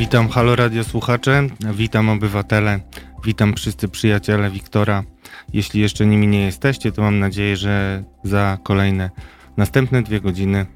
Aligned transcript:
Witam 0.00 0.28
Halo 0.28 0.56
Radio 0.56 0.84
słuchacze, 0.84 1.46
witam 1.74 2.08
obywatele, 2.08 2.80
witam 3.24 3.54
wszyscy 3.54 3.88
przyjaciele 3.88 4.50
Wiktora. 4.50 5.04
Jeśli 5.52 5.80
jeszcze 5.80 6.06
nimi 6.06 6.26
nie 6.26 6.44
jesteście, 6.44 6.92
to 6.92 7.02
mam 7.02 7.18
nadzieję, 7.18 7.56
że 7.56 8.04
za 8.24 8.58
kolejne 8.62 9.10
następne 9.56 10.02
dwie 10.02 10.20
godziny 10.20 10.66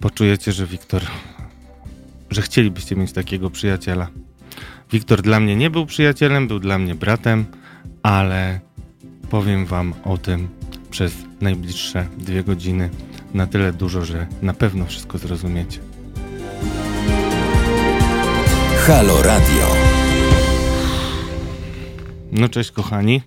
poczujecie, 0.00 0.52
że 0.52 0.66
Wiktor, 0.66 1.02
że 2.30 2.42
chcielibyście 2.42 2.96
mieć 2.96 3.12
takiego 3.12 3.50
przyjaciela. 3.50 4.08
Wiktor 4.92 5.22
dla 5.22 5.40
mnie 5.40 5.56
nie 5.56 5.70
był 5.70 5.86
przyjacielem, 5.86 6.48
był 6.48 6.58
dla 6.58 6.78
mnie 6.78 6.94
bratem, 6.94 7.44
ale 8.02 8.60
powiem 9.30 9.66
wam 9.66 9.94
o 10.04 10.18
tym 10.18 10.48
przez 10.90 11.14
najbliższe 11.40 12.06
dwie 12.18 12.44
godziny 12.44 12.90
na 13.34 13.46
tyle 13.46 13.72
dużo, 13.72 14.04
że 14.04 14.26
na 14.42 14.54
pewno 14.54 14.86
wszystko 14.86 15.18
zrozumiecie. 15.18 15.91
Halo 18.86 19.22
Radio. 19.22 19.66
No 22.32 22.48
cześć 22.48 22.70
kochani. 22.70 23.22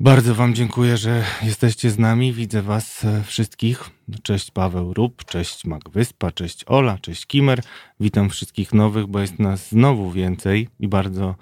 Bardzo 0.00 0.34
Wam 0.34 0.54
dziękuję, 0.54 0.96
że 0.96 1.24
jesteście 1.42 1.90
z 1.90 1.98
nami. 1.98 2.32
Widzę 2.32 2.62
Was 2.62 3.04
e, 3.04 3.22
wszystkich. 3.22 3.90
Cześć 4.22 4.50
Paweł 4.50 4.94
Rób, 4.94 5.24
cześć 5.24 5.64
Magwyspa, 5.64 6.32
cześć 6.32 6.64
Ola, 6.66 6.98
cześć 6.98 7.26
Kimer. 7.26 7.62
Witam 8.00 8.30
wszystkich 8.30 8.74
nowych, 8.74 9.06
bo 9.06 9.20
jest 9.20 9.38
nas 9.38 9.68
znowu 9.68 10.10
więcej 10.10 10.68
i 10.80 10.88
bardzo 10.88 11.34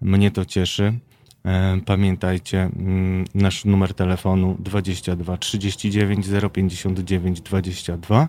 mnie 0.00 0.30
to 0.30 0.44
cieszy. 0.44 0.92
E, 1.44 1.80
pamiętajcie, 1.86 2.62
mm, 2.62 3.24
nasz 3.34 3.64
numer 3.64 3.94
telefonu 3.94 4.56
22 4.58 5.36
39 5.36 6.26
059 6.52 7.40
22 7.40 8.28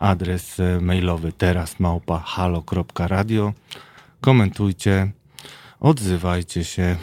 adres 0.00 0.60
e, 0.60 0.80
mailowy 0.80 1.32
teraz 1.32 1.80
małpa 1.80 2.18
halo.radio. 2.18 3.52
Komentujcie, 4.20 5.12
odzywajcie 5.80 6.64
się 6.64 6.96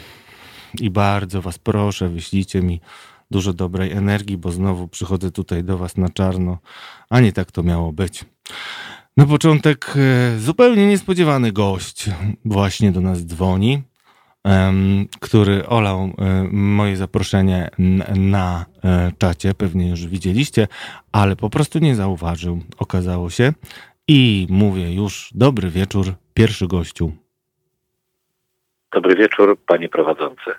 i 0.80 0.90
bardzo 0.90 1.42
Was 1.42 1.58
proszę, 1.58 2.08
wyślijcie 2.08 2.62
mi 2.62 2.80
dużo 3.30 3.52
dobrej 3.52 3.92
energii, 3.92 4.36
bo 4.36 4.52
znowu 4.52 4.88
przychodzę 4.88 5.30
tutaj 5.30 5.64
do 5.64 5.78
Was 5.78 5.96
na 5.96 6.08
czarno, 6.08 6.58
a 7.10 7.20
nie 7.20 7.32
tak 7.32 7.52
to 7.52 7.62
miało 7.62 7.92
być. 7.92 8.24
Na 9.16 9.26
początek 9.26 9.94
e, 9.96 10.38
zupełnie 10.38 10.86
niespodziewany 10.86 11.52
gość 11.52 12.10
właśnie 12.44 12.92
do 12.92 13.00
nas 13.00 13.26
dzwoni 13.26 13.82
który 15.20 15.66
olał 15.66 16.10
moje 16.50 16.96
zaproszenie 16.96 17.70
na 18.14 18.66
e, 18.84 19.12
czacie, 19.18 19.54
pewnie 19.54 19.88
już 19.88 20.06
widzieliście, 20.06 20.68
ale 21.12 21.36
po 21.36 21.50
prostu 21.50 21.78
nie 21.78 21.94
zauważył, 21.94 22.60
okazało 22.78 23.30
się. 23.30 23.52
I 24.08 24.46
mówię 24.50 24.94
już, 24.94 25.30
dobry 25.34 25.70
wieczór, 25.70 26.14
pierwszy 26.34 26.66
gościu. 26.66 27.12
Dobry 28.92 29.16
wieczór, 29.16 29.58
panie 29.66 29.88
prowadzący. 29.88 30.50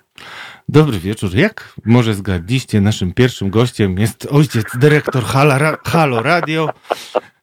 Dobry 0.68 0.98
wieczór. 0.98 1.34
Jak 1.34 1.74
może 1.84 2.14
zgadliście, 2.14 2.80
naszym 2.80 3.12
pierwszym 3.14 3.50
gościem 3.50 3.98
jest 3.98 4.28
ojciec 4.30 4.64
dyrektor 4.78 5.22
Halo 5.84 6.22
Radio, 6.22 6.68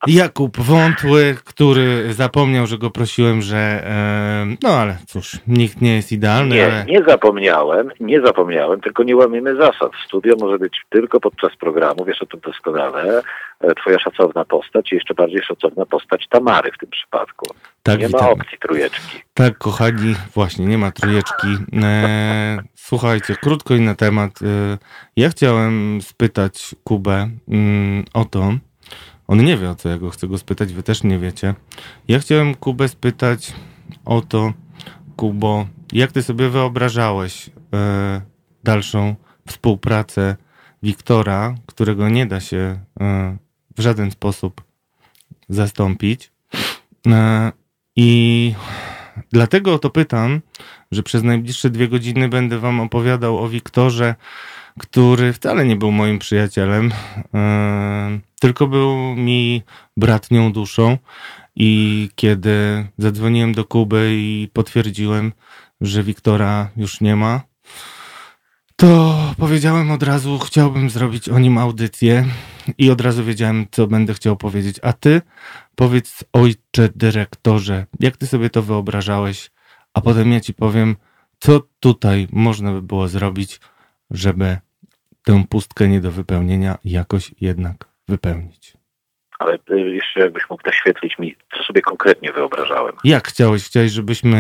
Jakub 0.08 0.58
Wątły, 0.58 1.36
który 1.44 2.14
zapomniał, 2.14 2.68
że 2.68 2.78
go 2.78 2.90
prosiłem, 2.90 3.42
że 3.42 3.84
no 4.64 4.70
ale 4.70 4.98
cóż, 5.08 5.38
nikt 5.48 5.82
nie 5.82 5.96
jest 5.96 6.12
idealny. 6.12 6.56
Nie, 6.56 6.66
ale... 6.66 6.86
nie 6.86 7.04
zapomniałem, 7.04 7.90
nie 8.00 8.22
zapomniałem, 8.22 8.82
tylko 8.82 9.04
nie 9.04 9.16
łamiemy 9.16 9.56
zasad. 9.56 9.92
Studio 10.06 10.36
może 10.40 10.60
być 10.60 10.82
tylko 10.90 11.20
podczas 11.20 11.56
programu, 11.56 12.06
wiesz 12.06 12.22
o 12.22 12.26
tym 12.26 12.40
doskonale. 12.40 13.22
E, 13.62 13.76
twoja 13.76 14.00
szacowna 14.00 14.46
postać 14.46 14.92
i 14.92 14.96
jeszcze 14.96 15.14
bardziej 15.14 15.42
szacowna 15.44 15.86
postać 15.86 16.28
Tamary 16.30 16.72
w 16.72 16.78
tym 16.78 16.90
przypadku. 16.90 17.46
Tak, 17.84 18.00
nie 18.00 18.10
ma 18.10 18.30
opcji 18.30 18.58
trójeczki. 18.58 19.22
Tak, 19.34 19.58
kochani, 19.58 20.16
właśnie, 20.34 20.66
nie 20.66 20.78
ma 20.78 20.92
trójeczki. 20.92 21.48
E, 21.84 22.58
słuchajcie, 22.76 23.36
krótko 23.36 23.76
i 23.76 23.82
na 23.82 23.96
temat. 23.96 24.32
E, 24.42 24.78
ja 25.16 25.30
chciałem 25.30 26.00
spytać 26.02 26.76
Kubę 26.84 27.30
mm, 27.48 28.06
o 28.14 28.26
to, 28.26 28.54
on 29.28 29.46
nie 29.46 29.58
wie 29.58 29.70
o 29.70 29.76
co 29.76 29.90
ja 29.90 29.98
go 29.98 30.10
chcę 30.10 30.28
go 30.28 30.38
spytać, 30.38 30.74
wy 30.74 30.84
też 30.84 31.04
nie 31.04 31.20
wiecie. 31.20 31.56
Ja 32.08 32.20
chciałem 32.20 32.56
Kubę 32.56 32.88
spytać 32.88 33.54
o 34.06 34.22
to, 34.22 34.54
Kubo, 35.16 35.68
jak 35.94 36.12
ty 36.12 36.24
sobie 36.24 36.50
wyobrażałeś 36.50 37.50
e, 37.74 38.22
dalszą 38.64 39.16
współpracę 39.48 40.36
Wiktora, 40.84 41.56
którego 41.66 42.10
nie 42.10 42.26
da 42.26 42.40
się 42.40 42.80
e, 43.00 43.38
w 43.78 43.82
żaden 43.82 44.12
sposób 44.12 44.64
zastąpić. 45.50 46.32
E, 47.08 47.52
I 47.96 48.54
dlatego 49.32 49.74
o 49.74 49.80
to 49.80 49.90
pytam, 49.90 50.42
że 50.92 51.04
przez 51.04 51.24
najbliższe 51.24 51.70
dwie 51.70 51.88
godziny 51.88 52.30
będę 52.30 52.60
wam 52.60 52.80
opowiadał 52.80 53.38
o 53.38 53.50
Wiktorze, 53.50 54.16
który 54.80 55.34
wcale 55.34 55.66
nie 55.66 55.76
był 55.76 55.92
moim 55.92 56.20
przyjacielem, 56.20 56.92
e, 57.34 58.20
tylko 58.40 58.68
był 58.68 59.16
mi 59.16 59.64
bratnią 59.98 60.52
duszą. 60.52 60.98
I 61.56 62.10
kiedy 62.16 62.88
zadzwoniłem 62.98 63.54
do 63.54 63.66
Kuby 63.66 64.10
i 64.12 64.50
potwierdziłem, 64.54 65.34
że 65.82 66.04
Wiktora 66.04 66.70
już 66.76 67.02
nie 67.02 67.16
ma, 67.16 67.42
to 68.80 69.18
powiedziałem 69.38 69.92
od 69.92 70.04
razu, 70.04 70.40
chciałbym 70.40 70.90
zrobić 70.90 71.30
o 71.30 71.40
nim 71.40 71.58
audycję 71.58 72.26
i 72.78 72.92
od 72.92 73.02
razu 73.02 73.24
wiedziałem, 73.24 73.66
co 73.72 73.88
będę 73.88 74.14
chciał 74.14 74.38
powiedzieć. 74.38 74.80
A 74.84 74.94
ty 74.94 75.22
powiedz, 75.76 76.24
ojcze 76.34 76.90
dyrektorze, 76.96 77.86
jak 78.00 78.18
ty 78.18 78.28
sobie 78.28 78.50
to 78.50 78.62
wyobrażałeś, 78.62 79.52
a 79.94 80.02
potem 80.02 80.32
ja 80.32 80.40
ci 80.40 80.54
powiem, 80.54 80.96
co 81.40 81.62
tutaj 81.80 82.28
można 82.32 82.72
by 82.72 82.82
było 82.82 83.08
zrobić, 83.08 83.60
żeby 84.12 84.58
tę 85.28 85.44
pustkę 85.50 85.88
nie 85.88 86.02
do 86.02 86.12
wypełnienia 86.12 86.78
jakoś 86.86 87.32
jednak 87.42 87.78
wypełnić. 88.08 88.74
Ale 89.40 89.58
y, 89.72 89.80
jeszcze 89.80 90.20
jakbyś 90.20 90.50
mógł 90.50 90.64
naświetlić 90.66 91.20
mi, 91.20 91.36
co 91.58 91.64
sobie 91.64 91.82
konkretnie 91.82 92.34
wyobrażałem. 92.34 92.96
Jak 93.04 93.28
chciałeś? 93.28 93.66
Chciałeś, 93.66 93.92
żebyśmy... 93.92 94.38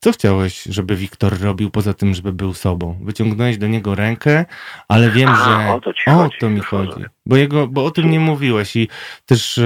Co 0.00 0.12
chciałeś, 0.12 0.62
żeby 0.62 0.96
Wiktor 0.96 1.40
robił 1.40 1.70
poza 1.70 1.94
tym, 1.94 2.14
żeby 2.14 2.32
był 2.32 2.54
sobą? 2.54 2.98
Wyciągnąłeś 3.02 3.58
do 3.58 3.66
niego 3.66 3.94
rękę, 3.94 4.44
ale 4.88 5.10
wiem, 5.10 5.28
A, 5.28 5.36
że... 5.44 5.74
O 5.74 5.80
to, 5.80 5.92
ci 5.92 6.10
o 6.10 6.14
chodzi, 6.14 6.38
to 6.40 6.50
mi 6.50 6.60
chodzi. 6.60 7.04
Bo, 7.26 7.36
jego, 7.36 7.66
bo 7.66 7.84
o 7.84 7.90
tym 7.90 8.10
nie 8.10 8.20
mówiłeś 8.20 8.76
i 8.76 8.88
też 9.26 9.58
e, 9.58 9.64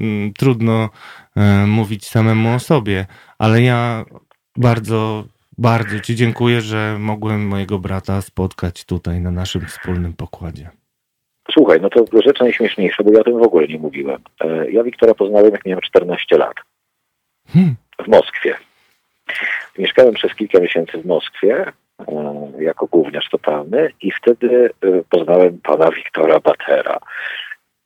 m, 0.00 0.32
trudno 0.38 0.90
e, 1.36 1.66
mówić 1.66 2.06
samemu 2.06 2.54
o 2.54 2.58
sobie, 2.58 3.06
ale 3.38 3.62
ja 3.62 4.04
bardzo 4.56 5.24
bardzo 5.58 6.00
Ci 6.00 6.14
dziękuję, 6.14 6.60
że 6.60 6.96
mogłem 6.98 7.46
mojego 7.46 7.78
brata 7.78 8.20
spotkać 8.20 8.84
tutaj 8.84 9.20
na 9.20 9.30
naszym 9.30 9.66
wspólnym 9.66 10.12
pokładzie. 10.12 10.70
Słuchaj, 11.50 11.80
no 11.80 11.90
to 11.90 12.04
rzecz 12.24 12.40
najśmieszniejsza, 12.40 13.02
bo 13.02 13.12
ja 13.12 13.20
o 13.20 13.24
tym 13.24 13.38
w 13.38 13.42
ogóle 13.42 13.66
nie 13.66 13.78
mówiłem. 13.78 14.22
E, 14.40 14.70
ja 14.70 14.82
Wiktora 14.82 15.14
poznałem, 15.14 15.52
jak 15.52 15.66
miałem 15.66 15.80
14 15.80 16.38
lat. 16.38 16.54
Hmm. 17.48 17.74
W 18.04 18.08
Moskwie. 18.08 18.56
Mieszkałem 19.78 20.14
przez 20.14 20.34
kilka 20.34 20.60
miesięcy 20.60 20.98
w 20.98 21.06
Moskwie 21.06 21.72
e, 22.08 22.52
jako 22.58 22.86
gówniarz 22.86 23.28
totalny 23.28 23.90
i 24.00 24.12
wtedy 24.12 24.70
e, 24.80 25.02
poznałem 25.10 25.58
pana 25.62 25.90
Wiktora 25.90 26.40
Batera. 26.40 26.98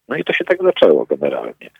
No 0.09 0.17
i 0.17 0.25
to 0.25 0.33
się 0.33 0.45
tak 0.45 0.63
zaczęło 0.63 1.07
generalnie. 1.07 1.71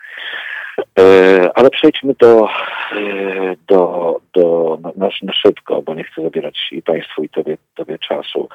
E, 0.99 1.51
ale 1.55 1.71
przejdźmy 1.71 2.15
do, 2.15 2.49
e, 2.93 3.57
do, 3.69 4.21
do 4.35 4.79
na, 4.97 5.09
na 5.23 5.33
szybko, 5.33 5.83
bo 5.83 5.95
nie 5.95 6.05
chcę 6.05 6.23
zabierać 6.23 6.69
i 6.73 6.83
Państwu, 6.83 7.25
i 7.25 7.29
Tobie, 7.29 7.57
tobie 7.75 7.99
czasu. 7.99 8.49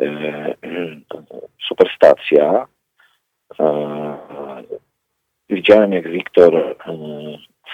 E, 0.00 0.54
superstacja. 1.68 2.66
Widziałem, 5.48 5.92
jak 5.92 6.08
Wiktor 6.08 6.76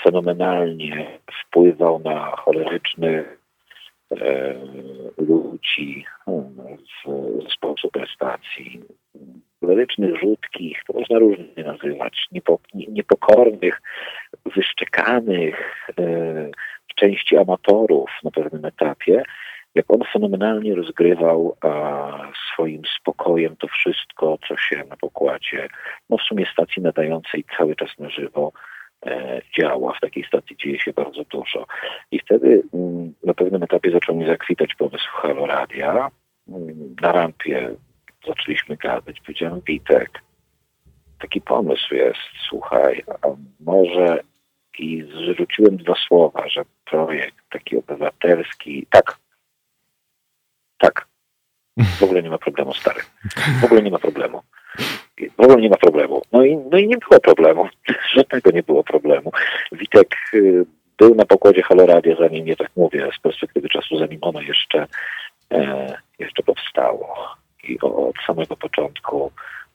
fenomenalnie 0.04 1.18
wpływał 1.44 1.98
na 1.98 2.36
cholerycznych 2.36 3.38
ludzi 5.18 6.04
w 7.04 7.42
zespołu 7.42 7.74
superstacji 7.78 8.82
cholerycznych, 9.60 10.20
rzutkich, 10.20 10.78
to 10.86 10.92
można 10.92 11.18
różnie 11.18 11.64
nazywać, 11.64 12.28
niepokornych, 12.88 13.82
wyszczekanych, 14.56 15.86
e, 15.98 16.04
w 16.88 16.94
części 16.94 17.36
amatorów 17.36 18.10
na 18.24 18.30
pewnym 18.30 18.64
etapie, 18.64 19.22
jak 19.74 19.86
on 19.88 20.00
fenomenalnie 20.12 20.74
rozgrywał 20.74 21.56
swoim 22.52 22.82
spokojem 23.00 23.56
to 23.56 23.68
wszystko, 23.68 24.38
co 24.48 24.56
się 24.56 24.84
na 24.90 24.96
pokładzie, 24.96 25.68
no 26.10 26.18
w 26.18 26.22
sumie 26.22 26.46
stacji 26.52 26.82
nadającej 26.82 27.44
cały 27.56 27.76
czas 27.76 27.90
na 27.98 28.10
żywo 28.10 28.52
e, 29.06 29.40
działa. 29.58 29.92
W 29.92 30.00
takiej 30.00 30.24
stacji 30.24 30.56
dzieje 30.56 30.80
się 30.80 30.92
bardzo 30.92 31.24
dużo. 31.24 31.66
I 32.10 32.18
wtedy 32.18 32.62
mm, 32.74 33.14
na 33.24 33.34
pewnym 33.34 33.62
etapie 33.62 33.90
zaczął 33.90 34.16
mi 34.16 34.26
zakwitać 34.26 34.74
pomysł 34.74 35.08
Halo 35.12 35.46
Radia. 35.46 36.10
Mm, 36.48 36.96
na 37.02 37.12
rampie 37.12 37.74
zaczęliśmy 38.26 38.76
gadać. 38.76 39.20
Powiedziałem, 39.20 39.60
Witek, 39.66 40.22
taki 41.18 41.40
pomysł 41.40 41.94
jest, 41.94 42.18
słuchaj, 42.48 43.04
a 43.22 43.28
może 43.60 44.22
i 44.78 45.02
zrzuciłem 45.02 45.76
dwa 45.76 45.94
słowa, 46.08 46.48
że 46.48 46.64
projekt 46.84 47.36
taki 47.50 47.76
obywatelski, 47.76 48.86
tak, 48.90 49.18
tak, 50.78 51.08
w 51.78 52.02
ogóle 52.02 52.22
nie 52.22 52.30
ma 52.30 52.38
problemu, 52.38 52.74
stary. 52.74 53.00
W 53.60 53.64
ogóle 53.64 53.82
nie 53.82 53.90
ma 53.90 53.98
problemu. 53.98 54.42
W 55.36 55.40
ogóle 55.40 55.62
nie 55.62 55.68
ma 55.68 55.76
problemu. 55.76 56.22
No 56.32 56.44
i, 56.44 56.56
no 56.56 56.78
i 56.78 56.88
nie 56.88 56.96
było 56.98 57.20
problemu. 57.20 57.68
Żadnego 58.16 58.50
nie 58.50 58.62
było 58.62 58.84
problemu. 58.84 59.32
Witek 59.72 60.16
y, 60.34 60.64
był 60.98 61.14
na 61.14 61.24
pokładzie 61.24 61.62
Haloradia, 61.62 62.16
zanim 62.16 62.44
nie 62.44 62.56
tak 62.56 62.70
mówię, 62.76 63.08
z 63.18 63.20
perspektywy 63.20 63.68
czasu, 63.68 63.98
zanim 63.98 64.18
ono 64.20 64.40
jeszcze, 64.40 64.86
e, 65.52 65.96
jeszcze 66.18 66.42
powstało. 66.42 67.28
I 67.64 67.80
od 67.80 68.16
samego 68.26 68.56
początku 68.56 69.32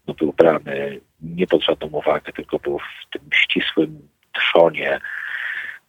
no, 0.07 0.13
był 0.13 0.33
brany 0.33 0.99
nie 1.21 1.47
pod 1.47 1.63
żadną 1.63 1.87
uwagę, 1.87 2.33
tylko 2.33 2.59
był 2.59 2.79
w 2.79 3.09
tym 3.11 3.21
ścisłym 3.33 4.07
trzonie 4.33 4.99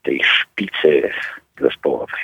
tej 0.02 0.20
szpicy 0.25 1.11
zespołowej. 1.61 2.20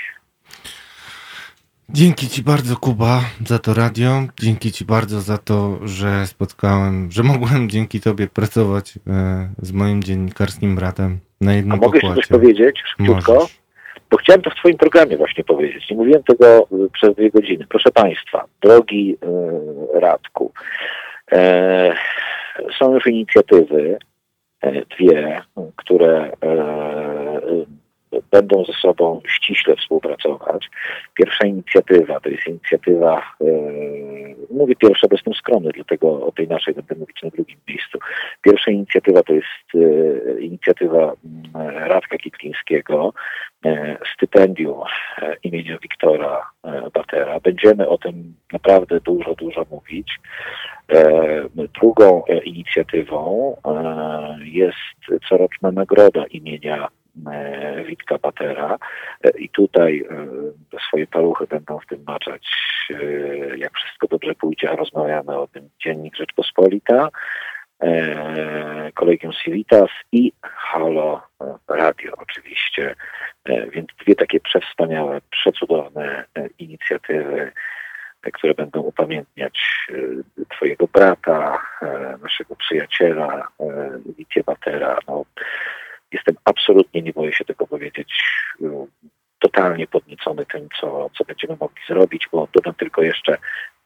Dzięki 1.88 2.28
Ci 2.28 2.42
bardzo, 2.42 2.76
Kuba, 2.76 3.20
za 3.46 3.58
to 3.58 3.74
radio. 3.74 4.22
Dzięki 4.40 4.72
Ci 4.72 4.84
bardzo 4.84 5.20
za 5.20 5.38
to, 5.38 5.78
że 5.88 6.26
spotkałem, 6.26 7.10
że 7.12 7.22
mogłem 7.22 7.70
dzięki 7.70 8.00
Tobie 8.00 8.26
pracować 8.26 8.98
e, 9.06 9.48
z 9.62 9.72
moim 9.72 10.02
dziennikarskim 10.02 10.76
bratem 10.76 11.18
na 11.40 11.54
jednym 11.54 11.72
A 11.72 11.76
mogę 11.76 12.00
pokładzie. 12.00 12.22
coś 12.22 12.26
powiedzieć 12.26 12.82
szybciutko? 12.86 13.34
Możesz. 13.34 13.59
Bo 14.10 14.16
chciałem 14.16 14.42
to 14.42 14.50
w 14.50 14.54
Twoim 14.54 14.76
programie 14.76 15.16
właśnie 15.16 15.44
powiedzieć. 15.44 15.90
Nie 15.90 15.96
mówiłem 15.96 16.22
tego 16.22 16.66
y, 16.72 16.90
przez 16.92 17.14
dwie 17.14 17.30
godziny. 17.30 17.66
Proszę 17.68 17.90
Państwa, 17.90 18.44
drogi 18.62 19.16
y, 19.96 20.00
Radku, 20.00 20.52
e, 21.32 21.92
są 22.78 22.94
już 22.94 23.06
inicjatywy, 23.06 23.98
e, 24.60 24.72
dwie, 24.84 25.42
które 25.76 26.32
e, 26.42 26.60
będą 28.30 28.64
ze 28.64 28.72
sobą 28.72 29.20
ściśle 29.28 29.76
współpracować. 29.76 30.70
Pierwsza 31.14 31.46
inicjatywa 31.46 32.20
to 32.20 32.28
jest 32.28 32.46
inicjatywa, 32.46 33.22
e, 33.40 33.44
mówię 34.50 34.76
pierwsza, 34.76 35.08
bo 35.08 35.14
jestem 35.14 35.34
skromny, 35.34 35.70
dlatego 35.74 36.26
o 36.26 36.32
tej 36.32 36.48
naszej 36.48 36.74
będę 36.74 36.94
mówić 36.94 37.22
na 37.22 37.30
drugim 37.30 37.58
miejscu. 37.68 37.98
Pierwsza 38.42 38.70
inicjatywa 38.70 39.22
to 39.22 39.32
jest 39.32 39.46
e, 39.74 40.40
inicjatywa 40.40 40.98
mm, 41.24 41.76
Radka 41.88 42.18
Kitlińskiego, 42.18 43.12
e, 43.64 43.96
stypendium 44.14 44.80
imienia 45.42 45.78
Wiktora 45.82 46.50
Batera. 46.94 47.40
Będziemy 47.40 47.88
o 47.88 47.98
tym 47.98 48.34
naprawdę 48.52 49.00
dużo, 49.00 49.34
dużo 49.34 49.66
mówić. 49.70 50.20
Drugą 51.80 52.22
inicjatywą 52.44 53.56
jest 54.44 55.20
coroczna 55.28 55.70
nagroda 55.70 56.24
imienia 56.26 56.88
Witka 57.86 58.18
Batera 58.18 58.78
E, 59.24 59.30
i 59.38 59.48
tutaj 59.48 60.04
e, 60.74 60.80
swoje 60.88 61.06
paluchy 61.06 61.46
będą 61.46 61.78
w 61.78 61.86
tym 61.86 62.04
maczać, 62.06 62.48
e, 62.90 63.58
jak 63.58 63.74
wszystko 63.74 64.06
dobrze 64.06 64.34
pójdzie, 64.34 64.70
a 64.70 64.76
rozmawiamy 64.76 65.38
o 65.38 65.46
tym 65.46 65.68
Dziennik 65.82 66.16
Rzeczpospolita, 66.16 67.08
e, 67.82 68.92
Kolegium 68.94 69.32
Civitas 69.32 69.90
i 70.12 70.32
Halo 70.42 71.22
Radio 71.68 72.12
oczywiście, 72.18 72.94
E, 73.44 73.70
więc 73.70 73.88
dwie 74.04 74.14
takie 74.14 74.40
przewspaniałe, 74.40 75.20
przecudowne 75.30 76.24
e, 76.34 76.48
inicjatywy, 76.58 77.52
które 78.32 78.54
będą 78.54 78.80
upamiętniać 78.80 79.86
e, 80.40 80.44
Twojego 80.56 80.86
brata, 80.86 81.62
e, 81.82 82.18
naszego 82.22 82.56
przyjaciela, 82.56 83.48
e, 83.60 83.98
Witję 84.18 84.42
Batera. 84.46 84.98
No, 85.08 85.24
jestem 86.12 86.34
absolutnie, 86.44 87.02
nie 87.02 87.12
boję 87.12 87.32
się 87.32 87.44
tego 87.44 87.66
powiedzieć, 87.66 88.12
e, 88.62 88.86
totalnie 89.40 89.86
podniecony 89.86 90.46
tym, 90.46 90.68
co, 90.80 91.10
co 91.18 91.24
będziemy 91.24 91.56
mogli 91.60 91.82
zrobić, 91.88 92.28
bo 92.32 92.48
dodam 92.52 92.74
tylko 92.74 93.02
jeszcze, 93.02 93.36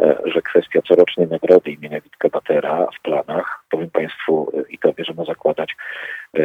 e, 0.01 0.19
że 0.25 0.43
kwestia 0.43 0.83
corocznej 0.83 1.29
nagrody 1.29 1.71
imienia 1.71 2.01
Witka 2.01 2.29
Batera 2.29 2.87
w 2.99 3.03
planach, 3.03 3.65
powiem 3.71 3.91
Państwu 3.91 4.53
e, 4.55 4.73
i 4.73 4.79
Tobie, 4.79 5.05
że 5.05 5.15
ma 5.15 5.25
zakładać 5.25 5.77
e, 6.37 6.41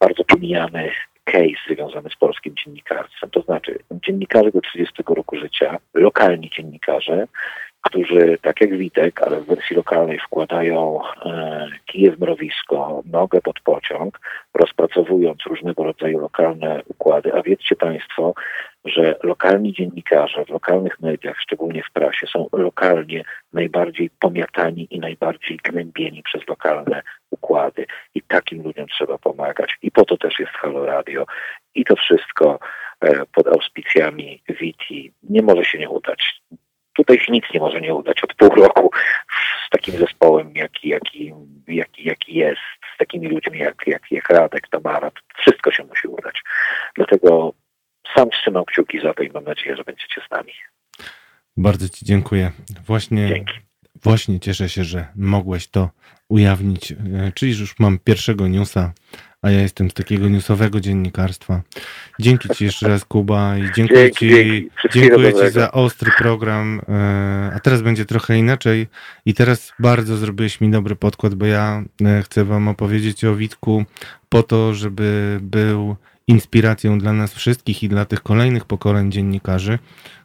bardzo 0.00 0.24
pomijany 0.24 0.90
case 1.24 1.74
związany 1.74 2.10
z 2.10 2.16
polskim 2.16 2.54
dziennikarstwem. 2.56 3.30
To 3.30 3.42
znaczy 3.42 3.78
dziennikarze 3.90 4.50
do 4.50 4.60
30 4.60 5.02
roku 5.06 5.36
życia, 5.36 5.78
lokalni 5.94 6.50
dziennikarze, 6.50 7.26
którzy, 7.82 8.38
tak 8.42 8.60
jak 8.60 8.76
Witek, 8.76 9.22
ale 9.22 9.40
w 9.40 9.46
wersji 9.46 9.76
lokalnej 9.76 10.18
wkładają 10.18 11.00
e, 11.24 11.68
kije 11.86 12.12
w 12.12 12.20
mrowisko, 12.20 13.02
nogę 13.12 13.40
pod 13.40 13.60
pociąg, 13.60 14.20
rozpracowując 14.54 15.38
różnego 15.46 15.84
rodzaju 15.84 16.18
lokalne 16.18 16.82
układy. 16.88 17.34
A 17.34 17.42
wiedzcie 17.42 17.76
Państwo, 17.76 18.34
że 18.84 19.16
lokalni 19.22 19.72
dziennikarze 19.72 20.44
w 20.44 20.48
lokalnych 20.48 21.00
mediach, 21.00 21.36
szczególnie 21.40 21.82
w 21.82 21.92
prasie, 21.92 22.26
są 22.26 22.46
lokalnie 22.52 23.24
najbardziej 23.52 24.10
pomiatani 24.18 24.86
i 24.90 25.00
najbardziej 25.00 25.58
gnębieni 25.64 26.22
przez 26.22 26.48
lokalne 26.48 27.02
układy. 27.30 27.86
I 28.14 28.22
takim 28.22 28.62
ludziom 28.62 28.86
trzeba 28.86 29.18
pomagać. 29.18 29.78
I 29.82 29.90
po 29.90 30.04
to 30.04 30.16
też 30.16 30.38
jest 30.38 30.52
Halo 30.52 30.86
Radio. 30.86 31.26
I 31.74 31.84
to 31.84 31.96
wszystko 31.96 32.58
e, 33.00 33.26
pod 33.34 33.46
auspicjami 33.46 34.42
Witi 34.48 35.12
nie 35.22 35.42
może 35.42 35.64
się 35.64 35.78
nie 35.78 35.88
udać 35.88 36.42
tutaj 36.96 37.18
się 37.20 37.32
nic 37.32 37.44
nie 37.54 37.60
może 37.60 37.80
nie 37.80 37.94
udać 37.94 38.24
od 38.24 38.34
pół 38.34 38.48
roku 38.48 38.90
z 39.66 39.70
takim 39.70 39.98
zespołem, 39.98 40.52
jaki, 40.56 40.88
jaki, 40.88 41.32
jaki, 41.68 42.04
jaki 42.04 42.34
jest, 42.34 42.60
z 42.94 42.98
takimi 42.98 43.28
ludźmi 43.28 43.58
jak, 43.58 43.86
jak, 43.86 44.02
jak 44.10 44.28
Radek, 44.28 44.68
Tamara. 44.68 45.10
Wszystko 45.38 45.72
się 45.72 45.84
musi 45.84 46.08
udać. 46.08 46.42
Dlatego 46.94 47.52
sam 48.14 48.30
trzymam 48.30 48.64
kciuki 48.64 49.00
za 49.00 49.14
to 49.14 49.22
i 49.22 49.30
mam 49.30 49.44
nadzieję, 49.44 49.76
że 49.76 49.84
będziecie 49.84 50.20
z 50.28 50.30
nami. 50.30 50.52
Bardzo 51.56 51.88
Ci 51.88 52.04
dziękuję. 52.04 52.50
Właśnie, 52.86 53.28
Dzięki. 53.28 53.54
właśnie 54.02 54.40
cieszę 54.40 54.68
się, 54.68 54.84
że 54.84 55.06
mogłeś 55.16 55.68
to 55.68 55.90
ujawnić. 56.28 56.92
E, 56.92 56.96
Czyli 57.34 57.60
już 57.60 57.78
mam 57.78 57.98
pierwszego 57.98 58.48
newsa, 58.48 58.92
a 59.42 59.50
ja 59.50 59.60
jestem 59.60 59.90
z 59.90 59.94
takiego 59.94 60.28
newsowego 60.28 60.80
dziennikarstwa. 60.80 61.62
Dzięki 62.20 62.48
Ci 62.48 62.64
jeszcze 62.64 62.88
raz, 62.88 63.04
Kuba, 63.04 63.58
i 63.58 63.72
dziękuję 63.76 64.00
Dzięki, 64.00 64.18
Ci, 64.18 64.28
dzięki. 64.28 64.70
Dziękuję 64.92 65.32
Ci 65.32 65.50
za 65.50 65.72
ostry 65.72 66.10
program. 66.18 66.80
e, 66.88 67.52
A 67.54 67.60
teraz 67.60 67.82
będzie 67.82 68.04
trochę 68.04 68.38
inaczej. 68.38 68.86
I 69.26 69.34
teraz 69.34 69.72
bardzo 69.78 70.16
zrobiłeś 70.16 70.60
mi 70.60 70.70
dobry 70.70 70.96
podkład, 70.96 71.34
bo 71.34 71.46
ja 71.46 71.84
e, 72.04 72.22
chcę 72.22 72.44
Wam 72.44 72.68
opowiedzieć 72.68 73.24
o 73.24 73.36
Witku 73.36 73.84
po 74.28 74.42
to, 74.42 74.74
żeby 74.74 75.38
był 75.42 75.96
inspiracją 76.26 76.98
dla 76.98 77.12
nas 77.12 77.34
wszystkich 77.34 77.82
i 77.82 77.88
dla 77.88 78.04
tych 78.04 78.22
kolejnych 78.22 78.64
pokoleń 78.64 79.12
dziennikarzy, 79.12 79.78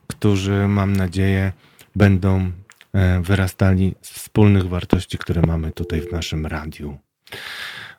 którzy 0.07 0.67
mam 0.67 0.95
nadzieję 0.95 1.51
będą 1.95 2.51
e, 2.93 3.21
wyrastali 3.21 3.95
z 4.01 4.09
wspólnych 4.09 4.67
wartości, 4.67 5.17
które 5.17 5.41
mamy 5.41 5.71
tutaj 5.71 6.01
w 6.01 6.11
naszym 6.11 6.45
radiu. 6.45 6.97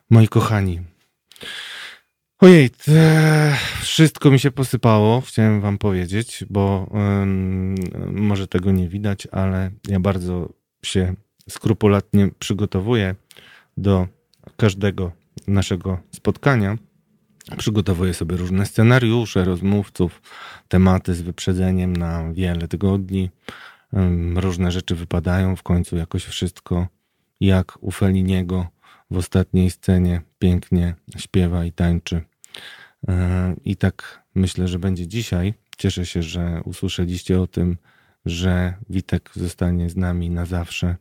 Moi 0.09 0.27
kochani, 0.27 0.81
ojej, 2.39 2.69
te, 2.69 3.55
wszystko 3.81 4.31
mi 4.31 4.39
się 4.39 4.51
posypało, 4.51 5.21
chciałem 5.21 5.61
wam 5.61 5.77
powiedzieć, 5.77 6.45
bo 6.49 6.91
em, 6.93 7.75
może 8.11 8.47
tego 8.47 8.71
nie 8.71 8.87
widać, 8.87 9.27
ale 9.31 9.71
ja 9.87 9.99
bardzo 9.99 10.49
się 10.83 11.15
skrupulatnie 11.49 12.29
przygotowuję 12.39 13.15
do 13.77 14.07
każdego 14.57 15.11
naszego 15.47 15.99
spotkania. 16.11 16.77
Przygotowuję 17.57 18.13
sobie 18.13 18.37
różne 18.37 18.65
scenariusze, 18.65 19.45
rozmówców, 19.45 20.21
tematy 20.67 21.15
z 21.15 21.21
wyprzedzeniem 21.21 21.95
na 21.95 22.33
wiele 22.33 22.67
tygodni. 22.67 23.29
Em, 23.93 24.37
Różne 24.37 24.71
rzeczy 24.71 24.95
wypadają, 24.95 25.55
w 25.55 25.63
końcu 25.63 25.97
jakoś 25.97 26.25
wszystko 26.25 26.87
jak 27.39 27.77
u 27.81 27.91
Feliniego 27.91 28.67
w 29.11 29.17
ostatniej 29.17 29.69
scenie 29.69 30.21
pięknie 30.39 30.95
śpiewa 31.17 31.65
i 31.65 31.71
tańczy. 31.71 32.21
E, 33.07 33.55
I 33.65 33.75
tak 33.75 34.23
myślę, 34.35 34.67
że 34.67 34.79
będzie 34.79 35.07
dzisiaj. 35.07 35.53
Cieszę 35.77 36.05
się, 36.05 36.23
że 36.23 36.61
usłyszeliście 36.65 37.41
o 37.41 37.47
tym, 37.47 37.77
że 38.25 38.73
Witek 38.89 39.31
zostanie 39.35 39.89
z 39.89 39.95
nami 39.95 40.29
na 40.29 40.45
zawsze 40.45 40.95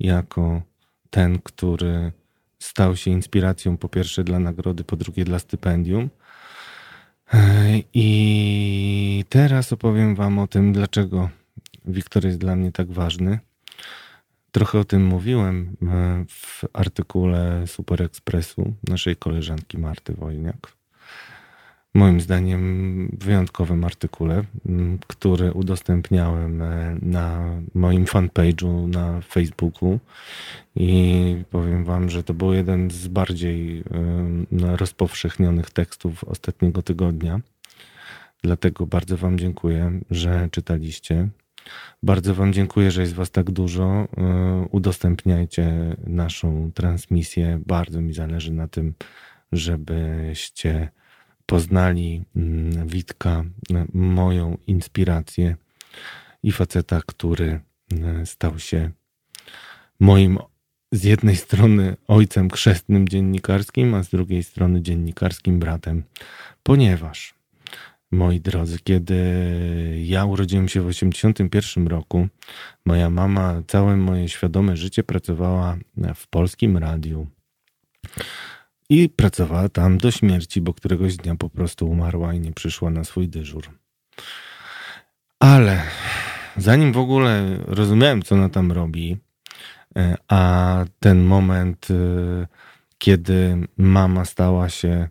jako 0.00 0.62
ten, 1.10 1.38
który 1.38 2.12
stał 2.58 2.96
się 2.96 3.10
inspiracją 3.10 3.76
po 3.76 3.88
pierwsze 3.88 4.24
dla 4.24 4.38
nagrody, 4.38 4.84
po 4.84 4.96
drugie 4.96 5.24
dla 5.24 5.38
stypendium. 5.38 6.10
E, 7.34 7.38
I 7.94 9.24
teraz 9.28 9.72
opowiem 9.72 10.14
Wam 10.14 10.38
o 10.38 10.46
tym, 10.46 10.72
dlaczego 10.72 11.30
Wiktor 11.84 12.24
jest 12.24 12.38
dla 12.38 12.56
mnie 12.56 12.72
tak 12.72 12.92
ważny. 12.92 13.38
Trochę 14.52 14.78
o 14.78 14.84
tym 14.84 15.04
mówiłem 15.06 15.76
e, 15.82 16.24
w 16.28 16.64
artykule 16.72 17.66
Super 17.66 18.02
Expressu 18.02 18.74
naszej 18.88 19.16
koleżanki 19.16 19.78
Marty 19.78 20.14
Wojniak. 20.14 20.72
moim 21.94 22.20
zdaniem 22.20 23.16
wyjątkowym 23.20 23.84
artykule, 23.84 24.44
który 25.06 25.52
udostępniałem 25.52 26.62
e, 26.62 26.96
na 27.02 27.44
moim 27.74 28.04
fanpage'u 28.04 28.88
na 28.88 29.20
Facebooku 29.20 29.98
i 30.76 31.44
powiem 31.50 31.84
wam, 31.84 32.10
że 32.10 32.22
to 32.22 32.34
był 32.34 32.52
jeden 32.52 32.90
z 32.90 33.08
bardziej 33.08 33.84
rozpowszechnionych 34.50 35.70
tekstów 35.70 36.24
ostatniego 36.24 36.82
tygodnia. 36.82 37.40
Dlatego 38.42 38.86
bardzo 38.86 39.16
wam 39.16 39.38
dziękuję, 39.38 40.00
że 40.10 40.48
czytaliście. 40.52 41.28
Bardzo 42.02 42.34
Wam 42.34 42.52
dziękuję, 42.52 42.90
że 42.90 43.00
jest 43.00 43.14
Was 43.14 43.30
tak 43.30 43.50
dużo. 43.50 43.84
E, 43.84 44.66
udostępniajcie 44.70 45.96
naszą 46.06 46.72
transmisję. 46.74 47.62
Bardzo 47.66 48.00
mi 48.00 48.14
zależy 48.14 48.52
na 48.52 48.68
tym, 48.68 48.94
żebyście 49.52 50.88
poznali 51.46 52.24
mm, 52.36 52.88
Witka, 52.88 53.44
e, 53.74 53.86
moją 53.92 54.58
inspirację 54.66 55.56
i 56.42 56.52
faceta, 56.52 57.00
który 57.06 57.60
e, 57.92 58.26
stał 58.26 58.58
się 58.58 58.90
moim 60.00 60.38
z 60.92 61.04
jednej 61.04 61.36
strony 61.36 61.96
ojcem 62.08 62.50
chrzestnym 62.50 63.08
dziennikarskim, 63.08 63.94
a 63.94 64.02
z 64.02 64.08
drugiej 64.08 64.42
strony 64.42 64.82
dziennikarskim 64.82 65.58
bratem, 65.58 66.02
ponieważ 66.62 67.34
moi 68.12 68.40
drodzy, 68.40 68.78
kiedy 68.84 69.16
ja 70.04 70.24
urodziłem 70.24 70.68
się 70.68 70.80
w 70.80 70.88
1981 70.88 71.86
roku, 71.86 72.28
moja 72.84 73.10
mama 73.10 73.62
całe 73.66 73.96
moje 73.96 74.28
świadome 74.28 74.76
życie 74.76 75.02
pracowała 75.02 75.76
w 76.14 76.26
polskim 76.26 76.78
radiu. 76.78 77.26
I 78.88 79.08
pracowała 79.08 79.68
tam 79.68 79.98
do 79.98 80.10
śmierci, 80.10 80.60
bo 80.60 80.74
któregoś 80.74 81.16
dnia 81.16 81.36
po 81.36 81.50
prostu 81.50 81.90
umarła 81.90 82.34
i 82.34 82.40
nie 82.40 82.52
przyszła 82.52 82.90
na 82.90 83.04
swój 83.04 83.28
dyżur. 83.28 83.70
Ale 85.38 85.82
zanim 86.56 86.92
w 86.92 86.98
ogóle 86.98 87.58
rozumiałem, 87.66 88.22
co 88.22 88.34
ona 88.34 88.48
tam 88.48 88.72
robi, 88.72 89.16
e, 89.96 90.16
a 90.28 90.84
ten 91.00 91.22
moment, 91.22 91.88
e, 91.90 92.46
kiedy 92.98 93.66
mama 93.76 94.24
stała 94.24 94.68
się 94.68 95.08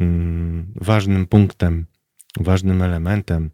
mm, 0.00 0.72
ważnym 0.76 1.26
punktem 1.26 1.86
ważnym 2.40 2.82
elementem 2.82 3.50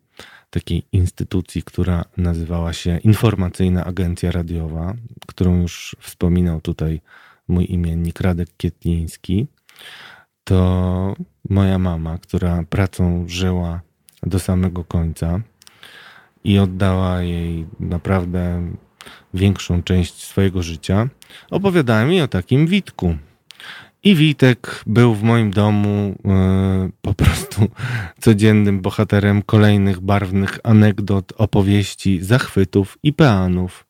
takiej 0.51 0.83
instytucji, 0.93 1.63
która 1.63 2.05
nazywała 2.17 2.73
się 2.73 2.99
Informacyjna 2.99 3.85
Agencja 3.85 4.31
Radiowa, 4.31 4.95
którą 5.27 5.61
już 5.61 5.97
wspominał 6.01 6.61
tutaj 6.61 7.01
mój 7.49 7.73
imiennik 7.73 8.21
Radek 8.21 8.49
Kietliński, 8.57 9.47
to 10.45 11.17
moja 11.51 11.79
mama, 11.79 12.19
która 12.19 12.65
pracą 12.71 13.25
żyła 13.29 13.81
do 14.23 14.39
samego 14.39 14.85
końca 14.85 15.41
i 16.45 16.59
oddała 16.59 17.23
jej 17.23 17.67
naprawdę 17.81 18.73
większą 19.35 19.83
część 19.83 20.15
swojego 20.15 20.63
życia, 20.63 21.09
opowiadała 21.51 22.05
mi 22.05 22.21
o 22.21 22.29
takim 22.29 22.67
Witku. 22.67 23.17
I 24.03 24.15
Witek 24.15 24.83
był 24.87 25.15
w 25.15 25.23
moim 25.23 25.51
domu 25.51 26.15
e, 26.25 26.91
po 27.03 27.15
prostu 27.15 27.69
codziennym 28.21 28.81
bohaterem 28.81 29.43
kolejnych 29.43 30.01
barwnych 30.01 30.59
anegdot, 30.63 31.33
opowieści, 31.37 32.25
zachwytów 32.25 32.99
i 33.03 33.13
peanów. 33.13 33.87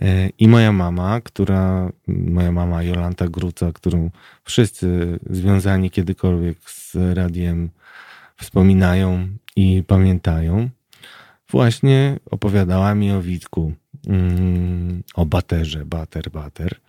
E, 0.00 0.28
I 0.38 0.48
moja 0.48 0.72
mama, 0.72 1.20
która, 1.20 1.92
moja 2.08 2.52
mama 2.52 2.82
Jolanta 2.82 3.28
Gruca, 3.28 3.72
którą 3.72 4.10
wszyscy 4.44 5.18
związani 5.30 5.90
kiedykolwiek 5.90 6.70
z 6.70 6.96
radiem 7.16 7.70
wspominają 8.36 9.28
i 9.56 9.82
pamiętają, 9.86 10.68
właśnie 11.50 12.18
opowiadała 12.30 12.94
mi 12.94 13.12
o 13.12 13.22
Witku, 13.22 13.72
mm, 14.06 15.02
o 15.14 15.26
baterze, 15.26 15.84
bater, 15.84 16.30
bater 16.30 16.80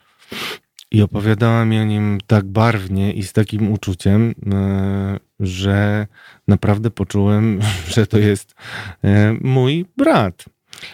i 0.92 1.02
opowiadała 1.02 1.66
mi 1.66 1.80
o 1.80 1.84
nim 1.84 2.18
tak 2.28 2.46
barwnie 2.46 3.14
i 3.14 3.24
z 3.24 3.34
takim 3.34 3.72
uczuciem, 3.72 4.36
e, 4.54 5.20
że 5.40 6.08
naprawdę 6.48 6.92
poczułem, 6.92 7.60
że 7.96 8.08
to 8.08 8.18
jest 8.18 8.56
e, 9.04 9.34
mój 9.42 9.86
brat. 9.98 10.46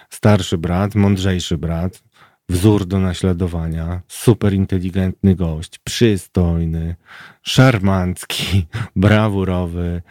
Starszy 0.09 0.57
brat, 0.57 0.95
mądrzejszy 0.95 1.57
brat, 1.57 2.03
wzór 2.49 2.85
do 2.85 2.99
naśladowania, 2.99 4.01
super 4.07 4.53
inteligentny 4.53 5.35
gość, 5.35 5.79
przystojny, 5.79 6.95
szarmancki, 7.41 8.65
brawurowy, 8.95 10.01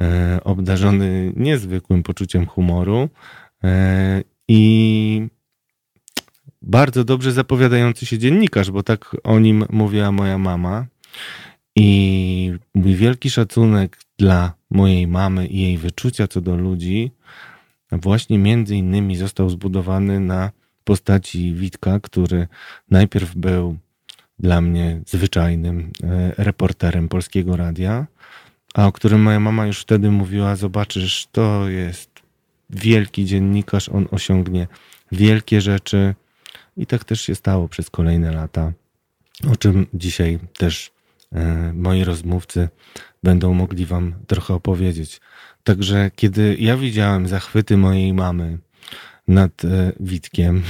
e, 0.00 0.38
obdarzony 0.44 1.32
niezwykłym 1.36 2.02
poczuciem 2.02 2.46
humoru. 2.46 3.08
I 4.48 5.28
bardzo 6.62 7.04
dobrze 7.04 7.32
zapowiadający 7.32 8.06
się 8.06 8.18
dziennikarz, 8.18 8.70
bo 8.70 8.82
tak 8.82 9.16
o 9.24 9.38
nim 9.38 9.64
mówiła 9.70 10.12
moja 10.12 10.38
mama. 10.38 10.86
I 11.76 12.52
mój 12.74 12.94
wielki 12.94 13.30
szacunek 13.30 13.98
dla 14.18 14.52
mojej 14.70 15.06
mamy 15.06 15.46
i 15.46 15.60
jej 15.60 15.78
wyczucia 15.78 16.28
co 16.28 16.40
do 16.40 16.56
ludzi 16.56 17.10
właśnie 17.92 18.38
między 18.38 18.76
innymi 18.76 19.16
został 19.16 19.50
zbudowany 19.50 20.20
na 20.20 20.50
postaci 20.84 21.54
Witka, 21.54 22.00
który 22.00 22.48
najpierw 22.90 23.36
był 23.36 23.78
dla 24.38 24.60
mnie 24.60 25.00
zwyczajnym 25.06 25.92
e, 26.02 26.32
reporterem 26.38 27.08
polskiego 27.08 27.56
radia, 27.56 28.06
a 28.74 28.86
o 28.86 28.92
którym 28.92 29.22
moja 29.22 29.40
mama 29.40 29.66
już 29.66 29.80
wtedy 29.80 30.10
mówiła: 30.10 30.56
Zobaczysz, 30.56 31.28
to 31.32 31.68
jest 31.68 32.10
wielki 32.70 33.24
dziennikarz, 33.24 33.88
on 33.88 34.06
osiągnie 34.10 34.68
wielkie 35.12 35.60
rzeczy, 35.60 36.14
i 36.82 36.86
tak 36.86 37.04
też 37.04 37.20
się 37.20 37.34
stało 37.34 37.68
przez 37.68 37.90
kolejne 37.90 38.32
lata, 38.32 38.72
o 39.52 39.56
czym 39.56 39.86
dzisiaj 39.94 40.38
też 40.58 40.90
e, 41.32 41.72
moi 41.74 42.04
rozmówcy 42.04 42.68
będą 43.22 43.54
mogli 43.54 43.86
Wam 43.86 44.14
trochę 44.26 44.54
opowiedzieć. 44.54 45.20
Także 45.64 46.10
kiedy 46.16 46.56
ja 46.58 46.76
widziałem 46.76 47.28
zachwyty 47.28 47.76
mojej 47.76 48.14
mamy 48.14 48.58
nad 49.28 49.64
e, 49.64 49.92
Witkiem, 50.00 50.62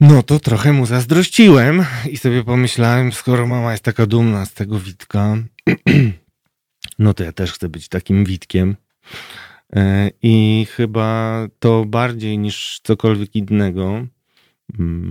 no 0.00 0.22
to 0.22 0.38
trochę 0.40 0.72
mu 0.72 0.86
zazdrościłem 0.86 1.84
i 2.10 2.16
sobie 2.16 2.44
pomyślałem, 2.44 3.12
skoro 3.12 3.46
mama 3.46 3.72
jest 3.72 3.84
taka 3.84 4.06
dumna 4.06 4.46
z 4.46 4.52
tego 4.52 4.80
Witka, 4.80 5.36
no 6.98 7.14
to 7.14 7.24
ja 7.24 7.32
też 7.32 7.52
chcę 7.52 7.68
być 7.68 7.88
takim 7.88 8.24
Witkiem. 8.24 8.76
E, 9.76 10.10
I 10.22 10.66
chyba 10.76 11.46
to 11.58 11.84
bardziej 11.84 12.38
niż 12.38 12.80
cokolwiek 12.82 13.36
innego 13.36 14.06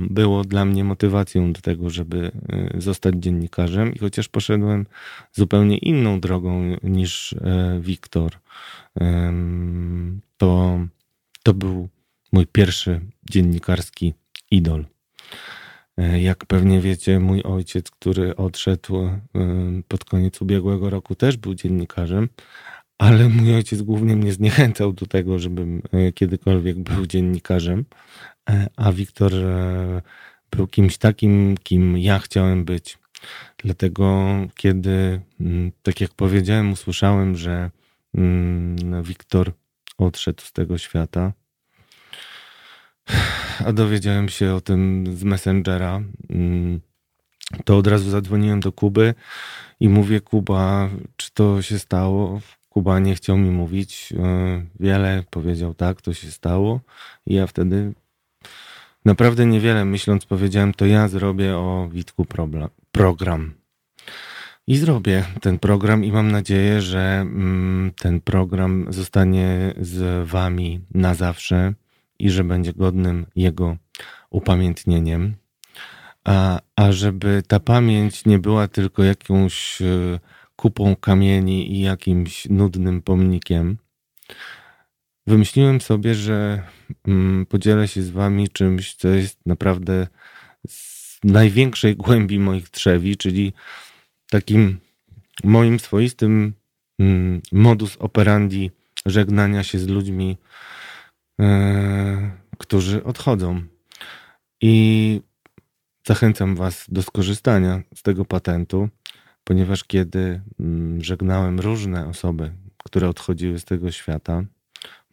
było 0.09 0.43
dla 0.43 0.65
mnie 0.65 0.83
motywacją 0.83 1.53
do 1.53 1.61
tego, 1.61 1.89
żeby 1.89 2.31
e, 2.49 2.81
zostać 2.81 3.15
dziennikarzem 3.15 3.93
i 3.93 3.99
chociaż 3.99 4.27
poszedłem 4.27 4.85
zupełnie 5.33 5.77
inną 5.77 6.19
drogą 6.19 6.75
niż 6.83 7.33
e, 7.33 7.79
Wiktor, 7.81 8.31
to, 10.37 10.79
to 11.43 11.53
był 11.53 11.89
mój 12.31 12.47
pierwszy 12.47 13.01
dziennikarski 13.31 14.13
idol. 14.51 14.85
E, 15.97 16.21
jak 16.21 16.45
pewnie 16.45 16.81
wiecie, 16.81 17.19
mój 17.19 17.43
ojciec, 17.43 17.91
który 17.91 18.35
odszedł 18.35 19.09
pod 19.87 20.05
koniec 20.05 20.41
ubiegłego 20.41 20.89
roku, 20.89 21.15
też 21.15 21.37
był 21.37 21.55
dziennikarzem, 21.55 22.29
ale 22.97 23.29
mój 23.29 23.55
ojciec 23.55 23.81
głównie 23.81 24.15
mnie 24.15 24.33
zniechęcał 24.33 24.93
do 24.93 25.05
tego, 25.05 25.39
żebym 25.39 25.81
kiedykolwiek 26.15 26.79
był 26.79 27.05
dziennikarzem, 27.05 27.85
E, 28.38 28.38
a 28.77 28.91
Wiktor 28.91 29.35
e, 29.35 30.01
był 30.51 30.67
kimś 30.67 30.97
takim, 30.97 31.57
kim 31.63 31.97
ja 31.97 32.19
chciałem 32.19 32.65
być. 32.65 32.97
Dlatego, 33.57 34.27
kiedy, 34.55 35.21
mm, 35.41 35.71
tak 35.83 36.01
jak 36.01 36.13
powiedziałem, 36.13 36.71
usłyszałem, 36.71 37.35
że 37.35 37.71
mm, 38.15 39.03
Wiktor 39.03 39.51
odszedł 39.97 40.41
z 40.41 40.51
tego 40.51 40.77
świata, 40.77 41.33
a 43.65 43.73
dowiedziałem 43.73 44.29
się 44.29 44.53
o 44.53 44.61
tym 44.61 45.05
z 45.17 45.23
Messengera, 45.23 46.01
mm, 46.29 46.81
to 47.65 47.77
od 47.77 47.87
razu 47.87 48.09
zadzwoniłem 48.09 48.59
do 48.59 48.71
Kuby 48.71 49.13
i 49.79 49.89
mówię: 49.89 50.21
Kuba, 50.21 50.89
czy 51.15 51.31
to 51.33 51.61
się 51.61 51.79
stało? 51.79 52.41
Kuba 52.69 52.99
nie 52.99 53.15
chciał 53.15 53.37
mi 53.37 53.49
mówić 53.49 54.13
e, 54.19 54.65
wiele, 54.79 55.23
powiedział 55.29 55.73
tak, 55.73 56.01
to 56.01 56.13
się 56.13 56.31
stało. 56.31 56.81
I 57.25 57.33
ja 57.33 57.47
wtedy 57.47 57.93
Naprawdę 59.05 59.45
niewiele 59.45 59.85
myśląc 59.85 60.25
powiedziałem, 60.25 60.73
to 60.73 60.85
ja 60.85 61.07
zrobię 61.07 61.57
o 61.57 61.89
Witku 61.91 62.25
program. 62.91 63.53
I 64.67 64.77
zrobię 64.77 65.25
ten 65.41 65.59
program 65.59 66.03
i 66.03 66.11
mam 66.11 66.31
nadzieję, 66.31 66.81
że 66.81 67.19
mm, 67.21 67.91
ten 68.01 68.21
program 68.21 68.85
zostanie 68.89 69.73
z 69.81 70.27
wami 70.29 70.81
na 70.93 71.15
zawsze 71.15 71.73
i 72.19 72.29
że 72.29 72.43
będzie 72.43 72.73
godnym 72.73 73.25
jego 73.35 73.77
upamiętnieniem. 74.29 75.35
A, 76.23 76.59
a 76.75 76.91
żeby 76.91 77.43
ta 77.47 77.59
pamięć 77.59 78.25
nie 78.25 78.39
była 78.39 78.67
tylko 78.67 79.03
jakąś 79.03 79.81
e, 79.81 80.19
kupą 80.55 80.95
kamieni 80.95 81.73
i 81.73 81.81
jakimś 81.81 82.47
nudnym 82.49 83.01
pomnikiem, 83.01 83.77
wymyśliłem 85.29 85.81
sobie, 85.81 86.15
że 86.15 86.63
mm, 87.07 87.45
podzielę 87.45 87.87
się 87.87 88.01
z 88.01 88.09
wami 88.09 88.49
czymś, 88.49 88.95
co 88.95 89.07
jest 89.07 89.39
naprawdę 89.45 90.07
z 90.67 91.19
największej 91.23 91.95
głębi 91.95 92.39
moich 92.39 92.69
trzewi, 92.69 93.17
czyli 93.17 93.53
takim 94.29 94.79
moim 95.43 95.79
swoistym 95.79 96.53
mm, 96.99 97.41
modus 97.51 97.97
operandi 97.97 98.71
żegnania 99.05 99.63
się 99.63 99.79
z 99.79 99.87
ludźmi, 99.87 100.37
e, 101.41 102.31
którzy 102.57 103.03
odchodzą. 103.03 103.61
I 104.61 105.21
zachęcam 106.07 106.55
Was 106.55 106.85
do 106.87 107.03
skorzystania 107.03 107.81
z 107.95 108.01
tego 108.01 108.25
patentu, 108.25 108.89
ponieważ 109.43 109.83
kiedy 109.83 110.41
mm, 110.59 111.03
żegnałem 111.03 111.59
różne 111.59 112.07
osoby, 112.07 112.51
które 112.83 113.09
odchodziły 113.09 113.59
z 113.59 113.65
tego 113.65 113.91
świata, 113.91 114.43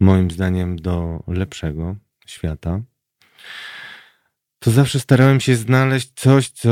moim 0.00 0.30
zdaniem 0.30 0.76
do 0.76 1.22
lepszego 1.26 1.96
świata, 2.26 2.80
to 4.58 4.70
zawsze 4.70 5.00
starałem 5.00 5.40
się 5.40 5.56
znaleźć 5.56 6.12
coś, 6.14 6.48
co 6.48 6.70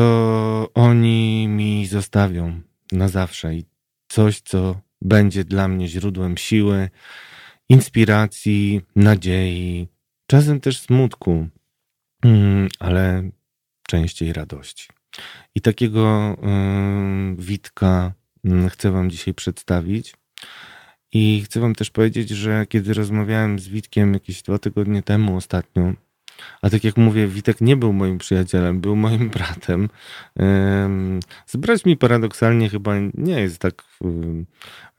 oni 0.75 1.49
mi 1.49 1.87
zostawią 1.87 2.61
na 2.93 3.09
zawsze 3.09 3.55
i 3.55 3.65
coś, 4.09 4.41
co 4.41 4.81
będzie 5.03 5.45
dla 5.45 5.69
mnie 5.69 5.89
źródłem 5.89 6.37
siły, 6.37 6.91
inspiracji, 7.69 8.81
nadziei, 8.97 9.89
czasem 10.27 10.61
też 10.61 10.81
smutku, 10.81 11.49
mm, 12.25 12.69
ale 12.79 13.31
częściej 13.89 14.33
radości. 14.33 14.89
I 15.55 15.61
takiego 15.61 16.37
Witka 17.39 18.13
mm, 18.45 18.69
chcę 18.69 18.91
Wam 18.91 19.11
dzisiaj 19.11 19.35
przedstawić. 19.35 20.15
I 21.15 21.43
chcę 21.45 21.61
Wam 21.61 21.75
też 21.75 21.91
powiedzieć, 21.91 22.29
że 22.29 22.67
kiedy 22.69 22.95
rozmawiałem 22.95 23.59
z 23.59 23.69
Witkiem 23.69 24.15
jakieś 24.15 24.43
dwa 24.43 24.59
tygodnie 24.59 25.03
temu 25.03 25.37
ostatnio, 25.37 25.93
a 26.63 26.71
tak 26.71 26.85
jak 26.85 26.97
mówię, 26.97 27.27
Witek 27.27 27.61
nie 27.61 27.77
był 27.77 27.93
moim 27.93 28.19
przyjacielem, 28.19 28.81
był 28.81 28.97
moim 28.97 29.31
bratem. 29.31 29.89
Z 31.47 31.57
braćmi 31.57 31.97
paradoksalnie 31.97 32.69
chyba 32.69 32.95
nie 33.15 33.41
jest 33.41 33.59
tak 33.59 33.85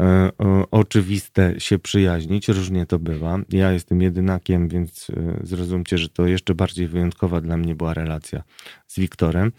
e, 0.01 0.31
oczywiste 0.71 1.59
się 1.59 1.79
przyjaźnić, 1.79 2.47
różnie 2.47 2.85
to 2.85 2.99
bywa. 2.99 3.39
Ja 3.49 3.71
jestem 3.71 4.01
jedynakiem, 4.01 4.67
więc 4.67 5.09
e, 5.09 5.39
zrozumcie, 5.43 5.97
że 5.97 6.09
to 6.09 6.27
jeszcze 6.27 6.55
bardziej 6.55 6.87
wyjątkowa 6.87 7.41
dla 7.41 7.57
mnie 7.57 7.75
była 7.75 7.93
relacja 7.93 8.43
z 8.87 8.99
Wiktorem. 8.99 9.51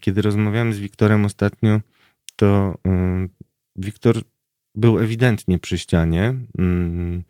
Kiedy 0.00 0.22
rozmawiałem 0.22 0.72
z 0.72 0.78
Wiktorem 0.78 1.24
ostatnio, 1.24 1.80
to 2.36 2.78
Wiktor 3.80 4.22
był 4.74 4.98
ewidentnie 4.98 5.58
przy 5.58 5.78
ścianie, 5.78 6.34
mm, 6.58 7.22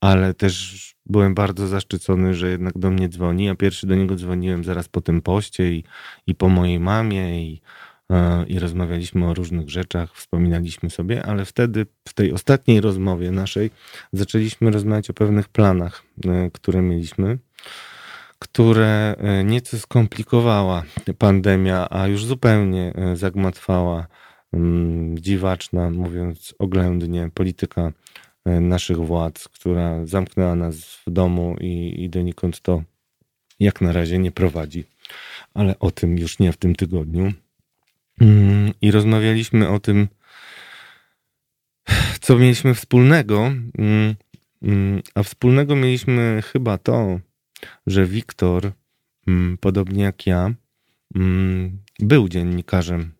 ale 0.00 0.34
też 0.34 0.94
byłem 1.06 1.34
bardzo 1.34 1.66
zaszczycony, 1.66 2.34
że 2.34 2.50
jednak 2.50 2.78
do 2.78 2.90
mnie 2.90 3.08
dzwoni. 3.08 3.44
Ja 3.44 3.54
pierwszy 3.54 3.86
do 3.86 3.94
niego 3.94 4.16
dzwoniłem 4.16 4.64
zaraz 4.64 4.88
po 4.88 5.00
tym 5.00 5.22
poście 5.22 5.72
i, 5.72 5.84
i 6.26 6.34
po 6.34 6.48
mojej 6.48 6.80
mamie 6.80 7.44
i, 7.44 7.60
e, 8.10 8.44
i 8.46 8.58
rozmawialiśmy 8.58 9.28
o 9.28 9.34
różnych 9.34 9.70
rzeczach, 9.70 10.14
wspominaliśmy 10.14 10.90
sobie, 10.90 11.26
ale 11.26 11.44
wtedy 11.44 11.86
w 12.08 12.14
tej 12.14 12.32
ostatniej 12.32 12.80
rozmowie 12.80 13.30
naszej 13.30 13.70
zaczęliśmy 14.12 14.70
rozmawiać 14.70 15.10
o 15.10 15.14
pewnych 15.14 15.48
planach, 15.48 16.02
e, 16.24 16.50
które 16.50 16.82
mieliśmy, 16.82 17.38
które 18.38 19.14
e, 19.18 19.44
nieco 19.44 19.78
skomplikowała 19.78 20.82
pandemia, 21.18 21.86
a 21.90 22.06
już 22.06 22.24
zupełnie 22.24 22.92
zagmatwała 23.14 24.06
dziwaczna, 25.14 25.90
mówiąc 25.90 26.54
oględnie, 26.58 27.30
polityka 27.34 27.92
E, 28.44 28.60
naszych 28.60 28.96
władz, 28.96 29.48
która 29.48 30.06
zamknęła 30.06 30.54
nas 30.54 30.76
w 30.84 31.10
domu 31.10 31.56
i, 31.60 32.04
i 32.04 32.10
donikąd 32.10 32.60
to 32.60 32.82
jak 33.60 33.80
na 33.80 33.92
razie 33.92 34.18
nie 34.18 34.32
prowadzi. 34.32 34.84
Ale 35.54 35.78
o 35.78 35.90
tym 35.90 36.18
już 36.18 36.38
nie 36.38 36.52
w 36.52 36.56
tym 36.56 36.74
tygodniu. 36.74 37.32
Mm, 38.20 38.72
I 38.82 38.90
rozmawialiśmy 38.90 39.68
o 39.68 39.80
tym, 39.80 40.08
co 42.20 42.38
mieliśmy 42.38 42.74
wspólnego. 42.74 43.52
Mm, 43.78 44.14
mm, 44.62 45.02
a 45.14 45.22
wspólnego 45.22 45.76
mieliśmy 45.76 46.42
chyba 46.52 46.78
to, 46.78 47.20
że 47.86 48.06
Wiktor, 48.06 48.72
podobnie 49.60 50.02
jak 50.02 50.26
ja, 50.26 50.54
był 52.00 52.28
dziennikarzem. 52.28 53.12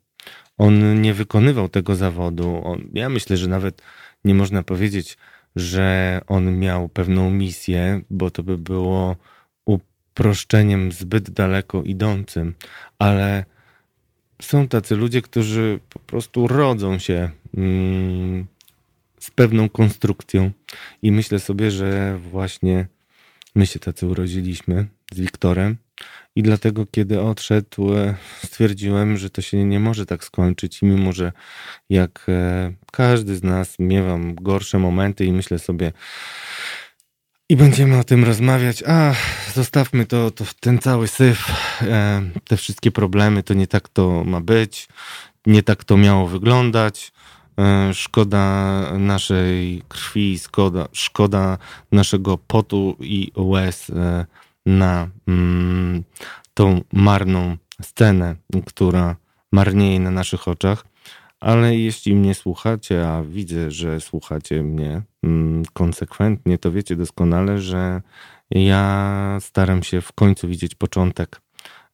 On 0.60 1.02
nie 1.02 1.14
wykonywał 1.14 1.68
tego 1.68 1.96
zawodu. 1.96 2.60
On, 2.64 2.88
ja 2.92 3.08
myślę, 3.08 3.36
że 3.36 3.48
nawet 3.48 3.82
nie 4.24 4.34
można 4.34 4.62
powiedzieć, 4.62 5.18
że 5.56 6.20
on 6.26 6.58
miał 6.58 6.88
pewną 6.88 7.30
misję, 7.30 8.00
bo 8.10 8.30
to 8.30 8.42
by 8.42 8.58
było 8.58 9.16
uproszczeniem 9.64 10.92
zbyt 10.92 11.30
daleko 11.30 11.82
idącym, 11.82 12.54
ale 12.98 13.44
są 14.42 14.68
tacy 14.68 14.96
ludzie, 14.96 15.22
którzy 15.22 15.80
po 15.88 15.98
prostu 15.98 16.48
rodzą 16.48 16.98
się 16.98 17.30
mm, 17.56 18.46
z 19.18 19.30
pewną 19.30 19.68
konstrukcją. 19.68 20.50
I 21.02 21.12
myślę 21.12 21.38
sobie, 21.38 21.70
że 21.70 22.18
właśnie 22.18 22.86
my 23.54 23.66
się 23.66 23.78
tacy 23.78 24.06
urodziliśmy 24.06 24.86
z 25.12 25.20
Wiktorem 25.20 25.76
i 26.36 26.42
dlatego, 26.42 26.86
kiedy 26.86 27.20
odszedł, 27.20 27.94
e, 27.94 28.14
stwierdziłem, 28.44 29.16
że 29.16 29.30
to 29.30 29.42
się 29.42 29.64
nie 29.64 29.80
może 29.80 30.06
tak 30.06 30.24
skończyć. 30.24 30.82
I 30.82 30.86
mimo, 30.86 31.12
że 31.12 31.32
jak 31.90 32.26
e, 32.28 32.72
każdy 32.92 33.36
z 33.36 33.42
nas 33.42 33.74
miewam 33.78 34.34
gorsze 34.34 34.78
momenty 34.78 35.24
i 35.24 35.32
myślę 35.32 35.58
sobie, 35.58 35.92
i 37.48 37.56
będziemy 37.56 37.98
o 37.98 38.04
tym 38.04 38.24
rozmawiać. 38.24 38.82
A, 38.86 39.14
zostawmy 39.54 40.06
to, 40.06 40.30
to 40.30 40.44
ten 40.60 40.78
cały 40.78 41.08
syf, 41.08 41.46
e, 41.82 42.22
te 42.48 42.56
wszystkie 42.56 42.90
problemy, 42.90 43.42
to 43.42 43.54
nie 43.54 43.66
tak 43.66 43.88
to 43.88 44.24
ma 44.24 44.40
być, 44.40 44.88
nie 45.46 45.62
tak 45.62 45.84
to 45.84 45.96
miało 45.96 46.26
wyglądać. 46.26 47.12
Szkoda 47.92 48.42
naszej 48.98 49.82
krwi, 49.88 50.38
szkoda, 50.38 50.88
szkoda 50.92 51.58
naszego 51.92 52.38
potu 52.38 52.96
i 53.00 53.32
łez 53.36 53.90
na 54.70 55.08
mm, 55.28 56.04
tą 56.54 56.80
marną 56.92 57.56
scenę, 57.82 58.36
która 58.66 59.16
marnieje 59.52 60.00
na 60.00 60.10
naszych 60.10 60.48
oczach. 60.48 60.84
Ale 61.40 61.76
jeśli 61.76 62.14
mnie 62.14 62.34
słuchacie, 62.34 63.08
a 63.08 63.22
widzę, 63.22 63.70
że 63.70 64.00
słuchacie 64.00 64.62
mnie 64.62 65.02
mm, 65.22 65.62
konsekwentnie, 65.72 66.58
to 66.58 66.72
wiecie 66.72 66.96
doskonale, 66.96 67.58
że 67.58 68.02
ja 68.50 69.38
staram 69.40 69.82
się 69.82 70.00
w 70.00 70.12
końcu 70.12 70.48
widzieć 70.48 70.74
początek. 70.74 71.40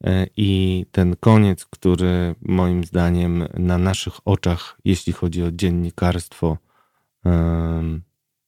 E, 0.05 0.27
I 0.37 0.85
ten 0.93 1.17
koniec, 1.21 1.67
który 1.67 2.35
moim 2.43 2.85
zdaniem 2.85 3.45
na 3.55 3.79
naszych 3.79 4.15
oczach, 4.25 4.79
jeśli 4.85 5.12
chodzi 5.12 5.43
o 5.43 5.53
dziennikarstwo, 5.53 6.57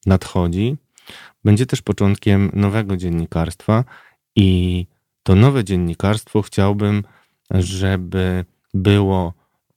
nadchodzi, 0.06 0.76
będzie 1.44 1.66
też 1.66 1.82
początkiem 1.82 2.50
nowego 2.54 2.96
dziennikarstwa, 2.96 3.84
i 4.38 4.86
to 5.22 5.34
nowe 5.34 5.64
dziennikarstwo 5.64 6.42
chciałbym, 6.42 7.02
żeby 7.50 8.44
było 8.74 9.34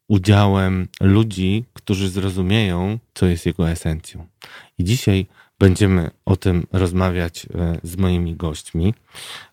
udziałem 0.08 0.88
ludzi, 1.02 1.66
którzy 1.74 2.10
zrozumieją, 2.10 3.00
co 3.14 3.26
jest 3.26 3.46
jego 3.46 3.70
esencją. 3.70 4.28
I 4.78 4.84
dzisiaj 4.84 5.26
będziemy 5.60 6.12
o 6.26 6.36
tym 6.36 6.68
rozmawiać 6.72 7.46
e, 7.46 7.80
z 7.84 7.98
moimi 7.98 8.36
gośćmi. 8.36 8.94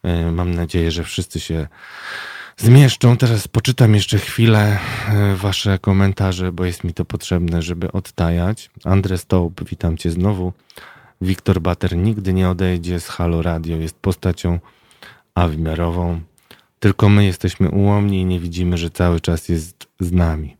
E, 0.03 0.33
mam 0.33 0.55
nadzieję, 0.55 0.91
że 0.91 1.05
wszyscy 1.05 1.41
się 1.41 1.69
zmieszczą. 2.57 3.17
Teraz 3.17 3.49
poczytam 3.49 3.95
jeszcze 3.95 4.19
chwilę 4.19 4.79
e, 5.09 5.35
wasze 5.37 5.79
komentarze, 5.79 6.53
bo 6.53 6.65
jest 6.65 6.85
mi 6.85 6.95
to 6.95 7.05
potrzebne, 7.05 7.63
żeby 7.63 7.93
odtajać. 7.93 8.71
Andres 8.85 9.21
Stołp, 9.21 9.69
witam 9.69 9.97
cię 9.97 10.11
znowu. 10.11 10.53
Wiktor 11.21 11.61
Bater 11.61 11.97
nigdy 11.97 12.33
nie 12.33 12.49
odejdzie 12.49 13.01
z 13.01 13.09
Halo 13.09 13.43
Radio. 13.43 13.77
Jest 13.77 13.97
postacią 13.97 14.59
a 15.39 15.49
wymiarową. 15.49 16.21
Tylko 16.81 17.09
my 17.09 17.25
jesteśmy 17.25 17.71
ułomni 17.71 18.21
i 18.21 18.25
nie 18.25 18.41
widzimy, 18.41 18.79
że 18.79 18.91
cały 18.91 19.21
czas 19.21 19.49
jest 19.49 19.87
z 20.01 20.13
nami. 20.13 20.57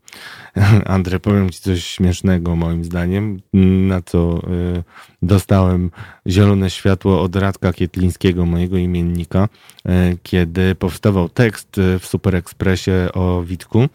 Andrzej, 0.85 1.19
powiem 1.19 1.49
Ci 1.49 1.61
coś 1.61 1.85
śmiesznego 1.85 2.55
moim 2.55 2.83
zdaniem, 2.83 3.41
na 3.87 4.01
co 4.01 4.41
y, 4.77 4.83
dostałem 5.21 5.91
zielone 6.27 6.69
światło 6.69 7.21
od 7.21 7.35
Radka 7.35 7.73
Kietlińskiego, 7.73 8.45
mojego 8.45 8.77
imiennika, 8.77 9.49
y, 9.85 10.17
kiedy 10.23 10.75
powstawał 10.75 11.29
tekst 11.29 11.81
w 11.99 12.05
Super 12.05 12.35
Expressie 12.35 12.91
o 13.13 13.43
Witku, 13.43 13.83
y, 13.83 13.87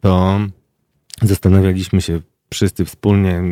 to 0.00 0.40
zastanawialiśmy 1.22 2.02
się 2.02 2.20
wszyscy 2.50 2.84
wspólnie, 2.84 3.42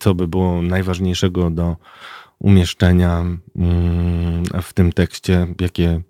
co 0.00 0.14
by 0.14 0.28
było 0.28 0.62
najważniejszego 0.62 1.50
do 1.50 1.76
umieszczenia 2.38 3.24
mm, 3.56 4.44
w 4.62 4.72
tym 4.72 4.92
tekście, 4.92 5.46
jakie 5.60 6.00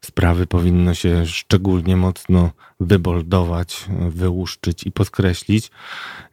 sprawy 0.00 0.46
powinno 0.46 0.94
się 0.94 1.26
szczególnie 1.26 1.96
mocno 1.96 2.50
wyboldować, 2.80 3.86
wyłuszczyć 4.08 4.86
i 4.86 4.92
podkreślić. 4.92 5.70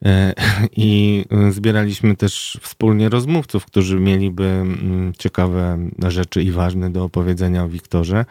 E, 0.06 0.34
I 0.77 1.25
zbieraliśmy 1.49 2.15
też 2.15 2.60
wspólnie 2.62 3.10
rozmówców, 3.10 3.65
którzy 3.65 3.99
mieliby 3.99 4.43
mm, 4.43 5.13
ciekawe 5.17 5.89
rzeczy 6.08 6.43
i 6.43 6.51
ważne 6.51 6.91
do 6.91 7.03
opowiedzenia 7.03 7.63
o 7.63 7.69
Wiktorze. 7.69 8.25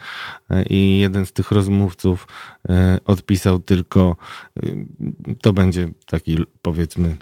E, 0.50 0.62
I 0.62 0.98
jeden 0.98 1.26
z 1.26 1.32
tych 1.32 1.50
rozmówców 1.50 2.26
e, 2.68 2.98
odpisał 3.04 3.58
tylko, 3.58 4.16
to 5.40 5.52
będzie 5.52 5.88
taki 6.06 6.38
powiedzmy 6.62 7.16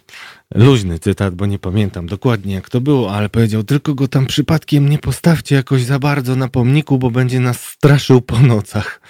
luźny 0.55 0.99
cytat, 0.99 1.35
bo 1.35 1.47
nie 1.47 1.59
pamiętam 1.59 2.07
dokładnie 2.07 2.55
jak 2.55 2.69
to 2.69 2.81
było, 2.81 3.13
ale 3.13 3.29
powiedział 3.29 3.65
tylko 3.65 3.95
go 3.95 4.09
tam 4.09 4.27
przypadkiem 4.27 4.89
nie 4.89 4.99
postawcie 4.99 5.55
jakoś 5.55 5.83
za 5.83 5.99
bardzo 5.99 6.37
na 6.37 6.49
pomniku, 6.49 6.99
bo 6.99 7.11
będzie 7.11 7.41
nas 7.41 7.65
straszył 7.65 8.21
po 8.21 8.41
nocach. 8.41 9.01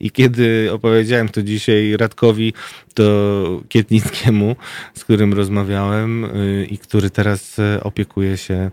I 0.00 0.10
kiedy 0.10 0.72
opowiedziałem 0.72 1.21
to 1.28 1.42
dzisiaj 1.42 1.96
Radkowi, 1.96 2.52
to 2.94 3.60
Kietnickiemu, 3.68 4.56
z 4.94 5.04
którym 5.04 5.32
rozmawiałem 5.32 6.24
y, 6.24 6.66
i 6.70 6.78
który 6.78 7.10
teraz 7.10 7.58
y, 7.58 7.82
opiekuje 7.82 8.36
się 8.36 8.70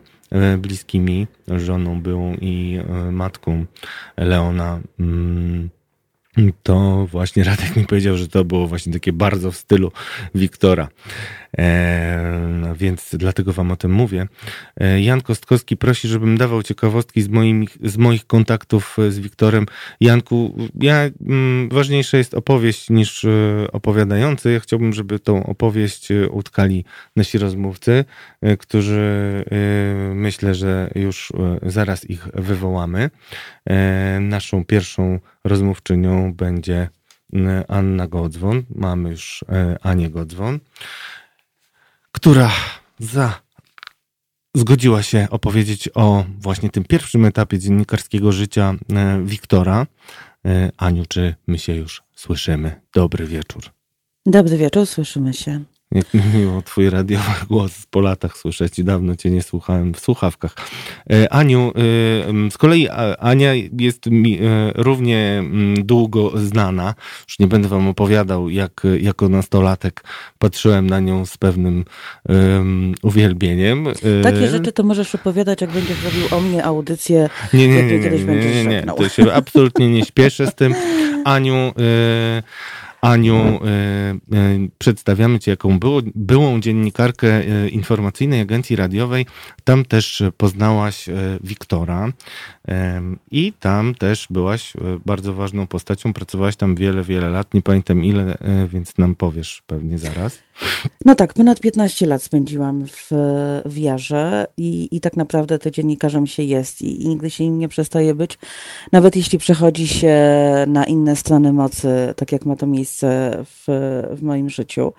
y, 0.53 0.57
bliskimi, 0.57 1.27
żoną 1.47 2.01
byłą 2.01 2.35
i 2.41 2.79
matką 3.11 3.65
Leona, 4.17 4.79
mm, 4.99 5.69
to 6.63 7.07
właśnie 7.11 7.43
Radek 7.43 7.75
mi 7.75 7.85
powiedział, 7.85 8.17
że 8.17 8.27
to 8.27 8.45
było 8.45 8.67
właśnie 8.67 8.93
takie 8.93 9.13
bardzo 9.13 9.51
w 9.51 9.57
stylu 9.57 9.91
Wiktora. 10.35 10.87
E, 11.57 12.73
więc 12.77 13.09
dlatego 13.13 13.53
wam 13.53 13.71
o 13.71 13.75
tym 13.75 13.91
mówię. 13.91 14.27
E, 14.77 15.01
Jan 15.01 15.21
Kostkowski 15.21 15.77
prosi, 15.77 16.07
żebym 16.07 16.37
dawał 16.37 16.63
ciekawostki 16.63 17.21
z, 17.21 17.27
moim, 17.27 17.65
z 17.83 17.97
moich 17.97 18.27
kontaktów 18.27 18.97
z 19.09 19.19
Wiktorem. 19.19 19.65
Janku, 20.01 20.57
ja, 20.81 20.95
mm, 21.25 21.69
ważniejsza 21.69 22.17
jest 22.17 22.33
opowieść 22.33 22.89
niż 22.89 23.25
e, 23.25 23.29
opowiadający. 23.71 24.51
Ja 24.51 24.59
chciałbym, 24.59 24.93
żeby 24.93 25.19
tą 25.19 25.43
opowieść 25.43 26.11
e, 26.11 26.29
utkali 26.29 26.85
nasi 27.15 27.37
rozmówcy, 27.37 28.05
e, 28.41 28.57
którzy 28.57 28.99
e, 29.51 30.13
myślę, 30.15 30.55
że 30.55 30.89
już 30.95 31.31
zaraz 31.63 32.09
ich 32.09 32.27
wywołamy. 32.33 33.09
Naszą 34.19 34.65
pierwszą 34.65 35.19
rozmówczynią 35.43 36.33
będzie 36.33 36.89
Anna 37.67 38.07
Godzwon. 38.07 38.63
Mamy 38.75 39.09
już 39.09 39.45
Anię 39.81 40.09
Godzwon 40.09 40.59
która 42.19 42.51
za 42.99 43.41
zgodziła 44.55 45.03
się 45.03 45.27
opowiedzieć 45.29 45.89
o 45.95 46.25
właśnie 46.39 46.69
tym 46.69 46.83
pierwszym 46.83 47.25
etapie 47.25 47.59
dziennikarskiego 47.59 48.31
życia 48.31 48.75
e, 48.93 49.21
Wiktora. 49.25 49.87
E, 50.45 50.71
Aniu, 50.77 51.05
czy 51.05 51.35
my 51.47 51.57
się 51.57 51.75
już 51.75 52.03
słyszymy? 52.15 52.81
Dobry 52.93 53.25
wieczór. 53.25 53.63
Dobry 54.25 54.57
wieczór, 54.57 54.87
słyszymy 54.87 55.33
się. 55.33 55.63
Jak 55.91 56.05
miło 56.33 56.61
twój 56.61 56.89
radiowy 56.89 57.31
głos 57.49 57.85
po 57.89 58.01
latach 58.01 58.37
słyszeć. 58.37 58.83
Dawno 58.83 59.15
cię 59.15 59.29
nie 59.29 59.43
słuchałem 59.43 59.93
w 59.93 59.99
słuchawkach. 59.99 60.55
E, 61.11 61.33
Aniu, 61.33 61.71
e, 62.47 62.51
z 62.51 62.57
kolei 62.57 62.87
Ania 63.19 63.53
jest 63.79 64.05
mi 64.05 64.39
e, 64.41 64.71
równie 64.75 65.43
długo 65.77 66.31
znana. 66.35 66.95
Już 67.27 67.39
nie 67.39 67.47
będę 67.47 67.67
wam 67.67 67.87
opowiadał, 67.87 68.49
jak 68.49 68.81
jako 68.99 69.29
nastolatek 69.29 70.03
patrzyłem 70.39 70.89
na 70.89 70.99
nią 70.99 71.25
z 71.25 71.37
pewnym 71.37 71.85
um, 72.29 72.93
uwielbieniem. 73.03 73.87
Takie 74.23 74.47
rzeczy 74.47 74.71
to 74.71 74.83
możesz 74.83 75.15
opowiadać, 75.15 75.61
jak 75.61 75.71
będziesz 75.71 76.03
robił 76.03 76.23
o 76.31 76.41
mnie 76.41 76.65
audycję. 76.65 77.29
Nie, 77.53 77.67
nie, 77.67 77.83
nie, 77.83 77.99
nie, 77.99 78.09
nie, 78.09 78.25
nie, 78.25 78.35
nie, 78.35 78.65
nie. 78.65 78.83
To 78.97 79.09
się 79.09 79.33
absolutnie 79.33 79.89
nie 79.89 80.05
śpieszę 80.05 80.47
z 80.47 80.55
tym. 80.55 80.75
Aniu... 81.25 81.73
Aniu, 83.01 83.35
e, 83.35 83.59
e, 83.59 84.17
przedstawiamy 84.77 85.39
Cię 85.39 85.51
jako 85.51 85.69
było, 85.69 86.01
byłą 86.15 86.59
dziennikarkę 86.61 87.27
e, 87.27 87.69
informacyjnej 87.69 88.41
agencji 88.41 88.75
radiowej. 88.75 89.25
Tam 89.63 89.85
też 89.85 90.23
poznałaś 90.37 91.05
Wiktora 91.43 92.13
i 93.31 93.53
tam 93.59 93.95
też 93.95 94.27
byłaś 94.29 94.73
bardzo 95.05 95.33
ważną 95.33 95.67
postacią. 95.67 96.13
Pracowałaś 96.13 96.55
tam 96.55 96.75
wiele, 96.75 97.03
wiele 97.03 97.29
lat. 97.29 97.53
Nie 97.53 97.61
pamiętam 97.61 98.03
ile, 98.03 98.37
więc 98.67 98.97
nam 98.97 99.15
powiesz 99.15 99.63
pewnie 99.67 99.97
zaraz. 99.97 100.39
No 101.05 101.15
tak, 101.15 101.33
ponad 101.33 101.59
15 101.59 102.05
lat 102.05 102.23
spędziłam 102.23 102.85
w, 102.87 103.07
w 103.65 103.77
Jarze 103.77 104.47
i, 104.57 104.87
i 104.91 105.01
tak 105.01 105.17
naprawdę 105.17 105.59
to 105.59 105.71
dziennikarzem 105.71 106.27
się 106.27 106.43
jest 106.43 106.81
i, 106.81 107.03
i 107.03 107.07
nigdy 107.07 107.29
się 107.29 107.49
nie 107.49 107.67
przestaje 107.67 108.15
być. 108.15 108.37
Nawet 108.91 109.15
jeśli 109.15 109.39
przechodzi 109.39 109.87
się 109.87 110.17
na 110.67 110.85
inne 110.85 111.15
strony 111.15 111.53
mocy, 111.53 112.13
tak 112.15 112.31
jak 112.31 112.45
ma 112.45 112.55
to 112.55 112.67
miejsce 112.67 113.37
w, 113.45 113.63
w 114.11 114.21
moim 114.21 114.49
życiu. 114.49 114.93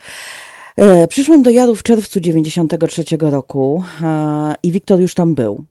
E, 0.76 1.08
przyszłam 1.08 1.42
do 1.42 1.50
Jaru 1.50 1.74
w 1.74 1.82
czerwcu 1.82 2.20
93 2.20 3.04
roku 3.20 3.84
e, 4.02 4.54
i 4.62 4.72
Wiktor 4.72 5.00
już 5.00 5.14
tam 5.14 5.34
był. 5.34 5.64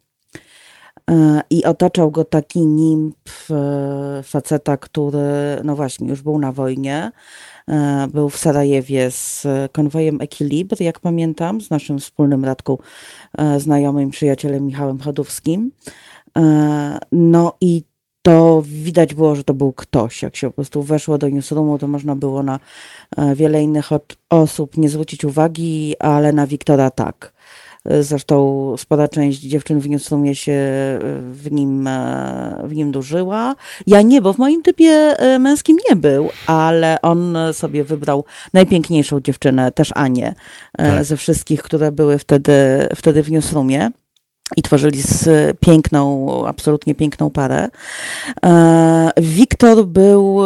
E, 1.12 1.42
I 1.50 1.66
otaczał 1.66 2.12
go 2.12 2.26
taki 2.26 2.66
nimb 2.66 3.16
faceta, 4.24 4.78
który, 4.78 5.20
no 5.64 5.76
właśnie, 5.76 6.10
już 6.10 6.22
był 6.22 6.40
na 6.40 6.52
wojnie, 6.52 7.12
był 8.14 8.30
w 8.30 8.38
Sarajewie 8.38 9.12
z 9.12 9.48
konwojem 9.72 10.22
Equilibr, 10.22 10.82
jak 10.82 11.00
pamiętam, 11.00 11.62
z 11.62 11.70
naszym 11.70 12.00
wspólnym 12.00 12.46
Radką 12.46 12.78
e, 13.38 13.60
znajomym, 13.60 14.10
przyjacielem 14.10 14.66
Michałem 14.66 15.00
Chodowskim. 15.00 15.72
E, 16.38 17.00
no 17.12 17.54
i 17.62 17.84
to 18.22 18.64
widać 18.66 19.14
było, 19.14 19.36
że 19.36 19.44
to 19.44 19.54
był 19.54 19.74
ktoś. 19.74 20.22
Jak 20.22 20.36
się 20.36 20.48
po 20.48 20.54
prostu 20.54 20.84
weszło 20.84 21.18
do 21.18 21.30
newsroomu, 21.30 21.78
to 21.78 21.88
można 21.88 22.16
było 22.16 22.44
na 22.44 22.60
wiele 23.36 23.64
innych 23.64 23.90
osób 24.30 24.78
nie 24.78 24.90
zwrócić 24.90 25.26
uwagi, 25.26 25.96
ale 26.00 26.34
na 26.34 26.48
Wiktora 26.48 26.92
tak. 26.92 27.34
Zresztą 27.86 28.76
spora 28.78 29.08
część 29.08 29.40
dziewczyn 29.40 29.80
w 29.80 29.90
Newsroomie 29.90 30.36
się 30.36 30.52
e, 30.52 31.00
w 31.32 31.52
nim, 31.52 31.88
e, 31.88 32.62
w 32.64 32.76
nim 32.76 32.92
dużyła. 32.92 33.56
Ja 33.88 34.02
nie, 34.02 34.22
bo 34.22 34.34
w 34.34 34.38
moim 34.38 34.62
typie 34.62 34.90
e, 34.90 35.40
męskim 35.40 35.78
nie 35.90 35.96
był, 35.96 36.30
ale 36.48 37.02
on 37.02 37.38
sobie 37.54 37.84
wybrał 37.84 38.26
najpiękniejszą 38.54 39.22
dziewczynę, 39.22 39.72
też 39.72 39.92
Anię, 39.96 40.34
tak. 40.78 41.04
ze 41.04 41.18
wszystkich, 41.18 41.64
które 41.64 41.92
były 41.92 42.18
wtedy, 42.18 42.54
wtedy 42.96 43.24
w 43.24 43.32
Newsroomie 43.32 43.90
i 44.58 44.62
tworzyli 44.62 45.02
z 45.02 45.58
piękną, 45.60 46.28
absolutnie 46.48 46.96
piękną 46.96 47.30
parę. 47.30 47.70
Wiktor 49.18 49.86
był, 49.86 50.40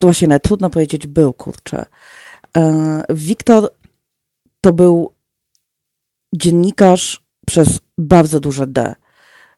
właśnie 0.00 0.40
trudno 0.40 0.70
powiedzieć 0.70 1.06
był, 1.06 1.32
kurczę. 1.32 1.86
Wiktor 3.08 3.70
to 4.68 4.72
był 4.72 5.12
dziennikarz 6.34 7.22
przez 7.46 7.80
bardzo 7.98 8.40
duże 8.40 8.66
D. 8.66 8.94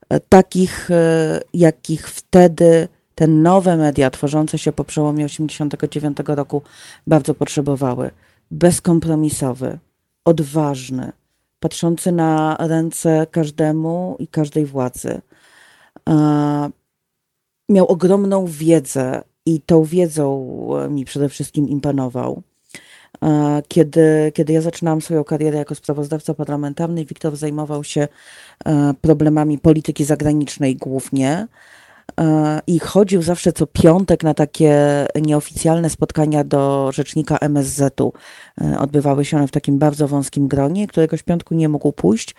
E, 0.08 0.20
takich, 0.20 0.90
e, 0.90 1.40
jakich 1.54 2.08
wtedy 2.08 2.88
te 3.14 3.26
nowe 3.26 3.76
media 3.76 4.10
tworzące 4.10 4.58
się 4.58 4.72
po 4.72 4.84
przełomie 4.84 5.26
1989 5.26 6.36
roku 6.36 6.62
bardzo 7.06 7.34
potrzebowały. 7.34 8.10
Bezkompromisowy, 8.50 9.78
odważny, 10.24 11.12
patrzący 11.60 12.12
na 12.12 12.56
ręce 12.60 13.26
każdemu 13.30 14.16
i 14.18 14.28
każdej 14.28 14.66
władzy. 14.66 15.20
E, 16.08 16.70
miał 17.68 17.86
ogromną 17.86 18.46
wiedzę 18.46 19.22
i 19.46 19.60
tą 19.60 19.84
wiedzą 19.84 20.46
mi 20.90 21.04
przede 21.04 21.28
wszystkim 21.28 21.68
imponował. 21.68 22.42
Kiedy, 23.68 24.32
kiedy 24.34 24.52
ja 24.52 24.60
zaczynałam 24.60 25.00
swoją 25.00 25.24
karierę 25.24 25.58
jako 25.58 25.74
sprawozdawca 25.74 26.34
parlamentarny, 26.34 27.04
Wiktor 27.04 27.36
zajmował 27.36 27.84
się 27.84 28.08
e, 28.64 28.94
problemami 29.00 29.58
polityki 29.58 30.04
zagranicznej 30.04 30.76
głównie 30.76 31.46
e, 32.20 32.60
i 32.66 32.78
chodził 32.78 33.22
zawsze 33.22 33.52
co 33.52 33.66
piątek 33.66 34.22
na 34.22 34.34
takie 34.34 35.06
nieoficjalne 35.22 35.90
spotkania 35.90 36.44
do 36.44 36.92
rzecznika 36.92 37.38
MSZ-u. 37.38 38.12
E, 38.60 38.78
odbywały 38.78 39.24
się 39.24 39.36
one 39.36 39.48
w 39.48 39.50
takim 39.50 39.78
bardzo 39.78 40.08
wąskim 40.08 40.48
gronie, 40.48 40.86
któregoś 40.86 41.22
piątku 41.22 41.54
nie 41.54 41.68
mógł 41.68 41.92
pójść 41.92 42.34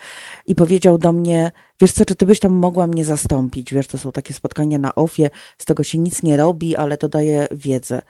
i 0.46 0.54
powiedział 0.54 0.98
do 0.98 1.12
mnie, 1.12 1.52
wiesz 1.80 1.92
co, 1.92 2.04
czy 2.04 2.14
ty 2.14 2.26
byś 2.26 2.40
tam 2.40 2.52
mogła 2.52 2.86
mnie 2.86 3.04
zastąpić? 3.04 3.74
Wiesz, 3.74 3.86
to 3.86 3.98
są 3.98 4.12
takie 4.12 4.34
spotkania 4.34 4.78
na 4.78 4.94
ofie, 4.94 5.30
z 5.58 5.64
tego 5.64 5.82
się 5.82 5.98
nic 5.98 6.22
nie 6.22 6.36
robi, 6.36 6.76
ale 6.76 6.96
to 6.96 7.08
daje 7.08 7.48
wiedzę. 7.50 8.02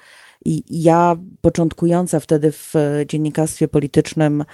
I 0.44 0.82
ja, 0.82 1.16
początkująca 1.40 2.20
wtedy 2.20 2.52
w 2.52 2.74
dziennikarstwie 3.08 3.68
politycznym 3.68 4.44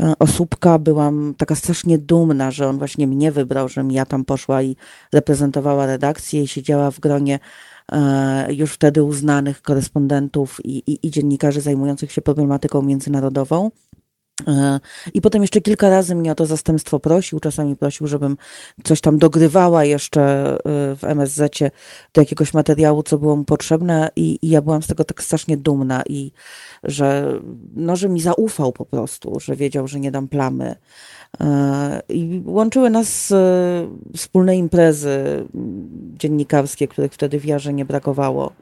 e, 0.00 0.12
osóbka, 0.18 0.78
byłam 0.78 1.34
taka 1.38 1.54
strasznie 1.54 1.98
dumna, 1.98 2.50
że 2.50 2.68
on 2.68 2.78
właśnie 2.78 3.06
mnie 3.06 3.32
wybrał, 3.32 3.68
żebym 3.68 3.90
ja 3.90 4.06
tam 4.06 4.24
poszła 4.24 4.62
i 4.62 4.76
reprezentowała 5.12 5.86
redakcję 5.86 6.42
i 6.42 6.48
siedziała 6.48 6.90
w 6.90 7.00
gronie 7.00 7.38
e, 7.92 8.54
już 8.54 8.72
wtedy 8.72 9.02
uznanych 9.02 9.62
korespondentów 9.62 10.60
i, 10.64 10.82
i, 10.86 11.06
i 11.06 11.10
dziennikarzy 11.10 11.60
zajmujących 11.60 12.12
się 12.12 12.22
problematyką 12.22 12.82
międzynarodową. 12.82 13.70
E, 14.46 14.80
I 15.14 15.20
potem 15.20 15.42
jeszcze 15.42 15.60
kilka 15.60 15.90
razy 15.90 16.14
mnie 16.14 16.32
o 16.32 16.34
to 16.34 16.46
zastępstwo 16.46 17.00
prosił. 17.00 17.40
Czasami 17.40 17.76
prosił, 17.76 18.06
żebym 18.06 18.36
coś 18.84 19.00
tam 19.00 19.18
dogrywała 19.18 19.84
jeszcze 19.84 20.22
e, 20.54 20.58
w 20.96 21.04
MSZ 21.04 21.58
do 22.14 22.20
jakiegoś 22.20 22.54
materiału, 22.54 23.02
co 23.02 23.18
było 23.18 23.36
mu 23.36 23.44
potrzebne, 23.44 24.10
i, 24.16 24.38
i, 24.42 24.48
ja 24.48 24.62
byłam 24.62 24.82
z 24.82 24.86
tego 24.86 25.04
tak 25.04 25.22
strasznie 25.22 25.56
dumna, 25.56 26.02
i 26.08 26.32
że, 26.82 27.38
no, 27.76 27.96
że 27.96 28.08
mi 28.08 28.20
zaufał 28.20 28.72
po 28.72 28.84
prostu, 28.84 29.40
że 29.40 29.56
wiedział, 29.56 29.88
że 29.88 30.00
nie 30.00 30.10
dam 30.10 30.28
plamy. 30.28 30.74
E, 31.40 32.02
I 32.08 32.42
łączyły 32.46 32.90
nas 32.90 33.34
wspólne 34.16 34.56
imprezy 34.56 35.44
dziennikarskie, 36.14 36.88
których 36.88 37.12
wtedy 37.12 37.40
w 37.40 37.44
Jarze 37.44 37.72
nie 37.72 37.84
brakowało. 37.84 38.52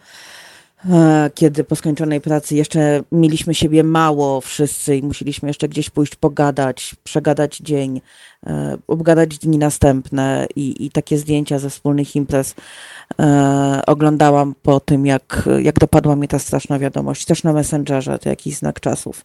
E, 0.90 1.30
kiedy 1.34 1.64
po 1.64 1.76
skończonej 1.76 2.20
pracy 2.20 2.56
jeszcze 2.56 3.02
mieliśmy 3.12 3.54
siebie 3.54 3.84
mało 3.84 4.40
wszyscy 4.40 4.96
i 4.96 5.02
musieliśmy 5.02 5.48
jeszcze 5.48 5.68
gdzieś 5.68 5.90
pójść 5.90 6.14
pogadać, 6.14 6.96
przegadać 7.04 7.56
dzień, 7.56 8.00
e, 8.46 8.78
obgadać 8.86 9.38
dni 9.38 9.58
następne 9.58 10.46
i, 10.56 10.86
i 10.86 10.90
takie 10.90 11.18
zdjęcia 11.18 11.58
ze 11.58 11.70
wspólnych 11.70 12.16
imprez 12.16 12.54
e, 13.20 13.82
oglądałam 13.86 14.54
po 14.62 14.80
tym, 14.80 15.06
jak, 15.06 15.48
jak 15.62 15.78
dopadła 15.78 16.16
mnie 16.16 16.28
ta 16.28 16.38
straszna 16.38 16.78
wiadomość. 16.78 17.24
Też 17.24 17.42
na 17.42 17.52
Messengerze, 17.52 18.18
to 18.18 18.28
jakiś 18.28 18.56
znak 18.56 18.80
czasów, 18.80 19.24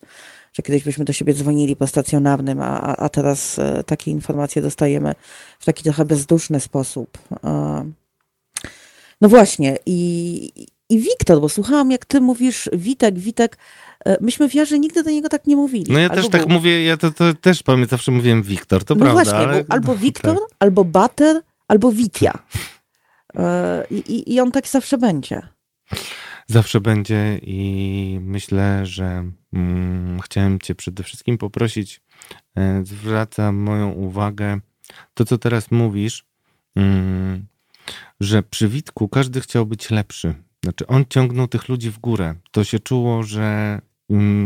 że 0.54 0.64
kiedyś 0.64 0.84
byśmy 0.84 1.06
do 1.06 1.14
siebie 1.14 1.34
dzwonili 1.34 1.76
po 1.76 1.88
stacjonarnym, 1.88 2.62
a, 2.62 2.96
a 2.96 3.10
teraz 3.10 3.60
takie 3.86 4.12
informacje 4.12 4.62
dostajemy 4.62 5.16
w 5.60 5.66
taki 5.66 5.84
trochę 5.84 6.06
bezduszny 6.06 6.60
sposób. 6.60 7.18
No 9.22 9.30
właśnie 9.30 9.78
i 9.86 10.68
i 10.92 11.00
Wiktor, 11.00 11.42
bo 11.42 11.50
słuchałam, 11.50 11.92
jak 11.92 12.06
ty 12.06 12.22
mówisz 12.22 12.70
Witek, 12.74 13.20
Witek. 13.20 13.58
E, 14.06 14.18
myśmy 14.22 14.50
w 14.50 14.54
Jarze 14.54 14.80
nigdy 14.80 15.04
do 15.04 15.10
niego 15.10 15.30
tak 15.30 15.48
nie 15.48 15.56
mówili. 15.56 15.94
No 15.94 16.00
ja 16.00 16.10
też 16.10 16.30
tak 16.30 16.48
mówię, 16.48 16.84
ja 16.84 16.98
to, 16.98 17.12
to 17.12 17.34
też 17.34 17.64
pamiętam, 17.64 17.90
zawsze 17.90 18.12
mówiłem 18.12 18.44
Wiktor, 18.44 18.84
to 18.84 18.96
no 18.96 19.02
prawda. 19.02 19.24
Właśnie, 19.24 19.40
ale... 19.40 19.64
albo 19.70 19.96
Wiktor, 20.06 20.36
tak. 20.36 20.58
albo 20.60 20.86
Bater, 20.86 21.42
albo 21.68 21.92
Witia. 21.92 22.40
E, 23.36 23.84
I, 23.92 24.34
I 24.34 24.40
on 24.40 24.52
tak 24.52 24.68
zawsze 24.68 24.98
będzie. 24.98 25.42
Zawsze 26.48 26.82
będzie 26.82 27.40
i 27.42 28.20
myślę, 28.22 28.86
że 28.86 29.32
mm, 29.54 30.20
chciałem 30.20 30.60
cię 30.60 30.76
przede 30.76 31.04
wszystkim 31.04 31.38
poprosić, 31.38 32.02
e, 32.58 32.82
zwraca 32.86 33.52
moją 33.52 33.92
uwagę 33.92 34.60
to, 35.14 35.26
co 35.26 35.38
teraz 35.38 35.72
mówisz, 35.72 36.26
mm, 36.76 37.46
że 38.20 38.44
przy 38.44 38.68
Witku 38.68 39.10
każdy 39.10 39.42
chciał 39.42 39.66
być 39.66 39.90
lepszy. 39.90 40.36
Znaczy, 40.64 40.88
on 40.88 41.06
ciągnął 41.10 41.48
tych 41.48 41.70
ludzi 41.70 41.92
w 41.92 42.00
górę. 42.00 42.36
To 42.52 42.64
się 42.64 42.80
czuło, 42.80 43.24
że 43.24 43.80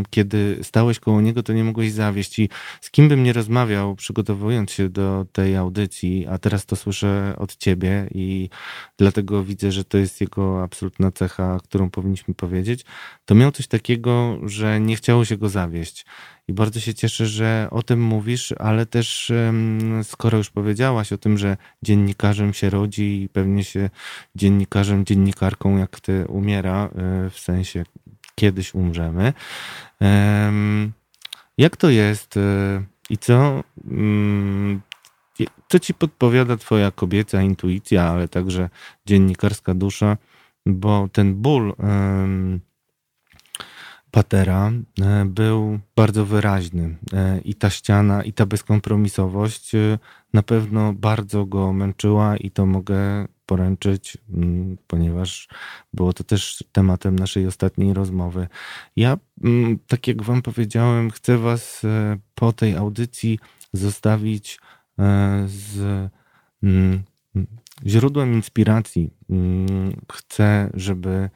kiedy 0.09 0.59
stałeś 0.61 0.99
koło 0.99 1.21
niego, 1.21 1.43
to 1.43 1.53
nie 1.53 1.63
mogłeś 1.63 1.91
zawieść. 1.91 2.39
I 2.39 2.49
z 2.81 2.91
kim 2.91 3.09
bym 3.09 3.23
nie 3.23 3.33
rozmawiał, 3.33 3.95
przygotowując 3.95 4.71
się 4.71 4.89
do 4.89 5.25
tej 5.31 5.55
audycji, 5.55 6.27
a 6.27 6.37
teraz 6.37 6.65
to 6.65 6.75
słyszę 6.75 7.35
od 7.37 7.55
ciebie 7.55 8.07
i 8.13 8.49
dlatego 8.97 9.43
widzę, 9.43 9.71
że 9.71 9.83
to 9.83 9.97
jest 9.97 10.21
jego 10.21 10.63
absolutna 10.63 11.11
cecha, 11.11 11.59
którą 11.63 11.89
powinniśmy 11.89 12.33
powiedzieć, 12.33 12.85
to 13.25 13.35
miał 13.35 13.51
coś 13.51 13.67
takiego, 13.67 14.39
że 14.43 14.79
nie 14.79 14.95
chciało 14.95 15.25
się 15.25 15.37
go 15.37 15.49
zawieść. 15.49 16.05
I 16.47 16.53
bardzo 16.53 16.79
się 16.79 16.93
cieszę, 16.93 17.25
że 17.25 17.67
o 17.71 17.83
tym 17.83 18.01
mówisz, 18.01 18.53
ale 18.59 18.85
też 18.85 19.31
skoro 20.03 20.37
już 20.37 20.49
powiedziałaś 20.49 21.13
o 21.13 21.17
tym, 21.17 21.37
że 21.37 21.57
dziennikarzem 21.83 22.53
się 22.53 22.69
rodzi 22.69 23.23
i 23.23 23.29
pewnie 23.29 23.63
się 23.63 23.89
dziennikarzem, 24.35 25.05
dziennikarką 25.05 25.77
jak 25.77 25.99
ty 25.99 26.25
umiera, 26.27 26.85
e, 26.95 27.29
w 27.29 27.39
sensie 27.39 27.83
kiedyś 28.35 28.73
umrzemy. 28.73 29.33
Jak 31.57 31.77
to 31.77 31.89
jest 31.89 32.37
e, 32.37 32.83
i 33.09 33.17
co, 33.17 33.63
mm, 33.87 34.81
co 35.69 35.79
ci 35.79 35.93
podpowiada 35.93 36.57
twoja 36.57 36.91
kobieca 36.91 37.41
intuicja, 37.41 38.03
ale 38.03 38.27
także 38.27 38.69
dziennikarska 39.05 39.73
dusza, 39.73 40.17
bo 40.65 41.09
ten 41.11 41.35
ból 41.35 41.75
Patera 44.11 44.71
e, 45.01 45.25
był 45.25 45.79
bardzo 45.95 46.25
wyraźny 46.25 46.97
e, 47.13 47.39
i 47.39 47.55
ta 47.55 47.69
ściana, 47.69 48.23
i 48.23 48.33
ta 48.33 48.45
bezkompromisowość 48.45 49.71
na 50.35 50.43
pewno 50.43 50.93
bardzo 50.93 51.45
go 51.45 51.73
męczyła 51.73 52.37
i 52.37 52.51
to 52.51 52.65
mogę 52.65 53.27
poręczyć, 53.45 54.17
mm, 54.33 54.77
ponieważ 54.87 55.47
było 55.93 56.13
to 56.13 56.23
też 56.23 56.63
tematem 56.71 57.19
naszej 57.19 57.47
ostatniej 57.47 57.93
rozmowy. 57.93 58.47
Ja, 58.95 59.17
mm, 59.43 59.79
tak 59.87 60.07
jak 60.07 60.23
Wam 60.23 60.41
powiedziałem, 60.41 61.11
chcę 61.11 61.37
Was 61.37 61.81
po 62.35 62.53
tej 62.53 62.75
audycji 62.75 63.39
zostawić 63.73 64.59
z 65.45 65.79
mm, 66.63 67.03
źródłem 67.85 68.33
inspiracji. 68.33 69.09
Chcę, 70.11 70.69
żeby 70.73 71.29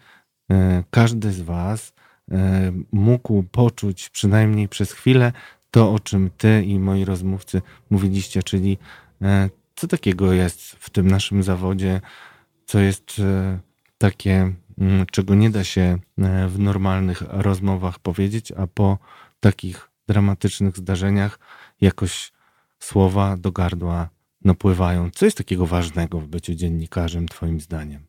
każdy 0.92 1.32
z 1.32 1.42
Was 1.42 1.94
E, 2.32 2.72
mógł 2.92 3.44
poczuć 3.44 4.10
przynajmniej 4.10 4.68
przez 4.68 4.92
chwilę 4.92 5.32
to, 5.72 5.94
o 5.94 6.00
czym 6.00 6.30
ty 6.38 6.64
i 6.64 6.80
moi 6.80 7.06
rozmówcy 7.06 7.62
mówiliście, 7.90 8.44
czyli 8.44 8.78
e, 9.22 9.50
co 9.76 9.88
takiego 9.88 10.34
jest 10.34 10.62
w 10.62 10.90
tym 10.90 11.08
naszym 11.08 11.44
zawodzie, 11.44 12.02
co 12.66 12.80
jest 12.80 13.20
e, 13.20 13.60
takie, 13.98 14.54
mm, 14.78 15.06
czego 15.12 15.36
nie 15.36 15.50
da 15.50 15.64
się 15.64 16.00
w 16.48 16.60
normalnych 16.60 17.24
rozmowach 17.28 18.00
powiedzieć, 18.00 18.52
a 18.52 18.68
po 18.68 18.98
takich 19.40 19.90
dramatycznych 20.08 20.78
zdarzeniach 20.78 21.40
jakoś 21.82 22.32
słowa 22.80 23.38
do 23.38 23.52
gardła 23.52 24.10
napływają. 24.46 25.10
Co 25.12 25.26
jest 25.26 25.38
takiego 25.38 25.66
ważnego 25.66 26.20
w 26.20 26.28
byciu 26.28 26.54
dziennikarzem, 26.54 27.28
Twoim 27.28 27.62
zdaniem? 27.62 28.06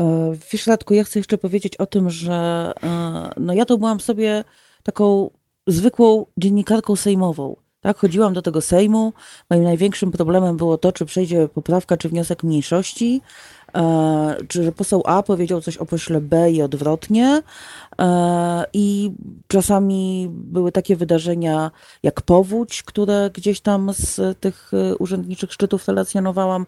E, 0.00 0.32
wiesz, 0.52 0.66
Radku, 0.66 0.94
ja 0.94 1.04
chcę 1.04 1.18
jeszcze 1.18 1.38
powiedzieć 1.38 1.76
o 1.76 1.86
tym, 1.86 2.10
że 2.10 2.72
e, 2.82 3.30
no 3.36 3.54
ja 3.54 3.64
to 3.64 3.78
byłam 3.78 4.00
sobie 4.00 4.44
taką 4.82 5.30
zwykłą 5.66 6.26
dziennikarką 6.36 6.96
sejmową. 6.96 7.56
Tak, 7.84 7.98
chodziłam 7.98 8.34
do 8.34 8.42
tego 8.42 8.60
Sejmu. 8.60 9.12
Moim 9.50 9.62
największym 9.62 10.12
problemem 10.12 10.56
było 10.56 10.78
to, 10.78 10.92
czy 10.92 11.06
przejdzie 11.06 11.48
poprawka, 11.48 11.96
czy 11.96 12.08
wniosek 12.08 12.42
mniejszości, 12.42 13.20
e, 13.74 14.36
czy 14.48 14.72
poseł 14.72 15.02
A 15.06 15.22
powiedział 15.22 15.60
coś 15.60 15.76
o 15.76 15.86
pośle 15.86 16.20
B 16.20 16.50
i 16.50 16.62
odwrotnie. 16.62 17.42
E, 17.98 18.64
I 18.72 19.12
czasami 19.48 20.28
były 20.30 20.72
takie 20.72 20.96
wydarzenia 20.96 21.70
jak 22.02 22.22
powódź, 22.22 22.82
które 22.82 23.30
gdzieś 23.34 23.60
tam 23.60 23.90
z 23.92 24.38
tych 24.40 24.70
e, 24.74 24.96
urzędniczych 24.96 25.52
szczytów 25.52 25.88
relacjonowałam, 25.88 26.66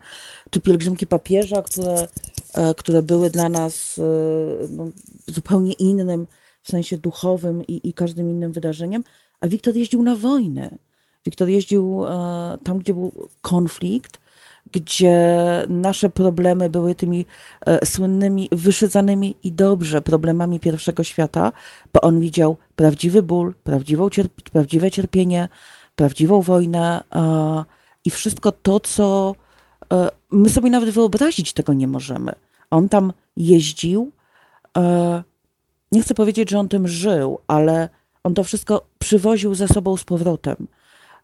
czy 0.51 0.61
pielgrzymki 0.61 1.07
papieża, 1.07 1.63
które, 1.63 2.09
e, 2.55 2.75
które 2.75 3.03
były 3.03 3.31
dla 3.31 3.49
nas 3.49 4.01
no, 4.71 4.89
zupełnie 5.27 5.73
innym, 5.73 6.27
w 6.67 6.71
sensie 6.71 6.99
duchowym 6.99 7.67
i, 7.67 7.89
i 7.89 7.93
każdym 7.93 8.31
innym 8.31 8.53
wydarzeniem. 8.53 9.05
A 9.41 9.49
Wiktor 9.49 9.77
jeździł 9.77 10.03
na 10.03 10.17
wojnę. 10.17 10.79
Wiktor 11.25 11.49
jeździł 11.49 12.05
tam, 12.65 12.79
gdzie 12.79 12.95
był 12.95 13.13
konflikt, 13.41 14.21
gdzie 14.73 15.17
nasze 15.69 16.11
problemy 16.11 16.71
były 16.71 16.95
tymi 16.95 17.27
e, 17.67 17.87
słynnymi, 17.87 18.49
wyszydzanymi 18.53 19.37
i 19.43 19.53
dobrze 19.53 20.03
problemami 20.03 20.61
pierwszego 20.61 21.05
świata, 21.05 21.53
bo 21.93 22.01
on 22.01 22.21
widział 22.21 22.57
prawdziwy 22.77 23.23
ból, 23.23 23.55
prawdziwą 23.65 24.11
cierp 24.11 24.51
prawdziwe 24.51 24.91
cierpienie, 24.91 25.49
prawdziwą 25.97 26.43
wojnę 26.43 27.05
e, 27.15 27.65
i 28.05 28.11
wszystko 28.11 28.53
to, 28.53 28.81
co 28.81 29.35
e, 29.93 30.11
my 30.31 30.49
sobie 30.49 30.71
nawet 30.71 30.91
wyobrazić 30.91 31.53
tego 31.53 31.73
nie 31.73 31.89
możemy. 31.89 32.33
On 32.71 32.89
tam 32.89 33.13
jeździł, 33.37 34.13
e, 34.77 35.23
nie 35.93 36.03
chcę 36.03 36.15
powiedzieć, 36.15 36.51
że 36.51 36.59
on 36.59 36.69
tym 36.69 36.89
żył, 36.89 37.39
ale 37.47 37.89
on 38.25 38.35
to 38.35 38.45
wszystko 38.45 38.87
przywoził 38.99 39.55
ze 39.55 39.69
sobą 39.69 39.97
z 39.97 40.05
powrotem. 40.05 40.69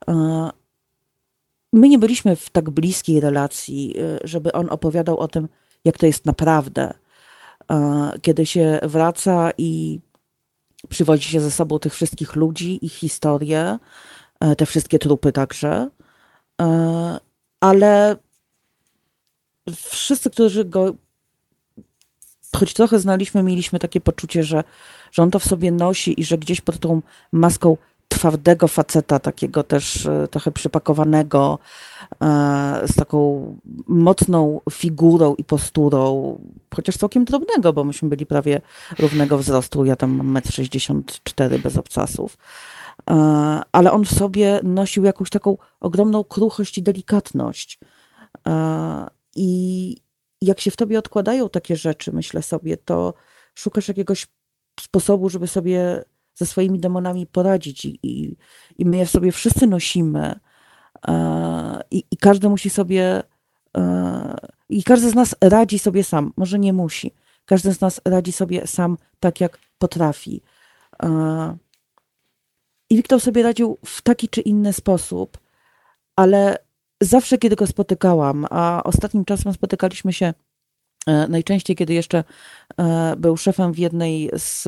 E, 0.08 0.50
my 1.72 1.88
nie 1.88 1.98
byliśmy 1.98 2.36
w 2.36 2.50
tak 2.50 2.70
bliskiej 2.70 3.20
relacji, 3.20 3.94
y, 3.98 4.18
żeby 4.24 4.52
on 4.52 4.70
opowiadał 4.70 5.18
o 5.18 5.28
tym, 5.28 5.48
jak 5.84 5.98
to 5.98 6.06
jest 6.06 6.26
naprawdę. 6.26 6.94
Kiedy 8.22 8.46
się 8.46 8.80
wraca 8.82 9.50
i 9.58 10.00
przywozi 10.88 11.28
się 11.28 11.40
ze 11.40 11.50
sobą 11.50 11.78
tych 11.78 11.94
wszystkich 11.94 12.36
ludzi, 12.36 12.86
ich 12.86 12.92
historie, 12.92 13.78
e, 14.40 14.56
te 14.56 14.66
wszystkie 14.66 14.98
trupy 14.98 15.32
także. 15.32 15.90
E, 16.60 17.18
ale 17.60 18.16
wszyscy, 19.74 20.30
którzy 20.30 20.64
go 20.64 20.94
choć 22.56 22.74
trochę 22.74 22.98
znaliśmy, 22.98 23.42
mieliśmy 23.42 23.78
takie 23.78 24.00
poczucie, 24.00 24.44
że, 24.44 24.64
że 25.12 25.22
on 25.22 25.30
to 25.30 25.38
w 25.38 25.44
sobie 25.44 25.72
nosi 25.72 26.20
i 26.20 26.24
że 26.24 26.38
gdzieś 26.38 26.60
pod 26.60 26.78
tą 26.78 27.02
maską 27.32 27.76
twardego 28.08 28.68
faceta, 28.68 29.18
takiego 29.18 29.62
też 29.62 30.06
e, 30.06 30.28
trochę 30.28 30.52
przypakowanego, 30.52 31.58
e, 32.22 32.82
z 32.86 32.94
taką 32.94 33.44
mocną 33.86 34.60
figurą 34.70 35.34
i 35.34 35.44
posturą, 35.44 36.38
chociaż 36.74 36.96
całkiem 36.96 37.24
drobnego, 37.24 37.72
bo 37.72 37.84
myśmy 37.84 38.08
byli 38.08 38.26
prawie 38.26 38.60
równego 38.98 39.38
wzrostu, 39.38 39.84
ja 39.84 39.96
tam 39.96 40.10
mam 40.10 40.34
1,64 40.34 41.54
m 41.54 41.62
bez 41.62 41.76
obcasów. 41.76 42.38
ale 43.72 43.92
on 43.92 44.04
w 44.04 44.12
sobie 44.12 44.60
nosił 44.62 45.04
jakąś 45.04 45.30
taką 45.30 45.56
ogromną 45.80 46.24
kruchość 46.24 46.78
i 46.78 46.82
delikatność. 46.82 47.78
I 49.36 49.96
jak 50.46 50.60
się 50.60 50.70
w 50.70 50.76
tobie 50.76 50.98
odkładają 50.98 51.48
takie 51.48 51.76
rzeczy, 51.76 52.12
myślę 52.12 52.42
sobie, 52.42 52.76
to 52.76 53.14
szukasz 53.54 53.88
jakiegoś 53.88 54.26
sposobu, 54.80 55.28
żeby 55.28 55.46
sobie 55.46 56.04
ze 56.34 56.46
swoimi 56.46 56.80
demonami 56.80 57.26
poradzić. 57.26 57.84
I, 57.84 57.98
i, 58.78 58.84
my 58.84 58.96
je 58.96 59.06
sobie 59.06 59.32
wszyscy 59.32 59.66
nosimy. 59.66 60.40
I, 61.90 62.04
I 62.10 62.16
każdy 62.16 62.48
musi 62.48 62.70
sobie. 62.70 63.22
I 64.68 64.84
każdy 64.84 65.10
z 65.10 65.14
nas 65.14 65.34
radzi 65.40 65.78
sobie 65.78 66.04
sam. 66.04 66.32
Może 66.36 66.58
nie 66.58 66.72
musi. 66.72 67.14
Każdy 67.44 67.74
z 67.74 67.80
nas 67.80 68.00
radzi 68.04 68.32
sobie 68.32 68.66
sam 68.66 68.98
tak, 69.20 69.40
jak 69.40 69.58
potrafi. 69.78 70.42
I 72.90 72.96
Wiktor 72.96 73.20
sobie 73.20 73.42
radził 73.42 73.78
w 73.84 74.02
taki 74.02 74.28
czy 74.28 74.40
inny 74.40 74.72
sposób, 74.72 75.38
ale 76.16 76.58
zawsze, 77.04 77.38
kiedy 77.38 77.56
go 77.56 77.66
spotykałam, 77.66 78.46
a 78.50 78.82
ostatnim 78.84 79.24
czasem 79.24 79.52
spotykaliśmy 79.52 80.12
się 80.12 80.34
e, 81.06 81.28
najczęściej, 81.28 81.76
kiedy 81.76 81.94
jeszcze 81.94 82.24
e, 82.78 83.14
był 83.16 83.36
szefem 83.36 83.72
w 83.72 83.78
jednej 83.78 84.30
z 84.36 84.64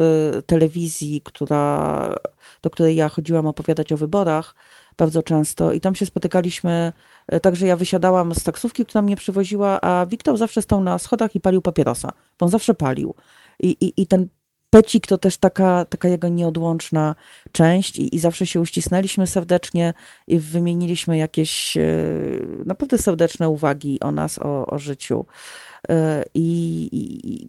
telewizji, 0.46 1.20
która, 1.24 2.14
do 2.62 2.70
której 2.70 2.96
ja 2.96 3.08
chodziłam 3.08 3.46
opowiadać 3.46 3.92
o 3.92 3.96
wyborach 3.96 4.54
bardzo 4.96 5.22
często 5.22 5.72
i 5.72 5.80
tam 5.80 5.94
się 5.94 6.06
spotykaliśmy, 6.06 6.92
e, 7.28 7.40
także 7.40 7.66
ja 7.66 7.76
wysiadałam 7.76 8.34
z 8.34 8.42
taksówki, 8.42 8.84
która 8.84 9.02
mnie 9.02 9.16
przywoziła, 9.16 9.80
a 9.80 10.06
Wiktor 10.06 10.36
zawsze 10.36 10.62
stał 10.62 10.80
na 10.80 10.98
schodach 10.98 11.34
i 11.34 11.40
palił 11.40 11.62
papierosa, 11.62 12.12
on 12.40 12.48
zawsze 12.48 12.74
palił. 12.74 13.14
I, 13.60 13.68
i, 13.68 14.02
i 14.02 14.06
ten 14.06 14.28
Pecik 14.74 15.06
to 15.06 15.18
też 15.18 15.36
taka, 15.36 15.84
taka 15.84 16.08
jego 16.08 16.28
nieodłączna 16.28 17.14
część 17.52 17.98
i, 17.98 18.16
i 18.16 18.18
zawsze 18.18 18.46
się 18.46 18.60
uścisnęliśmy 18.60 19.26
serdecznie 19.26 19.94
i 20.26 20.38
wymieniliśmy 20.38 21.16
jakieś 21.16 21.76
e, 21.76 21.82
naprawdę 22.66 22.98
serdeczne 22.98 23.48
uwagi 23.48 24.00
o 24.00 24.12
nas, 24.12 24.38
o, 24.38 24.66
o 24.66 24.78
życiu. 24.78 25.26
E, 25.88 26.24
I, 26.34 26.88
i 26.92 27.48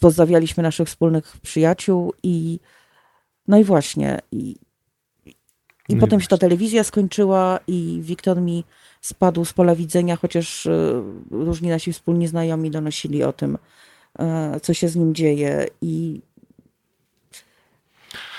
pozdrawialiśmy 0.00 0.62
naszych 0.62 0.88
wspólnych 0.88 1.36
przyjaciół 1.42 2.12
i 2.22 2.60
no 3.46 3.58
i 3.58 3.64
właśnie. 3.64 4.18
I, 4.32 4.56
i 5.88 5.94
no 5.94 6.00
potem 6.00 6.20
się 6.20 6.28
ta 6.28 6.38
telewizja 6.38 6.84
skończyła 6.84 7.60
i 7.66 7.98
Wiktor 8.02 8.40
mi 8.40 8.64
spadł 9.00 9.44
z 9.44 9.52
pola 9.52 9.74
widzenia, 9.74 10.16
chociaż 10.16 10.66
e, 10.66 11.02
różni 11.30 11.68
nasi 11.68 11.92
wspólni 11.92 12.26
znajomi 12.26 12.70
donosili 12.70 13.24
o 13.24 13.32
tym, 13.32 13.58
co 14.62 14.74
się 14.74 14.88
z 14.88 14.96
nim 14.96 15.14
dzieje. 15.14 15.66
I 15.82 16.20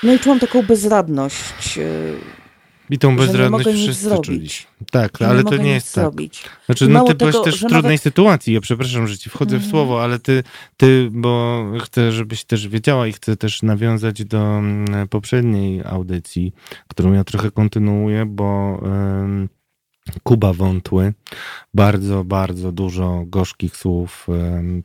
no 0.04 0.14
i 0.14 0.20
czułam 0.20 0.40
taką 0.40 0.64
bezradność. 0.64 1.78
E, 1.78 1.84
I 2.90 3.00
tą 3.00 3.16
bezradność 3.16 3.66
nie 3.66 3.74
wszyscy 3.74 4.04
zrobić. 4.04 4.68
Tak, 4.92 5.22
ale 5.22 5.44
to 5.44 5.58
nie 5.58 5.72
jest 5.72 5.96
tak. 5.96 6.04
Zrobić. 6.04 6.44
Znaczy, 6.66 6.88
no 6.88 7.04
ty 7.04 7.16
byłeś 7.16 7.36
też 7.44 7.56
w 7.56 7.60
trudnej 7.60 7.82
nawet... 7.82 8.02
sytuacji. 8.02 8.54
Ja 8.54 8.62
przepraszam, 8.62 9.08
że 9.08 9.18
ci 9.18 9.30
wchodzę 9.30 9.52
w 9.52 9.54
mhm. 9.54 9.72
słowo, 9.72 10.04
ale 10.04 10.20
ty, 10.20 10.44
ty, 10.78 11.10
bo 11.12 11.64
chcę, 11.84 12.12
żebyś 12.12 12.44
też 12.44 12.68
wiedziała 12.68 13.08
i 13.08 13.14
chcę 13.14 13.38
też 13.38 13.62
nawiązać 13.62 14.26
do 14.26 14.58
mm, 14.58 15.08
poprzedniej 15.08 15.82
audycji, 15.86 16.54
którą 16.88 17.14
ja 17.14 17.24
trochę 17.24 17.52
kontynuuję, 17.52 18.26
bo... 18.26 18.82
Kuba 20.24 20.54
Wątły 20.54 21.14
bardzo, 21.74 22.24
bardzo 22.24 22.72
dużo 22.72 23.24
gorzkich 23.28 23.78
słów 23.78 24.28
mm, 24.30 24.84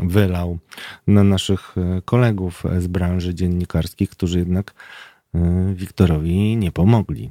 wylał 0.00 0.58
na 1.06 1.24
naszych 1.24 1.74
e, 1.78 2.02
kolegów 2.04 2.62
z 2.78 2.86
branży 2.86 3.34
dziennikarskich, 3.34 4.10
którzy 4.10 4.38
jednak 4.38 4.74
e, 5.34 5.74
Wiktorowi 5.74 6.56
nie 6.56 6.72
pomogli. 6.72 7.30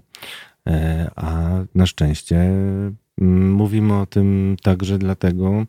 E, 0.67 1.11
a 1.15 1.49
na 1.75 1.85
szczęście 1.85 2.35
mm, 3.21 3.51
mówimy 3.51 3.93
o 3.93 4.05
tym 4.05 4.57
także 4.63 4.97
dlatego, 4.97 5.65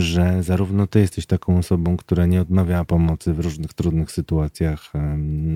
że 0.00 0.42
zarówno 0.42 0.86
ty 0.86 1.00
jesteś 1.00 1.26
taką 1.26 1.58
osobą, 1.58 1.96
która 1.96 2.26
nie 2.26 2.40
odmawia 2.40 2.84
pomocy 2.84 3.34
w 3.34 3.40
różnych 3.40 3.74
trudnych 3.74 4.12
sytuacjach 4.12 4.92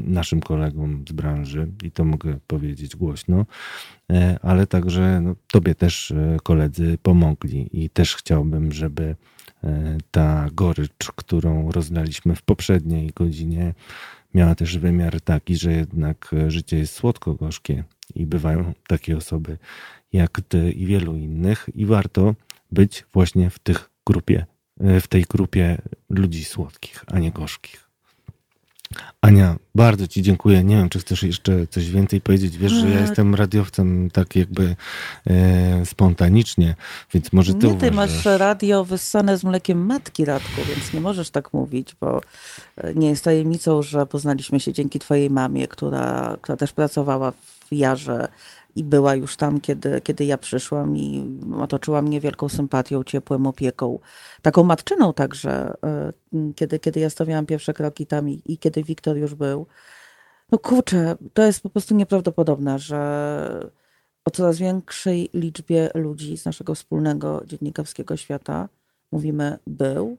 naszym 0.05 0.41
kolegom 0.41 1.05
z 1.09 1.13
branży, 1.13 1.69
i 1.83 1.91
to 1.91 2.05
mogę 2.05 2.39
powiedzieć 2.47 2.97
głośno, 2.97 3.47
e, 4.11 4.39
ale 4.43 4.67
także 4.67 5.21
no, 5.21 5.35
tobie 5.53 5.75
też 5.75 6.11
e, 6.11 6.37
koledzy 6.43 6.99
pomogli. 7.03 7.85
I 7.85 7.91
też 7.91 8.17
chciałbym, 8.17 8.73
żeby 8.73 9.17
e, 9.65 9.99
ta 10.11 10.49
gorycz, 10.53 11.13
którą 11.17 11.71
roznaliśmy 11.71 12.35
w 12.35 12.43
poprzedniej 12.43 13.11
godzinie, 13.15 13.75
miała 14.35 14.55
też 14.55 14.79
wymiar 14.79 15.21
taki, 15.21 15.57
że 15.57 15.73
jednak 15.73 16.35
życie 16.49 16.79
jest 16.79 16.95
słodko-gorzkie 16.95 17.85
i 18.15 18.27
bywają 18.27 18.73
takie 18.89 19.17
osoby 19.17 19.59
jak 20.13 20.41
ty 20.49 20.73
i 20.73 20.87
wielu 20.87 21.17
innych 21.17 21.67
i 21.75 21.87
warto 21.87 22.35
być 22.73 23.05
właśnie 23.13 23.51
w 23.51 23.59
tych 23.59 23.94
grupie, 24.07 24.47
e, 24.81 25.01
w 25.01 25.09
tej 25.09 25.23
grupie 25.23 25.79
ludzi 26.11 26.45
słodkich, 26.45 27.05
a 27.07 27.19
nie 27.19 27.31
gorzkich. 27.31 27.85
Ania, 29.21 29.57
bardzo 29.75 30.09
Ci 30.09 30.23
dziękuję. 30.23 30.65
Nie 30.65 30.77
wiem, 30.77 30.89
czy 30.89 30.99
chcesz 30.99 31.23
jeszcze 31.23 31.67
coś 31.67 31.91
więcej 31.91 32.21
powiedzieć. 32.21 32.59
Wiesz, 32.59 32.73
że 32.73 32.89
ja 32.89 32.99
tak. 32.99 33.07
jestem 33.07 33.35
radiowcem 33.35 34.11
tak 34.11 34.37
jakby 34.37 34.77
e, 35.27 35.87
spontanicznie, 35.87 36.75
więc 37.15 37.33
może 37.33 37.55
Ty 37.55 37.67
Nie, 37.67 37.75
Ty 37.75 37.91
masz 37.91 38.25
radio 38.25 38.85
wyssane 38.85 39.39
z 39.39 39.45
mlekiem 39.45 39.87
matki, 39.87 40.25
Radku, 40.25 40.61
więc 40.69 40.93
nie 40.93 41.01
możesz 41.01 41.31
tak 41.31 41.53
mówić, 41.53 41.97
bo 42.01 42.21
e, 42.77 42.95
nie 42.95 43.09
jest 43.09 43.25
tajemnicą, 43.25 43.83
że 43.83 44.07
poznaliśmy 44.07 44.61
się 44.61 44.73
dzięki 44.73 44.99
Twojej 44.99 45.31
mamie, 45.31 45.69
która, 45.69 46.37
która 46.41 46.57
też 46.57 46.73
pracowała 46.73 47.31
w 47.31 47.67
Jarze 47.73 48.29
i 48.77 48.85
była 48.85 49.15
już 49.15 49.37
tam, 49.37 49.61
kiedy, 49.61 50.01
kiedy 50.01 50.25
ja 50.25 50.39
przyszłam 50.39 50.97
i 50.97 51.39
otoczyła 51.59 52.03
mnie 52.03 52.21
wielką 52.21 52.49
sympatią, 52.49 53.05
ciepłem 53.05 53.47
opieką, 53.47 53.99
taką 54.43 54.65
matczyną 54.65 55.13
także, 55.13 55.75
e, 55.85 56.13
kiedy, 56.55 56.79
kiedy 56.79 57.01
ja 57.01 57.11
stawiałam 57.11 57.47
pierwsze 57.47 57.75
kroki 57.75 58.07
tam 58.07 58.29
i, 58.29 58.43
i 58.47 58.59
kiedy 58.59 58.83
Wiktor 58.83 59.17
już 59.17 59.35
był. 59.35 59.67
No 60.53 60.59
kurczę, 60.59 61.17
to 61.35 61.43
jest 61.43 61.61
po 61.61 61.71
prostu 61.71 61.95
nieprawdopodobne, 61.95 62.79
że 62.79 63.71
o 64.25 64.31
coraz 64.31 64.59
większej 64.59 65.31
liczbie 65.35 65.91
ludzi 65.95 66.37
z 66.37 66.45
naszego 66.45 66.75
wspólnego 66.75 67.43
dziennikarskiego 67.47 68.17
świata 68.17 68.69
mówimy 69.13 69.59
był. 69.67 70.17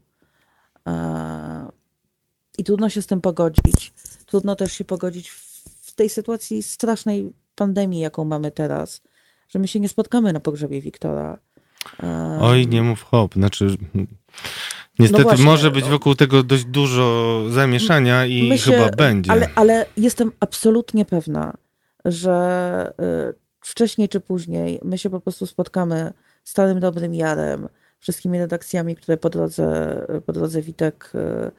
E, 0.87 1.71
I 2.57 2.63
trudno 2.63 2.89
się 2.89 3.01
z 3.01 3.07
tym 3.07 3.21
pogodzić. 3.21 3.93
Trudno 4.25 4.55
też 4.55 4.73
się 4.73 4.85
pogodzić 4.85 5.29
w 5.81 5.95
tej 5.95 6.09
sytuacji 6.09 6.63
strasznej 6.63 7.33
pandemii, 7.55 7.99
jaką 7.99 8.25
mamy 8.25 8.51
teraz, 8.51 9.01
że 9.49 9.59
my 9.59 9.67
się 9.67 9.79
nie 9.79 9.89
spotkamy 9.89 10.33
na 10.33 10.39
pogrzebie 10.39 10.81
Wiktora. 10.81 11.37
Oj, 12.41 12.67
nie 12.67 12.81
mów 12.81 13.03
hop. 13.03 13.33
Znaczy, 13.33 13.77
niestety 14.99 15.23
no 15.23 15.29
właśnie, 15.29 15.45
może 15.45 15.71
być 15.71 15.85
wokół 15.85 16.15
tego 16.15 16.43
dość 16.43 16.65
dużo 16.65 17.43
zamieszania 17.49 18.25
i 18.25 18.57
chyba 18.57 18.89
będzie. 18.89 19.31
Ale, 19.31 19.49
ale 19.55 19.85
jestem 19.97 20.31
absolutnie 20.39 21.05
pewna, 21.05 21.53
że 22.05 22.93
y, 23.31 23.33
wcześniej 23.59 24.09
czy 24.09 24.19
później 24.19 24.79
my 24.83 24.97
się 24.97 25.09
po 25.09 25.19
prostu 25.19 25.45
spotkamy 25.45 26.13
starym 26.43 26.79
dobrym 26.79 27.13
Jarem, 27.13 27.69
wszystkimi 27.99 28.39
redakcjami, 28.39 28.95
które 28.95 29.17
po 29.17 29.29
drodze, 29.29 29.97
po 30.25 30.33
drodze 30.33 30.61
Witek, 30.61 31.11
y, 31.15 31.51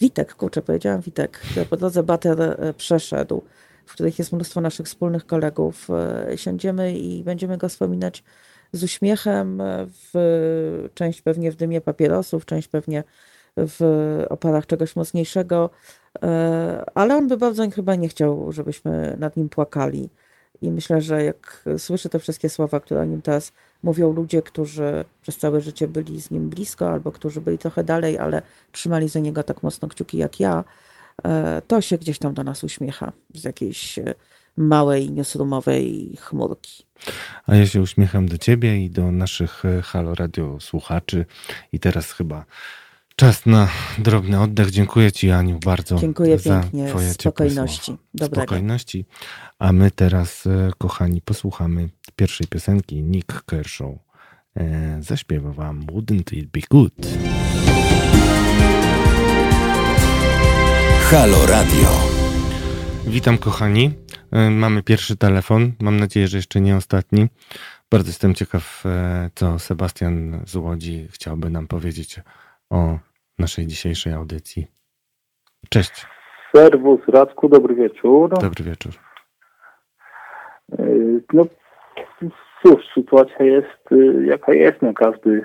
Witek, 0.00 0.34
kurczę, 0.34 0.62
powiedziałam 0.62 1.00
Witek, 1.00 1.38
które 1.38 1.66
po 1.66 1.76
drodze 1.76 2.02
Bater 2.02 2.40
y, 2.40 2.74
przeszedł 2.74 3.42
w 3.90 3.92
których 3.92 4.18
jest 4.18 4.32
mnóstwo 4.32 4.60
naszych 4.60 4.86
wspólnych 4.86 5.26
kolegów. 5.26 5.88
E, 5.90 6.38
siądziemy 6.38 6.98
i 6.98 7.24
będziemy 7.24 7.58
go 7.58 7.68
wspominać 7.68 8.24
z 8.72 8.84
uśmiechem, 8.84 9.62
w 9.86 10.88
część 10.94 11.22
pewnie 11.22 11.52
w 11.52 11.56
dymie 11.56 11.80
papierosów, 11.80 12.46
część 12.46 12.68
pewnie 12.68 13.04
w 13.56 13.80
oparach 14.28 14.66
czegoś 14.66 14.96
mocniejszego, 14.96 15.70
e, 16.22 16.84
ale 16.94 17.16
on 17.16 17.28
by 17.28 17.36
bardzo 17.36 17.70
chyba 17.70 17.94
nie 17.94 18.08
chciał, 18.08 18.52
żebyśmy 18.52 19.16
nad 19.18 19.36
nim 19.36 19.48
płakali. 19.48 20.10
I 20.62 20.70
myślę, 20.70 21.00
że 21.00 21.24
jak 21.24 21.64
słyszę 21.78 22.08
te 22.08 22.18
wszystkie 22.18 22.48
słowa, 22.48 22.80
które 22.80 23.00
o 23.00 23.04
nim 23.04 23.22
teraz 23.22 23.52
mówią 23.82 24.12
ludzie, 24.12 24.42
którzy 24.42 25.04
przez 25.22 25.36
całe 25.36 25.60
życie 25.60 25.88
byli 25.88 26.22
z 26.22 26.30
nim 26.30 26.48
blisko, 26.48 26.90
albo 26.90 27.12
którzy 27.12 27.40
byli 27.40 27.58
trochę 27.58 27.84
dalej, 27.84 28.18
ale 28.18 28.42
trzymali 28.72 29.08
za 29.08 29.20
niego 29.20 29.42
tak 29.42 29.62
mocno 29.62 29.88
kciuki 29.88 30.18
jak 30.18 30.40
ja, 30.40 30.64
E, 30.64 30.64
to 31.66 31.80
się 31.80 31.98
gdzieś 31.98 32.18
tam 32.18 32.34
do 32.34 32.44
nas 32.44 32.64
uśmiecha 32.64 33.12
z 33.34 33.44
jakiejś 33.44 33.98
e, 33.98 34.14
małej, 34.56 35.10
newsroomowej 35.10 36.16
chmurki. 36.20 36.84
A 37.46 37.54
ja 37.54 37.66
się 37.66 37.82
uśmiecham 37.82 38.28
do 38.28 38.38
ciebie 38.38 38.84
i 38.84 38.90
do 38.90 39.12
naszych 39.12 39.64
e, 39.64 39.82
Halo 39.82 40.14
Radio 40.14 40.60
słuchaczy. 40.60 41.26
I 41.72 41.80
teraz 41.80 42.12
chyba 42.12 42.44
czas 43.16 43.46
na 43.46 43.68
drobny 43.98 44.40
oddech. 44.40 44.70
Dziękuję 44.70 45.12
ci, 45.12 45.30
Aniu, 45.30 45.58
bardzo 45.64 45.96
Dziękuję 45.98 46.38
za 46.38 46.60
pięknie. 46.60 46.88
twoje 46.88 47.10
spokojności. 47.10 47.96
Dobrego. 48.14 48.42
Spokojności. 48.42 49.04
A 49.58 49.72
my 49.72 49.90
teraz, 49.90 50.48
kochani, 50.78 51.20
posłuchamy 51.22 51.88
pierwszej 52.16 52.46
piosenki 52.46 53.02
Nick 53.02 53.42
Kershaw. 53.42 53.90
Zaśpiewa 55.00 55.52
wam 55.52 55.86
Wouldn't 55.86 56.36
It 56.36 56.50
Be 56.50 56.60
Good? 56.70 56.92
Halo 61.12 61.40
Radio. 61.54 61.88
Witam 63.06 63.38
kochani. 63.38 63.90
E, 64.32 64.50
mamy 64.50 64.82
pierwszy 64.82 65.16
telefon. 65.16 65.72
Mam 65.82 65.96
nadzieję, 65.96 66.26
że 66.26 66.36
jeszcze 66.36 66.60
nie 66.60 66.76
ostatni. 66.76 67.26
Bardzo 67.90 68.08
jestem 68.08 68.34
ciekaw, 68.34 68.82
e, 68.86 69.30
co 69.34 69.58
Sebastian 69.58 70.40
z 70.46 70.56
Łodzi 70.56 71.08
chciałby 71.12 71.50
nam 71.50 71.66
powiedzieć 71.66 72.20
o 72.70 72.98
naszej 73.38 73.66
dzisiejszej 73.66 74.12
audycji. 74.12 74.66
Cześć. 75.68 76.06
Serwus, 76.56 77.00
Radku, 77.08 77.48
dobry 77.48 77.74
wieczór. 77.74 78.30
Dobry 78.40 78.64
wieczór. 78.64 78.92
E, 80.78 80.84
no 81.32 81.46
cóż, 82.62 82.84
sytuacja 82.94 83.44
jest 83.44 83.84
jaka 84.24 84.52
jest. 84.52 84.82
No 84.82 84.94
każdy, 84.94 85.44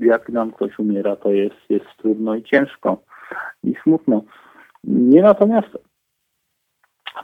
jak 0.00 0.28
nam 0.28 0.52
ktoś 0.52 0.78
umiera, 0.78 1.16
to 1.16 1.32
jest, 1.32 1.60
jest 1.68 1.86
trudno 1.98 2.34
i 2.34 2.42
ciężko 2.42 3.02
i 3.64 3.74
smutno. 3.82 4.22
Nie 4.84 5.22
natomiast 5.22 5.78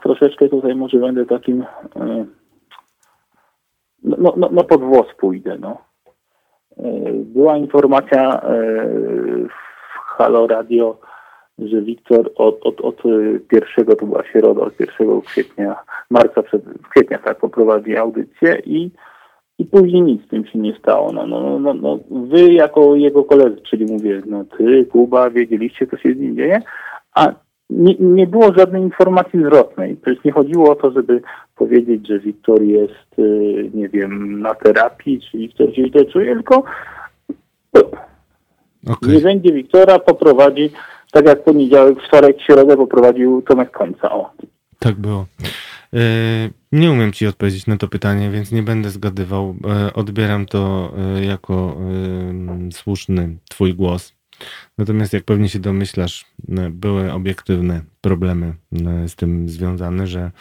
troszeczkę 0.03 0.49
tutaj 0.49 0.75
może 0.75 0.97
będę 0.97 1.25
takim 1.25 1.65
e, 1.95 2.25
no, 4.03 4.33
no, 4.37 4.49
no 4.51 4.63
pod 4.63 4.81
włos 4.81 5.07
pójdę, 5.17 5.57
no. 5.59 5.77
E, 6.77 6.83
była 7.13 7.57
informacja 7.57 8.41
e, 8.41 8.51
w 9.47 9.97
Halo 10.17 10.47
Radio, 10.47 10.99
że 11.59 11.81
Wiktor 11.81 12.31
od, 12.35 12.65
od, 12.65 12.81
od 12.81 13.03
pierwszego, 13.47 13.95
to 13.95 14.05
była 14.05 14.23
środa, 14.23 14.61
od 14.61 14.79
1 14.79 15.21
kwietnia, 15.21 15.75
marca, 16.09 16.43
przed, 16.43 16.63
kwietnia 16.89 17.17
tak 17.17 17.37
poprowadzi 17.37 17.97
audycję 17.97 18.61
i, 18.65 18.91
i 19.57 19.65
później 19.65 20.01
nic 20.01 20.25
z 20.25 20.27
tym 20.27 20.45
się 20.45 20.59
nie 20.59 20.75
stało. 20.75 21.11
No, 21.11 21.27
no, 21.27 21.59
no, 21.59 21.73
no, 21.73 21.99
wy 22.11 22.53
jako 22.53 22.95
jego 22.95 23.23
koledzy, 23.23 23.61
czyli 23.61 23.85
mówię, 23.85 24.21
no 24.25 24.45
ty, 24.57 24.85
Kuba, 24.85 25.29
wiedzieliście, 25.29 25.87
co 25.87 25.97
się 25.97 26.13
z 26.13 26.17
nim 26.17 26.35
dzieje, 26.35 26.61
a 27.15 27.33
nie, 27.69 27.95
nie 27.99 28.27
było 28.27 28.53
żadnej 28.53 28.81
informacji 28.81 29.39
zwrotnej. 29.39 29.97
To 29.97 30.09
jest 30.09 30.25
nie 30.25 30.31
chodziło 30.31 30.71
o 30.71 30.75
to, 30.75 30.91
żeby 30.91 31.21
powiedzieć, 31.55 32.07
że 32.07 32.19
Wiktor 32.19 32.61
jest, 32.63 33.19
y, 33.19 33.71
nie 33.73 33.89
wiem, 33.89 34.41
na 34.41 34.55
terapii, 34.55 35.21
czy 35.21 35.37
Wiktor 35.37 35.75
się 35.75 35.87
źle 35.87 36.05
czuje, 36.05 36.33
tylko 36.33 36.63
okay. 38.87 39.13
nie 39.13 39.19
będzie 39.19 39.53
Wiktora, 39.53 39.99
poprowadzi, 39.99 40.69
tak 41.11 41.25
jak 41.25 41.43
poniedziałek, 41.43 41.97
wtorek, 42.07 42.41
środę 42.41 42.77
poprowadził 42.77 43.41
Tomek 43.41 43.71
Końca. 43.71 44.11
O. 44.11 44.31
Tak 44.79 44.95
było. 44.95 45.25
E, 45.93 45.99
nie 46.71 46.91
umiem 46.91 47.13
ci 47.13 47.27
odpowiedzieć 47.27 47.67
na 47.67 47.77
to 47.77 47.87
pytanie, 47.87 48.29
więc 48.29 48.51
nie 48.51 48.63
będę 48.63 48.89
zgadywał. 48.89 49.55
E, 49.67 49.93
odbieram 49.93 50.45
to 50.45 50.93
e, 51.17 51.25
jako 51.25 51.77
słuszny 52.71 53.37
twój 53.49 53.73
głos. 53.73 54.18
Natomiast 54.77 55.13
jak 55.13 55.23
pewnie 55.23 55.49
się 55.49 55.59
domyślasz, 55.59 56.25
no, 56.47 56.69
były 56.69 57.11
obiektywne 57.11 57.81
problemy 58.01 58.53
no, 58.71 59.09
z 59.09 59.15
tym 59.15 59.49
związane, 59.49 60.07
że 60.07 60.31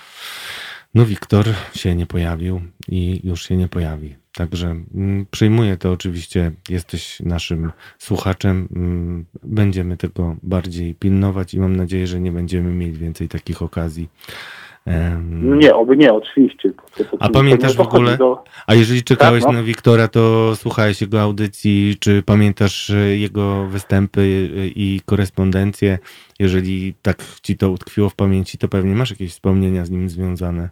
no 0.95 1.07
Wiktor 1.07 1.47
się 1.75 1.95
nie 1.95 2.07
pojawił 2.07 2.61
i 2.89 3.21
już 3.25 3.49
się 3.49 3.57
nie 3.57 3.69
pojawi. 3.69 4.17
Także 4.35 4.67
mm, 4.95 5.27
przyjmuję 5.31 5.77
to 5.77 5.93
oczywiście, 5.93 6.53
jesteś 6.69 7.21
naszym 7.21 7.73
słuchaczem, 7.99 8.69
mm, 8.77 9.25
będziemy 9.43 9.97
tego 9.97 10.37
bardziej 10.43 10.95
pilnować 10.95 11.55
i 11.55 11.61
mam 11.61 11.77
nadzieję, 11.77 12.07
że 12.07 12.21
nie 12.21 12.33
będziemy 12.33 12.73
mieć 12.73 12.99
więcej 12.99 13.29
takich 13.29 13.63
okazji 13.63 14.09
no 15.31 15.57
nie, 15.57 15.75
oby 15.75 15.97
nie, 15.97 16.13
oczywiście. 16.13 16.71
A 17.21 17.29
pamiętasz 17.29 17.77
w 17.77 17.81
ogóle, 17.81 18.17
do... 18.17 18.45
a 18.67 18.75
jeżeli 18.75 19.03
czekałeś 19.03 19.43
tak, 19.43 19.53
no? 19.53 19.59
na 19.59 19.65
Wiktora, 19.65 20.09
to 20.09 20.57
słuchałeś 20.57 21.01
jego 21.01 21.21
audycji, 21.21 21.97
czy 22.01 22.23
pamiętasz 22.23 22.91
e, 22.91 23.17
jego 23.17 23.67
występy 23.67 24.21
e, 24.21 24.67
i 24.67 25.01
korespondencję? 25.07 25.99
Jeżeli 26.39 26.95
tak 27.03 27.17
ci 27.43 27.57
to 27.57 27.71
utkwiło 27.71 28.09
w 28.09 28.15
pamięci, 28.15 28.59
to 28.59 28.69
pewnie 28.69 28.95
masz 28.95 29.11
jakieś 29.11 29.31
wspomnienia 29.31 29.85
z 29.85 29.91
nim 29.91 30.09
związane. 30.09 30.69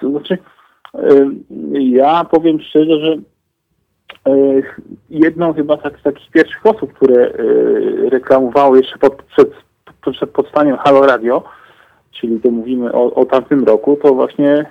To 0.00 0.10
znaczy, 0.10 0.38
ja 1.72 2.24
powiem 2.24 2.60
szczerze, 2.60 3.00
że 3.00 3.16
jedną 5.10 5.54
chyba 5.54 5.76
tak, 5.76 6.00
z 6.00 6.02
takich 6.02 6.30
pierwszych 6.30 6.66
osób, 6.66 6.92
które 6.92 7.32
reklamowały 8.10 8.78
jeszcze 8.78 8.98
pod, 8.98 9.22
przed, 9.22 9.50
przed 10.12 10.30
powstaniem 10.30 10.76
Halo 10.76 11.06
Radio, 11.06 11.44
czyli 12.10 12.40
to 12.40 12.50
mówimy 12.50 12.92
o, 12.92 13.14
o 13.14 13.24
tamtym 13.24 13.64
roku, 13.64 13.98
to 14.02 14.14
właśnie 14.14 14.66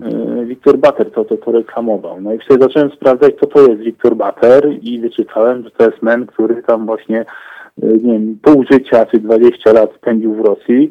y, 0.00 0.44
Wiktor 0.46 0.78
Bater 0.78 1.10
to, 1.10 1.24
to, 1.24 1.36
to 1.36 1.52
reklamował. 1.52 2.20
No 2.20 2.32
i 2.34 2.38
wtedy 2.38 2.62
zacząłem 2.62 2.90
sprawdzać, 2.90 3.34
co 3.40 3.46
to 3.46 3.60
jest 3.60 3.82
Wiktor 3.82 4.16
Bater 4.16 4.68
i 4.82 5.00
wyczytałem, 5.00 5.62
że 5.64 5.70
to 5.70 5.84
jest 5.84 6.02
men, 6.02 6.26
który 6.26 6.62
tam 6.62 6.86
właśnie, 6.86 7.20
y, 7.82 8.00
nie 8.02 8.12
wiem, 8.12 8.38
pół 8.42 8.64
życia 8.70 9.06
czy 9.06 9.18
20 9.18 9.72
lat 9.72 9.90
spędził 9.96 10.34
w 10.34 10.40
Rosji, 10.40 10.90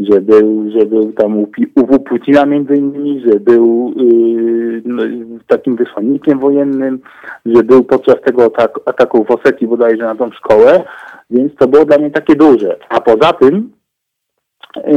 że 0.00 0.20
był, 0.20 0.70
że 0.70 0.86
był 0.86 1.12
tam 1.12 1.38
u, 1.38 1.48
u 1.76 1.98
Putina 1.98 2.46
między 2.46 2.74
innymi, 2.74 3.22
że 3.26 3.40
był 3.40 3.94
yy, 3.96 4.82
no, 4.84 5.02
takim 5.46 5.76
wysłannikiem 5.76 6.38
wojennym, 6.38 7.00
że 7.46 7.62
był 7.62 7.84
podczas 7.84 8.20
tego 8.24 8.44
atak, 8.44 8.78
ataku 8.86 9.24
w 9.24 9.30
Osetii 9.30 9.66
bodajże 9.66 10.04
na 10.04 10.14
tą 10.14 10.30
szkołę, 10.32 10.84
więc 11.30 11.54
to 11.54 11.68
było 11.68 11.84
dla 11.84 11.98
mnie 11.98 12.10
takie 12.10 12.36
duże. 12.36 12.76
A 12.88 13.00
poza 13.00 13.32
tym 13.32 13.70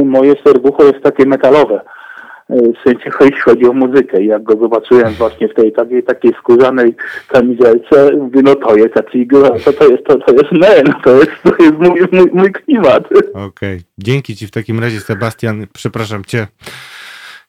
moje 0.04 0.34
serducho 0.44 0.84
jest 0.84 1.02
takie 1.02 1.26
metalowe. 1.26 1.80
E, 2.50 2.56
w 2.56 2.88
sensie 2.88 3.10
jeśli 3.20 3.40
chodzi 3.40 3.66
o 3.66 3.72
muzykę. 3.72 4.24
Jak 4.24 4.42
go 4.42 4.56
zobaczyłem 4.56 5.12
właśnie 5.12 5.48
w 5.48 5.54
tej 5.54 5.72
takiej, 5.72 6.02
takiej 6.02 6.32
skórzanej 6.38 6.94
kamizelce, 7.28 8.16
mówię, 8.16 8.40
no 8.44 8.54
to 8.54 8.76
jest 8.76 8.94
taki, 8.94 9.26
to, 9.26 9.72
to 9.72 9.88
jest, 9.88 10.04
to, 10.04 10.16
to 10.18 10.32
jest 10.32 10.52
men, 10.52 10.94
to 11.04 11.10
jest, 11.10 11.30
to 11.42 11.64
jest 11.64 11.78
mój, 11.78 12.00
mój, 12.12 12.30
mój 12.32 12.52
klimat. 12.52 13.04
Okej. 13.32 13.48
Okay. 13.48 13.80
Dzięki 13.98 14.36
Ci 14.36 14.46
w 14.46 14.50
takim 14.50 14.80
razie, 14.80 15.00
Sebastian. 15.00 15.66
Przepraszam 15.72 16.24
Cię. 16.24 16.46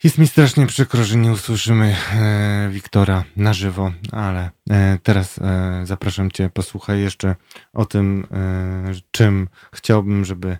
Jest 0.03 0.17
mi 0.17 0.27
strasznie 0.27 0.67
przykro, 0.67 1.03
że 1.03 1.17
nie 1.17 1.31
usłyszymy 1.31 1.85
e, 1.85 2.69
Wiktora 2.69 3.23
na 3.37 3.53
żywo, 3.53 3.91
ale 4.11 4.49
e, 4.69 4.97
teraz 5.03 5.37
e, 5.37 5.81
zapraszam 5.83 6.31
Cię, 6.31 6.49
posłuchaj 6.53 6.99
jeszcze 6.99 7.35
o 7.73 7.85
tym, 7.85 8.27
e, 8.31 8.91
czym 9.11 9.47
chciałbym, 9.73 10.25
żeby 10.25 10.57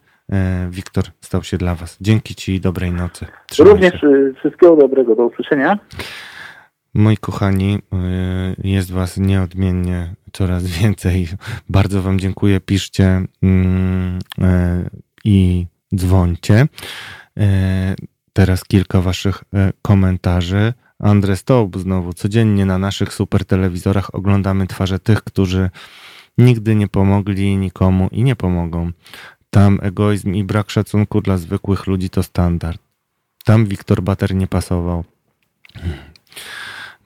Wiktor 0.70 1.04
stał 1.22 1.44
się 1.44 1.58
dla 1.58 1.76
Was. 1.76 1.98
Dzięki 2.02 2.36
Ci 2.36 2.54
i 2.54 2.60
dobrej 2.60 2.92
nocy. 2.92 3.26
Trzymaj 3.48 3.74
Również 3.74 4.02
się. 4.02 4.08
E, 4.08 4.34
wszystkiego 4.40 4.76
dobrego. 4.76 5.16
Do 5.16 5.26
usłyszenia. 5.26 5.80
Moi 6.94 7.18
kochani, 7.18 7.80
e, 7.94 7.98
jest 8.64 8.92
Was 8.92 9.18
nieodmiennie 9.18 10.14
coraz 10.34 10.64
więcej. 10.82 11.28
Bardzo 11.70 12.02
Wam 12.02 12.20
dziękuję. 12.20 12.60
Piszcie 12.60 13.22
mm, 13.44 14.20
i 15.26 15.66
dzwońcie. 15.96 16.68
Teraz 18.34 18.64
kilka 18.64 19.02
Waszych 19.02 19.44
komentarzy. 19.82 20.74
Andres 21.00 21.40
Stołb 21.40 21.78
znowu. 21.78 22.14
Codziennie 22.14 22.66
na 22.66 22.78
naszych 22.78 23.14
super 23.14 23.46
telewizorach 23.46 24.16
oglądamy 24.16 24.68
twarze 24.68 25.00
tych, 25.00 25.24
którzy 25.24 25.70
nigdy 26.38 26.76
nie 26.76 26.88
pomogli 26.88 27.58
nikomu 27.58 28.08
i 28.12 28.24
nie 28.24 28.36
pomogą. 28.36 28.92
Tam 29.56 29.80
egoizm 29.82 30.34
i 30.34 30.44
brak 30.44 30.70
szacunku 30.70 31.22
dla 31.22 31.38
zwykłych 31.38 31.88
ludzi 31.88 32.10
to 32.10 32.24
standard. 32.24 32.82
Tam 33.46 33.66
Wiktor 33.66 34.04
Bater 34.04 34.36
nie 34.36 34.48
pasował. 34.48 35.04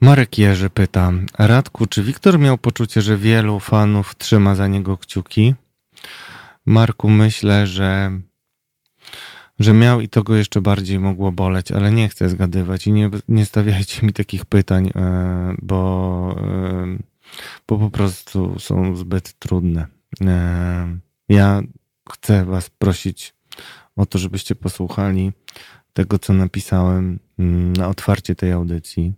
Marek 0.00 0.38
Jerzy 0.38 0.70
pyta, 0.70 1.12
Radku, 1.38 1.86
czy 1.86 2.02
Wiktor 2.02 2.38
miał 2.38 2.58
poczucie, 2.58 3.02
że 3.02 3.16
wielu 3.16 3.60
fanów 3.60 4.16
trzyma 4.16 4.54
za 4.54 4.66
niego 4.66 4.96
kciuki? 4.98 5.54
Marku, 6.66 7.10
myślę, 7.10 7.66
że, 7.66 8.20
że 9.58 9.72
miał 9.72 10.00
i 10.00 10.08
to 10.08 10.22
go 10.22 10.36
jeszcze 10.36 10.60
bardziej 10.60 10.98
mogło 10.98 11.32
boleć, 11.32 11.72
ale 11.72 11.92
nie 11.92 12.08
chcę 12.08 12.28
zgadywać 12.28 12.86
i 12.86 12.92
nie, 12.92 13.10
nie 13.28 13.46
stawiajcie 13.46 14.06
mi 14.06 14.12
takich 14.12 14.44
pytań, 14.44 14.90
e, 14.96 15.54
bo, 15.62 16.36
e, 16.38 16.98
bo 17.68 17.78
po 17.78 17.90
prostu 17.90 18.58
są 18.58 18.96
zbyt 18.96 19.38
trudne. 19.38 19.86
E, 20.20 20.98
ja 21.28 21.62
chcę 22.10 22.44
Was 22.44 22.70
prosić 22.70 23.34
o 23.96 24.06
to, 24.06 24.18
żebyście 24.18 24.54
posłuchali 24.54 25.32
tego, 25.92 26.18
co 26.18 26.32
napisałem 26.32 27.18
mm, 27.38 27.72
na 27.72 27.88
otwarcie 27.88 28.34
tej 28.34 28.52
audycji. 28.52 29.12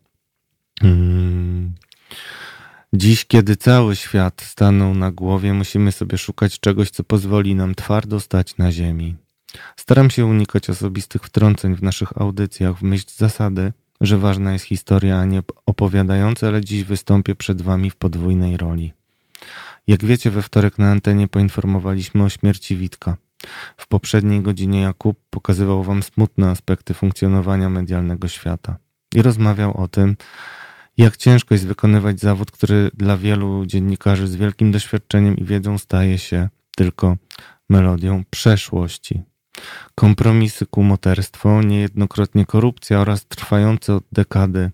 Mm. 0.82 1.74
Dziś, 2.94 3.24
kiedy 3.24 3.56
cały 3.56 3.96
świat 3.96 4.42
stanął 4.42 4.94
na 4.94 5.12
głowie, 5.12 5.54
musimy 5.54 5.92
sobie 5.92 6.18
szukać 6.18 6.60
czegoś, 6.60 6.90
co 6.90 7.04
pozwoli 7.04 7.54
nam 7.54 7.74
twardo 7.74 8.20
stać 8.20 8.56
na 8.56 8.72
ziemi. 8.72 9.16
Staram 9.76 10.10
się 10.10 10.26
unikać 10.26 10.70
osobistych 10.70 11.22
wtrąceń 11.22 11.76
w 11.76 11.82
naszych 11.82 12.18
audycjach 12.18 12.78
w 12.78 12.82
myśl 12.82 13.06
zasady, 13.16 13.72
że 14.00 14.18
ważna 14.18 14.52
jest 14.52 14.64
historia, 14.64 15.18
a 15.18 15.24
nie 15.24 15.42
opowiadająca, 15.66 16.48
ale 16.48 16.64
dziś 16.64 16.84
wystąpię 16.84 17.34
przed 17.34 17.62
Wami 17.62 17.90
w 17.90 17.96
podwójnej 17.96 18.56
roli. 18.56 18.92
Jak 19.86 20.04
wiecie, 20.04 20.30
we 20.30 20.42
wtorek 20.42 20.78
na 20.78 20.90
antenie 20.90 21.28
poinformowaliśmy 21.28 22.24
o 22.24 22.28
śmierci 22.28 22.76
Witka. 22.76 23.16
W 23.76 23.88
poprzedniej 23.88 24.40
godzinie 24.40 24.80
Jakub 24.80 25.18
pokazywał 25.30 25.82
wam 25.82 26.02
smutne 26.02 26.50
aspekty 26.50 26.94
funkcjonowania 26.94 27.68
medialnego 27.68 28.28
świata 28.28 28.76
i 29.14 29.22
rozmawiał 29.22 29.76
o 29.76 29.88
tym, 29.88 30.16
jak 30.96 31.16
ciężko 31.16 31.54
jest 31.54 31.66
wykonywać 31.66 32.20
zawód, 32.20 32.50
który 32.50 32.90
dla 32.94 33.16
wielu 33.16 33.66
dziennikarzy 33.66 34.28
z 34.28 34.36
wielkim 34.36 34.72
doświadczeniem 34.72 35.36
i 35.36 35.44
wiedzą 35.44 35.78
staje 35.78 36.18
się 36.18 36.48
tylko 36.76 37.16
melodią 37.68 38.24
przeszłości. 38.30 39.22
kompromisy, 39.94 40.66
kumoterstwo, 40.66 41.62
niejednokrotnie 41.62 42.46
korupcja 42.46 43.00
oraz 43.00 43.26
trwające 43.26 43.94
od 43.94 44.04
dekady 44.12 44.70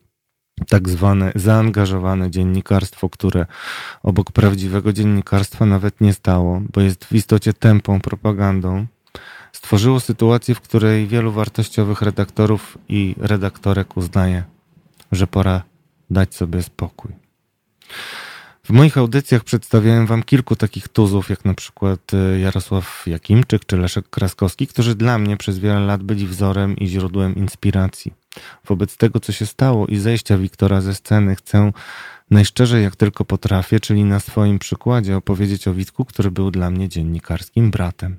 tak 0.69 0.89
zwane 0.89 1.33
zaangażowane 1.35 2.31
dziennikarstwo, 2.31 3.09
które 3.09 3.47
obok 4.03 4.33
prawdziwego 4.33 4.93
dziennikarstwa 4.93 5.67
nawet 5.67 6.01
nie 6.01 6.13
stało, 6.13 6.63
bo 6.73 6.81
jest 6.81 7.05
w 7.05 7.13
istocie 7.13 7.53
tępą 7.53 8.01
propagandą, 8.01 8.87
stworzyło 9.53 10.01
sytuację, 10.01 10.55
w 10.55 10.61
której 10.61 11.07
wielu 11.07 11.33
wartościowych 11.33 12.03
redaktorów 12.03 12.79
i 12.89 13.15
redaktorek 13.19 13.97
uznaje, 13.97 14.45
że 15.13 15.27
pora 15.27 15.63
dać 16.11 16.35
sobie 16.35 16.63
spokój. 16.63 17.13
W 18.65 18.71
moich 18.71 18.99
audycjach 18.99 19.45
przedstawiałem 19.45 20.07
wam 20.07 20.23
kilku 20.23 20.57
takich 20.57 20.89
tuzów, 20.89 21.31
jak 21.31 21.45
na 21.45 21.55
przykład 21.55 22.15
e, 22.15 22.41
Jarosław 22.41 23.05
Jakimczyk 23.07 23.65
czy 23.67 23.77
Leszek 23.77 24.11
Kraskowski, 24.11 24.67
którzy 24.67 24.95
dla 24.95 25.19
mnie 25.19 25.37
przez 25.37 25.59
wiele 25.59 25.81
lat 25.81 26.03
byli 26.03 26.27
wzorem 26.27 26.77
i 26.77 26.87
źródłem 26.87 27.37
inspiracji. 27.37 28.13
Wobec 28.65 28.97
tego, 28.97 29.21
co 29.21 29.33
się 29.33 29.47
stało 29.47 29.87
i 29.87 29.97
zejścia 29.97 30.39
Wiktora 30.39 30.81
ze 30.81 30.95
sceny, 30.95 31.37
chcę 31.37 31.73
najszczerzej 32.31 32.83
jak 32.83 32.97
tylko 32.97 33.25
potrafię, 33.25 33.81
czyli 33.81 34.05
na 34.05 34.21
swoim 34.21 34.59
przykładzie 34.59 35.17
opowiedzieć 35.17 35.69
o 35.69 35.75
Witku, 35.75 36.05
który 36.05 36.31
był 36.31 36.51
dla 36.51 36.71
mnie 36.71 36.89
dziennikarskim 36.89 37.71
bratem. 37.71 38.19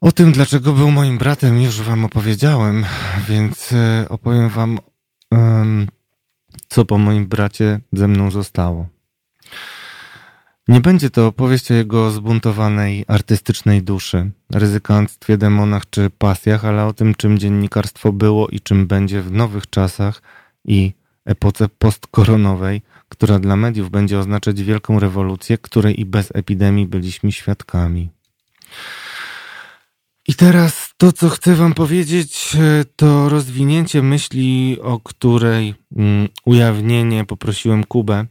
O 0.00 0.12
tym, 0.12 0.32
dlaczego 0.32 0.72
był 0.72 0.90
moim 0.90 1.18
bratem, 1.18 1.62
już 1.62 1.80
wam 1.80 2.04
opowiedziałem, 2.04 2.84
więc 3.28 3.72
e, 3.72 4.06
opowiem 4.08 4.48
wam, 4.48 4.78
co 6.68 6.84
po 6.84 6.98
moim 6.98 7.26
bracie 7.26 7.80
ze 7.92 8.08
mną 8.08 8.30
zostało. 8.30 8.88
Nie 10.68 10.80
będzie 10.80 11.10
to 11.10 11.26
opowieść 11.26 11.70
o 11.70 11.74
jego 11.74 12.10
zbuntowanej 12.10 13.04
artystycznej 13.08 13.82
duszy, 13.82 14.30
ryzykantstwie, 14.52 15.36
demonach 15.36 15.90
czy 15.90 16.10
pasjach, 16.10 16.64
ale 16.64 16.86
o 16.86 16.92
tym, 16.92 17.14
czym 17.14 17.38
dziennikarstwo 17.38 18.12
było 18.12 18.48
i 18.48 18.60
czym 18.60 18.86
będzie 18.86 19.22
w 19.22 19.32
nowych 19.32 19.70
czasach 19.70 20.22
i 20.64 20.92
epoce 21.24 21.68
postkoronowej, 21.68 22.82
która 23.08 23.38
dla 23.38 23.56
mediów 23.56 23.90
będzie 23.90 24.18
oznaczać 24.18 24.62
wielką 24.62 25.00
rewolucję, 25.00 25.58
której 25.58 26.00
i 26.00 26.04
bez 26.04 26.30
epidemii 26.34 26.86
byliśmy 26.86 27.32
świadkami. 27.32 28.10
I 30.28 30.34
teraz 30.34 30.94
to, 30.96 31.12
co 31.12 31.28
chcę 31.28 31.54
Wam 31.54 31.74
powiedzieć, 31.74 32.56
e, 32.56 32.84
to 32.96 33.28
rozwinięcie 33.28 34.02
myśli, 34.02 34.78
o 34.82 35.00
której 35.00 35.74
mm, 35.96 36.28
ujawnienie 36.44 37.24
poprosiłem 37.24 37.84
Kubę, 37.84 38.26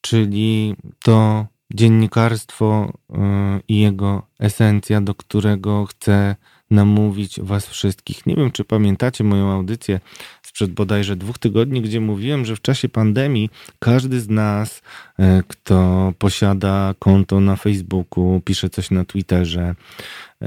czyli 0.00 0.76
to 1.02 1.46
dziennikarstwo 1.74 2.92
y, 3.10 3.14
i 3.68 3.80
jego 3.80 4.26
esencja, 4.38 5.00
do 5.00 5.14
którego 5.14 5.86
chcę 5.86 6.36
namówić 6.70 7.40
Was 7.40 7.68
wszystkich. 7.68 8.26
Nie 8.26 8.36
wiem, 8.36 8.50
czy 8.50 8.64
pamiętacie 8.64 9.24
moją 9.24 9.50
audycję 9.52 10.00
sprzed 10.42 10.72
bodajże 10.72 11.16
dwóch 11.16 11.38
tygodni, 11.38 11.82
gdzie 11.82 12.00
mówiłem, 12.00 12.44
że 12.44 12.56
w 12.56 12.60
czasie 12.60 12.88
pandemii 12.88 13.50
każdy 13.78 14.20
z 14.20 14.28
nas, 14.28 14.82
y, 15.18 15.22
kto 15.48 16.12
posiada 16.18 16.94
konto 16.98 17.40
na 17.40 17.56
Facebooku, 17.56 18.40
pisze 18.44 18.70
coś 18.70 18.90
na 18.90 19.04
Twitterze 19.04 19.74
y, 20.42 20.46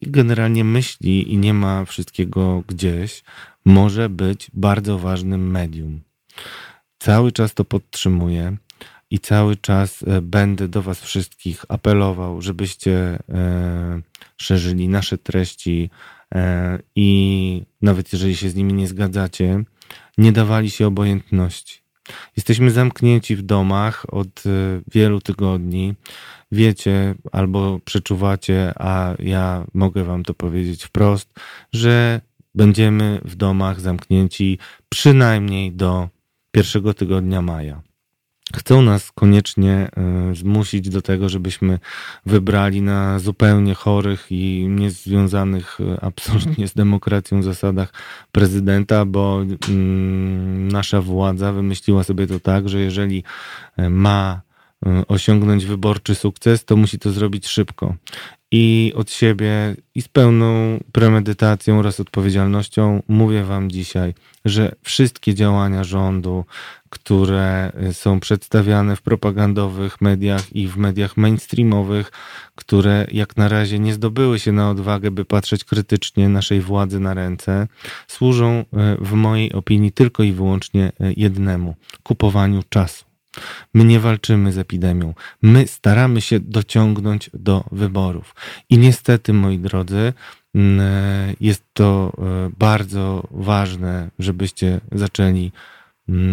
i 0.00 0.10
generalnie 0.10 0.64
myśli 0.64 1.32
i 1.32 1.38
nie 1.38 1.54
ma 1.54 1.84
wszystkiego 1.84 2.62
gdzieś, 2.68 3.24
może 3.64 4.08
być 4.08 4.50
bardzo 4.54 4.98
ważnym 4.98 5.50
medium. 5.50 6.00
Cały 6.98 7.32
czas 7.32 7.54
to 7.54 7.64
podtrzymuję 7.64 8.56
i 9.10 9.18
cały 9.18 9.56
czas 9.56 10.02
e, 10.02 10.20
będę 10.20 10.68
do 10.68 10.82
Was 10.82 11.00
wszystkich 11.00 11.64
apelował, 11.68 12.42
żebyście 12.42 13.18
e, 13.28 14.00
szerzyli 14.36 14.88
nasze 14.88 15.18
treści 15.18 15.90
e, 16.34 16.78
i 16.96 17.62
nawet 17.82 18.12
jeżeli 18.12 18.36
się 18.36 18.50
z 18.50 18.54
nimi 18.54 18.72
nie 18.72 18.88
zgadzacie, 18.88 19.64
nie 20.18 20.32
dawali 20.32 20.70
się 20.70 20.86
obojętności. 20.86 21.84
Jesteśmy 22.36 22.70
zamknięci 22.70 23.36
w 23.36 23.42
domach 23.42 24.14
od 24.14 24.42
wielu 24.92 25.20
tygodni. 25.20 25.94
Wiecie 26.52 27.14
albo 27.32 27.80
przeczuwacie, 27.84 28.72
a 28.76 29.14
ja 29.18 29.66
mogę 29.74 30.04
Wam 30.04 30.22
to 30.22 30.34
powiedzieć 30.34 30.84
wprost, 30.84 31.34
że 31.72 32.20
będziemy 32.54 33.20
w 33.24 33.36
domach 33.36 33.80
zamknięci 33.80 34.58
przynajmniej 34.88 35.72
do 35.72 36.08
pierwszego 36.50 36.94
tygodnia 36.94 37.42
maja 37.42 37.82
chcą 38.54 38.82
nas 38.82 39.12
koniecznie 39.12 39.72
e, 39.72 39.90
zmusić 40.34 40.88
do 40.88 41.02
tego, 41.02 41.28
żebyśmy 41.28 41.78
wybrali 42.26 42.82
na 42.82 43.18
zupełnie 43.18 43.74
chorych 43.74 44.26
i 44.30 44.66
niezwiązanych 44.68 45.78
e, 45.80 46.04
absolutnie 46.04 46.68
z 46.68 46.74
demokracją 46.74 47.42
zasadach 47.42 47.92
prezydenta, 48.32 49.04
bo 49.04 49.42
mm, 49.68 50.68
nasza 50.68 51.02
władza 51.02 51.52
wymyśliła 51.52 52.04
sobie 52.04 52.26
to 52.26 52.40
tak, 52.40 52.68
że 52.68 52.80
jeżeli 52.80 53.24
e, 53.76 53.90
ma 53.90 54.40
osiągnąć 55.08 55.64
wyborczy 55.64 56.14
sukces, 56.14 56.64
to 56.64 56.76
musi 56.76 56.98
to 56.98 57.10
zrobić 57.10 57.46
szybko. 57.46 57.94
I 58.50 58.92
od 58.96 59.10
siebie 59.10 59.76
i 59.94 60.02
z 60.02 60.08
pełną 60.08 60.78
premedytacją 60.92 61.78
oraz 61.78 62.00
odpowiedzialnością 62.00 63.02
mówię 63.08 63.44
Wam 63.44 63.70
dzisiaj, 63.70 64.14
że 64.44 64.74
wszystkie 64.82 65.34
działania 65.34 65.84
rządu, 65.84 66.44
które 66.94 67.72
są 67.92 68.20
przedstawiane 68.20 68.96
w 68.96 69.02
propagandowych 69.02 70.00
mediach 70.00 70.56
i 70.56 70.68
w 70.68 70.76
mediach 70.76 71.16
mainstreamowych, 71.16 72.12
które 72.54 73.06
jak 73.12 73.36
na 73.36 73.48
razie 73.48 73.78
nie 73.78 73.94
zdobyły 73.94 74.38
się 74.38 74.52
na 74.52 74.70
odwagę, 74.70 75.10
by 75.10 75.24
patrzeć 75.24 75.64
krytycznie 75.64 76.28
naszej 76.28 76.60
władzy 76.60 77.00
na 77.00 77.14
ręce, 77.14 77.66
służą 78.08 78.48
e, 78.48 78.64
w 79.00 79.12
mojej 79.12 79.52
opinii 79.52 79.92
tylko 79.92 80.22
i 80.22 80.32
wyłącznie 80.32 80.92
e, 81.00 81.12
jednemu 81.16 81.74
kupowaniu 82.02 82.62
czasu. 82.68 83.04
My 83.74 83.84
nie 83.84 84.00
walczymy 84.00 84.52
z 84.52 84.58
epidemią. 84.58 85.14
My 85.42 85.66
staramy 85.66 86.20
się 86.20 86.40
dociągnąć 86.40 87.30
do 87.34 87.64
wyborów. 87.72 88.34
I 88.70 88.78
niestety, 88.78 89.32
moi 89.32 89.58
drodzy, 89.58 90.12
mm, 90.54 90.80
jest 91.40 91.64
to 91.72 92.12
bardzo 92.58 93.28
ważne, 93.30 94.10
żebyście 94.18 94.80
zaczęli 94.92 95.52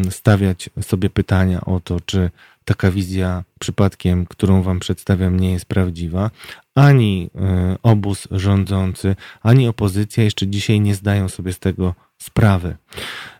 stawiać 0.09 0.69
sobie 0.81 1.09
pytania 1.09 1.61
o 1.61 1.79
to, 1.79 1.99
czy 2.05 2.29
taka 2.65 2.91
wizja 2.91 3.43
przypadkiem, 3.59 4.25
którą 4.25 4.61
wam 4.61 4.79
przedstawiam, 4.79 5.39
nie 5.39 5.51
jest 5.51 5.65
prawdziwa. 5.65 6.31
Ani 6.75 7.29
e, 7.35 7.77
obóz 7.83 8.27
rządzący, 8.31 9.15
ani 9.41 9.67
opozycja 9.67 10.23
jeszcze 10.23 10.47
dzisiaj 10.47 10.79
nie 10.79 10.95
zdają 10.95 11.29
sobie 11.29 11.53
z 11.53 11.59
tego 11.59 11.95
sprawy. 12.17 12.77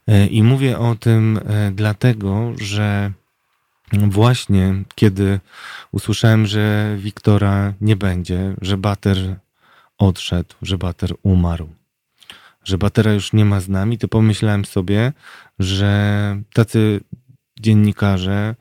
E, 0.07 0.27
I 0.27 0.43
mówię 0.43 0.79
o 0.79 0.95
tym 0.95 1.39
dlatego, 1.71 2.53
że 2.61 3.11
właśnie 3.93 4.83
kiedy 4.95 5.39
usłyszałem, 5.91 6.45
że 6.45 6.95
Wiktora 6.99 7.73
nie 7.81 7.95
będzie, 7.95 8.55
że 8.61 8.77
Bater 8.77 9.35
odszedł, 9.97 10.55
że 10.61 10.77
Bater 10.77 11.13
umarł, 11.23 11.69
że 12.63 12.77
Batera 12.77 13.13
już 13.13 13.33
nie 13.33 13.45
ma 13.45 13.59
z 13.59 13.69
nami, 13.69 13.97
to 13.97 14.07
pomyślałem 14.07 14.65
sobie, 14.65 15.13
że 15.59 16.41
tacy 16.53 16.99
dziennikarze 17.59 18.55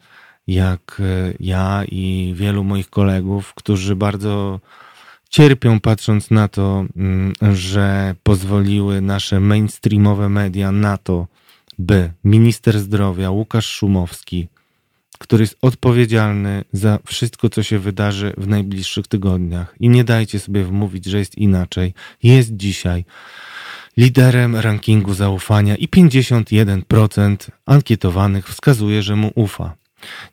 jak 0.46 1.02
ja 1.40 1.84
i 1.88 2.32
wielu 2.36 2.64
moich 2.64 2.90
kolegów, 2.90 3.54
którzy 3.54 3.96
bardzo 3.96 4.60
cierpią 5.28 5.80
patrząc 5.80 6.30
na 6.30 6.48
to, 6.48 6.84
mm, 6.96 7.32
że 7.54 8.14
pozwoliły 8.22 9.00
nasze 9.00 9.40
mainstreamowe 9.40 10.28
media 10.28 10.72
na 10.72 10.98
to, 10.98 11.26
by 11.78 12.12
minister 12.24 12.78
zdrowia 12.78 13.30
Łukasz 13.30 13.66
Szumowski 13.66 14.48
który 15.20 15.42
jest 15.42 15.56
odpowiedzialny 15.62 16.64
za 16.72 16.98
wszystko, 17.06 17.48
co 17.48 17.62
się 17.62 17.78
wydarzy 17.78 18.32
w 18.36 18.48
najbliższych 18.48 19.06
tygodniach. 19.06 19.74
I 19.80 19.88
nie 19.88 20.04
dajcie 20.04 20.40
sobie 20.40 20.64
wmówić, 20.64 21.04
że 21.04 21.18
jest 21.18 21.38
inaczej. 21.38 21.94
Jest 22.22 22.56
dzisiaj 22.56 23.04
liderem 24.00 24.56
rankingu 24.56 25.14
zaufania 25.14 25.76
i 25.76 25.88
51% 25.88 27.36
ankietowanych 27.66 28.48
wskazuje, 28.48 29.02
że 29.02 29.16
mu 29.16 29.30
ufa. 29.34 29.74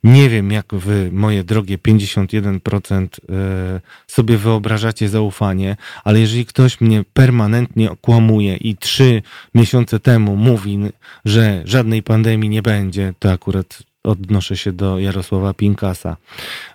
Nie 0.03 0.30
wiem, 0.30 0.51
jak 0.51 0.65
wy, 0.74 1.09
moje 1.13 1.43
drogie 1.43 1.78
51% 1.78 3.07
e, 3.07 3.82
sobie 4.07 4.38
wyobrażacie 4.38 5.09
zaufanie, 5.09 5.76
ale 6.03 6.20
jeżeli 6.20 6.45
ktoś 6.45 6.82
mnie 6.82 7.03
permanentnie 7.13 7.91
okłamuje 7.91 8.55
i 8.55 8.78
trzy 8.78 9.22
miesiące 9.55 9.99
temu 9.99 10.36
mówi, 10.36 10.80
że 11.26 11.61
żadnej 11.65 12.03
pandemii 12.03 12.49
nie 12.49 12.61
będzie, 12.61 13.13
to 13.20 13.32
akurat 13.32 13.84
odnoszę 14.08 14.58
się 14.58 14.72
do 14.72 14.99
Jarosława 14.99 15.53
Pinkasa, 15.53 16.18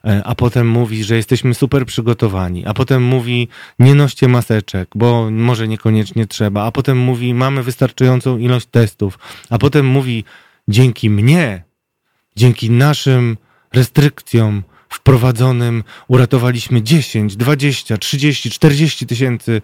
e, 0.05 0.23
a 0.25 0.35
potem 0.35 0.69
mówi, 0.69 1.05
że 1.05 1.17
jesteśmy 1.17 1.55
super 1.55 1.87
przygotowani, 1.87 2.67
a 2.67 2.75
potem 2.75 3.03
mówi, 3.03 3.49
nie 3.79 3.95
noście 3.95 4.29
maseczek, 4.29 4.89
bo 4.95 5.31
może 5.31 5.69
niekoniecznie 5.69 6.27
trzeba, 6.27 6.65
a 6.65 6.73
potem 6.73 6.99
mówi, 6.99 7.35
mamy 7.35 7.63
wystarczającą 7.63 8.39
ilość 8.39 8.67
testów, 8.67 9.19
a 9.51 9.59
potem 9.59 9.87
mówi, 9.87 10.25
dzięki 10.69 11.11
mnie, 11.11 11.65
dzięki 12.37 12.71
naszym 12.71 13.37
restrykcjom 13.73 14.63
wprowadzonym 14.89 15.85
uratowaliśmy 16.09 16.83
10, 16.83 17.37
20, 17.37 17.99
30, 17.99 18.51
40 18.51 19.07
tysięcy 19.07 19.63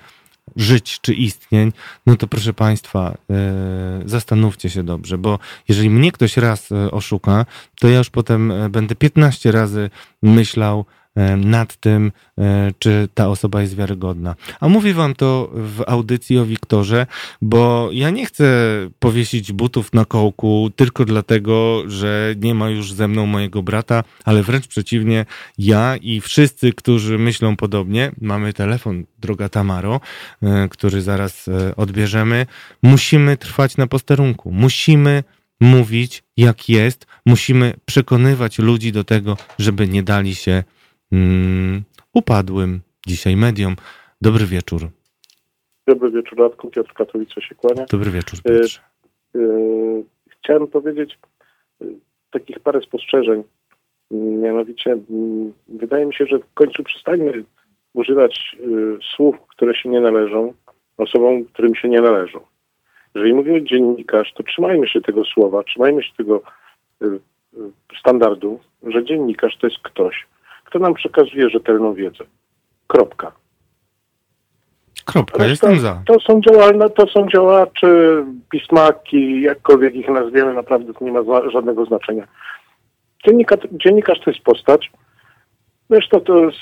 żyć 0.57 0.99
czy 1.01 1.15
istnień, 1.15 1.73
no 2.07 2.17
to 2.17 2.27
proszę 2.27 2.53
Państwa, 2.53 3.15
e, 3.31 4.03
zastanówcie 4.05 4.71
się 4.71 4.83
dobrze, 4.83 5.19
bo 5.19 5.39
jeżeli 5.69 5.91
mnie 5.91 6.13
ktoś 6.13 6.37
raz 6.37 6.73
e, 6.73 6.91
oszuka, 6.91 7.47
to 7.81 7.89
ja 7.89 7.99
już 7.99 8.11
potem 8.11 8.51
e, 8.51 8.69
będę 8.69 8.95
15 8.95 9.53
razy 9.53 9.91
myślał, 10.23 10.85
nad 11.37 11.77
tym, 11.77 12.13
e, 12.39 12.73
czy 12.79 13.09
ta 13.15 13.29
osoba 13.29 13.63
jest 13.63 13.77
wiarygodna. 13.77 14.35
A 14.61 14.69
mówię 14.69 14.95
wam 14.95 15.15
to 15.15 15.51
w 15.55 15.83
audycji 15.87 16.39
o 16.39 16.47
Wiktorze, 16.47 17.07
bo 17.43 17.89
ja 17.93 18.11
nie 18.11 18.27
chcę 18.27 18.45
powiesić 18.99 19.53
butów 19.53 19.93
na 19.93 20.05
kołku 20.05 20.71
tylko 20.77 21.05
dlatego, 21.05 21.83
że 21.87 22.35
nie 22.41 22.55
ma 22.55 22.71
już 22.71 22.93
ze 22.93 23.09
mną 23.09 23.27
mojego 23.27 23.63
brata, 23.63 24.05
ale 24.25 24.43
wręcz 24.43 24.67
przeciwnie, 24.67 25.27
ja 25.59 25.97
i 25.97 26.21
wszyscy, 26.21 26.73
którzy 26.73 27.19
myślą 27.19 27.57
podobnie, 27.57 28.13
mamy 28.21 28.53
telefon, 28.53 29.05
droga 29.19 29.49
Tamaro, 29.49 30.01
e, 30.43 30.69
który 30.69 31.03
zaraz 31.03 31.51
odbierzemy, 31.77 32.47
musimy 32.83 33.37
trwać 33.37 33.77
na 33.77 33.87
posterunku. 33.87 34.53
Musimy 34.53 35.25
mówić 35.61 36.23
jak 36.37 36.69
jest, 36.69 37.07
musimy 37.27 37.75
przekonywać 37.85 38.59
ludzi 38.59 38.93
do 38.93 39.05
tego, 39.05 39.37
żeby 39.59 39.89
nie 39.89 40.03
dali 40.03 40.35
się 40.35 40.65
mm, 41.13 41.83
upadłym 42.15 42.81
dzisiaj 43.07 43.37
mediom. 43.37 43.77
Dobry 44.21 44.47
wieczór. 44.47 44.89
Dobry 45.87 46.11
wieczór, 46.11 46.39
Radku. 46.39 46.71
Piotr 46.71 46.93
Katowice 46.93 47.43
się 47.43 47.55
kłania. 47.55 47.87
Dobry 47.91 48.11
wieczór, 48.11 48.41
e. 48.45 48.53
E, 49.35 49.43
chciałem 50.29 50.67
powiedzieć 50.67 51.19
e, 51.83 51.85
takich 52.31 52.61
parę 52.61 52.81
spostrzeżeń. 52.81 53.43
Mianowicie, 54.11 54.99
wydaje 55.69 56.07
mi 56.07 56.15
się, 56.15 56.27
że 56.27 56.39
w 56.39 56.55
końcu 56.55 56.85
przestańmy 56.85 57.45
używać 57.95 58.57
słów, 59.17 59.37
które 59.49 59.75
się 59.75 59.89
nie 59.89 60.01
należą, 60.01 60.55
osobom, 60.97 61.45
którym 61.45 61.75
się 61.75 61.89
nie 61.89 62.01
należą. 62.01 62.41
Jeżeli 63.15 63.35
mówimy 63.35 63.65
dziennikarz, 63.65 64.33
to 64.35 64.43
trzymajmy 64.43 64.89
się 64.89 65.01
tego 65.01 65.25
słowa, 65.25 65.63
trzymajmy 65.63 66.03
się 66.03 66.13
tego 66.17 66.43
standardu, 68.01 68.61
że 68.83 69.05
dziennikarz 69.05 69.57
to 69.61 69.67
jest 69.67 69.79
ktoś, 69.83 70.27
kto 70.69 70.79
nam 70.79 70.95
przekazuje 70.95 71.51
rzetelną 71.51 71.95
wiedzę. 71.95 72.25
Kropka. 72.87 73.33
Kropka, 75.05 75.47
jestem 75.47 75.79
za. 75.79 76.03
To 76.07 76.21
są 76.21 76.41
działalne, 76.41 76.91
to 76.91 77.07
są 77.07 77.29
działacze, 77.29 78.25
pismaki, 78.51 79.41
jakkolwiek 79.41 79.95
ich 79.95 80.09
nazwiemy, 80.09 80.55
naprawdę 80.55 80.95
to 80.95 81.05
nie 81.05 81.13
ma 81.13 81.51
żadnego 81.51 81.85
znaczenia. 81.85 82.27
Dziennikarz, 83.27 83.61
dziennikarz 83.73 84.21
to 84.21 84.31
jest 84.31 84.45
postać, 84.45 84.91
zresztą 85.91 86.21
to 86.21 86.45
jest 86.45 86.59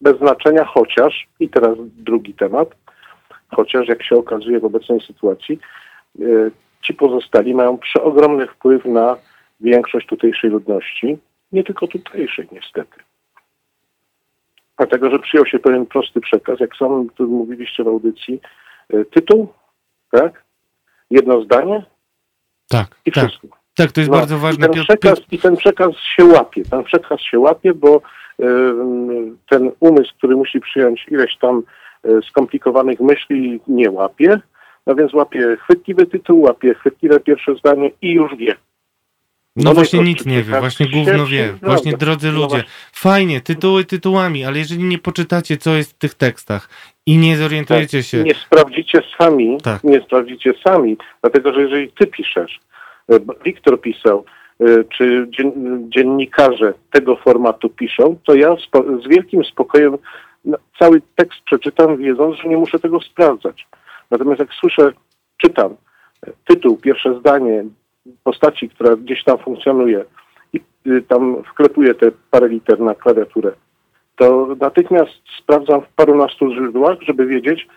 bez 0.00 0.18
znaczenia, 0.18 0.64
chociaż, 0.64 1.26
i 1.40 1.48
teraz 1.48 1.76
drugi 1.78 2.34
temat, 2.34 2.68
chociaż 3.50 3.88
jak 3.88 4.02
się 4.02 4.16
okazuje 4.16 4.60
w 4.60 4.64
obecnej 4.64 5.00
sytuacji, 5.00 5.58
e, 6.20 6.24
ci 6.82 6.94
pozostali 6.94 7.54
mają 7.54 7.78
przeogromny 7.78 8.46
wpływ 8.46 8.84
na 8.84 9.16
większość 9.60 10.06
tutejszej 10.06 10.50
ludności, 10.50 11.18
nie 11.52 11.64
tylko 11.64 11.86
tutejszej 11.86 12.48
niestety. 12.52 13.00
Dlatego, 14.78 15.10
że 15.10 15.18
przyjął 15.18 15.46
się 15.46 15.58
pewien 15.58 15.86
prosty 15.86 16.20
przekaz, 16.20 16.60
jak 16.60 16.76
sam 16.76 17.10
tu 17.10 17.28
mówiliście 17.28 17.84
w 17.84 17.88
audycji, 17.88 18.40
e, 18.88 19.04
tytuł, 19.04 19.52
tak? 20.10 20.44
Jedno 21.10 21.42
zdanie 21.42 21.84
tak, 22.68 22.96
i 23.06 23.12
tak. 23.12 23.28
wszystko. 23.28 23.60
Tak, 23.76 23.92
to 23.92 24.00
jest 24.00 24.10
no, 24.10 24.16
bardzo 24.16 24.38
ważne. 24.38 24.66
I 24.66 24.70
ten, 24.70 24.84
przekaz, 24.84 25.20
I 25.30 25.38
ten 25.38 25.56
przekaz 25.56 25.90
się 26.16 26.24
łapie. 26.24 26.62
Ten 26.70 26.84
przekaz 26.84 27.20
się 27.20 27.38
łapie, 27.38 27.74
bo 27.74 27.96
y, 27.96 28.02
ten 29.48 29.70
umysł, 29.80 30.12
który 30.18 30.36
musi 30.36 30.60
przyjąć 30.60 31.06
ileś 31.08 31.36
tam 31.38 31.62
y, 32.04 32.20
skomplikowanych 32.30 33.00
myśli, 33.00 33.60
nie 33.68 33.90
łapie. 33.90 34.40
No 34.86 34.94
więc 34.94 35.12
łapie 35.12 35.56
chwytliwy 35.56 36.06
tytuł, 36.06 36.40
łapie 36.40 36.74
chwytliwe 36.74 37.20
pierwsze 37.20 37.54
zdanie 37.54 37.90
i 38.02 38.12
już 38.12 38.36
wie. 38.36 38.56
No, 39.56 39.64
no 39.64 39.74
właśnie 39.74 40.00
nic 40.00 40.26
nie 40.26 40.42
wie, 40.42 40.60
właśnie 40.60 40.86
gówno 40.86 41.26
wie. 41.26 41.52
Właśnie 41.62 41.92
drodzy 41.92 42.32
no 42.32 42.38
ludzie, 42.38 42.64
fajnie, 42.92 43.40
tytuły 43.40 43.84
tytułami, 43.84 44.44
ale 44.44 44.58
jeżeli 44.58 44.84
nie 44.84 44.98
poczytacie, 44.98 45.56
co 45.56 45.70
jest 45.70 45.90
w 45.90 45.98
tych 45.98 46.14
tekstach 46.14 46.68
i 47.06 47.16
nie 47.18 47.36
zorientujecie 47.36 47.98
tak, 47.98 48.06
się... 48.06 48.22
Nie 48.22 48.34
sprawdzicie 48.34 49.02
sami, 49.18 49.58
tak. 49.62 49.84
nie 49.84 50.00
sprawdzicie 50.00 50.54
sami, 50.66 50.96
dlatego 51.22 51.54
że 51.54 51.62
jeżeli 51.62 51.92
ty 51.92 52.06
piszesz, 52.06 52.60
e, 53.12 53.18
Wiktor 53.44 53.80
pisał, 53.80 54.24
e, 54.60 54.64
czy 54.84 55.28
dziennikarze 55.88 56.74
tego 56.92 57.16
formatu 57.16 57.68
piszą, 57.68 58.16
to 58.24 58.34
ja 58.34 58.56
z 59.04 59.08
wielkim 59.08 59.44
spokojem 59.44 59.98
cały 60.78 61.02
tekst 61.16 61.40
przeczytam, 61.44 61.96
wiedząc, 61.96 62.36
że 62.36 62.48
nie 62.48 62.56
muszę 62.56 62.78
tego 62.78 63.00
sprawdzać. 63.00 63.66
Natomiast 64.10 64.40
jak 64.40 64.52
słyszę, 64.52 64.92
czytam 65.36 65.76
e, 66.26 66.30
tytuł, 66.44 66.76
pierwsze 66.76 67.18
zdanie, 67.20 67.64
postaci, 68.24 68.68
która 68.68 68.96
gdzieś 68.96 69.24
tam 69.24 69.38
funkcjonuje 69.38 70.04
i 70.52 70.60
y, 70.86 71.02
tam 71.02 71.42
wklepuję 71.42 71.94
te 71.94 72.10
parę 72.30 72.48
liter 72.48 72.80
na 72.80 72.94
klawiaturę, 72.94 73.52
to 74.16 74.56
natychmiast 74.60 75.12
sprawdzam 75.38 75.80
w 75.80 75.88
parunastu 75.88 76.54
źródłach, 76.54 76.98
żeby 77.00 77.26
wiedzieć, 77.26 77.68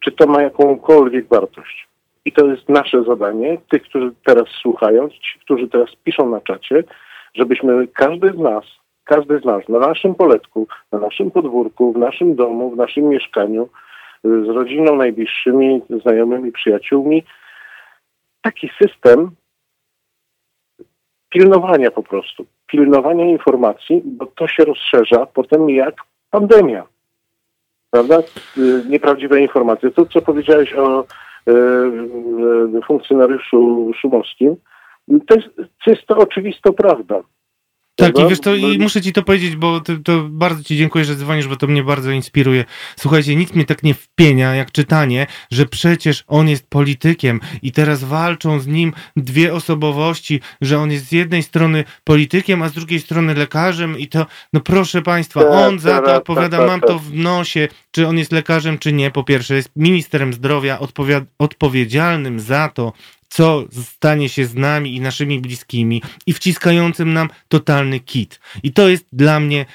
czy 0.00 0.12
to 0.12 0.26
ma 0.26 0.42
jakąkolwiek 0.42 1.28
wartość. 1.28 1.88
I 2.24 2.32
to 2.32 2.46
jest 2.46 2.68
nasze 2.68 3.04
zadanie, 3.04 3.58
tych, 3.70 3.82
którzy 3.82 4.12
teraz 4.24 4.48
słuchają, 4.48 5.08
ci, 5.08 5.38
którzy 5.40 5.68
teraz 5.68 5.90
piszą 6.04 6.30
na 6.30 6.40
czacie, 6.40 6.84
żebyśmy 7.34 7.88
każdy 7.88 8.32
z 8.32 8.38
nas, 8.38 8.64
każdy 9.04 9.38
z 9.38 9.44
nas 9.44 9.68
na 9.68 9.78
naszym 9.78 10.14
poletku, 10.14 10.66
na 10.92 10.98
naszym 10.98 11.30
podwórku, 11.30 11.92
w 11.92 11.96
naszym 11.98 12.34
domu, 12.34 12.70
w 12.70 12.76
naszym 12.76 13.04
mieszkaniu, 13.08 13.68
y, 14.24 14.44
z 14.44 14.48
rodziną 14.48 14.96
najbliższymi, 14.96 15.82
znajomymi, 16.02 16.52
przyjaciółmi, 16.52 17.24
taki 18.42 18.70
system 18.82 19.30
pilnowania 21.30 21.90
po 21.90 22.02
prostu. 22.02 22.46
Pilnowania 22.66 23.24
informacji, 23.24 24.02
bo 24.04 24.26
to 24.26 24.48
się 24.48 24.64
rozszerza 24.64 25.26
potem 25.26 25.70
jak 25.70 25.94
pandemia. 26.30 26.86
Prawda? 27.90 28.18
Y, 28.58 28.84
nieprawdziwe 28.88 29.40
informacje. 29.40 29.90
To, 29.90 30.06
co 30.06 30.22
powiedziałeś 30.22 30.74
o 30.74 31.00
y, 31.00 31.52
y, 32.78 32.82
funkcjonariuszu 32.86 33.90
Szumowskim, 34.00 34.56
to 35.26 35.34
jest 35.34 35.48
czysto 35.84 36.16
oczywista 36.16 36.72
prawda. 36.72 37.20
Tak, 38.00 38.18
i 38.18 38.28
wiesz 38.28 38.40
to, 38.40 38.54
i 38.54 38.78
muszę 38.78 39.02
ci 39.02 39.12
to 39.12 39.22
powiedzieć, 39.22 39.56
bo 39.56 39.80
to, 39.80 39.92
to, 40.04 40.24
bardzo 40.30 40.64
ci 40.64 40.76
dziękuję, 40.76 41.04
że 41.04 41.16
dzwonisz, 41.16 41.48
bo 41.48 41.56
to 41.56 41.66
mnie 41.66 41.82
bardzo 41.82 42.10
inspiruje. 42.10 42.64
Słuchajcie, 42.96 43.36
nic 43.36 43.54
mnie 43.54 43.64
tak 43.64 43.82
nie 43.82 43.94
wpienia, 43.94 44.54
jak 44.54 44.72
czytanie, 44.72 45.26
że 45.50 45.66
przecież 45.66 46.24
on 46.26 46.48
jest 46.48 46.66
politykiem 46.68 47.40
i 47.62 47.72
teraz 47.72 48.04
walczą 48.04 48.60
z 48.60 48.66
nim 48.66 48.92
dwie 49.16 49.54
osobowości, 49.54 50.40
że 50.60 50.78
on 50.78 50.90
jest 50.90 51.06
z 51.06 51.12
jednej 51.12 51.42
strony 51.42 51.84
politykiem, 52.04 52.62
a 52.62 52.68
z 52.68 52.72
drugiej 52.72 53.00
strony 53.00 53.34
lekarzem 53.34 53.98
i 53.98 54.08
to, 54.08 54.26
no 54.52 54.60
proszę 54.60 55.02
państwa, 55.02 55.40
tak, 55.40 55.52
on 55.52 55.78
za 55.78 56.00
to 56.00 56.06
tak, 56.06 56.16
odpowiada, 56.16 56.58
tak, 56.58 56.66
mam 56.66 56.80
to 56.80 56.98
w 56.98 57.14
nosie, 57.14 57.68
czy 57.90 58.06
on 58.06 58.18
jest 58.18 58.32
lekarzem, 58.32 58.78
czy 58.78 58.92
nie. 58.92 59.10
Po 59.10 59.24
pierwsze, 59.24 59.54
jest 59.54 59.70
ministrem 59.76 60.32
zdrowia 60.32 60.78
odpowiedzialnym 61.38 62.40
za 62.40 62.68
to, 62.68 62.92
co 63.30 63.64
stanie 63.72 64.28
się 64.28 64.46
z 64.46 64.54
nami 64.54 64.96
i 64.96 65.00
naszymi 65.00 65.40
bliskimi 65.40 66.02
i 66.26 66.32
wciskającym 66.32 67.12
nam 67.12 67.28
totalny 67.48 68.00
kit. 68.00 68.40
I 68.62 68.72
to 68.72 68.88
jest 68.88 69.06
dla 69.12 69.40
mnie 69.40 69.66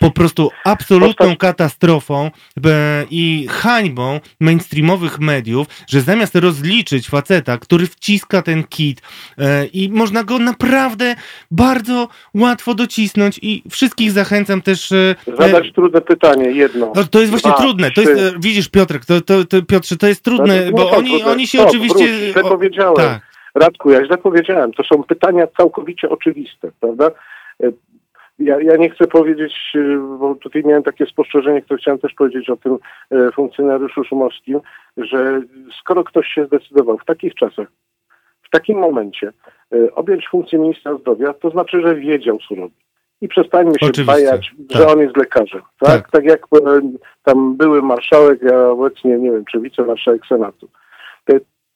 po 0.00 0.10
prostu 0.10 0.50
absolutną 0.64 1.36
katastrofą 1.36 2.30
e, 2.66 3.04
i 3.10 3.46
hańbą 3.50 4.20
mainstreamowych 4.40 5.18
mediów, 5.20 5.66
że 5.88 6.00
zamiast 6.00 6.34
rozliczyć 6.34 7.08
faceta, 7.08 7.58
który 7.58 7.86
wciska 7.86 8.42
ten 8.42 8.64
kit 8.64 9.02
e, 9.38 9.66
i 9.66 9.88
można 9.92 10.24
go 10.24 10.38
naprawdę 10.38 11.14
bardzo 11.50 12.08
łatwo 12.34 12.74
docisnąć 12.74 13.38
i 13.42 13.62
wszystkich 13.70 14.10
zachęcam 14.10 14.62
też... 14.62 14.92
E, 14.92 15.14
Zadać 15.38 15.72
trudne 15.72 16.00
pytanie, 16.00 16.50
jedno. 16.50 16.92
No, 16.94 17.04
to 17.04 17.18
jest 17.18 17.30
właśnie 17.30 17.50
dwa, 17.50 17.60
trudne. 17.60 17.90
To 17.90 18.00
jest, 18.00 18.40
widzisz 18.40 18.68
Piotrek, 18.68 19.04
to, 19.04 19.20
to, 19.20 19.44
to 19.44 19.62
Piotrze, 19.62 19.96
to 19.96 20.06
jest 20.06 20.22
trudne, 20.22 20.70
bo 20.72 20.90
oni, 20.90 21.22
oni 21.22 21.46
się 21.46 21.58
Stop, 21.58 21.70
oczywiście... 21.70 22.08
Wróć, 22.08 22.32
źle 22.32 22.42
powiedziałem. 22.42 22.96
Tak. 22.96 23.20
Radku, 23.54 23.90
ja 23.90 24.06
źle 24.06 24.18
powiedziałem. 24.18 24.72
To 24.72 24.84
są 24.84 25.02
pytania 25.02 25.46
całkowicie 25.56 26.08
oczywiste, 26.08 26.70
prawda? 26.80 27.10
Ja, 28.46 28.60
ja 28.60 28.76
nie 28.76 28.90
chcę 28.90 29.06
powiedzieć, 29.06 29.52
y, 29.74 29.98
bo 30.18 30.34
tutaj 30.34 30.62
miałem 30.64 30.82
takie 30.82 31.06
spostrzeżenie, 31.06 31.62
które 31.62 31.78
chciałem 31.78 32.00
też 32.00 32.14
powiedzieć 32.14 32.50
o 32.50 32.56
tym 32.56 32.78
e, 33.10 33.32
funkcjonariuszu 33.32 34.04
szumowskim, 34.04 34.60
że 34.96 35.42
skoro 35.80 36.04
ktoś 36.04 36.26
się 36.26 36.46
zdecydował 36.46 36.98
w 36.98 37.04
takich 37.04 37.34
czasach, 37.34 37.68
w 38.42 38.50
takim 38.50 38.78
momencie 38.78 39.32
e, 39.72 39.94
objąć 39.94 40.28
funkcję 40.28 40.58
ministra 40.58 40.96
zdrowia, 40.98 41.32
to 41.32 41.50
znaczy, 41.50 41.80
że 41.80 41.94
wiedział, 41.94 42.38
co 42.48 42.54
robi. 42.54 42.74
I 43.20 43.28
przestańmy 43.28 43.72
się 43.72 43.86
Oczywiście, 43.86 44.12
bajać, 44.12 44.52
tak. 44.68 44.78
że 44.78 44.86
on 44.88 45.00
jest 45.00 45.16
lekarzem. 45.16 45.62
Tak? 45.80 45.90
tak? 45.90 46.10
tak 46.10 46.24
jak 46.24 46.40
e, 46.40 46.80
tam 47.22 47.56
były 47.56 47.82
marszałek, 47.82 48.40
a 48.52 48.70
obecnie 48.70 49.18
nie 49.18 49.30
wiem, 49.30 49.44
czy 49.44 49.60
wicemarszałek 49.60 50.26
Senatu. 50.26 50.68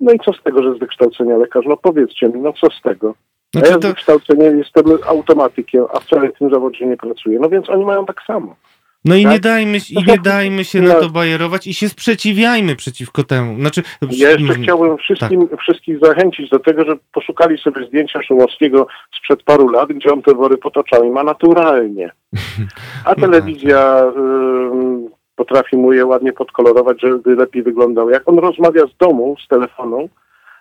No 0.01 0.13
i 0.13 0.19
co 0.19 0.33
z 0.33 0.43
tego, 0.43 0.63
że 0.63 0.75
z 0.75 0.79
wykształcenia 0.79 1.37
lekarz? 1.37 1.65
No 1.69 1.77
powiedzcie 1.77 2.29
mi, 2.29 2.41
no 2.41 2.53
co 2.53 2.71
z 2.71 2.83
tego? 2.83 3.15
No 3.55 3.61
ja 3.67 3.79
z 3.79 3.87
wykształcenia 3.87 4.51
jestem 4.51 4.85
automatykiem, 5.07 5.85
a 5.95 6.01
wcale 6.01 6.29
w 6.29 6.39
tym 6.39 6.51
zawodzie 6.51 6.87
nie 6.87 6.97
pracuję. 6.97 7.39
No 7.41 7.49
więc 7.49 7.71
oni 7.71 7.85
mają 7.85 8.07
tak 8.07 8.23
samo. 8.27 8.57
No 9.05 9.15
i 9.15 9.23
tak? 9.23 9.33
nie 9.33 9.41
dajmy, 9.41 9.79
i 9.91 10.05
nie 10.07 10.19
dajmy 10.19 10.65
się 10.65 10.81
no. 10.81 10.89
na 10.89 11.01
to 11.01 11.11
bajerować 11.11 11.67
i 11.67 11.75
się 11.75 11.89
sprzeciwiajmy 11.89 12.77
przeciwko 12.77 13.25
temu. 13.25 13.61
Znaczy, 13.61 13.83
ja 14.11 14.31
jeszcze 14.31 14.55
chciałbym 14.55 14.99
wszystkim, 14.99 15.49
tak. 15.49 15.61
wszystkich 15.61 15.99
zachęcić 16.03 16.51
do 16.51 16.59
tego, 16.59 16.85
że 16.85 16.97
poszukali 17.13 17.59
sobie 17.59 17.87
zdjęcia 17.87 18.23
Szumowskiego 18.23 18.87
sprzed 19.19 19.43
paru 19.43 19.69
lat, 19.69 19.89
gdzie 19.89 20.13
on 20.13 20.23
te 20.23 20.35
wory 20.35 20.59
potoczał 20.59 21.05
i 21.05 21.11
ma 21.11 21.25
naturalnie. 21.25 22.13
A 23.05 23.09
no 23.09 23.15
telewizja 23.15 23.79
tak. 23.79 24.17
y, 24.17 25.11
potrafi 25.37 25.77
mu 25.77 25.93
je 25.93 26.07
ładnie 26.07 26.33
podkolorować, 26.33 27.01
żeby 27.01 27.35
lepiej 27.35 27.63
wyglądał. 27.63 28.11
Jak 28.11 28.29
on 28.29 28.39
rozmawia 28.39 28.87
z 28.87 28.97
domu, 28.97 29.37
z 29.45 29.49
telefonu, 29.49 30.09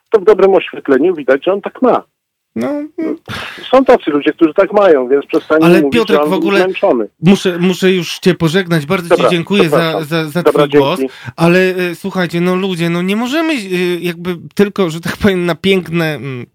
to 0.10 0.20
w 0.20 0.24
dobrym 0.24 0.56
oświetleniu 0.56 1.16
widać, 1.16 1.46
że 1.46 1.54
on 1.54 1.62
tak 1.62 1.82
ma. 1.82 2.04
No, 2.60 3.06
Są 3.72 3.86
tacy 3.86 4.12
ludzie, 4.12 4.34
którzy 4.34 4.54
tak 4.54 4.74
mają, 4.74 5.08
więc 5.08 5.26
przestańmy 5.26 5.66
Ale 5.66 5.82
mówić, 5.82 5.94
Piotrek, 5.94 6.28
w 6.28 6.34
ogóle 6.34 6.68
muszę, 7.24 7.58
muszę 7.60 7.92
już 7.92 8.20
cię 8.20 8.34
pożegnać. 8.34 8.86
Bardzo 8.86 9.10
Dobra, 9.10 9.26
ci 9.26 9.36
dziękuję 9.36 9.70
za, 9.70 10.04
za, 10.04 10.30
za 10.30 10.44
Dobra, 10.44 10.68
twój 10.68 10.80
głos. 10.80 11.00
Ale 11.36 11.60
e, 11.60 11.96
słuchajcie, 11.96 12.42
no 12.42 12.56
ludzie, 12.56 12.90
no 12.90 13.02
nie 13.02 13.16
możemy 13.16 13.54
e, 13.54 13.58
jakby 14.00 14.38
tylko, 14.56 14.90
że 14.90 15.00
tak 15.00 15.18
powiem, 15.18 15.46
na 15.46 15.56
piękne 15.56 16.16
mm, 16.16 16.46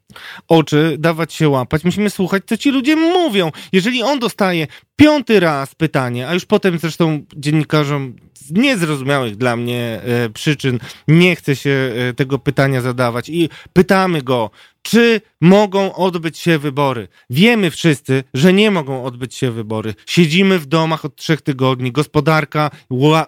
oczy 0.49 0.97
dawać 0.99 1.33
się 1.33 1.49
łapać. 1.49 1.85
Musimy 1.85 2.11
słuchać, 2.11 2.43
co 2.47 2.57
ci 2.57 2.71
ludzie 2.71 2.97
mówią. 2.97 3.51
Jeżeli 3.73 4.03
on 4.03 4.19
dostaje 4.19 4.67
piąty 4.97 5.41
raz 5.41 5.75
pytanie, 5.75 6.29
a 6.29 6.35
już 6.35 6.45
potem 6.45 6.79
zresztą 6.79 7.21
dziennikarzom 7.37 8.15
z 8.45 8.53
niezrozumiałych 8.53 9.37
dla 9.37 9.57
mnie 9.57 10.01
e, 10.05 10.29
przyczyn 10.29 10.79
nie 11.09 11.37
chce 11.37 11.57
się 11.57 11.71
e, 11.71 12.13
tego 12.13 12.39
pytania 12.39 12.81
zadawać 12.81 13.29
i 13.29 13.49
pytamy 13.73 14.23
go, 14.23 14.51
czy 14.85 15.21
mogą 15.41 15.95
odbyć 15.95 16.39
się 16.39 16.59
wybory. 16.59 17.09
Wiemy 17.31 17.71
wszyscy, 17.71 18.25
że 18.35 18.53
nie 18.53 18.71
mogą 18.71 19.05
odbyć 19.05 19.35
się 19.35 19.51
wybory. 19.51 19.95
Siedzimy 20.07 20.59
w 20.59 20.67
domach 20.67 21.05
od 21.05 21.17
trzech 21.17 21.43
tygodni, 21.43 21.93
gospodarka 21.93 22.71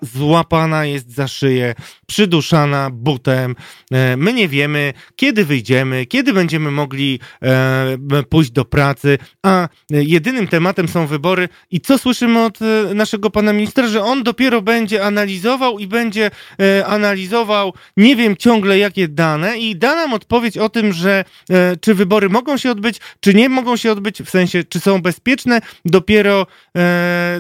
złapana 0.02 0.84
jest 0.84 1.14
za 1.14 1.28
szyję, 1.28 1.74
przyduszana 2.06 2.90
butem. 2.92 3.56
E, 3.92 4.16
my 4.16 4.32
nie 4.32 4.48
wiemy, 4.48 4.92
kiedy 5.16 5.44
wyjdziemy, 5.44 6.06
kiedy 6.06 6.32
będziemy 6.32 6.70
mogli 6.70 7.20
e, 7.42 7.96
pójść 8.30 8.50
do 8.50 8.64
pracy, 8.64 9.18
a 9.42 9.68
jedynym 9.90 10.48
tematem 10.48 10.88
są 10.88 11.06
wybory. 11.06 11.48
I 11.70 11.80
co 11.80 11.98
słyszymy 11.98 12.44
od 12.44 12.58
e, 12.62 12.94
naszego 12.94 13.30
pana 13.30 13.52
ministra, 13.52 13.88
że 13.88 14.02
on 14.02 14.22
dopiero 14.22 14.62
będzie 14.62 15.04
analizował 15.04 15.78
i 15.78 15.86
będzie 15.86 16.30
analizował, 16.86 17.74
nie 17.96 18.16
wiem 18.16 18.36
ciągle 18.36 18.78
jakie 18.78 19.08
dane, 19.08 19.58
i 19.58 19.76
da 19.76 19.94
nam 19.94 20.14
odpowiedź 20.14 20.58
o 20.58 20.68
tym, 20.68 20.92
że 20.92 21.24
czy 21.80 21.94
wybory 21.94 22.28
mogą 22.28 22.56
się 22.56 22.70
odbyć, 22.70 23.00
czy 23.20 23.34
nie 23.34 23.48
mogą 23.48 23.76
się 23.76 23.92
odbyć, 23.92 24.22
w 24.22 24.30
sensie, 24.30 24.64
czy 24.64 24.80
są 24.80 25.02
bezpieczne, 25.02 25.60
dopiero, 25.84 26.46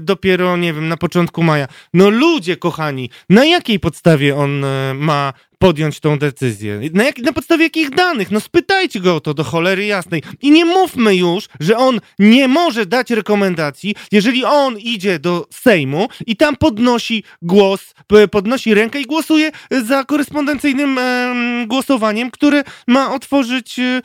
dopiero 0.00 0.56
nie 0.56 0.72
wiem, 0.72 0.88
na 0.88 0.96
początku 0.96 1.42
maja. 1.42 1.68
No 1.94 2.10
ludzie, 2.10 2.56
kochani, 2.56 3.10
na 3.30 3.44
jakiej 3.44 3.80
podstawie 3.80 4.36
on 4.36 4.64
ma 4.94 5.32
podjąć 5.58 6.00
tą 6.00 6.18
decyzję. 6.18 6.80
Na, 6.92 7.04
jak, 7.04 7.18
na 7.18 7.32
podstawie 7.32 7.64
jakich 7.64 7.90
danych? 7.90 8.30
No 8.30 8.40
spytajcie 8.40 9.00
go 9.00 9.16
o 9.16 9.20
to 9.20 9.34
do 9.34 9.44
cholery 9.44 9.86
jasnej. 9.86 10.22
I 10.42 10.50
nie 10.50 10.64
mówmy 10.64 11.16
już, 11.16 11.48
że 11.60 11.76
on 11.76 12.00
nie 12.18 12.48
może 12.48 12.86
dać 12.86 13.10
rekomendacji, 13.10 13.94
jeżeli 14.12 14.44
on 14.44 14.78
idzie 14.78 15.18
do 15.18 15.46
Sejmu 15.50 16.08
i 16.26 16.36
tam 16.36 16.56
podnosi 16.56 17.24
głos, 17.42 17.94
podnosi 18.30 18.74
rękę 18.74 19.00
i 19.00 19.06
głosuje 19.06 19.52
za 19.84 20.04
korespondencyjnym 20.04 20.98
e, 20.98 21.34
głosowaniem, 21.66 22.30
które 22.30 22.64
ma 22.86 23.14
otworzyć... 23.14 23.78
E, 23.78 24.02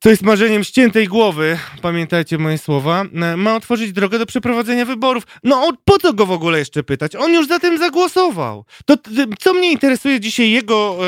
co 0.00 0.10
jest 0.10 0.22
marzeniem 0.22 0.64
ściętej 0.64 1.08
głowy, 1.08 1.58
pamiętajcie 1.82 2.38
moje 2.38 2.58
słowa, 2.58 3.04
e, 3.14 3.36
ma 3.36 3.56
otworzyć 3.56 3.92
drogę 3.92 4.18
do 4.18 4.26
przeprowadzenia 4.26 4.84
wyborów. 4.84 5.24
No 5.44 5.72
po 5.84 5.98
co 5.98 6.12
go 6.12 6.26
w 6.26 6.30
ogóle 6.30 6.58
jeszcze 6.58 6.82
pytać? 6.82 7.16
On 7.16 7.32
już 7.32 7.48
za 7.48 7.58
tym 7.58 7.78
zagłosował. 7.78 8.64
To 8.84 8.94
co 9.38 9.54
mnie 9.54 9.72
interesuje 9.72 10.20
dzisiaj 10.20 10.50
jego 10.50 10.98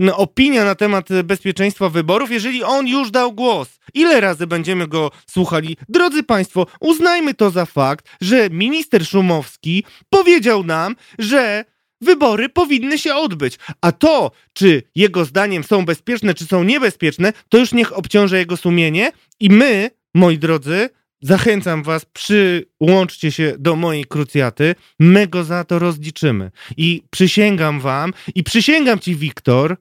e, 0.00 0.16
opinia 0.16 0.64
na 0.64 0.74
temat 0.74 1.08
bezpieczeństwa 1.24 1.88
wyborów, 1.88 2.30
jeżeli 2.30 2.62
on 2.62 2.86
już 2.86 3.10
dał 3.10 3.32
głos? 3.32 3.68
Ile 3.94 4.20
razy 4.20 4.46
będziemy 4.46 4.88
go 4.88 5.10
słuchali? 5.30 5.76
Drodzy 5.88 6.22
Państwo, 6.22 6.66
uznajmy 6.80 7.34
to 7.34 7.50
za 7.50 7.66
fakt, 7.66 8.06
że 8.20 8.50
minister 8.50 9.06
Szumowski 9.06 9.84
powiedział 10.10 10.64
nam, 10.64 10.96
że 11.18 11.64
wybory 12.00 12.48
powinny 12.48 12.98
się 12.98 13.14
odbyć. 13.14 13.58
A 13.80 13.92
to, 13.92 14.30
czy 14.52 14.82
jego 14.94 15.24
zdaniem 15.24 15.64
są 15.64 15.84
bezpieczne, 15.84 16.34
czy 16.34 16.46
są 16.46 16.64
niebezpieczne, 16.64 17.32
to 17.48 17.58
już 17.58 17.72
niech 17.72 17.98
obciąża 17.98 18.38
jego 18.38 18.56
sumienie 18.56 19.12
i 19.40 19.50
my, 19.50 19.90
moi 20.14 20.38
drodzy, 20.38 20.88
Zachęcam 21.24 21.82
was, 21.82 22.04
przyłączcie 22.04 23.32
się 23.32 23.54
do 23.58 23.76
mojej 23.76 24.04
krucjaty, 24.04 24.74
my 24.98 25.26
go 25.26 25.44
za 25.44 25.64
to 25.64 25.78
rozliczymy. 25.78 26.50
I 26.76 27.02
przysięgam 27.10 27.80
wam, 27.80 28.12
i 28.34 28.42
przysięgam 28.42 28.98
ci, 28.98 29.16
Wiktor, 29.16 29.76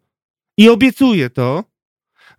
i 0.57 0.69
obiecuję 0.69 1.29
to, 1.29 1.63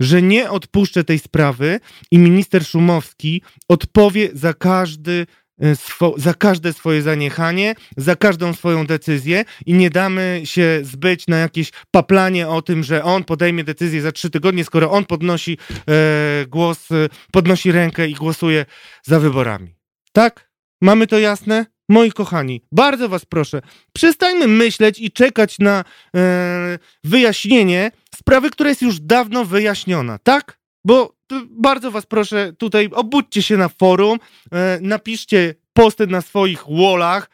że 0.01 0.23
nie 0.23 0.51
odpuszczę 0.51 1.05
tej 1.05 1.19
sprawy 1.19 1.81
i 2.11 2.19
minister 2.19 2.67
Szumowski 2.67 3.43
odpowie 3.69 4.31
za 4.33 4.55
każdy 4.55 5.27
swo, 5.75 6.15
za 6.17 6.35
każde 6.35 6.73
swoje 6.73 7.03
zaniechanie, 7.03 7.75
za 7.97 8.17
każdą 8.17 8.55
swoją 8.55 8.87
decyzję 8.87 9.45
i 9.67 9.75
nie 9.75 9.91
damy 9.91 10.43
się 10.45 10.81
zbyć 10.83 11.27
na 11.27 11.39
jakieś 11.39 11.71
paplanie 11.91 12.49
o 12.49 12.63
tym, 12.63 12.85
że 12.85 13.05
on 13.05 13.25
podejmie 13.25 13.65
decyzję 13.65 14.03
za 14.03 14.13
trzy 14.13 14.31
tygodnie, 14.31 14.65
skoro 14.65 14.91
on 14.91 15.05
podnosi 15.05 15.59
e, 15.89 16.47
głos, 16.47 16.91
e, 16.91 17.09
podnosi 17.33 17.73
rękę 17.73 18.09
i 18.09 18.15
głosuje 18.15 18.67
za 19.03 19.21
wyborami. 19.21 19.75
Tak? 20.13 20.51
Mamy 20.81 21.07
to 21.07 21.19
jasne? 21.19 21.67
Moi 21.89 22.13
kochani, 22.13 22.63
bardzo 22.73 23.09
was 23.09 23.25
proszę, 23.25 23.63
przestańmy 23.93 24.49
myśleć 24.49 24.99
i 24.99 25.11
czekać 25.11 25.59
na 25.59 25.85
e, 26.17 26.79
wyjaśnienie 27.05 27.91
sprawy, 28.15 28.51
która 28.51 28.69
jest 28.69 28.83
już 28.83 29.01
dawno 29.01 29.45
wyjaśniona, 29.45 30.19
tak? 30.19 30.64
Bo 30.85 31.17
bardzo 31.51 31.91
was 31.91 32.07
proszę, 32.07 32.53
tutaj 32.59 32.91
obudźcie 32.93 33.43
się 33.43 33.57
na 33.57 33.69
forum, 33.69 34.19
e, 34.53 34.79
napiszcie 34.83 35.55
posty 35.73 36.07
na 36.07 36.21
swoich 36.21 36.65
wallach, 36.69 37.31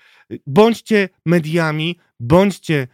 bądźcie 0.46 1.08
mediami, 1.26 1.98
bądźcie 2.20 2.88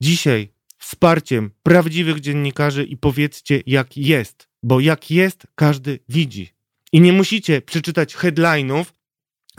dzisiaj 0.00 0.52
wsparciem 0.78 1.50
prawdziwych 1.62 2.20
dziennikarzy 2.20 2.84
i 2.84 2.96
powiedzcie 2.96 3.62
jak 3.66 3.96
jest, 3.96 4.48
bo 4.62 4.80
jak 4.80 5.10
jest 5.10 5.46
każdy 5.54 5.98
widzi. 6.08 6.50
I 6.92 7.00
nie 7.00 7.12
musicie 7.12 7.62
przeczytać 7.62 8.16
headline'ów, 8.16 8.84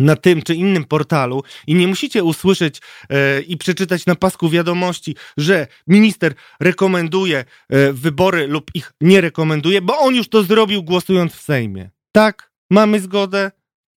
na 0.02 0.16
tym 0.16 0.42
czy 0.42 0.56
innym 0.56 0.86
portalu 0.86 1.44
i 1.68 1.76
nie 1.76 1.88
musicie 1.88 2.24
usłyszeć 2.24 2.82
e, 3.10 3.42
i 3.42 3.58
przeczytać 3.58 4.06
na 4.06 4.16
pasku 4.16 4.50
wiadomości, 4.50 5.16
że 5.38 5.68
minister 5.88 6.34
rekomenduje 6.60 7.46
e, 7.70 7.94
wybory 7.94 8.48
lub 8.48 8.72
ich 8.74 8.92
nie 9.02 9.22
rekomenduje, 9.22 9.82
bo 9.82 10.00
on 10.00 10.16
już 10.16 10.30
to 10.30 10.44
zrobił 10.44 10.84
głosując 10.84 11.34
w 11.34 11.42
Sejmie. 11.42 11.90
Tak, 12.12 12.52
mamy 12.70 13.00
zgodę. 13.00 13.52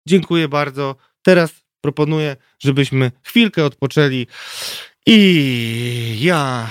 Dziękuję 0.08 0.48
bardzo. 0.48 0.96
Teraz 1.22 1.52
proponuję, 1.82 2.36
żebyśmy 2.60 3.12
chwilkę 3.24 3.66
odpoczęli 3.66 4.28
i 5.06 6.18
ja 6.22 6.70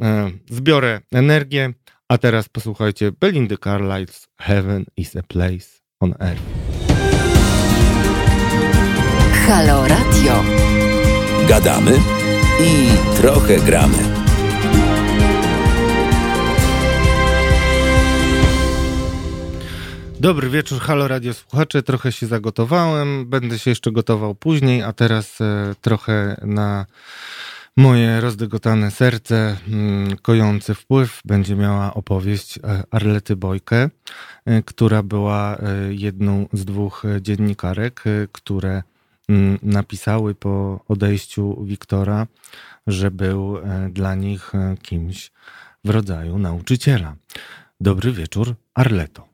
e, 0.00 0.30
zbiorę 0.50 1.00
energię. 1.12 1.72
A 2.08 2.18
teraz 2.18 2.48
posłuchajcie 2.48 3.12
Belindy 3.12 3.56
Carlisle's 3.56 4.26
Heaven 4.40 4.84
is 4.96 5.16
a 5.16 5.22
Place 5.22 5.80
on 6.00 6.14
Earth. 6.20 6.73
Halo 9.46 9.88
Radio. 9.88 10.44
Gadamy 11.48 11.92
i 12.60 12.88
trochę 13.16 13.56
gramy. 13.56 13.98
Dobry 20.20 20.50
wieczór, 20.50 20.80
halo 20.80 21.08
radio 21.08 21.34
słuchacze. 21.34 21.82
Trochę 21.82 22.12
się 22.12 22.26
zagotowałem, 22.26 23.26
będę 23.26 23.58
się 23.58 23.70
jeszcze 23.70 23.92
gotował 23.92 24.34
później, 24.34 24.82
a 24.82 24.92
teraz 24.92 25.40
e, 25.40 25.74
trochę 25.80 26.36
na 26.42 26.86
moje 27.76 28.20
rozdygotane 28.20 28.90
serce, 28.90 29.56
mm, 29.68 30.16
kojący 30.16 30.74
wpływ 30.74 31.20
będzie 31.24 31.56
miała 31.56 31.94
opowieść 31.94 32.58
e, 32.58 32.82
Arlety 32.90 33.36
Bojkę, 33.36 33.90
e, 34.46 34.62
która 34.62 35.02
była 35.02 35.56
e, 35.56 35.94
jedną 35.94 36.46
z 36.52 36.64
dwóch 36.64 37.02
dziennikarek, 37.20 38.04
które 38.32 38.82
napisały 39.62 40.34
po 40.34 40.84
odejściu 40.88 41.64
Wiktora, 41.64 42.26
że 42.86 43.10
był 43.10 43.58
e, 43.58 43.90
dla 43.92 44.14
nich 44.14 44.54
e, 44.54 44.76
kimś 44.82 45.30
w 45.84 45.90
rodzaju 45.90 46.38
nauczyciela. 46.38 47.16
Dobry 47.80 48.12
wieczór, 48.12 48.54
Arleto. 48.74 49.28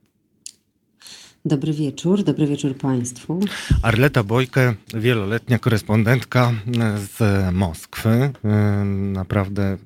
Dobry 1.45 1.72
wieczór, 1.72 2.24
dobry 2.24 2.47
wieczór 2.47 2.76
Państwu. 2.76 3.41
Arleta 3.82 4.22
Bojkę, 4.22 4.74
wieloletnia 4.95 5.59
korespondentka 5.59 6.53
e, 6.80 6.99
z 6.99 7.55
Moskwy. 7.55 8.32
Naprawdę 9.12 9.78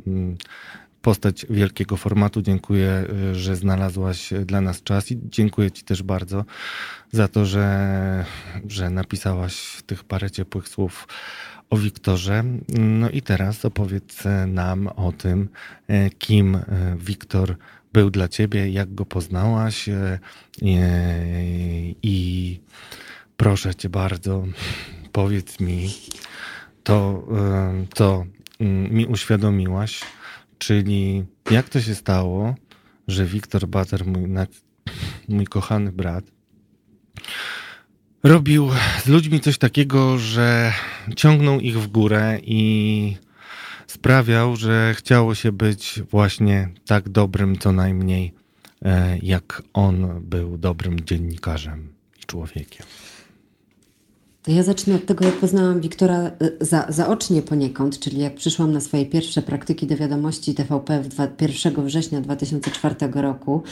postać 1.04 1.46
wielkiego 1.50 1.96
formatu. 1.96 2.42
Dziękuję, 2.42 3.06
że 3.32 3.56
znalazłaś 3.56 4.30
dla 4.46 4.60
nas 4.60 4.82
czas 4.82 5.10
i 5.10 5.18
dziękuję 5.24 5.70
Ci 5.70 5.84
też 5.84 6.02
bardzo 6.02 6.44
za 7.12 7.28
to, 7.28 7.44
że, 7.44 8.24
że 8.68 8.90
napisałaś 8.90 9.82
tych 9.86 10.04
parę 10.04 10.30
ciepłych 10.30 10.68
słów 10.68 11.08
o 11.70 11.76
Wiktorze. 11.76 12.44
No 12.78 13.10
i 13.10 13.22
teraz 13.22 13.64
opowiedz 13.64 14.22
nam 14.46 14.88
o 14.88 15.12
tym, 15.12 15.48
kim 16.18 16.58
Wiktor 16.96 17.56
był 17.92 18.10
dla 18.10 18.28
ciebie, 18.28 18.70
jak 18.70 18.94
go 18.94 19.06
poznałaś 19.06 19.88
i 22.02 22.60
proszę 23.36 23.74
cię 23.74 23.88
bardzo, 23.88 24.44
powiedz 25.12 25.60
mi 25.60 25.94
to, 26.84 27.26
co 27.94 28.26
mm, 28.60 28.94
mi 28.94 29.06
uświadomiłaś, 29.06 30.00
czyli 30.58 31.24
jak 31.50 31.68
to 31.68 31.80
się 31.80 31.94
stało, 31.94 32.54
że 33.08 33.24
Wiktor 33.24 33.66
Bater, 33.66 34.06
mój, 34.06 34.28
mój 35.28 35.46
kochany 35.46 35.92
brat, 35.92 36.24
robił 38.22 38.70
z 39.04 39.08
ludźmi 39.08 39.40
coś 39.40 39.58
takiego, 39.58 40.18
że 40.18 40.72
ciągnął 41.16 41.60
ich 41.60 41.80
w 41.80 41.86
górę 41.86 42.38
i 42.42 43.16
sprawiał, 43.86 44.56
że 44.56 44.94
chciało 44.96 45.34
się 45.34 45.52
być 45.52 46.02
właśnie 46.10 46.68
tak 46.86 47.08
dobrym, 47.08 47.58
co 47.58 47.72
najmniej, 47.72 48.32
e, 48.84 49.18
jak 49.22 49.62
on 49.72 50.20
był 50.20 50.58
dobrym 50.58 51.00
dziennikarzem 51.00 51.92
i 52.22 52.26
człowiekiem. 52.26 52.86
To 54.44 54.50
ja 54.50 54.62
zacznę 54.62 54.94
od 54.94 55.06
tego, 55.06 55.24
jak 55.24 55.34
poznałam 55.34 55.80
Wiktora 55.80 56.18
e, 56.18 56.30
za, 56.60 56.86
zaocznie 56.88 57.42
poniekąd, 57.42 57.98
czyli 57.98 58.18
jak 58.18 58.34
przyszłam 58.34 58.72
na 58.72 58.80
swoje 58.80 59.06
pierwsze 59.06 59.42
praktyki 59.42 59.86
do 59.86 59.96
wiadomości 59.96 60.54
TVP 60.54 61.02
w 61.02 61.42
1 61.42 61.86
września 61.86 62.20
2004 62.20 62.94
roku, 63.14 63.62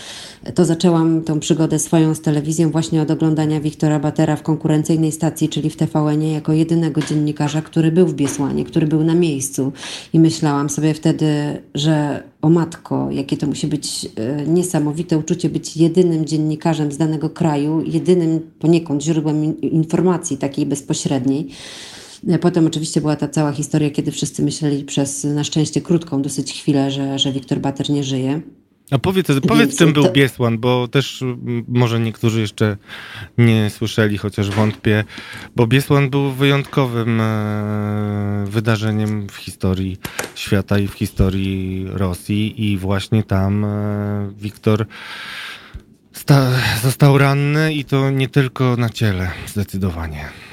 to 0.54 0.64
zaczęłam 0.64 1.22
tą 1.22 1.40
przygodę 1.40 1.78
swoją 1.78 2.14
z 2.14 2.20
telewizją 2.20 2.70
właśnie 2.70 3.02
od 3.02 3.10
oglądania 3.10 3.60
Wiktora 3.60 3.98
Batera 3.98 4.36
w 4.36 4.42
konkurencyjnej 4.42 5.12
stacji, 5.12 5.48
czyli 5.48 5.70
w 5.70 5.76
tvn 5.76 6.22
jako 6.22 6.52
jedynego 6.52 7.00
dziennikarza, 7.00 7.62
który 7.62 7.92
był 7.92 8.06
w 8.06 8.14
Biesłanie, 8.14 8.64
który 8.64 8.86
był 8.86 9.04
na 9.04 9.14
miejscu. 9.14 9.72
I 10.12 10.20
myślałam 10.20 10.70
sobie 10.70 10.94
wtedy, 10.94 11.62
że 11.74 12.22
o 12.42 12.48
matko, 12.48 13.08
jakie 13.10 13.36
to 13.36 13.46
musi 13.46 13.66
być 13.66 14.08
e, 14.16 14.46
niesamowite 14.46 15.18
uczucie 15.18 15.48
być 15.48 15.76
jedynym 15.76 16.24
dziennikarzem 16.24 16.92
z 16.92 16.96
danego 16.96 17.30
kraju, 17.30 17.82
jedynym 17.86 18.50
poniekąd 18.58 19.02
źródłem 19.02 19.60
informacji 19.60 20.38
takiej 20.38 20.66
bezpośredniej. 20.66 21.48
E, 22.28 22.38
potem 22.38 22.66
oczywiście 22.66 23.00
była 23.00 23.16
ta 23.16 23.28
cała 23.28 23.52
historia, 23.52 23.90
kiedy 23.90 24.10
wszyscy 24.10 24.42
myśleli 24.42 24.84
przez 24.84 25.24
na 25.24 25.44
szczęście 25.44 25.80
krótką 25.80 26.22
dosyć 26.22 26.52
chwilę, 26.52 26.90
że, 26.90 27.18
że 27.18 27.32
Wiktor 27.32 27.60
Bater 27.60 27.90
nie 27.90 28.04
żyje. 28.04 28.40
A 28.92 28.98
powiedz, 28.98 29.26
powiedz 29.48 29.78
czym 29.78 29.92
był 29.92 30.12
Biesłan, 30.12 30.58
bo 30.58 30.88
też 30.88 31.24
może 31.68 32.00
niektórzy 32.00 32.40
jeszcze 32.40 32.76
nie 33.38 33.70
słyszeli, 33.70 34.18
chociaż 34.18 34.50
wątpię, 34.50 35.04
bo 35.56 35.66
Biesłan 35.66 36.10
był 36.10 36.32
wyjątkowym 36.32 37.20
e, 37.20 38.44
wydarzeniem 38.46 39.28
w 39.28 39.36
historii 39.36 39.96
świata 40.34 40.78
i 40.78 40.88
w 40.88 40.92
historii 40.92 41.86
Rosji 41.90 42.72
i 42.72 42.78
właśnie 42.78 43.22
tam 43.22 43.64
e, 43.64 44.32
Wiktor 44.36 44.86
został 46.82 47.18
ranny 47.18 47.74
i 47.74 47.84
to 47.84 48.10
nie 48.10 48.28
tylko 48.28 48.76
na 48.76 48.90
ciele, 48.90 49.30
zdecydowanie 49.46 50.51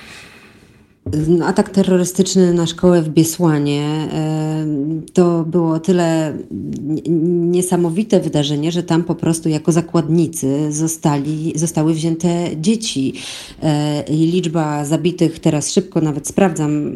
atak 1.46 1.70
terrorystyczny 1.70 2.54
na 2.54 2.68
szkołę 2.68 3.02
w 3.02 3.10
Biesłanie 3.10 3.84
e, 4.14 4.66
to 5.14 5.44
było 5.44 5.80
tyle 5.80 6.38
niesamowite 7.42 8.20
wydarzenie, 8.20 8.72
że 8.72 8.84
tam 8.84 9.04
po 9.04 9.16
prostu 9.16 9.50
jako 9.50 9.72
zakładnicy 9.72 10.72
zostali, 10.72 11.54
zostały 11.56 11.94
wzięte 11.94 12.50
dzieci. 12.62 13.14
E, 13.64 14.04
I 14.04 14.18
liczba 14.18 14.86
zabitych, 14.86 15.40
teraz 15.40 15.72
szybko 15.74 16.02
nawet 16.02 16.28
sprawdzam, 16.28 16.96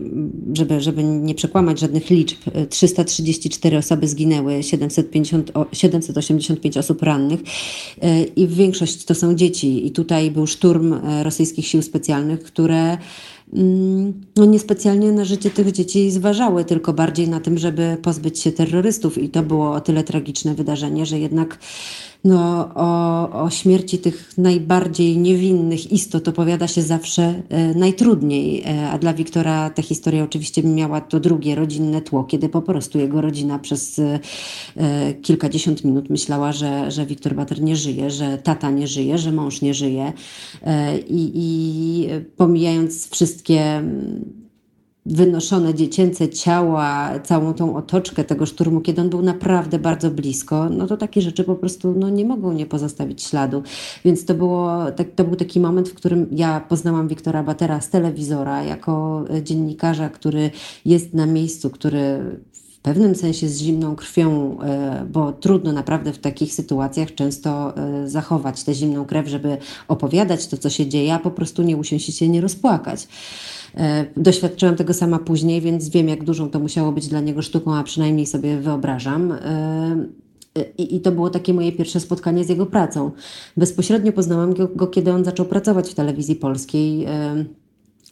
żeby, 0.53 0.81
żeby 0.81 1.03
nie 1.03 1.35
przekłamać 1.35 1.79
żadnych 1.79 2.09
liczb, 2.09 2.37
334 2.69 3.77
osoby 3.77 4.07
zginęły, 4.07 4.63
750, 4.63 5.51
785 5.73 6.77
osób 6.77 7.03
rannych 7.03 7.39
e, 8.01 8.23
i 8.23 8.47
większość 8.47 9.05
to 9.05 9.15
są 9.15 9.35
dzieci. 9.35 9.87
I 9.87 9.91
tutaj 9.91 10.31
był 10.31 10.47
szturm 10.47 10.95
rosyjskich 11.23 11.67
sił 11.67 11.81
specjalnych, 11.81 12.43
które 12.43 12.97
no 14.35 14.45
niespecjalnie 14.45 15.11
na 15.11 15.25
życie 15.25 15.49
tych 15.49 15.71
dzieci 15.71 16.11
zważały, 16.11 16.65
tylko 16.65 16.93
bardziej 16.93 17.29
na 17.29 17.39
tym, 17.39 17.57
żeby 17.57 17.97
pozbyć 18.01 18.39
się 18.39 18.51
terrorystów. 18.51 19.17
I 19.17 19.29
to 19.29 19.43
było 19.43 19.71
o 19.71 19.81
tyle 19.81 20.03
tragiczne 20.03 20.55
wydarzenie, 20.55 21.05
że 21.05 21.19
jednak 21.19 21.59
no, 22.23 22.69
o, 22.75 23.29
o 23.43 23.49
śmierci 23.49 23.97
tych 23.97 24.37
najbardziej 24.37 25.17
niewinnych 25.17 25.91
istot 25.91 26.27
opowiada 26.27 26.67
się 26.67 26.81
zawsze 26.81 27.43
e, 27.49 27.73
najtrudniej. 27.73 28.63
E, 28.65 28.89
a 28.89 28.97
dla 28.97 29.13
Wiktora 29.13 29.69
ta 29.69 29.81
historia 29.81 30.23
oczywiście 30.23 30.63
miała 30.63 31.01
to 31.01 31.19
drugie 31.19 31.55
rodzinne 31.55 32.01
tło, 32.01 32.23
kiedy 32.23 32.49
po 32.49 32.61
prostu 32.61 32.99
jego 32.99 33.21
rodzina 33.21 33.59
przez 33.59 33.99
e, 33.99 35.13
kilkadziesiąt 35.13 35.83
minut 35.83 36.09
myślała, 36.09 36.51
że, 36.51 36.91
że 36.91 37.05
Wiktor 37.05 37.35
Bater 37.35 37.61
nie 37.61 37.75
żyje, 37.75 38.11
że 38.11 38.37
tata 38.37 38.71
nie 38.71 38.87
żyje, 38.87 39.17
że 39.17 39.31
mąż 39.31 39.61
nie 39.61 39.73
żyje. 39.73 40.13
I, 41.07 41.31
i 41.35 42.07
pomijając 42.37 43.09
wszystkie 43.09 43.83
wynoszone 45.05 45.73
dziecięce 45.73 46.29
ciała, 46.29 47.19
całą 47.19 47.53
tą 47.53 47.75
otoczkę 47.75 48.23
tego 48.23 48.45
szturmu, 48.45 48.81
kiedy 48.81 49.01
on 49.01 49.09
był 49.09 49.21
naprawdę 49.21 49.79
bardzo 49.79 50.11
blisko, 50.11 50.69
no 50.69 50.87
to 50.87 50.97
takie 50.97 51.21
rzeczy 51.21 51.43
po 51.43 51.55
prostu 51.55 51.93
no, 51.97 52.09
nie 52.09 52.25
mogą 52.25 52.53
nie 52.53 52.65
pozostawić 52.65 53.23
śladu. 53.23 53.63
Więc 54.05 54.25
to, 54.25 54.33
było, 54.33 54.91
tak, 54.91 55.07
to 55.15 55.23
był 55.23 55.35
taki 55.35 55.59
moment, 55.59 55.89
w 55.89 55.93
którym 55.93 56.27
ja 56.31 56.59
poznałam 56.59 57.07
Wiktora 57.07 57.43
Batera 57.43 57.81
z 57.81 57.89
telewizora, 57.89 58.63
jako 58.63 59.25
dziennikarza, 59.43 60.09
który 60.09 60.51
jest 60.85 61.13
na 61.13 61.25
miejscu, 61.25 61.69
który 61.69 62.19
pewnym 62.83 63.15
sensie 63.15 63.49
z 63.49 63.61
zimną 63.61 63.95
krwią, 63.95 64.57
e, 64.61 65.05
bo 65.11 65.31
trudno 65.31 65.71
naprawdę 65.71 66.13
w 66.13 66.19
takich 66.19 66.53
sytuacjach 66.53 67.15
często 67.15 67.77
e, 67.77 68.09
zachować 68.09 68.63
tę 68.63 68.73
zimną 68.73 69.05
krew, 69.05 69.27
żeby 69.27 69.57
opowiadać 69.87 70.47
to, 70.47 70.57
co 70.57 70.69
się 70.69 70.87
dzieje, 70.87 71.13
a 71.13 71.19
po 71.19 71.31
prostu 71.31 71.63
nie 71.63 71.77
usiąść 71.77 72.09
i 72.09 72.11
się 72.11 72.29
nie 72.29 72.41
rozpłakać. 72.41 73.07
E, 73.77 74.05
doświadczyłam 74.17 74.75
tego 74.75 74.93
sama 74.93 75.19
później, 75.19 75.61
więc 75.61 75.89
wiem, 75.89 76.09
jak 76.09 76.23
dużą 76.23 76.49
to 76.49 76.59
musiało 76.59 76.91
być 76.91 77.07
dla 77.07 77.21
niego 77.21 77.41
sztuką, 77.41 77.75
a 77.75 77.83
przynajmniej 77.83 78.25
sobie 78.25 78.57
wyobrażam. 78.57 79.33
I, 80.77 80.95
I, 80.95 81.01
to 81.01 81.11
było 81.11 81.29
takie 81.29 81.53
moje 81.53 81.71
pierwsze 81.71 81.99
spotkanie 81.99 82.43
z 82.43 82.49
jego 82.49 82.65
pracą. 82.65 83.11
Bezpośrednio 83.57 84.11
poznałam 84.11 84.53
go, 84.53 84.67
go 84.67 84.87
kiedy 84.87 85.11
on 85.11 85.25
zaczął 85.25 85.45
pracować 85.45 85.89
w 85.89 85.93
telewizji 85.93 86.35
polskiej. 86.35 87.07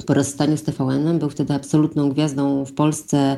Po 0.05 0.13
rozstaniu 0.13 0.57
z 0.57 0.63
TVN-em 0.63 1.19
był 1.19 1.30
wtedy 1.30 1.53
absolutną 1.53 2.09
gwiazdą 2.09 2.65
w 2.65 2.74
Polsce. 2.74 3.38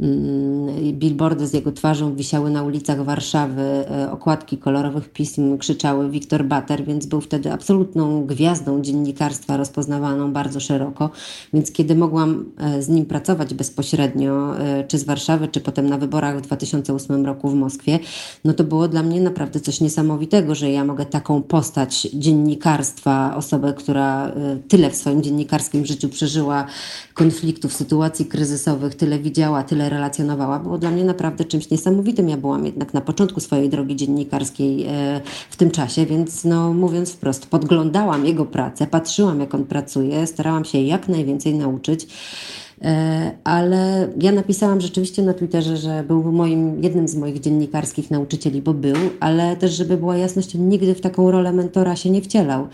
Mm, 0.00 0.92
billboardy 0.92 1.46
z 1.46 1.52
jego 1.52 1.72
twarzą 1.72 2.14
wisiały 2.14 2.50
na 2.50 2.62
ulicach 2.62 3.04
Warszawy, 3.04 3.62
e, 3.62 4.10
okładki 4.12 4.58
kolorowych 4.58 5.08
pism 5.08 5.58
krzyczały 5.58 6.10
Wiktor 6.10 6.44
Bater, 6.44 6.84
więc 6.84 7.06
był 7.06 7.20
wtedy 7.20 7.52
absolutną 7.52 8.26
gwiazdą 8.26 8.82
dziennikarstwa, 8.82 9.56
rozpoznawaną 9.56 10.32
bardzo 10.32 10.60
szeroko. 10.60 11.10
Więc 11.52 11.72
kiedy 11.72 11.94
mogłam 11.94 12.44
e, 12.58 12.82
z 12.82 12.88
nim 12.88 13.06
pracować 13.06 13.54
bezpośrednio, 13.54 14.58
e, 14.58 14.84
czy 14.84 14.98
z 14.98 15.04
Warszawy, 15.04 15.48
czy 15.48 15.60
potem 15.60 15.88
na 15.88 15.98
wyborach 15.98 16.38
w 16.38 16.40
2008 16.40 17.26
roku 17.26 17.48
w 17.48 17.54
Moskwie, 17.54 17.98
no 18.44 18.52
to 18.52 18.64
było 18.64 18.88
dla 18.88 19.02
mnie 19.02 19.20
naprawdę 19.20 19.60
coś 19.60 19.80
niesamowitego, 19.80 20.54
że 20.54 20.70
ja 20.70 20.84
mogę 20.84 21.06
taką 21.06 21.42
postać 21.42 22.08
dziennikarstwa, 22.14 23.36
osobę, 23.36 23.72
która 23.72 24.32
tyle 24.68 24.90
w 24.90 24.96
swoim 24.96 25.22
dziennikarskim 25.22 25.86
życiu 25.86 26.08
przeżyła 26.08 26.66
konfliktów, 27.14 27.72
sytuacji 27.72 28.26
kryzysowych, 28.26 28.94
tyle 28.94 29.18
widziała, 29.18 29.62
tyle 29.62 29.89
relacjonowała, 29.90 30.58
było 30.58 30.78
dla 30.78 30.90
mnie 30.90 31.04
naprawdę 31.04 31.44
czymś 31.44 31.70
niesamowitym. 31.70 32.28
Ja 32.28 32.36
byłam 32.36 32.66
jednak 32.66 32.94
na 32.94 33.00
początku 33.00 33.40
swojej 33.40 33.68
drogi 33.68 33.96
dziennikarskiej 33.96 34.86
e, 34.86 35.20
w 35.50 35.56
tym 35.56 35.70
czasie, 35.70 36.06
więc 36.06 36.44
no 36.44 36.72
mówiąc 36.72 37.12
wprost, 37.12 37.46
podglądałam 37.46 38.26
jego 38.26 38.44
pracę, 38.44 38.86
patrzyłam 38.86 39.40
jak 39.40 39.54
on 39.54 39.64
pracuje, 39.64 40.26
starałam 40.26 40.64
się 40.64 40.80
jak 40.80 41.08
najwięcej 41.08 41.54
nauczyć. 41.54 42.06
E, 42.82 43.30
ale 43.44 44.08
ja 44.20 44.32
napisałam 44.32 44.80
rzeczywiście 44.80 45.22
na 45.22 45.34
Twitterze, 45.34 45.76
że 45.76 46.04
był 46.08 46.32
moim, 46.32 46.82
jednym 46.82 47.08
z 47.08 47.14
moich 47.16 47.40
dziennikarskich 47.40 48.10
nauczycieli, 48.10 48.62
bo 48.62 48.74
był, 48.74 48.96
ale 49.20 49.56
też, 49.56 49.72
żeby 49.72 49.96
była 49.96 50.16
jasność, 50.16 50.54
nigdy 50.54 50.94
w 50.94 51.00
taką 51.00 51.30
rolę 51.30 51.52
mentora 51.52 51.96
się 51.96 52.10
nie 52.10 52.22
wcielał. 52.22 52.68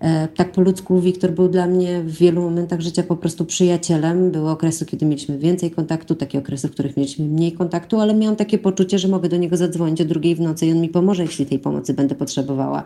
E, 0.00 0.28
tak 0.28 0.52
po 0.52 0.60
ludzku 0.60 1.00
Wiktor 1.00 1.30
był 1.30 1.48
dla 1.48 1.66
mnie 1.66 2.02
w 2.02 2.16
wielu 2.16 2.42
momentach 2.42 2.80
życia 2.80 3.02
po 3.02 3.16
prostu 3.16 3.44
przyjacielem. 3.44 4.30
Były 4.30 4.50
okresy, 4.50 4.86
kiedy 4.86 5.06
mieliśmy 5.06 5.38
więcej 5.38 5.70
kontaktu, 5.70 6.14
takie 6.14 6.38
okresy, 6.38 6.68
w 6.68 6.70
których 6.70 6.96
mieliśmy 6.96 7.24
mniej 7.24 7.52
kontaktu, 7.52 8.00
ale 8.00 8.14
miałam 8.14 8.36
takie 8.36 8.58
poczucie, 8.58 8.98
że 8.98 9.08
mogę 9.08 9.28
do 9.28 9.36
niego 9.36 9.56
zadzwonić 9.56 10.00
o 10.00 10.04
drugiej 10.04 10.34
w 10.34 10.40
nocy 10.40 10.66
i 10.66 10.72
on 10.72 10.80
mi 10.80 10.88
pomoże, 10.88 11.22
jeśli 11.22 11.46
tej 11.46 11.58
pomocy 11.58 11.94
będę 11.94 12.14
potrzebowała. 12.14 12.82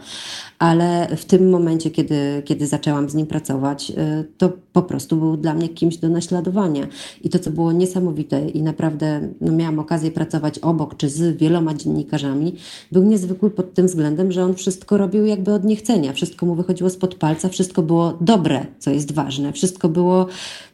Ale 0.59 1.17
w 1.17 1.25
tym 1.25 1.51
momencie, 1.51 1.91
kiedy, 1.91 2.43
kiedy 2.45 2.67
zaczęłam 2.67 3.11
z 3.11 3.15
nim 3.15 3.27
pracować, 3.27 3.93
e, 3.97 4.25
to 4.39 4.53
po 4.73 4.83
prostu 4.83 5.17
był 5.17 5.37
dla 5.37 5.55
mnie 5.55 5.69
kimś 5.69 5.97
do 5.97 6.09
naśladowania. 6.09 6.87
I 7.23 7.29
to, 7.29 7.39
co 7.39 7.51
było 7.51 7.73
niesamowite 7.73 8.49
i 8.49 8.63
naprawdę 8.63 9.21
no, 9.41 9.53
miałam 9.53 9.79
okazję 9.79 10.11
pracować 10.11 10.59
obok 10.59 10.97
czy 10.97 11.09
z 11.09 11.37
wieloma 11.37 11.75
dziennikarzami, 11.75 12.55
był 12.93 13.05
niezwykły 13.05 13.51
pod 13.51 13.75
tym 13.75 13.87
względem, 13.87 14.33
że 14.33 14.45
on 14.45 14.55
wszystko 14.55 14.99
robił 14.99 15.27
jakby 15.27 15.53
od 15.53 15.65
niechcenia. 15.65 16.13
Wszystko 16.13 16.47
mu 16.47 16.55
wychodziło 16.55 16.91
spod 17.01 17.15
palca, 17.15 17.49
wszystko 17.49 17.83
było 17.83 18.19
dobre, 18.21 18.67
co 18.79 18.91
jest 18.91 19.13
ważne. 19.13 19.53
Wszystko 19.53 19.89
było 19.89 20.27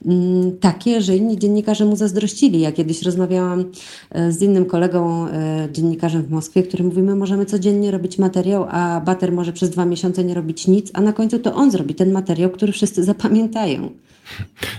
mm, 0.07 0.59
takie, 0.59 1.01
że 1.01 1.17
inni 1.17 1.39
dziennikarze 1.39 1.85
mu 1.85 1.97
zazdrościli. 1.97 2.61
Ja 2.61 2.73
kiedyś 2.73 3.03
rozmawiałam 3.03 3.65
e, 4.11 4.33
z 4.33 4.43
innym 4.43 4.65
kolegą, 4.65 5.27
e, 5.29 5.69
dziennikarzem 5.73 6.23
w 6.23 6.31
Moskwie, 6.31 6.63
który 6.63 6.85
mówi, 6.85 7.03
my 7.03 7.17
możemy 7.17 7.47
codziennie 7.47 7.91
robić 7.91 8.19
materiał, 8.19 8.67
a 8.71 9.01
Bater 9.01 9.33
może 9.33 9.53
przez 9.53 9.71
dwa 9.71 9.85
miesiące 9.85 10.25
nie 10.25 10.35
robić 10.35 10.67
nic, 10.67 10.91
a 10.95 11.01
na 11.01 11.13
końcu 11.13 11.39
to 11.39 11.55
on 11.55 11.71
zrobi 11.71 11.95
ten 11.95 12.13
materiał, 12.13 12.51
który 12.51 12.73
wszyscy 12.73 13.05
zapamiętają. 13.05 13.91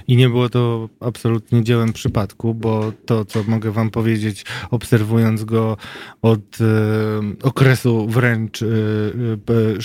I 0.07 0.17
nie 0.17 0.29
było 0.29 0.49
to 0.49 0.89
absolutnie 0.99 1.63
dziełem 1.63 1.93
przypadku, 1.93 2.53
bo 2.53 2.91
to, 3.05 3.25
co 3.25 3.43
mogę 3.43 3.71
wam 3.71 3.89
powiedzieć, 3.89 4.45
obserwując 4.71 5.43
go 5.43 5.77
od 6.21 6.57
e, 6.61 6.65
okresu 7.43 8.07
wręcz 8.07 8.61
e, 8.61 8.65
e, 8.65 9.77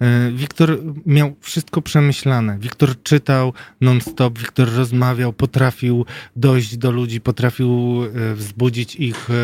e, 0.00 0.32
Wiktor 0.32 0.78
miał 1.06 1.34
wszystko 1.40 1.82
przemyślane. 1.82 2.58
Wiktor 2.58 3.02
czytał 3.02 3.52
non-stop, 3.80 4.38
Wiktor 4.38 4.74
rozmawiał, 4.74 5.32
potrafił 5.32 6.04
dojść 6.36 6.76
do 6.76 6.90
ludzi, 6.90 7.20
potrafił 7.20 8.02
e, 8.04 8.34
wzbudzić 8.34 8.96
ich 8.96 9.30
e, 9.30 9.34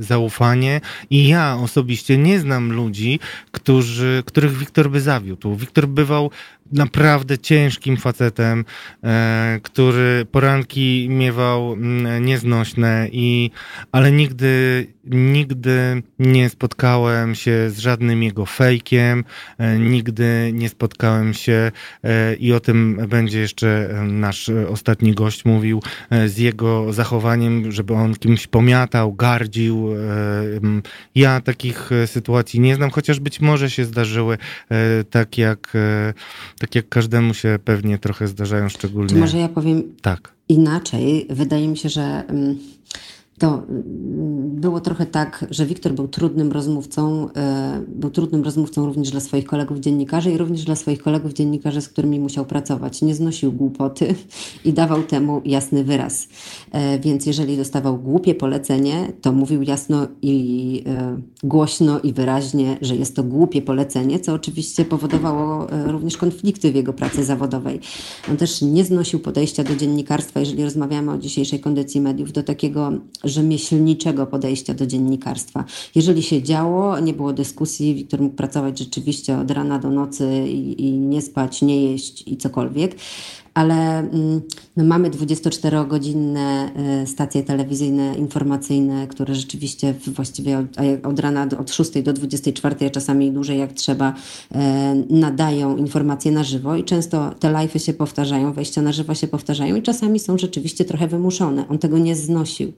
zaufanie. 0.00 0.80
I 1.10 1.28
ja 1.28 1.56
osobiście 1.56 2.18
nie 2.18 2.40
znam 2.40 2.72
ludzi, 2.72 3.20
którzy, 3.52 4.22
których 4.26 4.58
Wiktor 4.58 4.90
by 4.90 5.00
zawiódł. 5.00 5.56
Wiktor 5.56 5.88
bywał 5.88 6.30
naprawdę 6.72 7.38
ciężkim 7.38 7.96
facetem, 7.96 8.64
e, 9.04 9.60
który 9.62 10.26
poranki 10.32 11.06
miewał 11.10 11.72
mm, 11.72 12.24
nieznośne 12.24 13.08
i, 13.12 13.50
ale 13.92 14.12
nigdy, 14.12 14.86
nigdy 15.04 16.02
nie 16.18 16.48
spotkałem 16.48 17.34
się 17.34 17.70
z 17.70 17.78
żadnym 17.78 18.22
jego 18.22 18.46
fejkiem, 18.46 19.24
e, 19.58 19.78
nigdy 19.78 20.50
nie 20.54 20.68
spotkałem 20.68 21.34
się 21.34 21.72
e, 22.04 22.34
i 22.34 22.52
o 22.52 22.60
tym 22.60 23.06
będzie 23.08 23.40
jeszcze 23.40 23.88
nasz 24.08 24.50
ostatni 24.68 25.14
gość 25.14 25.44
mówił, 25.44 25.82
z 26.26 26.38
jego 26.38 26.92
zachowaniem, 26.92 27.72
żeby 27.72 27.94
on 27.94 28.14
kimś 28.14 28.46
pomiatał, 28.46 29.12
gardził. 29.12 29.88
Ja 31.14 31.40
takich 31.40 31.90
sytuacji 32.06 32.60
nie 32.60 32.76
znam, 32.76 32.90
chociaż 32.90 33.20
być 33.20 33.40
może 33.40 33.70
się 33.70 33.84
zdarzyły 33.84 34.38
tak 35.10 35.38
jak 35.38 35.72
tak 36.58 36.74
jak 36.74 36.88
każdemu 36.88 37.34
się 37.34 37.58
pewnie 37.64 37.98
trochę 37.98 38.28
zdarzają 38.28 38.68
szczególnie. 38.68 39.14
Może 39.16 39.38
ja 39.38 39.48
powiem 39.48 39.82
tak. 40.02 40.32
inaczej. 40.48 41.26
Wydaje 41.30 41.68
mi 41.68 41.76
się, 41.76 41.88
że 41.88 42.02
mm, 42.28 42.58
to 43.42 43.62
mm, 43.68 44.60
było 44.60 44.80
trochę 44.80 45.06
tak, 45.06 45.46
że 45.50 45.66
Wiktor 45.66 45.92
był 45.92 46.08
trudnym 46.08 46.52
rozmówcą, 46.52 47.28
e, 47.36 47.82
był 47.88 48.10
trudnym 48.10 48.42
rozmówcą 48.42 48.86
również 48.86 49.10
dla 49.10 49.20
swoich 49.20 49.44
kolegów 49.44 49.78
dziennikarzy 49.78 50.32
i 50.32 50.38
również 50.38 50.64
dla 50.64 50.76
swoich 50.76 51.02
kolegów 51.02 51.32
dziennikarzy, 51.32 51.80
z 51.80 51.88
którymi 51.88 52.20
musiał 52.20 52.44
pracować. 52.44 53.02
Nie 53.02 53.14
znosił 53.14 53.52
głupoty 53.52 54.14
i 54.64 54.72
dawał 54.72 55.02
temu 55.02 55.42
jasny 55.44 55.84
wyraz. 55.84 56.28
E, 56.72 56.98
więc 56.98 57.26
jeżeli 57.26 57.56
dostawał 57.56 57.98
głupie 57.98 58.34
polecenie, 58.34 59.12
to 59.20 59.32
mówił 59.32 59.62
jasno 59.62 60.06
i 60.22 60.84
e, 60.86 61.20
głośno 61.42 62.00
i 62.00 62.12
wyraźnie, 62.12 62.78
że 62.80 62.96
jest 62.96 63.16
to 63.16 63.22
głupie 63.22 63.62
polecenie, 63.62 64.20
co 64.20 64.32
oczywiście 64.34 64.84
powodowało 64.84 65.66
również 65.86 66.16
konflikty 66.16 66.72
w 66.72 66.74
jego 66.74 66.92
pracy 66.92 67.24
zawodowej. 67.24 67.80
On 68.30 68.36
też 68.36 68.62
nie 68.62 68.84
znosił 68.84 69.20
podejścia 69.20 69.64
do 69.64 69.76
dziennikarstwa, 69.76 70.40
jeżeli 70.40 70.64
rozmawiamy 70.64 71.12
o 71.12 71.18
dzisiejszej 71.18 71.60
kondycji 71.60 72.00
mediów, 72.00 72.32
do 72.32 72.42
takiego 72.42 72.92
rzemieślniczego 73.32 74.26
podejścia 74.26 74.74
do 74.74 74.86
dziennikarstwa. 74.86 75.64
Jeżeli 75.94 76.22
się 76.22 76.42
działo, 76.42 77.00
nie 77.00 77.12
było 77.12 77.32
dyskusji, 77.32 77.94
Wiktor 77.94 78.20
mógł 78.20 78.36
pracować 78.36 78.78
rzeczywiście 78.78 79.38
od 79.38 79.50
rana 79.50 79.78
do 79.78 79.90
nocy 79.90 80.44
i, 80.48 80.86
i 80.86 80.92
nie 80.92 81.22
spać, 81.22 81.62
nie 81.62 81.82
jeść 81.82 82.28
i 82.28 82.36
cokolwiek 82.36 82.96
ale 83.54 83.98
mm, 83.98 84.40
no 84.76 84.84
mamy 84.84 85.10
24-godzinne 85.10 86.70
e, 86.76 87.06
stacje 87.06 87.42
telewizyjne, 87.42 88.14
informacyjne, 88.14 89.06
które 89.06 89.34
rzeczywiście 89.34 89.94
właściwie 90.06 90.58
od, 90.58 90.66
od 91.02 91.18
rana 91.18 91.46
od 91.58 91.70
6 91.70 92.02
do 92.02 92.12
24, 92.12 92.86
a 92.86 92.90
czasami 92.90 93.32
dłużej 93.32 93.58
jak 93.58 93.72
trzeba, 93.72 94.14
e, 94.54 94.94
nadają 95.10 95.76
informacje 95.76 96.32
na 96.32 96.44
żywo 96.44 96.76
i 96.76 96.84
często 96.84 97.34
te 97.40 97.48
live'y 97.48 97.78
się 97.78 97.92
powtarzają, 97.92 98.52
wejścia 98.52 98.82
na 98.82 98.92
żywo 98.92 99.14
się 99.14 99.28
powtarzają 99.28 99.76
i 99.76 99.82
czasami 99.82 100.18
są 100.18 100.38
rzeczywiście 100.38 100.84
trochę 100.84 101.08
wymuszone. 101.08 101.68
On 101.68 101.78
tego 101.78 101.98
nie 101.98 102.16
znosił. 102.16 102.72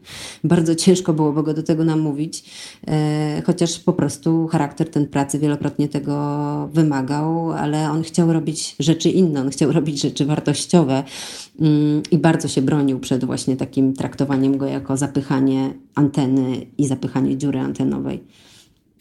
Bardzo 0.45 0.75
ciężko 0.75 1.13
byłoby 1.13 1.43
go 1.43 1.55
do 1.55 1.63
tego 1.63 1.85
namówić, 1.85 2.45
e, 2.87 3.43
chociaż 3.47 3.79
po 3.79 3.93
prostu 3.93 4.47
charakter 4.47 4.91
ten 4.91 5.07
pracy 5.07 5.39
wielokrotnie 5.39 5.89
tego 5.89 6.15
wymagał, 6.73 7.53
ale 7.53 7.91
on 7.91 8.03
chciał 8.03 8.33
robić 8.33 8.77
rzeczy 8.79 9.11
inne, 9.11 9.41
on 9.41 9.51
chciał 9.51 9.73
robić 9.73 10.01
rzeczy 10.01 10.27
wartościowe 10.27 10.64
wartościowe 10.65 11.05
mm, 11.61 12.03
i 12.11 12.19
bardzo 12.19 12.49
się 12.49 12.63
bronił 12.63 13.01
przed 13.01 13.25
właśnie 13.25 13.57
takim 13.57 13.95
traktowaniem 13.95 14.59
go 14.59 14.67
jako 14.67 14.97
zapychanie 14.97 15.75
anteny 15.95 16.67
i 16.79 16.87
zapychanie 16.87 17.37
dziury 17.37 17.59
antenowej. 17.59 18.23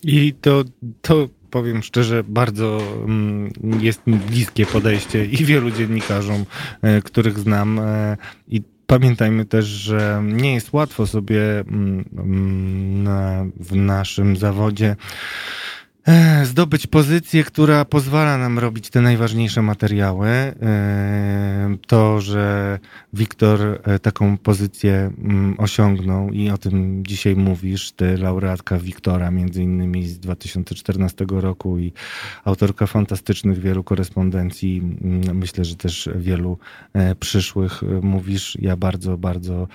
I 0.03 0.33
to, 0.41 0.63
to 1.01 1.29
powiem 1.49 1.83
szczerze, 1.83 2.23
bardzo 2.23 2.81
mm, 3.05 3.53
jest 3.79 4.07
mi 4.07 4.15
bliskie 4.17 4.65
podejście 4.65 5.25
i 5.25 5.45
wielu 5.45 5.71
dziennikarzom, 5.71 6.45
e, 6.81 7.01
których 7.01 7.39
znam. 7.39 7.79
E, 7.79 8.17
I 8.47 8.61
pamiętajmy 8.87 9.45
też, 9.45 9.65
że 9.65 10.23
nie 10.25 10.53
jest 10.53 10.73
łatwo 10.73 11.07
sobie 11.07 11.59
mm, 11.59 12.03
w 13.59 13.75
naszym 13.75 14.37
zawodzie 14.37 14.95
zdobyć 16.43 16.87
pozycję, 16.87 17.43
która 17.43 17.85
pozwala 17.85 18.37
nam 18.37 18.59
robić 18.59 18.89
te 18.89 19.01
najważniejsze 19.01 19.61
materiały. 19.61 20.27
To, 21.87 22.21
że 22.21 22.79
Wiktor 23.13 23.81
e, 23.83 23.99
taką 23.99 24.37
pozycję 24.37 25.11
mm, 25.17 25.55
osiągnął 25.57 26.31
i 26.31 26.49
o 26.49 26.57
tym 26.57 27.05
dzisiaj 27.05 27.35
mówisz, 27.35 27.91
ty 27.91 28.17
laureatka 28.17 28.77
Wiktora 28.79 29.31
między 29.31 29.63
innymi 29.63 30.07
z 30.07 30.19
2014 30.19 31.25
roku 31.29 31.79
i 31.79 31.93
autorka 32.45 32.87
fantastycznych 32.87 33.59
wielu 33.59 33.83
korespondencji, 33.83 34.81
mm, 35.01 35.37
myślę, 35.37 35.65
że 35.65 35.75
też 35.75 36.09
wielu 36.15 36.57
e, 36.93 37.15
przyszłych 37.15 37.83
e, 37.83 37.85
mówisz. 38.01 38.57
Ja 38.61 38.77
bardzo, 38.77 39.17
bardzo 39.17 39.67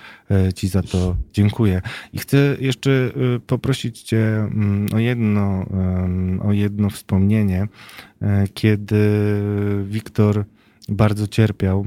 ci 0.55 0.67
za 0.67 0.81
to 0.81 1.15
dziękuję. 1.33 1.81
I 2.13 2.19
chcę 2.19 2.57
jeszcze 2.59 3.11
poprosić 3.47 4.01
cię 4.01 4.37
mm, 4.37 4.87
o 4.93 4.99
jedno 4.99 5.65
o 6.43 6.53
jedno 6.53 6.89
wspomnienie, 6.89 7.67
e, 8.21 8.47
kiedy 8.53 8.99
Wiktor 9.85 10.45
bardzo 10.89 11.27
cierpiał, 11.27 11.85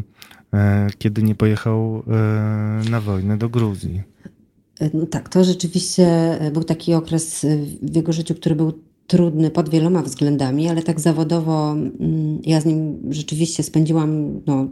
e, 0.55 0.87
kiedy 0.99 1.23
nie 1.23 1.35
pojechał 1.35 2.03
e, 2.07 2.91
na 2.91 3.01
wojnę 3.01 3.39
do 3.39 3.49
Gruzji. 3.49 4.03
No 4.95 5.07
tak, 5.07 5.29
to 5.29 5.45
rzeczywiście 5.45 6.39
był 6.53 6.65
taki 6.65 6.95
okres 6.95 7.47
w 7.83 7.97
jego 7.97 8.13
życiu, 8.13 8.35
który 8.35 8.55
był 8.55 8.73
trudny 9.07 9.51
pod 9.51 9.69
wieloma 9.69 10.03
względami, 10.03 10.69
ale 10.69 10.83
tak 10.83 11.01
zawodowo 11.01 11.73
mm, 11.73 12.39
ja 12.45 12.61
z 12.61 12.65
nim 12.65 12.99
rzeczywiście 13.11 13.63
spędziłam 13.63 14.41
no, 14.47 14.69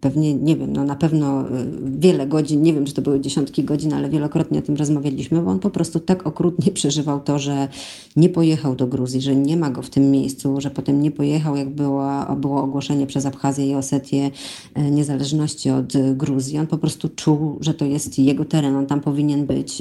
pewnie, 0.00 0.34
nie 0.34 0.56
wiem, 0.56 0.72
no 0.72 0.84
na 0.84 0.96
pewno 0.96 1.48
y, 1.48 1.50
wiele 1.84 2.26
godzin, 2.26 2.62
nie 2.62 2.74
wiem, 2.74 2.84
czy 2.84 2.94
to 2.94 3.02
były 3.02 3.20
dziesiątki 3.20 3.64
godzin, 3.64 3.92
ale 3.92 4.10
wielokrotnie 4.10 4.58
o 4.58 4.62
tym 4.62 4.76
rozmawialiśmy, 4.76 5.42
bo 5.42 5.50
on 5.50 5.58
po 5.58 5.70
prostu 5.70 6.00
tak 6.00 6.26
okrutnie 6.26 6.72
przeżywał 6.80 7.20
to, 7.20 7.38
że 7.38 7.68
nie 8.16 8.28
pojechał 8.28 8.76
do 8.76 8.86
Gruzji, 8.86 9.20
że 9.20 9.36
nie 9.36 9.56
ma 9.56 9.70
go 9.70 9.82
w 9.82 9.90
tym 9.90 10.10
miejscu, 10.10 10.60
że 10.60 10.70
potem 10.70 11.02
nie 11.02 11.10
pojechał, 11.10 11.56
jak 11.56 11.70
było, 11.70 12.04
było 12.36 12.62
ogłoszenie 12.62 13.06
przez 13.06 13.26
Abchazję 13.26 13.66
i 13.70 13.74
Osetię 13.74 14.30
y, 14.78 14.90
niezależności 14.90 15.70
od 15.70 15.92
Gruzji. 16.14 16.58
On 16.58 16.66
po 16.66 16.78
prostu 16.78 17.08
czuł, 17.08 17.58
że 17.60 17.74
to 17.74 17.84
jest 17.84 18.18
jego 18.18 18.44
teren, 18.44 18.76
on 18.76 18.86
tam 18.86 19.00
powinien 19.00 19.46
być. 19.46 19.80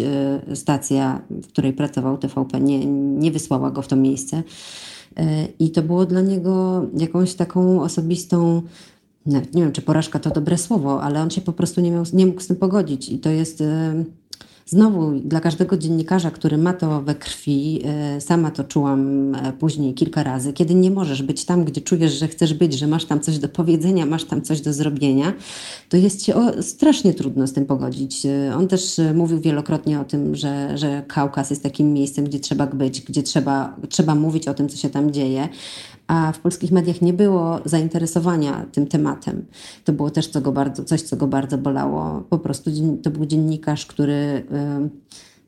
Y, 0.52 0.56
stacja, 0.56 1.22
w 1.30 1.48
której 1.48 1.74
pracował 1.74 2.18
TVP, 2.18 2.60
nie, 2.60 2.86
nie 2.86 3.32
wysłała 3.32 3.72
go 3.72 3.82
w 3.82 3.88
to 3.88 3.96
miejsce. 3.96 4.44
I 5.60 5.72
to 5.72 5.82
było 5.82 6.06
dla 6.06 6.22
niego 6.22 6.86
jakąś 6.98 7.34
taką 7.34 7.82
osobistą 7.82 8.62
nawet 9.26 9.56
nie 9.56 9.62
wiem, 9.64 9.72
czy 9.72 9.82
porażka 9.82 10.20
to 10.20 10.30
dobre 10.30 10.58
słowo, 10.58 11.02
ale 11.02 11.22
on 11.22 11.30
się 11.30 11.42
po 11.42 11.54
prostu 11.54 11.82
nie, 11.82 11.92
miał, 11.92 12.04
nie 12.14 12.26
mógł 12.26 12.42
z 12.42 12.48
tym 12.48 12.56
pogodzić 12.56 13.10
i 13.10 13.20
to 13.20 13.30
jest, 13.30 13.62
e, 13.62 14.04
Znowu 14.66 15.12
dla 15.20 15.40
każdego 15.40 15.78
dziennikarza, 15.78 16.32
który 16.32 16.58
ma 16.58 16.74
to 16.74 17.02
we 17.02 17.16
krwi, 17.16 17.82
e, 17.86 18.22
sama 18.22 18.52
to 18.52 18.64
czułam 18.64 19.36
e, 19.36 19.54
później 19.54 19.94
kilka 19.94 20.24
razy, 20.24 20.54
kiedy 20.54 20.76
nie 20.76 20.92
możesz 20.92 21.24
być 21.24 21.46
tam, 21.46 21.66
gdzie 21.66 21.82
czujesz, 21.82 22.14
że 22.14 22.28
chcesz 22.28 22.54
być, 22.54 22.74
że 22.74 22.88
masz 22.88 23.06
tam 23.06 23.20
coś 23.20 23.40
do 23.40 23.50
powiedzenia, 23.50 24.06
masz 24.06 24.24
tam 24.24 24.42
coś 24.42 24.62
do 24.62 24.74
zrobienia, 24.74 25.34
to 25.90 25.98
jest 25.98 26.22
ci 26.22 26.32
strasznie 26.62 27.14
trudno 27.14 27.48
z 27.48 27.54
tym 27.54 27.66
pogodzić. 27.66 28.28
On 28.58 28.68
też 28.68 29.02
mówił 29.14 29.40
wielokrotnie 29.40 30.00
o 30.00 30.04
tym, 30.04 30.36
że, 30.36 30.78
że 30.78 31.04
Kaukaz 31.08 31.50
jest 31.50 31.64
takim 31.64 31.94
miejscem, 31.94 32.26
gdzie 32.26 32.40
trzeba 32.40 32.68
być, 32.68 33.02
gdzie 33.02 33.24
trzeba, 33.24 33.76
trzeba 33.90 34.16
mówić 34.16 34.48
o 34.48 34.54
tym, 34.54 34.70
co 34.70 34.78
się 34.78 34.90
tam 34.90 35.12
dzieje 35.12 35.50
a 36.08 36.32
w 36.32 36.39
polskich 36.39 36.72
mediach 36.72 37.01
nie 37.01 37.14
było 37.14 37.60
zainteresowania 37.66 38.66
tym 38.72 38.88
tematem. 38.88 39.45
To 39.84 39.93
było 39.93 40.10
też 40.10 40.28
co 40.28 40.41
go 40.41 40.51
bardzo, 40.51 40.84
coś, 40.84 41.01
co 41.01 41.16
go 41.16 41.28
bardzo 41.28 41.58
bolało. 41.58 42.24
Po 42.30 42.39
prostu 42.39 42.72
to 43.04 43.12
był 43.12 43.26
dziennikarz, 43.26 43.86
który 43.86 44.43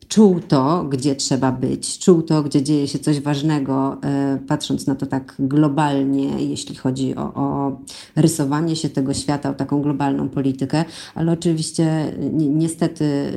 czuł 0.08 0.40
to, 0.40 0.84
gdzie 0.84 1.16
trzeba 1.16 1.52
być, 1.52 1.98
czuł 1.98 2.22
to, 2.22 2.42
gdzie 2.42 2.62
dzieje 2.62 2.88
się 2.88 2.98
coś 2.98 3.20
ważnego, 3.20 3.96
y, 4.36 4.38
patrząc 4.46 4.86
na 4.86 4.94
to 4.94 5.06
tak 5.06 5.34
globalnie, 5.38 6.44
jeśli 6.44 6.74
chodzi 6.74 7.16
o, 7.16 7.34
o, 7.34 7.76
rysowanie 8.16 8.76
się 8.76 8.88
tego 8.88 9.14
świata, 9.14 9.50
o 9.50 9.54
taką 9.54 9.82
globalną 9.82 10.28
politykę, 10.28 10.84
ale 11.14 11.32
oczywiście 11.32 12.12
ni 12.32 12.48
niestety 12.48 13.32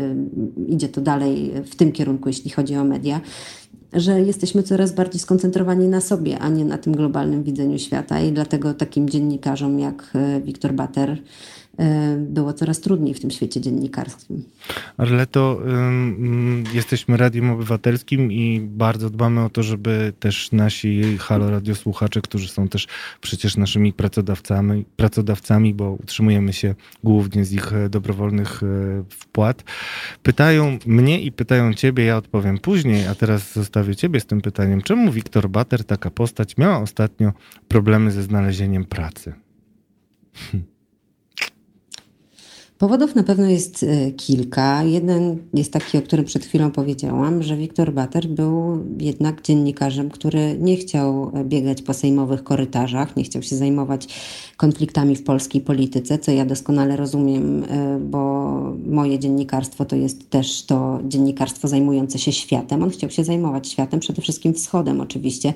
idzie 0.67 0.89
to 0.89 1.01
dalej 1.01 1.51
w 1.65 1.75
tym 1.75 1.91
kierunku, 1.91 2.29
jeśli 2.29 2.51
chodzi 2.51 2.75
o 2.75 2.83
media 2.83 3.21
że 3.93 4.21
jesteśmy 4.21 4.63
coraz 4.63 4.91
bardziej 4.91 5.19
skoncentrowani 5.19 5.87
na 5.87 6.01
sobie, 6.01 6.39
a 6.39 6.49
nie 6.49 6.65
na 6.65 6.77
tym 6.77 6.95
globalnym 6.95 7.43
widzeniu 7.43 7.79
świata. 7.79 8.21
I 8.21 8.31
dlatego 8.31 8.73
takim 8.73 9.09
dziennikarzom 9.09 9.79
jak 9.79 10.11
e, 10.15 10.41
Wiktor 10.41 10.73
Bater 10.73 11.17
było 12.17 12.53
coraz 12.53 12.79
trudniej 12.79 13.13
w 13.13 13.19
tym 13.19 13.31
świecie 13.31 13.61
dziennikarskim. 13.61 14.43
Ale 14.97 15.27
to 15.27 15.61
um, 15.65 16.63
jesteśmy 16.73 17.17
radiem 17.17 17.49
obywatelskim 17.49 18.31
i 18.31 18.59
bardzo 18.61 19.09
dbamy 19.09 19.43
o 19.43 19.49
to, 19.49 19.63
żeby 19.63 20.13
też 20.19 20.51
nasi 20.51 21.17
halo 21.17 21.51
radiosłuchacze, 21.51 22.21
którzy 22.21 22.47
są 22.47 22.67
też 22.67 22.87
przecież 23.21 23.57
naszymi 23.57 23.93
pracodawcami, 23.93 24.85
pracodawcami, 24.95 25.73
bo 25.73 25.91
utrzymujemy 25.91 26.53
się 26.53 26.75
głównie 27.03 27.45
z 27.45 27.51
ich 27.51 27.73
e, 27.73 27.89
dobrowolnych 27.89 28.63
e, 28.63 28.67
wpłat, 29.09 29.63
pytają 30.23 30.77
mnie 30.85 31.21
i 31.21 31.31
pytają 31.31 31.73
ciebie, 31.73 32.03
ja 32.03 32.17
odpowiem 32.17 32.57
później, 32.57 33.07
a 33.07 33.15
teraz 33.15 33.53
zostawię 33.53 33.95
ciebie 33.95 34.19
z 34.19 34.25
tym 34.25 34.41
pytaniem. 34.41 34.81
Czemu 34.81 35.11
Wiktor 35.11 35.49
Bater, 35.49 35.83
taka 35.83 36.11
postać, 36.11 36.57
miała 36.57 36.79
ostatnio 36.79 37.33
problemy 37.67 38.11
ze 38.11 38.23
znalezieniem 38.23 38.85
pracy? 38.85 39.33
Hm. 40.51 40.78
Powodów 42.79 43.15
na 43.15 43.23
pewno 43.23 43.47
jest 43.47 43.83
e, 43.83 44.11
kilka. 44.11 44.83
Jeden 44.83 45.37
jest 45.53 45.73
taki, 45.73 45.97
o 45.97 46.01
którym 46.01 46.25
przed 46.25 46.45
chwilą 46.45 46.71
powiedziałam, 46.71 47.43
że 47.43 47.57
Wiktor 47.57 47.93
Bater 47.93 48.27
był 48.27 48.85
jednak 48.99 49.41
dziennikarzem, 49.41 50.09
który 50.09 50.57
nie 50.59 50.77
chciał 50.77 51.31
biegać 51.43 51.81
po 51.81 51.93
sejmowych 51.93 52.43
korytarzach, 52.43 53.15
nie 53.15 53.23
chciał 53.23 53.41
się 53.41 53.55
zajmować 53.55 54.07
konfliktami 54.57 55.15
w 55.15 55.23
polskiej 55.23 55.61
polityce, 55.61 56.17
co 56.17 56.31
ja 56.31 56.45
doskonale 56.45 56.95
rozumiem, 56.95 57.63
e, 57.63 57.99
bo 57.99 58.19
moje 58.87 59.19
dziennikarstwo 59.19 59.85
to 59.85 59.95
jest 59.95 60.29
też 60.29 60.65
to 60.65 60.99
dziennikarstwo 61.07 61.67
zajmujące 61.67 62.19
się 62.19 62.31
światem. 62.31 62.83
On 62.83 62.89
chciał 62.89 63.09
się 63.09 63.23
zajmować 63.23 63.67
światem, 63.67 63.99
przede 63.99 64.21
wszystkim 64.21 64.53
wschodem 64.53 65.01
oczywiście. 65.01 65.53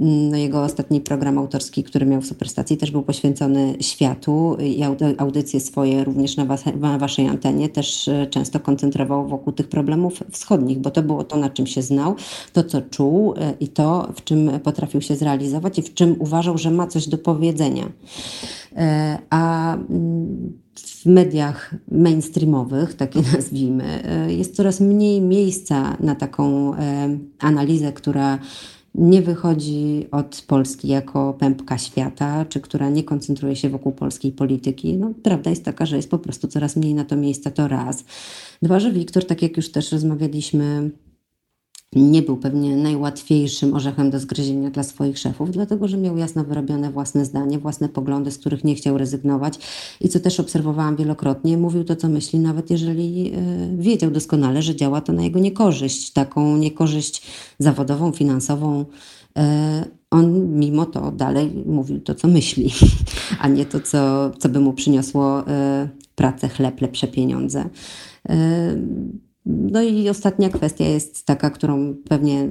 Mm, 0.00 0.30
no, 0.30 0.36
jego 0.36 0.64
ostatni 0.64 1.00
program 1.00 1.38
autorski, 1.38 1.84
który 1.84 2.06
miał 2.06 2.20
w 2.20 2.26
Superstacji 2.26 2.76
też 2.76 2.90
był 2.90 3.02
poświęcony 3.02 3.74
światu 3.80 4.56
i 4.60 4.82
audycje 5.18 5.60
swoje 5.60 6.04
również 6.04 6.36
na, 6.36 6.55
waszej 6.98 7.28
antenie 7.28 7.68
też 7.68 8.08
e, 8.08 8.26
często 8.26 8.60
koncentrował 8.60 9.28
wokół 9.28 9.52
tych 9.52 9.68
problemów 9.68 10.22
wschodnich, 10.30 10.78
bo 10.78 10.90
to 10.90 11.02
było 11.02 11.24
to, 11.24 11.36
na 11.36 11.50
czym 11.50 11.66
się 11.66 11.82
znał, 11.82 12.14
to 12.52 12.64
co 12.64 12.82
czuł 12.82 13.34
e, 13.36 13.54
i 13.60 13.68
to, 13.68 14.12
w 14.16 14.24
czym 14.24 14.50
potrafił 14.60 15.00
się 15.00 15.16
zrealizować 15.16 15.78
i 15.78 15.82
w 15.82 15.94
czym 15.94 16.16
uważał, 16.18 16.58
że 16.58 16.70
ma 16.70 16.86
coś 16.86 17.08
do 17.08 17.18
powiedzenia. 17.18 17.88
E, 18.76 19.18
a 19.30 19.74
mm, 19.74 20.52
w 20.76 21.06
mediach 21.06 21.74
mainstreamowych, 21.90 22.94
takie 22.94 23.20
nazwijmy, 23.36 24.02
jest 24.28 24.56
coraz 24.56 24.80
mniej 24.80 25.20
miejsca 25.20 25.96
na 26.00 26.14
taką 26.14 26.72
analizę, 27.38 27.92
która 27.92 28.38
nie 28.96 29.22
wychodzi 29.22 30.06
od 30.10 30.44
Polski 30.46 30.88
jako 30.88 31.32
pępka 31.32 31.78
świata, 31.78 32.44
czy 32.48 32.60
która 32.60 32.88
nie 32.88 33.04
koncentruje 33.04 33.56
się 33.56 33.68
wokół 33.68 33.92
polskiej 33.92 34.32
polityki. 34.32 34.96
No, 34.96 35.12
prawda 35.22 35.50
jest 35.50 35.64
taka, 35.64 35.86
że 35.86 35.96
jest 35.96 36.10
po 36.10 36.18
prostu 36.18 36.48
coraz 36.48 36.76
mniej 36.76 36.94
na 36.94 37.04
to 37.04 37.16
miejsca, 37.16 37.50
to 37.50 37.68
raz. 37.68 38.04
Dwa, 38.62 38.80
że 38.80 38.92
Wiktor, 38.92 39.26
tak 39.26 39.42
jak 39.42 39.56
już 39.56 39.72
też 39.72 39.92
rozmawialiśmy 39.92 40.90
nie 41.92 42.22
był 42.22 42.36
pewnie 42.36 42.76
najłatwiejszym 42.76 43.74
orzechem 43.74 44.10
do 44.10 44.20
zgryzienia 44.20 44.70
dla 44.70 44.82
swoich 44.82 45.18
szefów, 45.18 45.50
dlatego 45.50 45.88
że 45.88 45.96
miał 45.96 46.16
jasno 46.16 46.44
wyrobione 46.44 46.90
własne 46.90 47.24
zdanie, 47.24 47.58
własne 47.58 47.88
poglądy, 47.88 48.30
z 48.30 48.38
których 48.38 48.64
nie 48.64 48.74
chciał 48.74 48.98
rezygnować 48.98 49.58
i 50.00 50.08
co 50.08 50.20
też 50.20 50.40
obserwowałam 50.40 50.96
wielokrotnie, 50.96 51.58
mówił 51.58 51.84
to, 51.84 51.96
co 51.96 52.08
myśli, 52.08 52.38
nawet 52.38 52.70
jeżeli 52.70 53.32
y, 53.34 53.76
wiedział 53.76 54.10
doskonale, 54.10 54.62
że 54.62 54.76
działa 54.76 55.00
to 55.00 55.12
na 55.12 55.22
jego 55.22 55.40
niekorzyść, 55.40 56.12
taką 56.12 56.56
niekorzyść 56.56 57.22
zawodową, 57.58 58.12
finansową. 58.12 58.84
Y, 59.38 59.42
on 60.10 60.48
mimo 60.58 60.86
to 60.86 61.12
dalej 61.12 61.64
mówił 61.66 62.00
to, 62.00 62.14
co 62.14 62.28
myśli, 62.28 62.70
a 63.40 63.48
nie 63.48 63.66
to, 63.66 63.80
co, 63.80 64.30
co 64.30 64.48
by 64.48 64.60
mu 64.60 64.72
przyniosło 64.72 65.40
y, 65.40 65.44
pracę, 66.14 66.48
chleb, 66.48 66.80
lepsze 66.80 67.06
pieniądze. 67.06 67.64
No 69.46 69.82
i 69.82 70.08
ostatnia 70.08 70.48
kwestia 70.48 70.84
jest 70.84 71.26
taka, 71.26 71.50
którą 71.50 71.94
pewnie, 72.08 72.50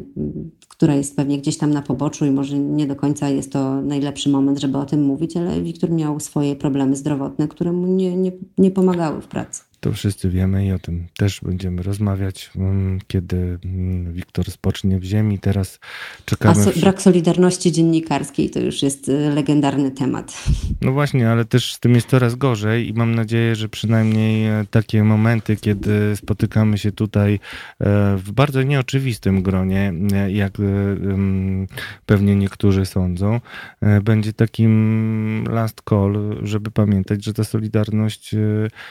która 0.67 0.95
jest 0.95 1.15
pewnie 1.15 1.37
gdzieś 1.37 1.57
tam 1.57 1.71
na 1.71 1.81
poboczu 1.81 2.25
i 2.25 2.31
może 2.31 2.59
nie 2.59 2.87
do 2.87 2.95
końca 2.95 3.29
jest 3.29 3.51
to 3.51 3.81
najlepszy 3.81 4.29
moment, 4.29 4.59
żeby 4.59 4.77
o 4.77 4.85
tym 4.85 5.03
mówić, 5.03 5.37
ale 5.37 5.61
Wiktor 5.61 5.91
miał 5.91 6.19
swoje 6.19 6.55
problemy 6.55 6.95
zdrowotne, 6.95 7.47
które 7.47 7.71
mu 7.71 7.87
nie, 7.87 8.17
nie, 8.17 8.31
nie 8.57 8.71
pomagały 8.71 9.21
w 9.21 9.27
pracy. 9.27 9.63
To 9.85 9.93
wszyscy 9.93 10.29
wiemy 10.29 10.65
i 10.65 10.71
o 10.71 10.79
tym 10.79 11.07
też 11.17 11.41
będziemy 11.41 11.83
rozmawiać, 11.83 12.51
mm, 12.55 12.99
kiedy 13.07 13.59
mm, 13.65 14.13
Wiktor 14.13 14.51
spocznie 14.51 14.99
w 14.99 15.03
ziemi. 15.03 15.39
Teraz 15.39 15.79
czekamy. 16.25 16.61
A 16.61 16.63
so, 16.63 16.79
brak 16.79 17.01
solidarności 17.01 17.71
dziennikarskiej 17.71 18.49
to 18.49 18.59
już 18.59 18.83
jest 18.83 19.09
y, 19.09 19.29
legendarny 19.35 19.91
temat. 19.91 20.33
No 20.81 20.91
właśnie, 20.91 21.29
ale 21.29 21.45
też 21.45 21.73
z 21.73 21.79
tym 21.79 21.95
jest 21.95 22.09
coraz 22.09 22.35
gorzej 22.35 22.89
i 22.89 22.93
mam 22.93 23.15
nadzieję, 23.15 23.55
że 23.55 23.69
przynajmniej 23.69 24.47
e, 24.47 24.65
takie 24.71 25.03
momenty, 25.03 25.55
kiedy 25.55 26.15
spotykamy 26.15 26.77
się 26.77 26.91
tutaj 26.91 27.33
e, 27.33 27.37
w 28.17 28.31
bardzo 28.31 28.63
nieoczywistym 28.63 29.43
gronie, 29.43 29.93
e, 30.13 30.31
jak 30.31 30.53
pewnie 32.05 32.35
niektórzy 32.35 32.85
sądzą, 32.85 33.39
będzie 34.03 34.33
takim 34.33 35.43
last 35.49 35.81
call, 35.89 36.39
żeby 36.43 36.71
pamiętać, 36.71 37.25
że 37.25 37.33
ta 37.33 37.43
solidarność 37.43 38.35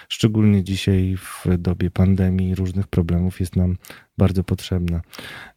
szczególnie 0.09 0.65
dzisiaj 0.65 0.84
dzisiaj 0.85 1.17
w 1.17 1.59
dobie 1.59 1.91
pandemii 1.91 2.55
różnych 2.55 2.87
problemów 2.87 3.41
jest 3.41 3.57
nam 3.57 3.77
bardzo 4.19 4.45
potrzebna. 4.45 5.01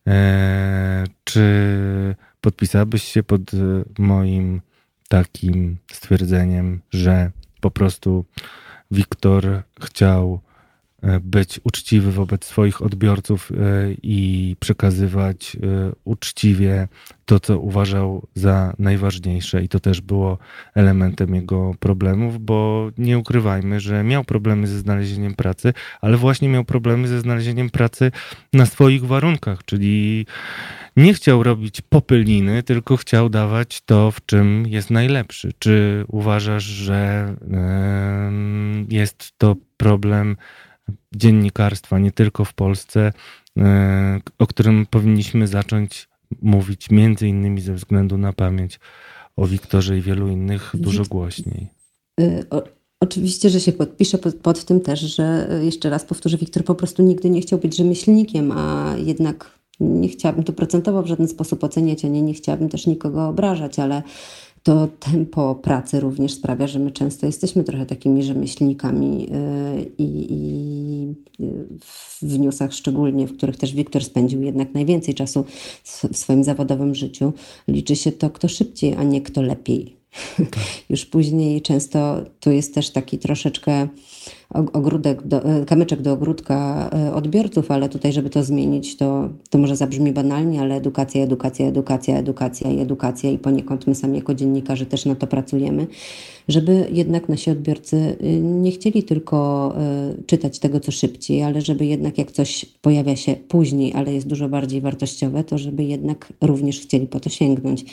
E, 0.08 1.04
czy 1.24 2.16
podpisałbyś 2.42 3.04
się 3.04 3.24
pod 3.24 3.42
moim 4.00 4.62
takim 5.10 5.78
stwierdzeniem, 5.92 6.82
że 6.92 7.32
po 7.62 7.72
prostu 7.72 8.26
Wiktor 8.92 9.64
chciał 9.82 10.34
E, 10.36 10.47
być 11.22 11.60
uczciwy 11.64 12.12
wobec 12.12 12.46
swoich 12.46 12.82
odbiorców 12.82 13.52
e, 13.52 13.56
i 14.04 14.56
przekazywać 14.60 15.56
e, 15.56 15.92
uczciwie 16.04 16.88
to, 17.26 17.40
co 17.40 17.60
uważał 17.60 18.28
za 18.36 18.74
najważniejsze. 18.80 19.64
I 19.64 19.70
to 19.70 19.80
też 19.80 20.02
było 20.02 20.38
elementem 20.76 21.36
jego 21.36 21.76
problemów, 21.80 22.46
bo 22.46 22.90
nie 22.98 23.18
ukrywajmy, 23.18 23.80
że 23.80 24.04
miał 24.04 24.24
problemy 24.24 24.68
ze 24.68 24.80
znalezieniem 24.80 25.34
pracy, 25.34 25.74
ale 26.02 26.18
właśnie 26.18 26.50
miał 26.50 26.64
problemy 26.64 27.08
ze 27.08 27.20
znalezieniem 27.20 27.70
pracy 27.70 28.12
na 28.54 28.66
swoich 28.66 29.06
warunkach, 29.06 29.66
czyli 29.66 30.26
nie 30.98 31.14
chciał 31.14 31.44
robić 31.44 31.82
popylniny, 31.82 32.64
tylko 32.64 32.98
chciał 32.98 33.30
dawać 33.30 33.82
to, 33.82 34.12
w 34.12 34.26
czym 34.26 34.68
jest 34.68 34.92
najlepszy. 34.92 35.52
Czy 35.60 36.06
uważasz, 36.08 36.64
że 36.64 37.36
jest 38.90 39.34
to 39.38 39.56
problem 39.78 40.38
dziennikarstwa, 41.16 42.00
nie 42.00 42.12
tylko 42.12 42.46
w 42.46 42.54
Polsce, 42.54 43.14
e, 43.58 44.20
o 44.40 44.48
którym 44.48 44.86
powinniśmy 44.86 45.48
zacząć 45.48 46.10
mówić 46.42 46.90
między 46.90 47.28
innymi 47.28 47.62
ze 47.62 47.74
względu 47.74 48.18
na 48.18 48.34
pamięć 48.34 48.80
o 49.36 49.48
Wiktorze 49.48 49.98
i 49.98 50.02
wielu 50.02 50.28
innych 50.28 50.72
dużo 50.74 51.04
głośniej. 51.06 51.68
E, 52.20 52.44
o, 52.50 52.64
oczywiście, 53.00 53.50
że 53.50 53.60
się 53.60 53.72
podpiszę 53.72 54.18
pod, 54.18 54.36
pod, 54.36 54.66
tym 54.66 54.82
też, 54.82 55.00
że 55.00 55.48
e, 55.52 55.66
jeszcze 55.66 55.90
raz 55.90 56.06
powtórzę, 56.06 56.38
Wiktor 56.38 56.64
po 56.64 56.76
prostu 56.76 57.04
nigdy 57.04 57.30
nie 57.30 57.42
chciał 57.42 57.60
być 57.60 57.78
rzemieślnikiem, 57.78 58.52
a 58.52 58.96
jednak 58.98 59.58
nie 59.80 60.10
chciałabym 60.10 60.44
to 60.44 60.54
procentowo 60.54 61.04
w 61.04 61.08
żaden 61.08 61.28
sposób 61.28 61.64
oceniać, 61.64 62.06
a 62.06 62.08
nie, 62.08 62.22
nie 62.22 62.34
chciałabym 62.34 62.70
też 62.70 62.88
nikogo 62.88 63.28
obrażać, 63.28 63.80
ale 63.80 64.04
to 64.68 64.88
tempo 65.00 65.56
pracy 65.56 66.00
również 66.00 66.34
sprawia, 66.34 66.68
że 66.68 66.80
my 66.80 66.92
często 66.92 67.26
jesteśmy 67.26 67.64
trochę 67.64 67.86
takimi 67.86 68.24
rzemieślnikami 68.24 69.30
y, 69.80 69.92
i, 69.98 70.28
i 70.30 71.44
y, 71.44 71.68
w 72.22 72.40
newsach 72.40 72.74
szczególnie, 72.74 73.28
w 73.28 73.38
których 73.38 73.58
też 73.58 73.74
Wiktor 73.74 74.04
spędził 74.04 74.42
jednak 74.42 74.74
najwięcej 74.74 75.14
czasu 75.14 75.46
w 75.84 76.18
swoim 76.18 76.44
zawodowym 76.44 76.96
życiu, 76.96 77.34
liczy 77.68 77.96
się 77.96 78.12
to, 78.12 78.30
kto 78.30 78.48
szybciej, 78.48 78.96
a 78.96 79.04
nie 79.04 79.22
kto 79.22 79.42
lepiej. 79.42 79.97
Już 80.90 81.06
później 81.06 81.62
często 81.62 82.24
tu 82.40 82.52
jest 82.52 82.76
też 82.76 82.90
taki 82.90 83.18
troszeczkę 83.18 83.88
ogródek 84.74 85.28
do, 85.28 85.44
e, 85.44 85.66
kamyczek 85.66 86.02
do 86.02 86.14
ogródka 86.14 86.90
e, 86.94 87.14
odbiorców, 87.14 87.72
ale 87.72 87.90
tutaj, 87.90 88.14
żeby 88.14 88.30
to 88.30 88.44
zmienić, 88.44 88.98
to, 88.98 89.30
to 89.50 89.58
może 89.58 89.76
zabrzmi 89.76 90.12
banalnie, 90.12 90.62
ale 90.62 90.76
edukacja, 90.76 91.24
edukacja, 91.24 91.68
edukacja, 91.68 92.18
edukacja 92.18 92.72
i 92.72 92.80
edukacja 92.80 93.30
i 93.32 93.38
poniekąd 93.38 93.88
my 93.88 93.96
sami 93.96 94.18
jako 94.18 94.34
dziennikarze 94.34 94.86
też 94.86 95.06
na 95.06 95.16
to 95.16 95.28
pracujemy, 95.28 95.88
żeby 96.48 96.88
jednak 96.92 97.30
nasi 97.30 97.52
odbiorcy 97.52 98.18
y, 98.22 98.40
nie 98.42 98.72
chcieli 98.72 99.04
tylko 99.04 99.74
y, 100.20 100.24
czytać 100.24 100.60
tego, 100.60 100.80
co 100.80 100.92
szybciej, 100.92 101.44
ale 101.44 101.62
żeby 101.62 101.86
jednak 101.86 102.18
jak 102.18 102.32
coś 102.32 102.66
pojawia 102.82 103.16
się 103.16 103.36
później, 103.36 103.94
ale 103.94 104.14
jest 104.14 104.28
dużo 104.28 104.50
bardziej 104.50 104.82
wartościowe, 104.82 105.44
to 105.44 105.58
żeby 105.58 105.84
jednak 105.84 106.34
również 106.42 106.80
chcieli 106.80 107.08
po 107.08 107.20
to 107.20 107.30
sięgnąć. 107.30 107.86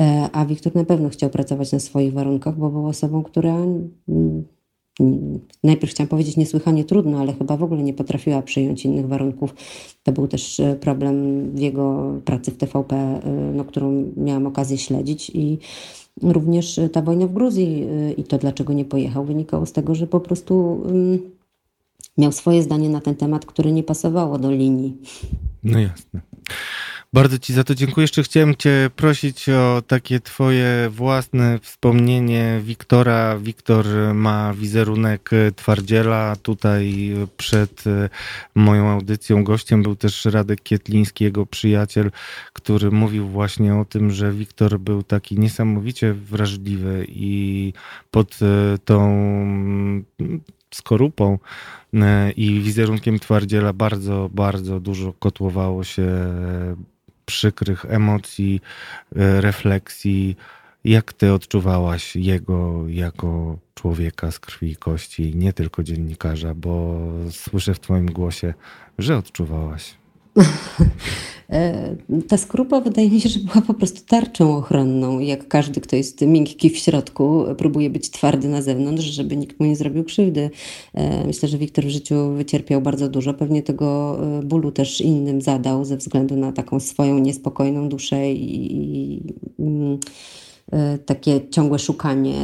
E, 0.00 0.30
a 0.32 0.46
Wiktor 0.46 0.74
na 0.74 0.84
pewno 0.84 1.08
chciał 1.08 1.30
pracować 1.30 1.72
na 1.72 1.78
swoich 1.78 2.12
warunkach, 2.12 2.56
bo 2.56 2.70
był 2.70 2.86
osobą, 2.86 3.22
która 3.22 3.56
mm, 4.08 4.44
najpierw 5.64 5.92
chciałam 5.92 6.08
powiedzieć 6.08 6.36
niesłychanie 6.36 6.84
trudno, 6.84 7.18
ale 7.18 7.32
chyba 7.32 7.56
w 7.56 7.62
ogóle 7.62 7.82
nie 7.82 7.94
potrafiła 7.94 8.42
przyjąć 8.42 8.84
innych 8.84 9.08
warunków. 9.08 9.54
To 10.02 10.12
był 10.12 10.28
też 10.28 10.60
e, 10.60 10.76
problem 10.76 11.46
w 11.50 11.58
jego 11.58 12.14
pracy 12.24 12.50
w 12.50 12.56
TVP, 12.56 12.96
e, 12.96 13.30
no, 13.54 13.64
którą 13.64 14.12
miałam 14.16 14.46
okazję 14.46 14.78
śledzić 14.78 15.30
i 15.34 15.58
również 16.22 16.80
ta 16.92 17.02
wojna 17.02 17.26
w 17.26 17.32
Gruzji 17.32 17.86
i 18.16 18.24
to, 18.24 18.38
dlaczego 18.38 18.72
nie 18.72 18.84
pojechał, 18.84 19.24
wynikało 19.24 19.66
z 19.66 19.72
tego, 19.72 19.94
że 19.94 20.06
po 20.06 20.20
prostu 20.20 20.82
mm, 20.88 21.18
miał 22.18 22.32
swoje 22.32 22.62
zdanie 22.62 22.88
na 22.88 23.00
ten 23.00 23.14
temat, 23.14 23.46
które 23.46 23.72
nie 23.72 23.82
pasowało 23.82 24.38
do 24.38 24.50
linii. 24.50 24.96
No 25.64 25.78
jasne. 25.78 26.20
Bardzo 27.16 27.38
Ci 27.38 27.52
za 27.52 27.64
to 27.64 27.74
dziękuję. 27.74 28.04
Jeszcze 28.04 28.22
chciałem 28.22 28.54
Cię 28.54 28.90
prosić 28.96 29.48
o 29.48 29.82
takie 29.86 30.20
Twoje 30.20 30.88
własne 30.90 31.58
wspomnienie 31.58 32.60
Wiktora. 32.64 33.38
Wiktor 33.38 33.86
ma 34.14 34.54
wizerunek 34.54 35.30
twardziela. 35.56 36.36
Tutaj 36.42 37.14
przed 37.36 37.84
moją 38.54 38.88
audycją 38.88 39.44
gościem 39.44 39.82
był 39.82 39.96
też 39.96 40.24
Radek 40.24 40.62
Kietliński, 40.62 41.24
jego 41.24 41.46
przyjaciel, 41.46 42.10
który 42.52 42.90
mówił 42.90 43.28
właśnie 43.28 43.74
o 43.74 43.84
tym, 43.84 44.10
że 44.10 44.32
Wiktor 44.32 44.80
był 44.80 45.02
taki 45.02 45.38
niesamowicie 45.38 46.12
wrażliwy 46.12 47.06
i 47.08 47.72
pod 48.10 48.38
tą 48.84 50.04
skorupą 50.74 51.38
i 52.36 52.60
wizerunkiem 52.60 53.18
twardziela 53.18 53.72
bardzo, 53.72 54.30
bardzo 54.32 54.80
dużo 54.80 55.12
kotłowało 55.12 55.84
się 55.84 56.08
przykrych 57.26 57.84
emocji, 57.84 58.60
e, 59.16 59.40
refleksji. 59.40 60.36
Jak 60.84 61.12
ty 61.12 61.32
odczuwałaś 61.32 62.16
jego 62.16 62.88
jako 62.88 63.58
człowieka 63.74 64.30
z 64.30 64.38
krwi 64.38 64.70
i 64.70 64.76
kości, 64.76 65.36
nie 65.36 65.52
tylko 65.52 65.82
dziennikarza, 65.82 66.54
bo 66.54 67.00
słyszę 67.30 67.74
w 67.74 67.80
twoim 67.80 68.06
głosie, 68.06 68.54
że 68.98 69.16
odczuwałaś. 69.16 69.94
E, 71.50 71.96
ta 72.28 72.36
skrupa 72.36 72.80
wydaje 72.80 73.10
mi 73.10 73.20
się, 73.20 73.28
że 73.28 73.40
była 73.40 73.62
po 73.62 73.74
prostu 73.74 74.00
tarczą 74.06 74.56
ochronną. 74.56 75.18
Jak 75.18 75.48
każdy, 75.48 75.80
kto 75.80 75.96
jest 75.96 76.20
miękki 76.20 76.70
w 76.70 76.78
środku, 76.78 77.44
próbuje 77.58 77.90
być 77.90 78.10
twardy 78.10 78.48
na 78.48 78.62
zewnątrz, 78.62 79.04
żeby 79.04 79.36
nikt 79.36 79.60
mu 79.60 79.66
nie 79.66 79.76
zrobił 79.76 80.04
krzywdy. 80.04 80.50
E, 80.94 81.26
myślę, 81.26 81.48
że 81.48 81.58
Wiktor 81.58 81.84
w 81.84 81.88
życiu 81.88 82.32
wycierpiał 82.32 82.80
bardzo 82.80 83.08
dużo. 83.08 83.34
Pewnie 83.34 83.62
tego 83.62 84.18
e, 84.38 84.42
bólu 84.42 84.72
też 84.72 85.00
innym 85.00 85.42
zadał 85.42 85.84
ze 85.84 85.96
względu 85.96 86.36
na 86.36 86.52
taką 86.52 86.80
swoją 86.80 87.18
niespokojną 87.18 87.88
duszę 87.88 88.32
i, 88.32 89.22
mm, 89.58 89.98
takie 91.06 91.48
ciągłe 91.50 91.78
szukanie 91.78 92.34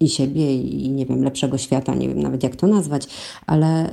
i 0.00 0.08
siebie, 0.08 0.54
i 0.54 0.90
nie 0.90 1.06
wiem, 1.06 1.24
lepszego 1.24 1.58
świata, 1.58 1.94
nie 1.94 2.08
wiem 2.08 2.22
nawet 2.22 2.42
jak 2.42 2.56
to 2.56 2.66
nazwać, 2.66 3.06
ale 3.46 3.90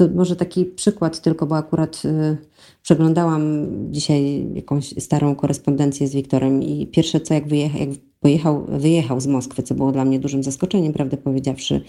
to 0.00 0.14
może 0.14 0.36
taki 0.36 0.64
przykład 0.64 1.20
tylko, 1.20 1.46
bo 1.46 1.56
akurat 1.56 2.02
y, 2.04 2.36
przeglądałam 2.82 3.66
dzisiaj 3.92 4.46
jakąś 4.54 4.94
starą 4.98 5.34
korespondencję 5.34 6.08
z 6.08 6.14
Wiktorem 6.14 6.62
i 6.62 6.86
pierwsze 6.86 7.20
co 7.20 7.34
jak, 7.34 7.48
wyjechał, 7.48 7.80
jak 7.80 7.88
pojechał, 8.20 8.64
wyjechał 8.68 9.20
z 9.20 9.26
Moskwy, 9.26 9.62
co 9.62 9.74
było 9.74 9.92
dla 9.92 10.04
mnie 10.04 10.18
dużym 10.18 10.42
zaskoczeniem, 10.42 10.92
prawdę 10.92 11.16
powiedziawszy, 11.16 11.80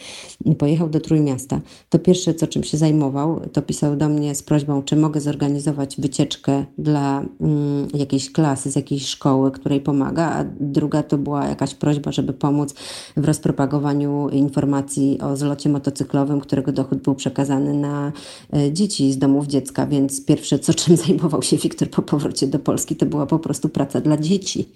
pojechał 0.57 0.89
do 0.89 0.99
Trójmiasta, 0.99 1.61
to 1.89 1.99
pierwsze, 1.99 2.33
co 2.33 2.47
czym 2.47 2.63
się 2.63 2.77
zajmował, 2.77 3.39
to 3.53 3.61
pisał 3.61 3.95
do 3.95 4.09
mnie 4.09 4.35
z 4.35 4.43
prośbą, 4.43 4.83
czy 4.83 4.95
mogę 4.95 5.21
zorganizować 5.21 5.95
wycieczkę 6.01 6.65
dla 6.77 7.25
mm, 7.41 7.87
jakiejś 7.93 8.31
klasy 8.31 8.71
z 8.71 8.75
jakiejś 8.75 9.07
szkoły, 9.07 9.51
której 9.51 9.81
pomaga, 9.81 10.31
a 10.31 10.45
druga 10.59 11.03
to 11.03 11.17
była 11.17 11.47
jakaś 11.47 11.75
prośba, 11.75 12.11
żeby 12.11 12.33
pomóc 12.33 12.73
w 13.17 13.25
rozpropagowaniu 13.25 14.29
informacji 14.29 15.19
o 15.21 15.37
zlocie 15.37 15.69
motocyklowym, 15.69 16.39
którego 16.39 16.71
dochód 16.71 16.99
był 16.99 17.15
przekazany 17.15 17.73
na 17.73 18.11
e, 18.53 18.73
dzieci 18.73 19.11
z 19.11 19.17
domów 19.17 19.47
dziecka, 19.47 19.87
więc 19.87 20.25
pierwsze, 20.25 20.59
co 20.59 20.73
czym 20.73 20.97
zajmował 21.07 21.43
się 21.43 21.57
Wiktor 21.57 21.89
po 21.89 22.01
powrocie 22.01 22.47
do 22.47 22.59
Polski, 22.59 22.95
to 22.95 23.05
była 23.05 23.25
po 23.25 23.39
prostu 23.39 23.69
praca 23.69 24.01
dla 24.01 24.17
dzieci 24.17 24.69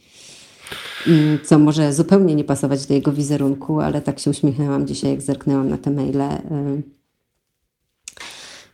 co 1.43 1.59
może 1.59 1.93
zupełnie 1.93 2.35
nie 2.35 2.43
pasować 2.43 2.85
do 2.85 2.93
jego 2.93 3.11
wizerunku, 3.11 3.79
ale 3.79 4.01
tak 4.01 4.19
się 4.19 4.29
uśmiechnęłam 4.29 4.87
dzisiaj, 4.87 5.11
jak 5.11 5.21
zerknęłam 5.21 5.69
na 5.69 5.77
te 5.77 5.91
maile, 5.91 6.21
y, 6.21 6.95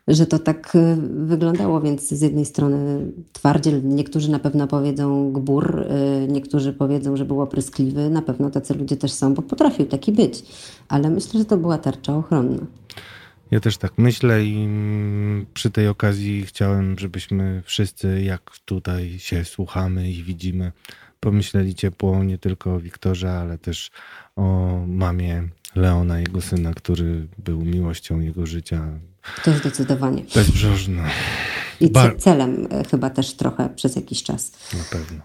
że 0.08 0.26
to 0.26 0.40
tak 0.40 0.76
y, 0.76 0.98
wyglądało, 1.26 1.82
więc 1.82 2.10
z 2.10 2.22
jednej 2.22 2.46
strony 2.46 3.12
twardziel, 3.34 3.82
niektórzy 3.84 4.32
na 4.32 4.40
pewno 4.40 4.68
powiedzą 4.68 5.34
gbur, 5.34 5.80
y, 5.80 6.28
niektórzy 6.32 6.74
powiedzą, 6.74 7.18
że 7.18 7.26
był 7.26 7.42
opryskliwy, 7.42 8.10
na 8.10 8.22
pewno 8.22 8.50
tacy 8.50 8.74
ludzie 8.74 8.98
też 8.98 9.12
są, 9.12 9.34
bo 9.34 9.42
potrafił 9.42 9.86
taki 9.86 10.12
być, 10.12 10.44
ale 10.88 11.10
myślę, 11.10 11.40
że 11.40 11.46
to 11.46 11.58
była 11.58 11.78
tarcza 11.78 12.18
ochronna. 12.18 12.66
Ja 13.52 13.60
też 13.60 13.78
tak 13.78 13.94
myślę 13.98 14.46
i 14.46 14.64
mm, 14.64 15.46
przy 15.54 15.72
tej 15.72 15.88
okazji 15.88 16.46
chciałem, 16.46 17.00
żebyśmy 17.00 17.62
wszyscy, 17.66 18.22
jak 18.22 18.52
tutaj 18.66 19.20
się 19.20 19.46
słuchamy 19.46 20.12
i 20.12 20.24
widzimy, 20.24 20.72
pomyśleli 21.22 21.76
ciepło 21.76 22.24
nie 22.24 22.38
tylko 22.38 22.76
o 22.76 22.80
Wiktorze, 22.80 23.32
ale 23.32 23.58
też 23.58 23.92
o 24.36 24.78
mamie 24.88 25.44
Leona, 25.76 26.20
jego 26.20 26.42
syna, 26.42 26.74
który 26.74 27.28
był 27.38 27.62
miłością 27.66 28.20
jego 28.20 28.46
życia. 28.46 28.88
To 29.44 29.54
zdecydowanie. 29.54 30.24
Bezbrzeżna. 30.36 31.04
I 31.82 31.90
Bar 31.90 32.18
celem 32.18 32.68
e, 32.72 32.84
chyba 32.84 33.10
też 33.10 33.34
trochę 33.34 33.70
przez 33.70 33.96
jakiś 33.96 34.24
czas. 34.24 34.52
Na 34.74 34.84
pewno. 34.92 35.24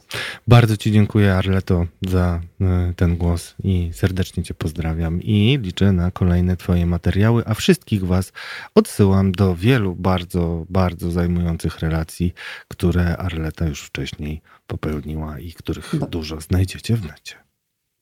Bardzo 0.48 0.76
Ci 0.76 0.92
dziękuję, 0.92 1.34
Arleto, 1.34 1.86
za 2.08 2.40
e, 2.60 2.92
ten 2.96 3.16
głos 3.16 3.54
i 3.64 3.90
serdecznie 3.92 4.42
Cię 4.42 4.54
pozdrawiam 4.54 5.22
i 5.22 5.58
liczę 5.62 5.92
na 5.92 6.10
kolejne 6.10 6.56
Twoje 6.56 6.86
materiały, 6.86 7.42
a 7.46 7.54
wszystkich 7.54 8.04
Was 8.04 8.32
odsyłam 8.74 9.32
do 9.32 9.54
wielu 9.54 9.94
bardzo, 9.94 10.66
bardzo 10.68 11.10
zajmujących 11.10 11.78
relacji, 11.78 12.34
które 12.68 13.16
Arleta 13.16 13.66
już 13.66 13.82
wcześniej 13.82 14.42
popełniła 14.66 15.38
i 15.38 15.52
których 15.52 15.94
Bo... 16.00 16.06
dużo 16.06 16.40
znajdziecie 16.40 16.96
w 16.96 17.02
necie. 17.02 17.34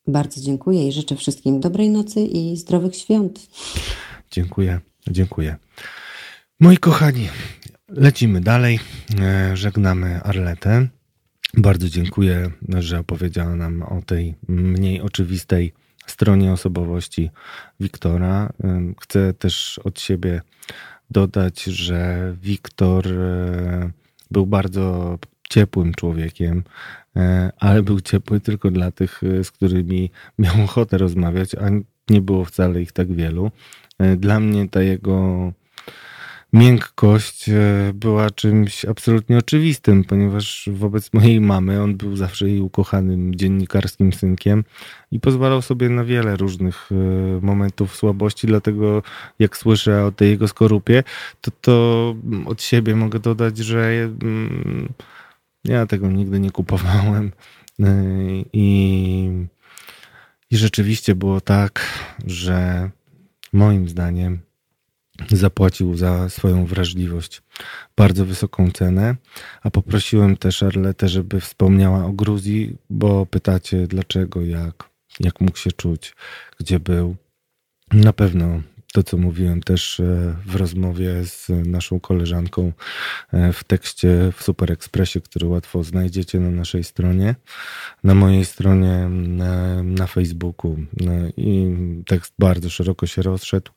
Bardzo 0.07 0.41
dziękuję 0.41 0.87
i 0.87 0.91
życzę 0.91 1.15
wszystkim 1.15 1.59
dobrej 1.59 1.89
nocy 1.89 2.19
i 2.19 2.57
zdrowych 2.57 2.95
świąt. 2.95 3.47
Dziękuję, 4.31 4.79
dziękuję. 5.07 5.55
Moi 6.59 6.77
kochani, 6.77 7.29
lecimy 7.89 8.41
dalej. 8.41 8.79
E, 9.19 9.57
żegnamy 9.57 10.21
Arletę. 10.23 10.87
Bardzo 11.57 11.89
dziękuję, 11.89 12.51
że 12.79 12.99
opowiedziała 12.99 13.55
nam 13.55 13.81
o 13.81 14.01
tej 14.01 14.35
mniej 14.47 15.01
oczywistej 15.01 15.73
stronie 16.07 16.51
osobowości 16.51 17.29
Wiktora. 17.79 18.53
E, 18.63 18.93
chcę 19.01 19.33
też 19.33 19.79
od 19.83 19.99
siebie 19.99 20.41
dodać, 21.09 21.63
że 21.63 22.33
Wiktor 22.41 23.07
e, 23.07 23.91
był 24.31 24.45
bardzo 24.45 25.17
ciepłym 25.49 25.93
człowiekiem, 25.93 26.63
ale 27.59 27.83
był 27.83 28.01
ciepły 28.01 28.39
tylko 28.39 28.71
dla 28.71 28.91
tych, 28.91 29.21
z 29.43 29.51
którymi 29.51 30.11
miał 30.39 30.63
ochotę 30.63 30.97
rozmawiać, 30.97 31.55
a 31.55 31.69
nie 32.09 32.21
było 32.21 32.45
wcale 32.45 32.81
ich 32.81 32.91
tak 32.91 33.13
wielu. 33.13 33.51
Dla 34.17 34.39
mnie 34.39 34.69
ta 34.69 34.81
jego 34.81 35.51
miękkość 36.55 37.49
e, 37.49 37.53
była 37.93 38.29
czymś 38.29 38.85
absolutnie 38.85 39.37
oczywistym, 39.37 40.03
ponieważ 40.03 40.69
wobec 40.71 41.13
mojej 41.13 41.41
mamy 41.41 41.81
on 41.81 41.97
był 41.97 42.15
zawsze 42.15 42.49
jej 42.49 42.61
ukochanym 42.61 43.35
dziennikarskim 43.35 44.13
synkiem 44.13 44.63
i 45.11 45.19
pozwalał 45.19 45.61
sobie 45.61 45.89
na 45.89 46.03
wiele 46.03 46.37
różnych 46.37 46.89
e, 46.91 46.95
momentów 47.41 47.95
słabości, 47.95 48.47
dlatego 48.47 49.03
jak 49.39 49.57
słyszę 49.57 50.05
o 50.05 50.11
tej 50.11 50.29
jego 50.29 50.47
skorupie, 50.47 51.03
to, 51.41 51.51
to 51.61 52.15
od 52.45 52.61
siebie 52.61 52.95
mogę 52.95 53.19
dodać, 53.19 53.57
że 53.57 53.91
mm, 54.21 54.89
ja 55.65 55.85
tego 55.85 56.11
nigdy 56.11 56.39
nie 56.39 56.51
kupowałem 56.51 57.31
e, 57.79 58.03
i, 58.53 59.29
i 60.51 60.57
rzeczywiście 60.57 61.15
było 61.15 61.41
tak, 61.41 61.85
że 62.25 62.89
moim 63.53 63.89
zdaniem 63.89 64.39
zapłacił 65.31 65.97
za 65.97 66.29
swoją 66.29 66.65
wrażliwość 66.65 67.41
bardzo 67.97 68.25
wysoką 68.25 68.71
cenę, 68.71 69.15
a 69.61 69.71
poprosiłem 69.71 70.37
też 70.37 70.63
Arletę, 70.63 71.09
żeby 71.09 71.41
wspomniała 71.41 72.05
o 72.05 72.11
Gruzji, 72.11 72.77
bo 72.89 73.25
pytacie 73.25 73.87
dlaczego, 73.87 74.41
jak, 74.41 74.89
jak 75.19 75.41
mógł 75.41 75.57
się 75.57 75.71
czuć, 75.71 76.15
gdzie 76.59 76.79
był. 76.79 77.15
Na 77.93 78.13
pewno 78.13 78.61
to, 78.95 79.03
co 79.03 79.17
mówiłem 79.17 79.63
też 79.63 79.99
e, 79.99 80.35
w 80.45 80.55
rozmowie 80.55 81.25
z 81.25 81.49
naszą 81.49 81.99
koleżanką 81.99 82.71
e, 83.33 83.53
w 83.53 83.63
tekście 83.63 84.31
w 84.35 84.43
Super 84.43 84.71
Expressie, 84.71 85.21
który 85.21 85.47
łatwo 85.47 85.83
znajdziecie 85.83 86.39
na 86.39 86.49
naszej 86.49 86.83
stronie, 86.83 87.35
na 88.03 88.15
mojej 88.15 88.45
stronie 88.45 89.07
na, 89.09 89.83
na 89.83 90.07
Facebooku. 90.07 90.77
E, 91.01 91.29
I 91.37 91.75
tekst 92.07 92.33
bardzo 92.39 92.69
szeroko 92.69 93.07
się 93.07 93.21
rozszedł. 93.21 93.71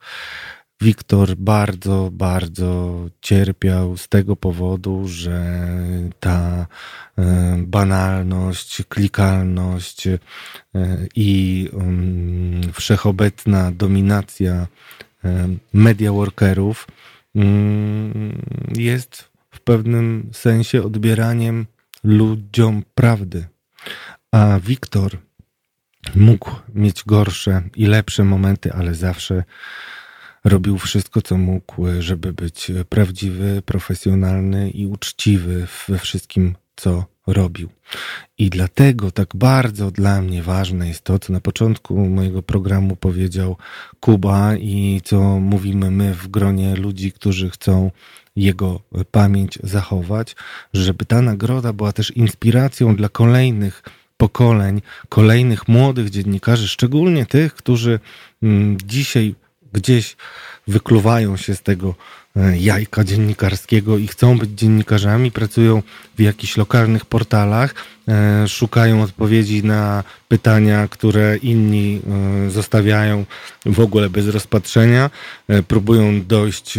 Wiktor 0.81 1.36
bardzo, 1.36 2.11
bardzo 2.12 3.05
cierpiał 3.20 3.97
z 3.97 4.09
tego 4.09 4.36
powodu, 4.36 5.09
że 5.09 5.69
ta 6.20 6.66
banalność, 7.59 8.82
klikalność 8.89 10.09
i 11.15 11.69
mm, 11.73 12.73
wszechobecna 12.73 13.73
dominacja 13.73 14.66
media 15.73 16.12
workerów 16.12 16.86
mm, 17.35 18.43
jest 18.77 19.31
w 19.51 19.61
pewnym 19.61 20.31
sensie 20.32 20.82
odbieraniem 20.82 21.66
ludziom 22.05 22.82
prawdy. 22.95 23.47
A 24.32 24.61
Wiktor 24.61 25.19
mógł 26.15 26.51
mieć 26.74 27.05
gorsze 27.05 27.62
i 27.77 27.86
lepsze 27.86 28.24
momenty, 28.24 28.73
ale 28.73 28.95
zawsze 28.95 29.45
robił 30.45 30.78
wszystko, 30.78 31.23
co 31.23 31.36
mógł, 31.36 31.86
żeby 31.99 32.32
być 32.32 32.73
prawdziwy, 32.89 33.62
profesjonalny 33.65 34.70
i 34.70 34.86
uczciwy 34.86 35.66
we 35.89 35.99
wszystkim, 35.99 36.55
co 36.77 37.05
robił. 37.32 37.68
I 38.38 38.50
dlatego 38.50 39.10
tak 39.10 39.36
bardzo 39.36 39.90
dla 39.90 40.22
mnie 40.22 40.42
ważne 40.42 40.88
jest 40.88 41.05
to, 41.05 41.18
co 41.18 41.32
na 41.32 41.40
początku 41.40 41.96
mojego 41.96 42.42
programu 42.42 42.96
powiedział 42.96 43.56
Kuba 44.00 44.56
i 44.56 45.00
co 45.05 45.20
mówimy 45.40 45.90
my 45.90 46.14
w 46.14 46.28
gronie 46.28 46.76
ludzi, 46.76 47.12
którzy 47.12 47.50
chcą 47.50 47.90
jego 48.36 48.80
pamięć 49.10 49.59
zachować, 49.62 50.36
żeby 50.72 51.05
ta 51.05 51.22
nagroda 51.22 51.72
była 51.72 51.92
też 51.92 52.10
inspiracją 52.10 52.96
dla 52.96 53.09
kolejnych 53.09 53.82
pokoleń, 54.16 54.82
kolejnych 55.09 55.68
młodych 55.68 56.10
dziennikarzy, 56.10 56.68
szczególnie 56.68 57.26
tych, 57.26 57.55
którzy 57.55 58.00
mm, 58.42 58.76
dzisiaj 58.84 59.34
gdzieś 59.73 60.16
wykluwają 60.69 61.36
się 61.36 61.55
z 61.55 61.62
tego 61.62 61.95
e, 62.36 62.59
jajka 62.59 63.05
dziennikarskiego 63.05 63.99
i 63.99 64.07
chcą 64.07 64.39
być 64.39 64.51
dziennikarzami, 64.51 65.31
pracują 65.31 65.82
w 66.19 66.20
jakichś 66.20 66.57
lokalnych 66.57 67.05
portalach, 67.05 67.74
e, 68.09 68.49
szukają 68.49 69.03
odpowiedzi 69.03 69.65
na 69.65 70.05
pytania, 70.28 70.89
które 70.89 71.36
inni 71.36 72.01
e, 72.47 72.51
zostawiają 72.51 73.24
w 73.66 73.81
ogóle 73.81 74.11
bez 74.11 74.28
rozpatrzenia, 74.28 75.11
próbują 75.69 76.24
dojść, 76.24 76.78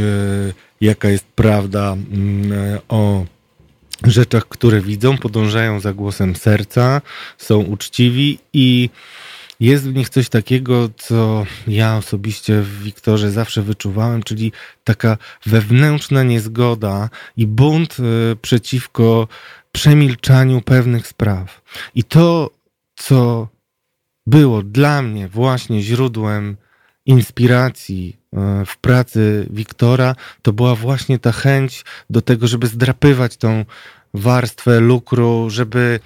jaka 0.82 1.10
jest 1.10 1.26
prawda 1.36 1.92
mm, 1.92 2.80
o 2.90 3.26
rzeczach, 4.04 4.48
które 4.48 4.82
widzą, 4.82 5.18
podążają 5.18 5.80
za 5.80 5.94
głosem 5.94 6.36
serca, 6.36 7.02
są 7.38 7.58
uczciwi 7.60 8.40
i 8.54 8.90
jest 9.60 9.90
w 9.90 9.96
nich 9.96 10.10
coś 10.10 10.30
takiego, 10.30 10.90
co 10.98 11.46
ja 11.68 11.98
osobiście 11.98 12.62
w 12.62 12.84
Wiktorze 12.84 13.32
zawsze 13.32 13.62
wyczuwałem, 13.62 14.24
czyli 14.24 14.52
taka 14.84 15.18
wewnętrzna 15.46 16.24
niezgoda 16.24 17.10
i 17.38 17.48
bunt 17.48 17.98
y, 18.00 18.36
przeciwko 18.42 19.28
przemilczaniu 19.72 20.62
pewnych 20.62 21.08
spraw. 21.08 21.62
I 21.96 22.04
to, 22.04 22.50
co 22.96 23.48
było 24.28 24.64
dla 24.64 25.02
mnie 25.02 25.28
właśnie 25.28 25.82
źródłem 25.82 26.58
inspiracji 27.06 28.18
y, 28.62 28.66
w 28.66 28.78
pracy 28.78 29.48
Wiktora, 29.50 30.16
to 30.42 30.54
była 30.54 30.76
właśnie 30.76 31.20
ta 31.20 31.32
chęć 31.32 31.86
do 32.10 32.22
tego, 32.22 32.48
żeby 32.48 32.68
zdrapywać 32.68 33.38
tą 33.38 33.66
warstwę 34.14 34.80
lukru, 34.80 35.50
żeby 35.50 36.00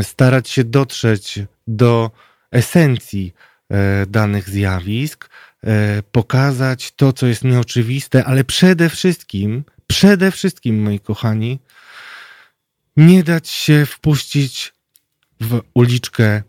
y, 0.00 0.04
starać 0.04 0.48
się 0.48 0.64
dotrzeć 0.64 1.40
do 1.66 2.10
esencji 2.54 3.34
e, 3.70 4.06
danych 4.06 4.48
zjawisk, 4.50 5.28
e, 5.64 6.02
pokazać 6.12 6.92
to, 6.96 7.12
co 7.12 7.26
jest 7.26 7.44
nieoczywiste, 7.44 8.24
ale 8.24 8.44
przede 8.44 8.88
wszystkim, 8.88 9.64
przede 9.86 10.30
wszystkim, 10.30 10.82
moi 10.82 11.00
kochani, 11.00 11.58
nie 12.96 13.24
dać 13.24 13.48
się 13.48 13.86
wpuścić 13.86 14.74
w 15.40 15.60
uliczkę 15.74 16.42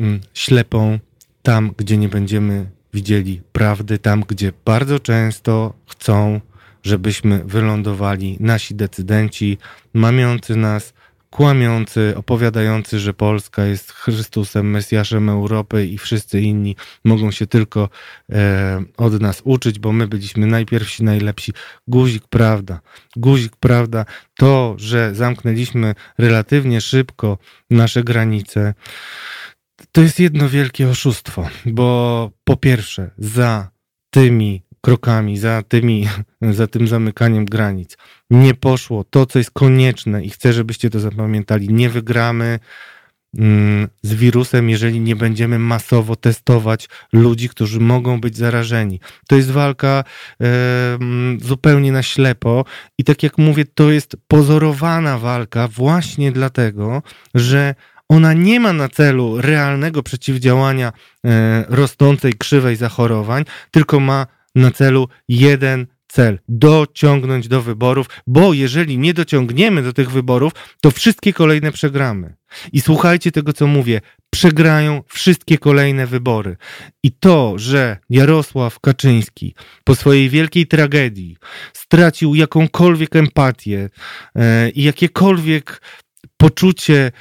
mm, 0.00 0.20
ślepą, 0.34 0.98
tam, 1.42 1.74
gdzie 1.76 1.96
nie 1.96 2.08
będziemy 2.08 2.70
widzieli 2.94 3.42
prawdy, 3.52 3.98
tam, 3.98 4.24
gdzie 4.28 4.52
bardzo 4.64 5.00
często 5.00 5.74
chcą, 5.86 6.40
żebyśmy 6.82 7.44
wylądowali 7.44 8.36
nasi 8.40 8.74
decydenci, 8.74 9.58
mamiący 9.94 10.56
nas 10.56 10.92
kłamiący, 11.32 12.14
opowiadający, 12.16 12.98
że 12.98 13.14
Polska 13.14 13.64
jest 13.64 13.92
Chrystusem, 13.92 14.70
Mesjaszem 14.70 15.28
Europy 15.28 15.86
i 15.86 15.98
wszyscy 15.98 16.40
inni 16.40 16.76
mogą 17.04 17.30
się 17.30 17.46
tylko 17.46 17.88
e, 18.32 18.84
od 18.96 19.20
nas 19.20 19.42
uczyć, 19.44 19.78
bo 19.78 19.92
my 19.92 20.08
byliśmy 20.08 20.46
najpierwsi, 20.46 21.04
najlepsi. 21.04 21.52
Guzik, 21.86 22.24
prawda. 22.28 22.80
Guzik, 23.16 23.56
prawda. 23.56 24.04
To, 24.34 24.74
że 24.78 25.14
zamknęliśmy 25.14 25.94
relatywnie 26.18 26.80
szybko 26.80 27.38
nasze 27.70 28.04
granice, 28.04 28.74
to 29.92 30.00
jest 30.00 30.20
jedno 30.20 30.48
wielkie 30.48 30.88
oszustwo, 30.88 31.48
bo 31.66 32.30
po 32.44 32.56
pierwsze, 32.56 33.10
za 33.18 33.70
tymi 34.10 34.62
krokami, 34.80 35.38
za, 35.38 35.62
tymi, 35.62 36.08
za 36.60 36.66
tym 36.66 36.88
zamykaniem 36.88 37.44
granic. 37.44 37.96
Nie 38.32 38.54
poszło 38.54 39.04
to, 39.04 39.26
co 39.26 39.38
jest 39.38 39.50
konieczne 39.50 40.24
i 40.24 40.30
chcę, 40.30 40.52
żebyście 40.52 40.90
to 40.90 41.00
zapamiętali. 41.00 41.68
Nie 41.68 41.90
wygramy 41.90 42.58
mm, 43.38 43.88
z 44.02 44.14
wirusem, 44.14 44.70
jeżeli 44.70 45.00
nie 45.00 45.16
będziemy 45.16 45.58
masowo 45.58 46.16
testować 46.16 46.88
ludzi, 47.12 47.48
którzy 47.48 47.80
mogą 47.80 48.20
być 48.20 48.36
zarażeni. 48.36 49.00
To 49.28 49.36
jest 49.36 49.50
walka 49.50 50.04
zupełnie 51.40 51.92
na 51.92 52.02
ślepo 52.02 52.64
i 52.98 53.04
tak 53.04 53.22
jak 53.22 53.38
mówię, 53.38 53.64
to 53.64 53.90
jest 53.90 54.16
pozorowana 54.28 55.18
walka 55.18 55.68
właśnie 55.68 56.32
dlatego, 56.32 57.02
że 57.34 57.74
ona 58.08 58.32
nie 58.32 58.60
ma 58.60 58.72
na 58.72 58.88
celu 58.88 59.40
realnego 59.40 60.02
przeciwdziałania 60.02 60.92
e, 61.26 61.64
rosnącej 61.68 62.32
krzywej 62.32 62.76
zachorowań, 62.76 63.44
tylko 63.70 64.00
ma 64.00 64.26
na 64.54 64.70
celu 64.70 65.08
jeden 65.28 65.86
cel 66.12 66.38
dociągnąć 66.48 67.48
do 67.48 67.62
wyborów, 67.62 68.06
bo 68.26 68.52
jeżeli 68.52 68.98
nie 68.98 69.14
dociągniemy 69.14 69.82
do 69.82 69.92
tych 69.92 70.10
wyborów, 70.10 70.52
to 70.82 70.90
wszystkie 70.90 71.32
kolejne 71.32 71.72
przegramy. 71.72 72.34
I 72.72 72.80
słuchajcie 72.80 73.32
tego, 73.32 73.52
co 73.52 73.66
mówię. 73.66 74.00
Przegrają 74.30 75.02
wszystkie 75.08 75.58
kolejne 75.58 76.06
wybory. 76.06 76.56
I 77.02 77.12
to, 77.12 77.58
że 77.58 77.96
Jarosław 78.10 78.80
Kaczyński 78.80 79.54
po 79.84 79.94
swojej 79.94 80.30
wielkiej 80.30 80.66
tragedii 80.66 81.36
stracił 81.72 82.34
jakąkolwiek 82.34 83.16
empatię 83.16 83.90
e, 84.34 84.70
i 84.70 84.82
jakiekolwiek 84.82 85.82
poczucie 86.36 87.12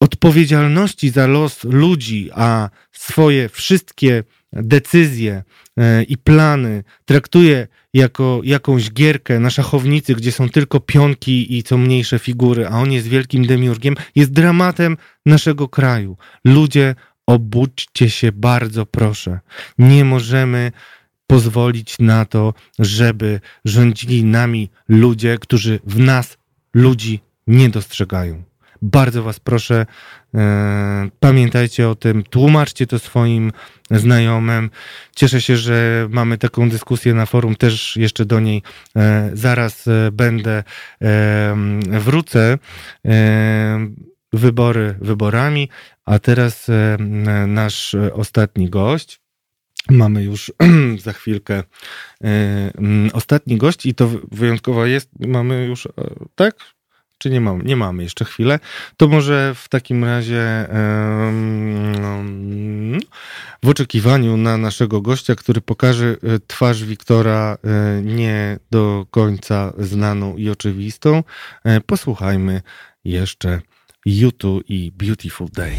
odpowiedzialności 0.00 1.10
za 1.10 1.26
los 1.26 1.64
ludzi, 1.64 2.30
a 2.34 2.70
swoje 2.92 3.48
wszystkie 3.48 4.24
decyzje 4.52 5.42
e, 5.78 6.02
i 6.02 6.16
plany 6.16 6.84
traktuje 7.04 7.68
jako 7.94 8.40
jakąś 8.44 8.92
gierkę 8.92 9.40
na 9.40 9.50
szachownicy, 9.50 10.14
gdzie 10.14 10.32
są 10.32 10.48
tylko 10.48 10.80
pionki 10.80 11.56
i 11.58 11.62
co 11.62 11.78
mniejsze 11.78 12.18
figury, 12.18 12.66
a 12.66 12.70
on 12.70 12.92
jest 12.92 13.06
wielkim 13.06 13.46
demiurgiem, 13.46 13.94
jest 14.14 14.32
dramatem 14.32 14.96
naszego 15.26 15.68
kraju. 15.68 16.16
Ludzie, 16.44 16.94
obudźcie 17.26 18.10
się 18.10 18.32
bardzo 18.32 18.86
proszę. 18.86 19.40
Nie 19.78 20.04
możemy 20.04 20.72
pozwolić 21.26 21.96
na 21.98 22.24
to, 22.24 22.54
żeby 22.78 23.40
rządzili 23.64 24.24
nami 24.24 24.70
ludzie, 24.88 25.38
którzy 25.38 25.80
w 25.84 25.98
nas 25.98 26.38
ludzi 26.74 27.20
nie 27.46 27.68
dostrzegają. 27.68 28.42
Bardzo 28.82 29.22
Was 29.22 29.40
proszę, 29.40 29.86
e, 30.34 31.08
pamiętajcie 31.20 31.88
o 31.88 31.94
tym, 31.94 32.22
tłumaczcie 32.22 32.86
to 32.86 32.98
swoim 32.98 33.52
znajomym. 33.90 34.70
Cieszę 35.16 35.40
się, 35.40 35.56
że 35.56 36.06
mamy 36.10 36.38
taką 36.38 36.70
dyskusję 36.70 37.14
na 37.14 37.26
forum, 37.26 37.56
też 37.56 37.96
jeszcze 37.96 38.24
do 38.24 38.40
niej 38.40 38.62
e, 38.96 39.30
zaraz 39.32 39.88
e, 39.88 40.10
będę, 40.12 40.64
wrócę. 41.90 42.58
Wybory 44.32 44.94
wyborami, 45.00 45.68
a 46.04 46.18
teraz 46.18 46.66
nasz 47.46 47.96
ostatni 48.12 48.70
gość. 48.70 49.20
Mamy 49.90 50.24
już 50.24 50.52
za 51.04 51.12
chwilkę 51.12 51.62
ostatni 53.12 53.56
gość 53.56 53.86
i 53.86 53.94
to 53.94 54.10
wyjątkowo 54.30 54.86
jest, 54.86 55.10
mamy 55.20 55.66
już, 55.66 55.88
tak? 56.34 56.54
Czy 57.18 57.30
nie 57.30 57.40
mamy? 57.40 57.64
Nie 57.64 57.76
mamy 57.76 58.02
jeszcze 58.02 58.24
chwilę. 58.24 58.58
To 58.96 59.08
może 59.08 59.54
w 59.54 59.68
takim 59.68 60.04
razie 60.04 60.66
w 63.62 63.68
oczekiwaniu 63.68 64.36
na 64.36 64.56
naszego 64.56 65.00
gościa, 65.00 65.34
który 65.34 65.60
pokaże 65.60 66.16
twarz 66.46 66.84
Wiktora 66.84 67.58
nie 68.02 68.58
do 68.70 69.06
końca 69.10 69.72
znaną 69.78 70.36
i 70.36 70.50
oczywistą, 70.50 71.22
posłuchajmy 71.86 72.62
jeszcze 73.04 73.60
YouTube 74.06 74.64
i 74.68 74.92
Beautiful 74.96 75.48
Day. 75.52 75.72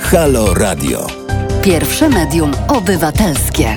Halo 0.00 0.54
Radio. 0.54 1.06
Pierwsze 1.62 2.08
medium 2.08 2.52
obywatelskie. 2.68 3.74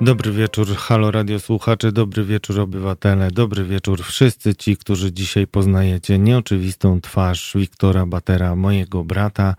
Dobry 0.00 0.32
wieczór, 0.32 0.76
halo 0.76 1.10
radio 1.10 1.40
słuchacze, 1.40 1.92
dobry 1.92 2.24
wieczór 2.24 2.60
obywatele, 2.60 3.30
dobry 3.30 3.64
wieczór 3.64 4.02
wszyscy 4.02 4.54
ci, 4.54 4.76
którzy 4.76 5.12
dzisiaj 5.12 5.46
poznajecie 5.46 6.18
nieoczywistą 6.18 7.00
twarz 7.00 7.52
Wiktora 7.54 8.06
Batera, 8.06 8.56
mojego 8.56 9.04
brata, 9.04 9.54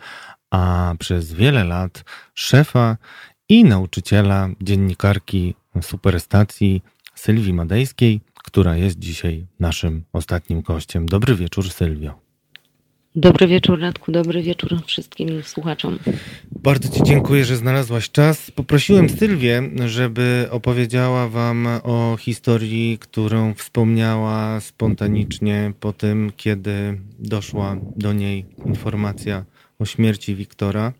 a 0.52 0.94
przez 0.99 1.34
wiele 1.34 1.64
lat 1.64 2.03
szefa 2.34 2.98
i 3.49 3.64
nauczyciela 3.64 4.49
dziennikarki 4.62 5.56
superstacji 5.82 6.82
Sylwii 7.16 7.53
Madejskiej, 7.53 8.22
która 8.44 8.78
jest 8.78 8.99
dzisiaj 8.99 9.45
naszym 9.60 10.03
ostatnim 10.14 10.62
gościem. 10.62 11.06
Dobry 11.06 11.36
wieczór, 11.36 11.70
Sylwio. 11.70 12.24
Dobry 13.15 13.47
wieczór, 13.47 13.79
Radku, 13.79 14.11
dobry 14.11 14.43
wieczór 14.43 14.81
wszystkim 14.85 15.43
słuchaczom. 15.43 15.99
Bardzo 16.51 16.89
Ci 16.89 17.03
dziękuję, 17.03 17.45
że 17.45 17.57
znalazłaś 17.57 18.11
czas. 18.11 18.51
Poprosiłem 18.51 19.09
Sylwię, 19.09 19.69
żeby 19.85 20.47
opowiedziała 20.51 21.29
Wam 21.29 21.67
o 21.83 22.17
historii, 22.19 22.97
którą 22.97 23.53
wspomniała 23.53 24.59
spontanicznie 24.59 25.73
po 25.79 25.93
tym, 25.93 26.31
kiedy 26.37 27.01
doszła 27.19 27.77
do 27.95 28.13
niej 28.13 28.45
informacja 28.65 29.45
o 29.79 29.85
śmierci 29.85 30.35
Wiktora 30.35 30.93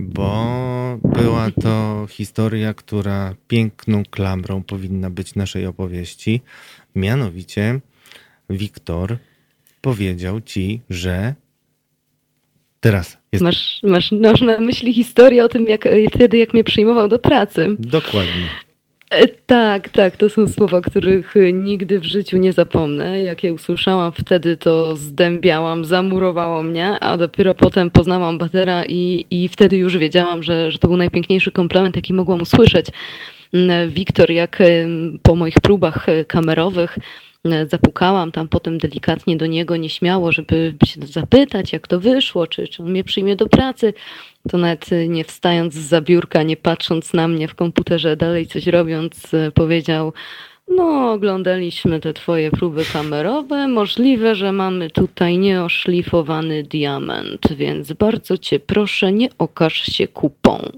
bo 0.00 0.98
była 1.04 1.50
to 1.50 2.06
historia, 2.10 2.74
która 2.74 3.34
piękną 3.48 4.02
klamrą 4.10 4.62
powinna 4.62 5.10
być 5.10 5.34
naszej 5.34 5.66
opowieści. 5.66 6.40
Mianowicie 6.94 7.80
Wiktor 8.50 9.18
powiedział 9.84 10.40
ci, 10.40 10.80
że 10.90 11.34
teraz 12.80 13.18
jest... 13.32 13.44
Masz, 13.44 13.80
masz, 13.82 14.12
masz 14.12 14.40
na 14.40 14.58
myśli 14.58 14.94
historię 14.94 15.44
o 15.44 15.48
tym, 15.48 15.66
jak 15.66 15.88
wtedy, 16.12 16.38
jak 16.38 16.54
mnie 16.54 16.64
przyjmował 16.64 17.08
do 17.08 17.18
pracy. 17.18 17.76
Dokładnie. 17.78 18.48
E, 19.10 19.28
tak, 19.28 19.88
tak, 19.88 20.16
to 20.16 20.30
są 20.30 20.48
słowa, 20.48 20.80
których 20.80 21.34
nigdy 21.52 22.00
w 22.00 22.04
życiu 22.04 22.36
nie 22.36 22.52
zapomnę. 22.52 23.22
Jak 23.22 23.44
je 23.44 23.54
usłyszałam 23.54 24.12
wtedy, 24.12 24.56
to 24.56 24.96
zdębiałam, 24.96 25.84
zamurowało 25.84 26.62
mnie, 26.62 27.00
a 27.00 27.16
dopiero 27.16 27.54
potem 27.54 27.90
poznałam 27.90 28.38
Batera 28.38 28.84
i, 28.84 29.26
i 29.30 29.48
wtedy 29.48 29.76
już 29.76 29.98
wiedziałam, 29.98 30.42
że, 30.42 30.70
że 30.70 30.78
to 30.78 30.88
był 30.88 30.96
najpiękniejszy 30.96 31.52
komplement, 31.52 31.96
jaki 31.96 32.14
mogłam 32.14 32.40
usłyszeć. 32.40 32.86
Mm, 33.52 33.90
Wiktor, 33.90 34.30
jak 34.30 34.62
po 35.22 35.34
moich 35.34 35.60
próbach 35.60 36.08
e, 36.08 36.24
kamerowych 36.24 36.98
zapukałam 37.66 38.32
tam 38.32 38.48
potem 38.48 38.78
delikatnie 38.78 39.36
do 39.36 39.46
niego, 39.46 39.76
nieśmiało, 39.76 40.32
żeby 40.32 40.74
się 40.84 41.00
zapytać, 41.06 41.72
jak 41.72 41.88
to 41.88 42.00
wyszło, 42.00 42.46
czy, 42.46 42.68
czy 42.68 42.82
on 42.82 42.90
mnie 42.90 43.04
przyjmie 43.04 43.36
do 43.36 43.46
pracy. 43.46 43.94
To 44.48 44.58
nawet 44.58 44.92
y, 44.92 45.08
nie 45.08 45.24
wstając 45.24 45.74
z 45.74 45.78
zabiórka, 45.78 46.42
nie 46.42 46.56
patrząc 46.56 47.12
na 47.12 47.28
mnie 47.28 47.48
w 47.48 47.54
komputerze, 47.54 48.16
dalej 48.16 48.46
coś 48.46 48.66
robiąc, 48.66 49.34
y, 49.34 49.52
powiedział: 49.54 50.12
no, 50.68 51.12
oglądaliśmy 51.12 52.00
te 52.00 52.12
twoje 52.12 52.50
próby 52.50 52.84
kamerowe. 52.92 53.68
Możliwe, 53.68 54.34
że 54.34 54.52
mamy 54.52 54.90
tutaj 54.90 55.38
nieoszlifowany 55.38 56.62
diament, 56.62 57.40
więc 57.56 57.92
bardzo 57.92 58.38
cię 58.38 58.60
proszę, 58.60 59.12
nie 59.12 59.28
okaż 59.38 59.82
się 59.82 60.08
kupą. 60.08 60.58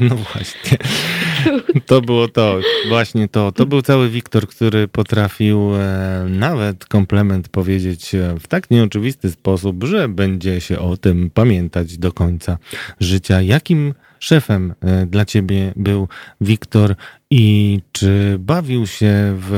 No 0.00 0.16
właśnie. 0.16 0.78
To 1.86 2.00
było 2.00 2.28
to, 2.28 2.60
właśnie 2.88 3.28
to. 3.28 3.52
To 3.52 3.66
był 3.66 3.82
cały 3.82 4.08
Wiktor, 4.08 4.48
który 4.48 4.88
potrafił 4.88 5.74
e, 5.74 6.26
nawet 6.28 6.84
komplement 6.84 7.48
powiedzieć 7.48 8.14
e, 8.14 8.34
w 8.40 8.46
tak 8.46 8.70
nieoczywisty 8.70 9.30
sposób, 9.30 9.84
że 9.84 10.08
będzie 10.08 10.60
się 10.60 10.78
o 10.78 10.96
tym 10.96 11.30
pamiętać 11.30 11.98
do 11.98 12.12
końca 12.12 12.58
życia. 13.00 13.42
Jakim 13.42 13.94
szefem 14.24 14.74
e, 14.80 15.06
dla 15.06 15.24
ciebie 15.24 15.72
był 15.76 16.08
Wiktor 16.40 16.94
i 17.30 17.80
czy 17.92 18.36
bawił 18.38 18.86
się 18.86 19.12
w 19.38 19.52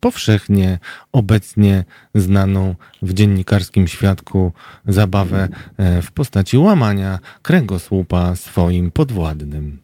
powszechnie 0.00 0.78
obecnie 1.12 1.84
znaną 2.14 2.74
w 3.02 3.12
dziennikarskim 3.12 3.88
świadku 3.88 4.52
zabawę 4.86 5.48
e, 5.76 6.02
w 6.02 6.12
postaci 6.12 6.58
łamania 6.58 7.18
kręgosłupa 7.42 8.36
swoim 8.36 8.90
podwładnym? 8.90 9.82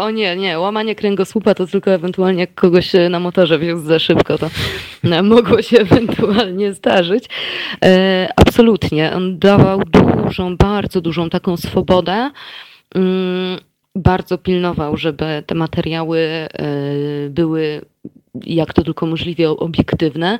O 0.00 0.10
nie, 0.10 0.36
nie, 0.36 0.58
łamanie 0.58 0.94
kręgosłupa 0.94 1.54
to 1.54 1.66
tylko 1.66 1.90
ewentualnie 1.90 2.40
jak 2.40 2.54
kogoś 2.54 2.92
na 3.10 3.20
motorze 3.20 3.58
wiózł 3.58 3.86
za 3.86 3.98
szybko, 3.98 4.38
to 4.38 4.50
mogło 5.22 5.62
się 5.62 5.78
ewentualnie 5.86 6.72
zdarzyć. 6.72 7.24
E, 7.84 8.28
absolutnie, 8.36 9.12
on 9.12 9.38
dawał 9.38 9.82
dużą, 9.84 10.56
bardzo 10.56 11.00
dużą 11.00 11.30
taką 11.30 11.56
swobodę 11.56 12.30
bardzo 13.94 14.38
pilnował, 14.38 14.96
żeby 14.96 15.42
te 15.46 15.54
materiały 15.54 16.18
e, 16.18 16.48
były 17.30 17.80
jak 18.44 18.74
to 18.74 18.82
tylko 18.82 19.06
możliwie 19.06 19.50
obiektywne. 19.50 20.38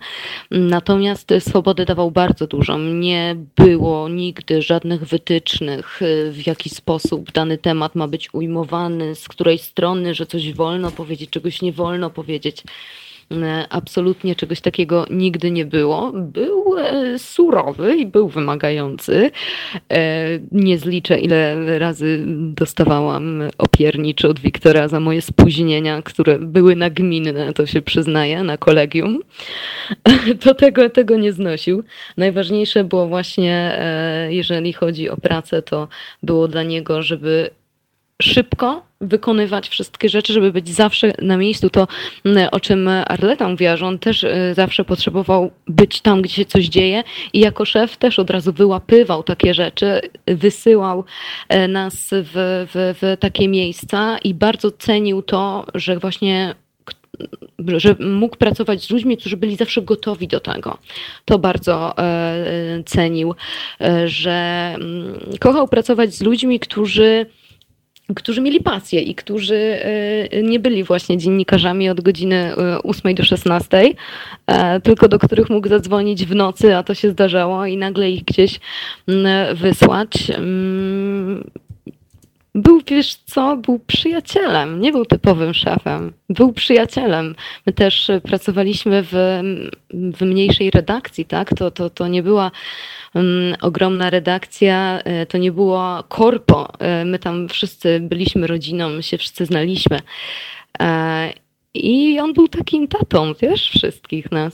Natomiast 0.51 1.33
swobody 1.41 1.85
dawał 1.85 2.11
bardzo 2.11 2.47
dużo. 2.47 2.79
Nie 2.79 3.37
było 3.57 4.09
nigdy 4.09 4.62
żadnych 4.62 5.05
wytycznych, 5.05 6.01
e, 6.03 6.31
w 6.31 6.47
jaki 6.47 6.70
sposób 6.70 7.33
dany 7.33 7.59
temat 7.59 7.95
ma 7.95 8.09
być 8.09 8.35
ujmowany, 8.35 9.15
z 9.15 9.29
której 9.29 9.59
strony, 9.59 10.15
że 10.15 10.27
coś 10.27 10.53
wolno 10.53 10.91
powiedzieć, 10.91 11.31
czegoś 11.31 11.62
nie 11.62 11.73
wolno 11.73 12.11
powiedzieć. 12.11 12.62
E, 13.32 13.66
absolutnie 13.70 14.34
czegoś 14.34 14.60
takiego 14.60 15.06
nigdy 15.10 15.50
nie 15.50 15.64
było. 15.64 16.12
Był 16.12 16.78
e, 16.78 17.18
surowy 17.18 17.96
i 17.96 18.06
był 18.06 18.28
wymagający. 18.28 19.30
E, 19.92 20.26
nie 20.52 20.78
zliczę, 20.78 21.18
ile 21.18 21.78
razy 21.78 22.24
dostawałam 22.26 23.42
opiernicz 23.59 24.24
od 24.24 24.40
Wiktora 24.40 24.88
za 24.88 25.00
moje 25.00 25.22
spóźnienia, 25.22 26.02
które 26.02 26.38
były 26.38 26.76
nagminne, 26.76 27.52
to 27.52 27.66
się 27.66 27.82
przyznaję, 27.82 28.42
na 28.42 28.56
kolegium. 28.56 29.18
To 30.40 30.54
tego, 30.54 30.90
tego 30.90 31.16
nie 31.16 31.32
znosił. 31.32 31.84
Najważniejsze 32.16 32.84
było 32.84 33.09
właśnie, 33.09 33.78
jeżeli 34.28 34.72
chodzi 34.72 35.10
o 35.10 35.16
pracę, 35.16 35.62
to 35.62 35.88
było 36.22 36.48
dla 36.48 36.62
niego, 36.62 37.02
żeby 37.02 37.50
szybko 38.22 38.82
wykonywać 39.03 39.69
wszystkie 39.69 40.09
rzeczy, 40.09 40.33
żeby 40.33 40.53
być 40.53 40.69
zawsze 40.69 41.12
na 41.23 41.37
miejscu. 41.37 41.70
To, 41.70 41.89
mm, 42.24 42.49
o 42.53 42.61
czym 42.61 42.89
Arleta 42.89 43.49
mówiła, 43.49 43.77
że 43.77 43.87
on 43.87 43.99
też 43.99 44.24
y, 44.24 44.55
zawsze 44.57 44.85
potrzebował 44.85 45.51
być 45.69 46.01
tam, 46.01 46.23
gdzie 46.23 46.35
się 46.35 46.45
coś 46.45 46.65
dzieje 46.65 47.03
i 47.33 47.41
jako 47.41 47.65
szef 47.65 47.97
też 47.97 48.19
od 48.19 48.31
razu 48.31 48.53
wyłapywał 48.53 49.23
takie 49.23 49.55
rzeczy, 49.55 50.01
wysyłał 50.27 51.05
e, 51.49 51.69
nas 51.69 52.09
w, 52.12 52.66
w, 52.73 52.95
w 53.01 53.16
takie 53.20 53.49
miejsca 53.49 54.19
i 54.24 54.35
bardzo 54.35 54.70
cenił 54.70 55.23
to, 55.23 55.66
że 55.74 55.99
właśnie 55.99 56.55
że 57.77 57.97
mógł 58.01 58.37
pracować 58.37 58.83
z 58.83 58.91
ludźmi, 58.91 59.16
którzy 59.16 59.37
byli 59.37 59.57
zawsze 59.57 59.83
gotowi 59.83 60.29
do 60.29 60.41
tego. 60.41 60.79
To 61.24 61.39
bardzo 61.39 61.99
e, 61.99 62.83
cenił, 62.87 63.35
e, 63.81 64.09
że 64.09 64.73
mm, 64.74 65.20
kochał 65.41 65.69
pracować 65.69 66.15
z 66.15 66.23
ludźmi, 66.23 66.61
którzy 66.61 67.27
którzy 68.16 68.41
mieli 68.41 68.61
pasję 68.61 69.01
i 69.01 69.15
którzy 69.15 69.57
e, 70.33 70.43
nie 70.43 70.61
byli 70.61 70.85
właśnie 70.85 71.19
dziennikarzami 71.19 71.91
od 71.91 72.01
godziny 72.01 72.53
8 72.85 73.11
e, 73.11 73.15
do 73.15 73.24
16, 73.24 73.95
e, 74.47 74.81
tylko 74.81 75.09
do 75.09 75.19
których 75.19 75.51
mógł 75.51 75.69
zadzwonić 75.69 76.27
w 76.27 76.35
nocy, 76.35 76.77
a 76.77 76.83
to 76.83 76.95
się 76.95 77.11
zdarzało 77.11 77.66
i 77.66 77.77
nagle 77.77 78.11
ich 78.11 78.24
gdzieś 78.24 78.61
wysłać. 79.55 80.11
Był, 82.55 82.81
wiesz 82.87 83.15
co, 83.15 83.57
był 83.57 83.79
przyjacielem, 83.79 84.81
nie 84.81 84.93
był 84.93 85.05
typowym 85.05 85.55
szefem, 85.55 86.12
był 86.29 86.53
przyjacielem. 86.53 87.35
My 87.66 87.73
też 87.73 88.11
pracowaliśmy 88.23 89.03
w, 89.03 89.41
w 89.91 90.23
mniejszej 90.23 90.70
redakcji, 90.70 91.24
tak? 91.24 91.55
To, 91.55 91.70
to, 91.70 91.91
to 91.91 92.09
nie 92.09 92.23
była 92.23 92.51
ogromna 93.60 94.10
redakcja, 94.10 95.01
e, 95.05 95.26
to 95.26 95.39
nie 95.39 95.52
było 95.52 96.05
korpo. 96.09 96.68
E, 96.78 97.05
my 97.05 97.18
tam 97.18 97.48
wszyscy 97.48 98.01
byliśmy 98.01 98.47
rodziną, 98.47 99.01
się 99.01 99.18
wszyscy 99.18 99.47
znaliśmy. 99.47 100.01
E, 100.80 101.32
I 101.74 102.20
on 102.20 102.32
był 102.32 102.48
takim 102.48 102.89
tatą, 102.89 103.32
wiesz, 103.40 103.70
wszystkich 103.70 104.30
nas. 104.30 104.52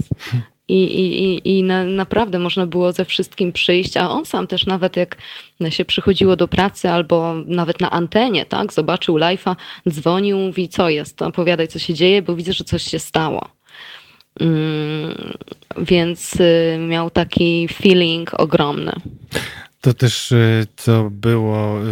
I, 0.71 0.83
i, 0.85 1.59
i 1.59 1.63
na, 1.63 1.85
naprawdę 1.85 2.39
można 2.39 2.67
było 2.67 2.93
ze 2.93 3.05
wszystkim 3.05 3.53
przyjść, 3.53 3.97
a 3.97 4.11
on 4.11 4.25
sam 4.25 4.47
też 4.47 4.67
nawet 4.67 4.97
jak 4.97 5.17
się 5.69 5.85
przychodziło 5.85 6.37
do 6.37 6.49
pracy 6.49 6.91
albo 6.91 7.35
nawet 7.47 7.81
na 7.81 7.91
antenie, 7.91 8.47
tak, 8.47 8.73
zobaczył 8.73 9.17
live'a, 9.17 9.57
dzwonił, 9.89 10.39
mówi 10.39 10.69
co 10.69 10.89
jest, 10.89 11.23
opowiadaj 11.23 11.69
co 11.69 11.79
się 11.79 11.95
dzieje, 11.95 12.23
bo 12.23 12.37
widzę, 12.37 12.53
że 12.53 12.65
coś 12.65 12.83
się 12.83 12.99
stało. 12.99 13.58
Mm, 14.41 15.33
więc 15.79 16.41
y, 16.41 16.79
miał 16.89 17.11
taki 17.11 17.69
feeling 17.69 18.35
ogromny. 18.35 18.93
To 19.81 19.95
też, 19.95 20.33
y, 20.33 20.67
co 20.77 21.11
było 21.11 21.85
y, 21.85 21.87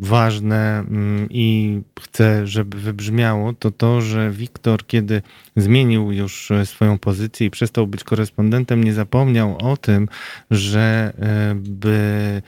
ważne 0.00 0.78
mm, 0.78 1.28
i 1.30 1.80
chcę, 2.00 2.46
żeby 2.46 2.78
wybrzmiało, 2.78 3.52
to 3.52 3.70
to, 3.70 4.00
że 4.00 4.30
Wiktor, 4.30 4.86
kiedy 4.86 5.22
zmienił 5.56 6.12
już 6.12 6.52
swoją 6.64 6.98
pozycję 6.98 7.46
i 7.46 7.50
przestał 7.50 7.86
być 7.86 8.04
korespondentem, 8.04 8.84
nie 8.84 8.92
zapomniał 8.92 9.58
o 9.58 9.76
tym, 9.76 10.08
że 10.50 11.12
by 11.54 12.42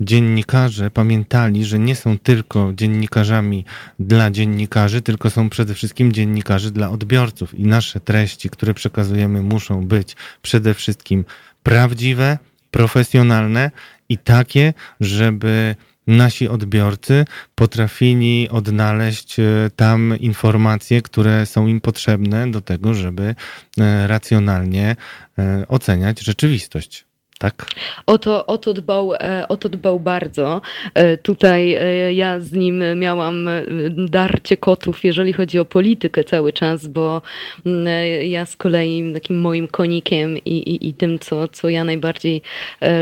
dziennikarze 0.00 0.90
pamiętali, 0.90 1.64
że 1.64 1.78
nie 1.78 1.96
są 1.96 2.18
tylko 2.18 2.72
dziennikarzami 2.74 3.64
dla 3.98 4.30
dziennikarzy, 4.30 5.02
tylko 5.02 5.30
są 5.30 5.50
przede 5.50 5.74
wszystkim 5.74 6.12
dziennikarzy 6.12 6.70
dla 6.70 6.90
odbiorców. 6.90 7.54
I 7.54 7.64
nasze 7.64 8.00
treści, 8.00 8.50
które 8.50 8.74
przekazujemy, 8.74 9.42
muszą 9.42 9.86
być 9.86 10.16
przede 10.42 10.74
wszystkim 10.74 11.24
prawdziwe, 11.62 12.38
profesjonalne 12.70 13.70
i 14.08 14.18
takie, 14.18 14.74
żeby 15.00 15.76
nasi 16.06 16.48
odbiorcy 16.48 17.24
potrafili 17.54 18.48
odnaleźć 18.48 19.40
e, 19.40 19.44
tam 19.76 20.14
informacje, 20.18 21.02
które 21.02 21.46
są 21.46 21.66
im 21.66 21.80
potrzebne 21.80 22.50
do 22.50 22.60
tego, 22.60 22.94
żeby 22.94 23.34
e, 23.80 24.06
racjonalnie 24.06 24.96
e, 25.38 25.68
oceniać 25.68 26.20
rzeczywistość 26.20 27.09
tak? 27.40 27.66
O 28.06 28.18
to, 28.18 28.46
o 28.46 28.58
to, 28.58 28.74
dbał, 28.74 29.14
e, 29.14 29.48
o 29.48 29.56
to 29.56 29.68
dbał 29.68 30.00
bardzo. 30.00 30.60
E, 30.94 31.16
tutaj 31.16 31.74
e, 31.74 32.12
ja 32.14 32.40
z 32.40 32.52
nim 32.52 32.82
miałam 32.96 33.48
darcie 33.96 34.56
kotów, 34.56 35.04
jeżeli 35.04 35.32
chodzi 35.32 35.58
o 35.58 35.64
politykę 35.64 36.24
cały 36.24 36.52
czas, 36.52 36.86
bo 36.86 37.22
mm, 37.66 37.86
ja 38.22 38.46
z 38.46 38.56
kolei 38.56 39.12
takim 39.14 39.40
moim 39.40 39.68
konikiem 39.68 40.38
i, 40.38 40.50
i, 40.50 40.88
i 40.88 40.94
tym, 40.94 41.18
co, 41.18 41.48
co 41.48 41.68
ja 41.68 41.84
najbardziej 41.84 42.42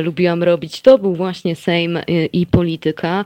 lubiłam 0.03 0.43
robić, 0.43 0.81
to 0.81 0.99
był 0.99 1.15
właśnie 1.15 1.57
Sejm 1.57 1.99
i 2.33 2.47
polityka. 2.47 3.25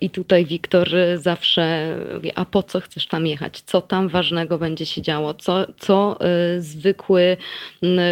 I 0.00 0.10
tutaj 0.10 0.44
Wiktor 0.44 0.88
zawsze 1.16 1.96
mówi, 2.14 2.32
a 2.34 2.44
po 2.44 2.62
co 2.62 2.80
chcesz 2.80 3.06
tam 3.06 3.26
jechać? 3.26 3.60
Co 3.60 3.80
tam 3.80 4.08
ważnego 4.08 4.58
będzie 4.58 4.86
się 4.86 5.02
działo? 5.02 5.34
Co, 5.34 5.66
co 5.78 6.18
zwykły 6.58 7.36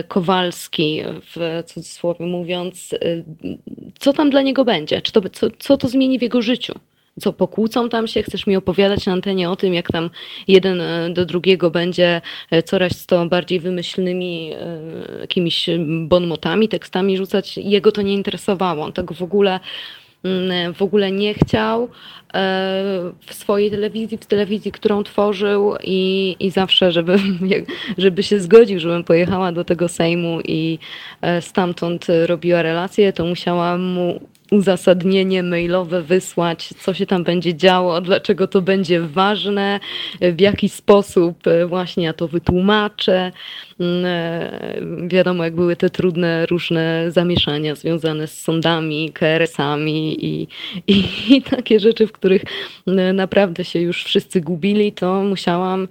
Kowalski 0.09 1.03
w 1.37 1.63
cudzysłowie 1.67 2.08
słowy 2.09 2.27
mówiąc, 2.27 2.93
y, 2.93 3.25
co 3.99 4.13
tam 4.13 4.31
dla 4.31 4.43
niego 4.43 4.65
będzie, 4.65 5.03
czy 5.03 5.13
to, 5.13 5.21
co, 5.29 5.47
co 5.59 5.77
to 5.77 5.89
zmieni 5.89 6.19
w 6.19 6.23
jego 6.23 6.43
życiu. 6.43 6.75
Co 7.21 7.33
pokłócą 7.33 7.89
tam 7.89 8.07
się? 8.07 8.23
Chcesz 8.23 8.47
mi 8.47 8.57
opowiadać 8.57 9.07
na 9.07 9.13
antenie 9.13 9.51
o 9.51 9.57
tym, 9.57 9.75
jak 9.75 9.93
tam 9.93 10.11
jeden 10.49 10.81
y, 10.81 11.11
do 11.13 11.27
drugiego 11.27 11.71
będzie 11.71 12.21
y, 12.53 12.63
coraz 12.63 13.07
to 13.07 13.27
bardziej 13.27 13.61
wymyślnymi 13.61 14.53
jakimiś 15.21 15.69
bonmotami, 16.07 16.69
tekstami 16.69 17.17
rzucać? 17.17 17.57
Jego 17.57 17.93
to 17.93 18.03
nie 18.03 18.15
interesowało. 18.15 18.85
On 18.85 18.93
tego 18.93 19.15
w 19.15 19.23
ogóle 19.23 19.61
w 20.75 20.83
ogóle 20.83 21.13
nie 21.13 21.35
chciał 21.35 21.83
e, 21.83 21.89
w 23.27 23.35
swojej 23.35 23.71
telewizji, 23.71 24.19
w 24.19 24.27
telewizji, 24.27 24.73
którą 24.73 25.03
tworzył 25.03 25.75
i, 25.85 26.37
i 26.41 26.51
zawsze, 26.51 26.93
żeby, 26.93 27.19
żeby 27.99 28.23
się 28.23 28.41
zgodził, 28.41 28.81
żebym 28.81 29.05
pojechała 29.05 29.53
do 29.53 29.65
tego 29.65 29.89
Sejmu 29.89 30.41
i 30.41 30.79
e, 31.21 31.43
stamtąd 31.43 32.07
robiła 32.27 32.63
relacje, 32.63 33.13
to 33.13 33.25
musiała 33.25 33.79
mu 33.79 34.21
uzasadnienie 34.51 35.43
mailowe 35.43 36.03
wysłać, 36.03 36.69
co 36.81 36.95
się 36.95 37.07
tam 37.07 37.25
będzie 37.25 37.55
działo, 37.55 38.01
dlaczego 38.01 38.47
to 38.47 38.63
będzie 38.63 39.01
ważne, 39.01 39.81
w 40.21 40.41
jaki 40.41 40.69
sposób 40.69 41.47
e, 41.47 41.67
właśnie 41.67 42.05
ja 42.05 42.13
to 42.13 42.29
wytłumaczę. 42.29 43.33
Mm, 43.81 44.05
e, 44.05 45.09
wiadomo, 45.09 45.45
jak 45.45 45.55
były 45.55 45.77
te 45.77 45.91
trudne, 45.91 46.47
różne 46.47 47.05
zamieszania 47.09 47.75
związane 47.75 48.27
z 48.27 48.41
sądami, 48.41 49.13
KRS-ami 49.13 50.25
i, 50.25 50.49
i, 50.87 51.05
i 51.37 51.43
takie 51.43 51.81
rzeczy, 51.81 52.07
w 52.07 52.13
których 52.13 52.43
e, 52.87 53.13
naprawdę 53.13 53.65
się 53.65 53.81
już 53.81 54.05
wszyscy 54.05 54.41
gubili, 54.41 54.93
to 54.93 55.23
musiałam 55.23 55.89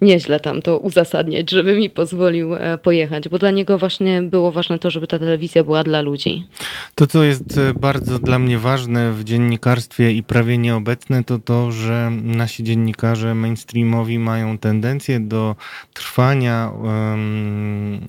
nieźle 0.00 0.40
tam 0.40 0.62
to 0.62 0.78
uzasadniać, 0.78 1.50
żeby 1.50 1.76
mi 1.76 1.90
pozwolił 1.90 2.54
e, 2.54 2.78
pojechać, 2.78 3.28
bo 3.28 3.38
dla 3.38 3.50
niego 3.50 3.78
właśnie 3.78 4.22
było 4.22 4.52
ważne 4.52 4.78
to, 4.78 4.90
żeby 4.90 5.06
ta 5.06 5.18
telewizja 5.18 5.64
była 5.64 5.84
dla 5.84 6.00
ludzi. 6.00 6.46
To, 6.94 7.06
co 7.06 7.24
jest 7.24 7.58
e, 7.58 7.74
bardzo 7.74 8.18
dla 8.18 8.38
mnie 8.38 8.58
ważne 8.58 9.12
w 9.12 9.24
dziennikarstwie 9.24 10.12
i 10.12 10.22
prawie 10.22 10.58
nieobecne, 10.58 11.24
to 11.24 11.38
to, 11.38 11.72
że 11.72 12.10
nasi 12.22 12.64
dziennikarze 12.64 13.34
mainstreamowi 13.34 14.18
mają 14.18 14.58
tendencję 14.58 15.20
do 15.20 15.56
trwania. 15.94 16.72
Um, 16.82 18.00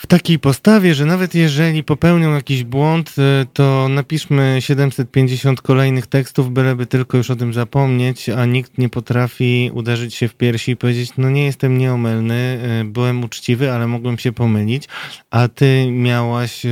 w 0.00 0.06
takiej 0.06 0.38
postawie, 0.38 0.94
że 0.94 1.06
nawet 1.06 1.34
jeżeli 1.34 1.84
popełnią 1.84 2.34
jakiś 2.34 2.64
błąd, 2.64 3.14
y, 3.18 3.46
to 3.52 3.88
napiszmy 3.88 4.56
750 4.60 5.60
kolejnych 5.62 6.06
tekstów, 6.06 6.52
byleby 6.52 6.86
tylko 6.86 7.16
już 7.16 7.30
o 7.30 7.36
tym 7.36 7.54
zapomnieć, 7.54 8.28
a 8.28 8.44
nikt 8.44 8.78
nie 8.78 8.88
potrafi 8.88 9.70
uderzyć 9.74 10.14
się 10.14 10.28
w 10.28 10.34
piersi 10.34 10.72
i 10.72 10.76
powiedzieć, 10.76 11.12
no 11.18 11.30
nie 11.30 11.44
jestem 11.44 11.78
nieomylny, 11.78 12.60
y, 12.82 12.84
byłem 12.84 13.24
uczciwy, 13.24 13.72
ale 13.72 13.86
mogłem 13.86 14.18
się 14.18 14.32
pomylić, 14.32 14.88
a 15.30 15.48
ty 15.48 15.90
miałaś 15.90 16.64
y, 16.64 16.68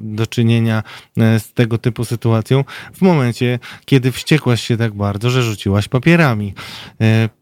do 0.00 0.26
czynienia 0.26 0.82
z 1.16 1.52
tego 1.52 1.78
typu 1.78 2.04
sytuacją 2.04 2.64
w 2.94 3.02
momencie, 3.02 3.58
kiedy 3.84 4.12
wściekłaś 4.12 4.62
się 4.62 4.76
tak 4.76 4.94
bardzo, 4.94 5.30
że 5.30 5.42
rzuciłaś 5.42 5.88
papierami. 5.88 6.54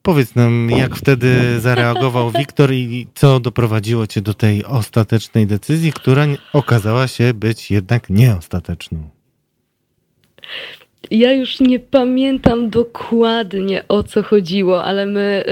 Powiedz 0.02 0.34
nam, 0.34 0.70
jak 0.70 0.96
wtedy 0.96 1.60
zareagował 1.60 2.30
Wiktor 2.30 2.72
i 2.72 3.06
co 3.14 3.40
doprowadziło 3.40 4.06
cię 4.06 4.20
do 4.20 4.34
tej 4.34 4.64
ostatniej 4.64 5.09
ostatecznej 5.10 5.46
decyzji, 5.46 5.92
która 5.92 6.26
okazała 6.52 7.08
się 7.08 7.34
być 7.34 7.70
jednak 7.70 8.10
nieostateczną. 8.10 9.08
Ja 11.10 11.32
już 11.32 11.60
nie 11.60 11.80
pamiętam 11.80 12.70
dokładnie 12.70 13.84
o 13.88 14.02
co 14.02 14.22
chodziło, 14.22 14.84
ale 14.84 15.06
my, 15.06 15.44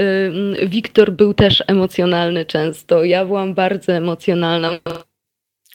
y, 0.61 0.67
Wiktor 0.67 1.11
był 1.11 1.33
też 1.33 1.63
emocjonalny 1.67 2.45
często. 2.45 3.03
Ja 3.03 3.25
byłam 3.25 3.53
bardzo 3.53 3.93
emocjonalna. 3.93 4.69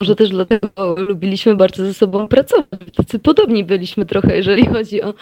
Może 0.01 0.15
też 0.15 0.29
dlatego 0.29 0.95
lubiliśmy 0.97 1.55
bardzo 1.55 1.85
ze 1.85 1.93
sobą 1.93 2.27
pracować. 2.27 2.79
Tacy 2.95 3.19
podobni 3.19 3.63
byliśmy 3.63 4.05
trochę, 4.05 4.37
jeżeli 4.37 4.65
chodzi 4.65 5.01
o 5.01 5.13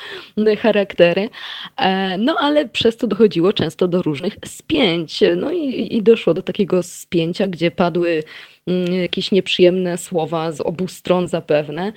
charaktery. 0.61 1.29
E, 1.77 2.17
no 2.17 2.35
ale 2.39 2.69
przez 2.69 2.97
to 2.97 3.07
dochodziło 3.07 3.53
często 3.53 3.87
do 3.87 4.01
różnych 4.01 4.37
spięć. 4.45 5.19
No 5.37 5.51
i, 5.51 5.95
i 5.97 6.03
doszło 6.03 6.33
do 6.33 6.41
takiego 6.41 6.83
spięcia, 6.83 7.47
gdzie 7.47 7.71
padły 7.71 8.23
Mm, 8.23 8.52
jakieś 9.01 9.31
nieprzyjemne 9.31 9.97
słowa 9.97 10.51
z 10.51 10.61
obu 10.61 10.87
stron 10.87 11.27
zapewne. 11.27 11.93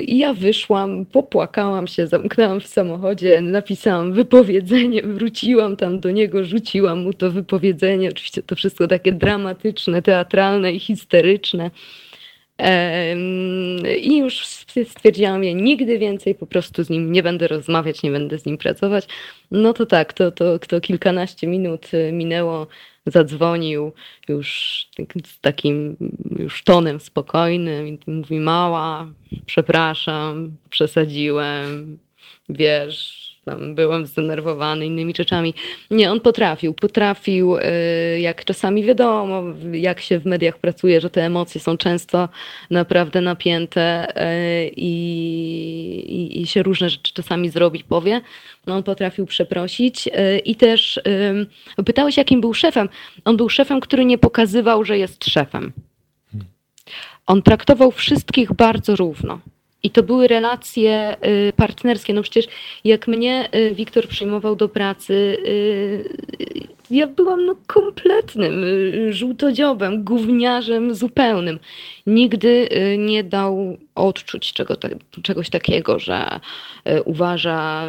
I 0.00 0.18
ja 0.18 0.34
wyszłam, 0.34 1.06
popłakałam 1.06 1.86
się, 1.86 2.06
zamknęłam 2.06 2.60
w 2.60 2.66
samochodzie, 2.66 3.40
napisałam 3.40 4.12
wypowiedzenie, 4.12 5.02
wróciłam 5.02 5.76
tam 5.76 6.00
do 6.00 6.10
niego, 6.10 6.44
rzuciłam 6.44 7.02
mu 7.02 7.12
to 7.12 7.30
wypowiedzenie. 7.30 8.08
Oczywiście 8.08 8.42
to 8.42 8.56
wszystko 8.56 8.88
takie 8.88 9.12
dramatyczne, 9.12 10.02
teatralne 10.02 10.72
i 10.72 10.80
histeryczne. 10.80 11.70
I 14.00 14.18
już 14.18 14.46
stwierdziłam, 14.84 15.44
ja 15.44 15.52
nigdy 15.52 15.98
więcej 15.98 16.34
po 16.34 16.46
prostu 16.46 16.84
z 16.84 16.90
nim 16.90 17.12
nie 17.12 17.22
będę 17.22 17.48
rozmawiać, 17.48 18.02
nie 18.02 18.10
będę 18.10 18.38
z 18.38 18.46
nim 18.46 18.58
pracować. 18.58 19.06
No 19.50 19.72
to 19.72 19.86
tak, 19.86 20.12
to, 20.12 20.32
to, 20.32 20.58
to 20.58 20.80
kilkanaście 20.80 21.46
minut 21.46 21.94
y, 21.94 22.12
minęło 22.12 22.66
zadzwonił 23.06 23.92
już 24.28 24.50
z 25.24 25.40
takim 25.40 25.96
już 26.38 26.64
tonem 26.64 27.00
spokojnym 27.00 27.88
i 27.88 27.98
mówi 28.06 28.40
mała, 28.40 29.06
przepraszam, 29.46 30.56
przesadziłem, 30.70 31.98
wiesz, 32.48 33.23
tam 33.44 33.74
byłem 33.74 34.06
zdenerwowany 34.06 34.86
innymi 34.86 35.14
rzeczami. 35.16 35.54
Nie, 35.90 36.12
on 36.12 36.20
potrafił, 36.20 36.74
potrafił, 36.74 37.56
y, 37.56 37.62
jak 38.20 38.44
czasami 38.44 38.84
wiadomo, 38.84 39.42
jak 39.72 40.00
się 40.00 40.18
w 40.18 40.26
mediach 40.26 40.58
pracuje, 40.58 41.00
że 41.00 41.10
te 41.10 41.24
emocje 41.24 41.60
są 41.60 41.76
często 41.76 42.28
naprawdę 42.70 43.20
napięte 43.20 44.08
y, 44.08 44.70
i, 44.76 44.92
i, 46.08 46.42
i 46.42 46.46
się 46.46 46.62
różne 46.62 46.90
rzeczy 46.90 47.12
czasami 47.12 47.50
zrobić 47.50 47.82
powie. 47.82 48.20
No, 48.66 48.74
on 48.74 48.82
potrafił 48.82 49.26
przeprosić 49.26 50.06
y, 50.06 50.38
i 50.38 50.56
też 50.56 51.00
pytałeś, 51.86 52.16
jakim 52.16 52.40
był 52.40 52.54
szefem. 52.54 52.88
On 53.24 53.36
był 53.36 53.48
szefem, 53.48 53.80
który 53.80 54.04
nie 54.04 54.18
pokazywał, 54.18 54.84
że 54.84 54.98
jest 54.98 55.24
szefem. 55.24 55.72
On 57.26 57.42
traktował 57.42 57.90
wszystkich 57.90 58.52
bardzo 58.52 58.96
równo 58.96 59.40
I 59.84 59.90
to 59.90 60.02
były 60.02 60.28
relacje 60.28 61.16
y, 61.48 61.52
partnerskie. 61.56 62.14
No 62.14 62.22
przecież 62.22 62.46
jak 62.84 63.08
mnie 63.08 63.48
y, 63.54 63.74
Wiktor 63.74 64.08
przyjmował 64.08 64.56
do 64.56 64.68
pracy, 64.68 65.14
y, 65.46 66.04
ja 66.90 67.06
byłam 67.06 67.46
no 67.46 67.56
kompletnym 67.66 68.64
żółtodziobem, 69.10 70.04
gówniarzem 70.04 70.94
zupełnym. 70.94 71.58
Nigdy 72.06 72.68
nie 72.98 73.24
dał 73.24 73.76
odczuć 73.94 74.52
czego, 74.52 74.76
czegoś 75.22 75.50
takiego, 75.50 75.98
że 75.98 76.40
uważa, 77.04 77.88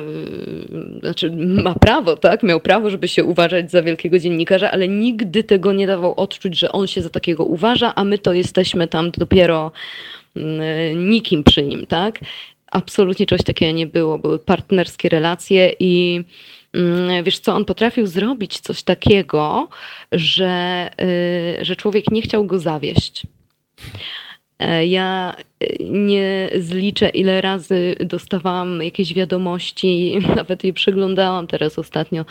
znaczy 0.99 1.31
ma 1.37 1.73
prawo, 1.73 2.17
tak? 2.17 2.43
Miał 2.43 2.59
prawo, 2.59 2.89
żeby 2.89 3.07
się 3.07 3.23
uważać 3.23 3.71
za 3.71 3.81
wielkiego 3.81 4.19
dziennikarza, 4.19 4.71
ale 4.71 4.87
nigdy 4.87 5.43
tego 5.43 5.73
nie 5.73 5.87
dawał 5.87 6.13
odczuć, 6.19 6.59
że 6.59 6.71
on 6.71 6.87
się 6.87 7.01
za 7.01 7.09
takiego 7.09 7.45
uważa, 7.45 7.95
a 7.95 8.03
my 8.03 8.17
to 8.17 8.33
jesteśmy 8.33 8.87
tam 8.87 9.11
dopiero 9.11 9.71
nikim 10.95 11.43
przy 11.43 11.63
nim, 11.63 11.85
tak? 11.85 12.19
Absolutnie 12.71 13.25
czegoś 13.25 13.45
takiego 13.45 13.71
nie 13.71 13.87
było. 13.87 14.17
Były 14.17 14.39
partnerskie 14.39 15.09
relacje 15.09 15.73
i 15.79 16.23
mm, 16.73 17.23
wiesz 17.23 17.39
co, 17.39 17.55
on 17.55 17.65
potrafił 17.65 18.07
zrobić 18.07 18.59
coś 18.59 18.83
takiego, 18.83 19.69
że, 20.11 20.89
y, 21.61 21.65
że 21.65 21.75
człowiek 21.75 22.11
nie 22.11 22.21
chciał 22.21 22.45
go 22.45 22.59
zawieść. 22.59 23.23
E, 24.59 24.87
ja 24.87 25.35
y, 25.63 25.77
nie 25.83 26.49
zliczę, 26.59 27.09
ile 27.09 27.41
razy 27.41 27.95
dostawałam 27.99 28.83
jakieś 28.83 29.13
wiadomości, 29.13 30.17
nawet 30.35 30.63
je 30.63 30.73
przeglądałam 30.73 31.47
teraz 31.47 31.79
ostatnio, 31.79 32.25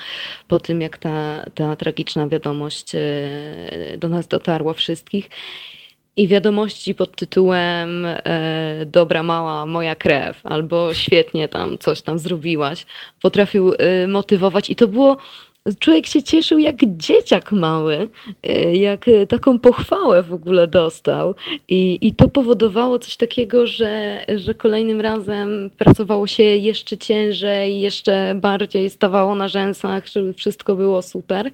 po 0.48 0.60
tym 0.60 0.80
jak 0.80 0.98
ta, 0.98 1.44
ta 1.54 1.76
tragiczna 1.76 2.28
wiadomość 2.28 2.94
y, 2.94 3.98
do 3.98 4.08
nas 4.08 4.28
dotarła 4.28 4.74
wszystkich 4.74 5.30
i 6.16 6.28
wiadomości 6.28 6.94
pod 6.94 7.16
tytułem 7.16 8.06
e, 8.06 8.86
Dobra 8.86 9.22
mała, 9.22 9.66
moja 9.66 9.94
krew, 9.94 10.40
albo 10.46 10.94
świetnie 10.94 11.48
tam 11.48 11.78
coś 11.78 12.02
tam 12.02 12.18
zrobiłaś, 12.18 12.86
potrafił 13.22 13.72
e, 13.78 14.06
motywować 14.08 14.70
i 14.70 14.76
to 14.76 14.88
było. 14.88 15.16
Człowiek 15.78 16.06
się 16.06 16.22
cieszył 16.22 16.58
jak 16.58 16.76
dzieciak 16.96 17.52
mały, 17.52 18.08
e, 18.42 18.76
jak 18.76 19.06
taką 19.28 19.58
pochwałę 19.58 20.22
w 20.22 20.32
ogóle 20.32 20.66
dostał. 20.66 21.34
I, 21.68 21.98
i 22.00 22.14
to 22.14 22.28
powodowało 22.28 22.98
coś 22.98 23.16
takiego, 23.16 23.66
że, 23.66 24.24
że 24.36 24.54
kolejnym 24.54 25.00
razem 25.00 25.70
pracowało 25.78 26.26
się 26.26 26.42
jeszcze 26.42 26.98
ciężej, 26.98 27.80
jeszcze 27.80 28.34
bardziej 28.34 28.90
stawało 28.90 29.34
na 29.34 29.48
rzęsach, 29.48 30.08
żeby 30.08 30.32
wszystko 30.32 30.76
było 30.76 31.02
super. 31.02 31.50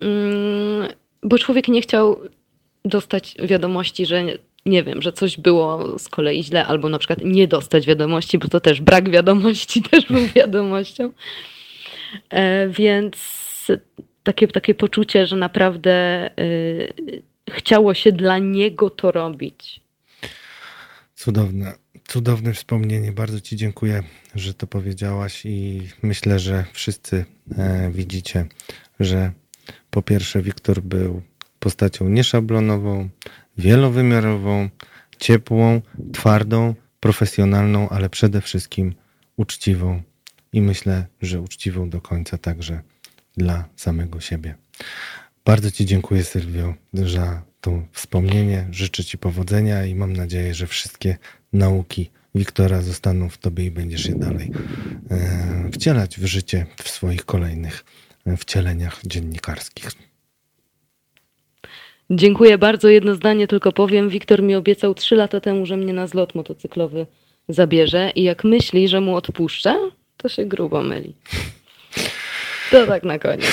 Mm, 0.00 0.88
bo 1.22 1.38
człowiek 1.38 1.68
nie 1.68 1.82
chciał 1.82 2.20
dostać 2.84 3.36
wiadomości, 3.42 4.06
że 4.06 4.24
nie 4.66 4.84
wiem, 4.84 5.02
że 5.02 5.12
coś 5.12 5.36
było 5.36 5.98
z 5.98 6.08
kolei 6.08 6.44
źle, 6.44 6.66
albo 6.66 6.88
na 6.88 6.98
przykład 6.98 7.18
nie 7.24 7.48
dostać 7.48 7.86
wiadomości, 7.86 8.38
bo 8.38 8.48
to 8.48 8.60
też 8.60 8.80
brak 8.80 9.10
wiadomości 9.10 9.82
też 9.90 10.06
był 10.06 10.26
wiadomością. 10.26 11.12
E, 12.30 12.68
więc 12.68 13.16
takie, 14.22 14.48
takie 14.48 14.74
poczucie, 14.74 15.26
że 15.26 15.36
naprawdę 15.36 16.30
y, 16.40 17.22
chciało 17.50 17.94
się 17.94 18.12
dla 18.12 18.38
niego 18.38 18.90
to 18.90 19.12
robić. 19.12 19.80
Cudowne, 21.14 21.72
cudowne 22.08 22.54
wspomnienie. 22.54 23.12
Bardzo 23.12 23.40
Ci 23.40 23.56
dziękuję, 23.56 24.02
że 24.34 24.54
to 24.54 24.66
powiedziałaś 24.66 25.46
i 25.46 25.82
myślę, 26.02 26.38
że 26.38 26.64
wszyscy 26.72 27.24
e, 27.58 27.90
widzicie, 27.94 28.46
że 29.00 29.32
po 29.90 30.02
pierwsze 30.02 30.42
Wiktor 30.42 30.82
był 30.82 31.22
postacią 31.60 32.08
nieszablonową, 32.08 33.08
wielowymiarową, 33.58 34.68
ciepłą, 35.18 35.82
twardą, 36.12 36.74
profesjonalną, 37.00 37.88
ale 37.88 38.10
przede 38.10 38.40
wszystkim 38.40 38.94
uczciwą. 39.36 40.02
I 40.52 40.60
myślę, 40.60 41.06
że 41.22 41.40
uczciwą 41.40 41.90
do 41.90 42.00
końca 42.00 42.38
także 42.38 42.80
dla 43.36 43.68
samego 43.76 44.20
siebie. 44.20 44.54
Bardzo 45.44 45.70
Ci 45.70 45.86
dziękuję, 45.86 46.24
Sylwio, 46.24 46.74
za 46.92 47.42
to 47.60 47.82
wspomnienie. 47.92 48.66
Życzę 48.70 49.04
Ci 49.04 49.18
powodzenia 49.18 49.86
i 49.86 49.94
mam 49.94 50.12
nadzieję, 50.12 50.54
że 50.54 50.66
wszystkie 50.66 51.18
nauki 51.52 52.10
Wiktora 52.34 52.82
zostaną 52.82 53.28
w 53.28 53.38
Tobie 53.38 53.64
i 53.64 53.70
będziesz 53.70 54.06
je 54.06 54.14
dalej 54.14 54.52
e, 55.10 55.70
wcielać 55.72 56.18
w 56.18 56.24
życie 56.24 56.66
w 56.82 56.88
swoich 56.88 57.24
kolejnych 57.24 57.84
e, 58.26 58.36
wcieleniach 58.36 59.00
dziennikarskich. 59.06 59.90
Dziękuję 62.10 62.58
bardzo. 62.58 62.88
Jedno 62.88 63.14
zdanie 63.14 63.46
tylko 63.46 63.72
powiem. 63.72 64.08
Wiktor 64.08 64.42
mi 64.42 64.54
obiecał 64.54 64.94
trzy 64.94 65.16
lata 65.16 65.40
temu, 65.40 65.66
że 65.66 65.76
mnie 65.76 65.92
na 65.92 66.06
zlot 66.06 66.34
motocyklowy 66.34 67.06
zabierze 67.48 68.10
i 68.14 68.22
jak 68.22 68.44
myśli, 68.44 68.88
że 68.88 69.00
mu 69.00 69.16
odpuszczę, 69.16 69.90
to 70.16 70.28
się 70.28 70.46
grubo 70.46 70.82
myli. 70.82 71.14
To 72.70 72.86
tak 72.86 73.02
na 73.02 73.18
koniec. 73.18 73.50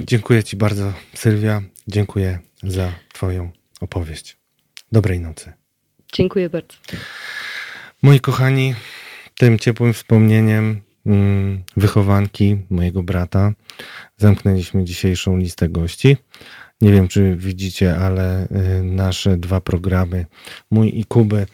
Dziękuję 0.00 0.44
Ci 0.44 0.56
bardzo, 0.56 0.92
Sylwia. 1.14 1.62
Dziękuję 1.88 2.38
za 2.62 2.92
Twoją 3.12 3.50
opowieść. 3.80 4.36
Dobrej 4.92 5.20
nocy. 5.20 5.52
Dziękuję 6.12 6.50
bardzo. 6.50 6.74
Moi 8.02 8.20
kochani, 8.20 8.74
tym 9.38 9.58
ciepłym 9.58 9.92
wspomnieniem 9.92 10.80
mm, 11.06 11.62
wychowanki 11.76 12.56
mojego 12.70 13.02
brata 13.02 13.52
zamknęliśmy 14.16 14.84
dzisiejszą 14.84 15.36
listę 15.36 15.68
gości. 15.68 16.16
Nie 16.80 16.92
wiem, 16.92 17.08
czy 17.08 17.36
widzicie, 17.36 17.96
ale 17.96 18.44
y, 18.44 18.82
nasze 18.82 19.36
dwa 19.36 19.60
programy, 19.60 20.26
mój 20.70 20.98
i 20.98 21.04
Kuby, 21.04 21.46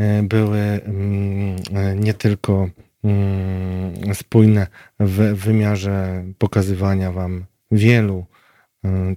y, 0.00 0.22
były 0.22 0.58
mm, 0.58 1.56
y, 1.56 1.96
nie 1.96 2.14
tylko 2.14 2.68
mm, 3.04 4.14
spójne 4.14 4.66
w 5.00 5.34
wymiarze 5.34 6.24
pokazywania 6.38 7.12
Wam 7.12 7.44
wielu 7.70 8.26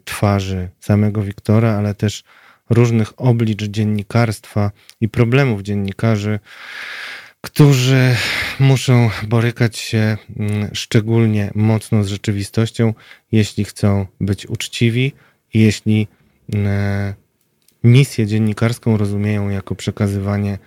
twarzy 0.05 0.69
samego 0.79 1.21
Wiktora, 1.21 1.77
ale 1.77 1.95
też 1.95 2.23
różnych 2.69 3.21
oblicz 3.21 3.63
dziennikarstwa 3.63 4.71
i 5.01 5.09
problemów 5.09 5.61
dziennikarzy, 5.61 6.39
którzy 7.41 8.15
muszą 8.59 9.09
borykać 9.27 9.77
się 9.77 10.17
mm, 10.37 10.69
szczególnie 10.73 11.51
mocno 11.55 12.03
z 12.03 12.07
rzeczywistością, 12.07 12.93
jeśli 13.31 13.65
chcą 13.65 14.05
być 14.21 14.45
uczciwi 14.45 15.13
jeśli 15.53 16.07
e, 16.55 17.13
misję 17.83 18.27
dziennikarską 18.27 18.97
rozumieją 18.97 19.49
jako 19.49 19.75
przekazywanie 19.75 20.57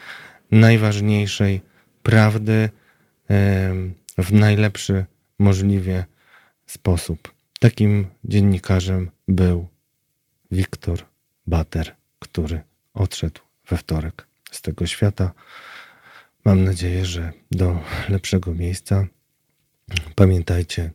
najważniejszej 0.51 1.61
prawdy 2.03 2.53
e, 2.53 2.71
w 4.19 4.33
najlepszy 4.33 5.05
możliwie 5.39 6.05
sposób. 6.67 7.35
Takim 7.61 8.07
dziennikarzem 8.25 9.11
był 9.29 9.69
Wiktor 10.51 10.99
Bater, 11.47 11.97
który 12.19 12.61
odszedł 12.95 13.41
we 13.69 13.77
wtorek 13.77 14.27
z 14.51 14.63
tego 14.63 14.87
świata. 14.87 15.33
Mam 16.45 16.65
nadzieję, 16.65 17.05
że 17.05 17.33
do 17.51 17.81
lepszego 18.09 18.55
miejsca. 18.55 19.07
Pamiętajcie, 20.15 20.91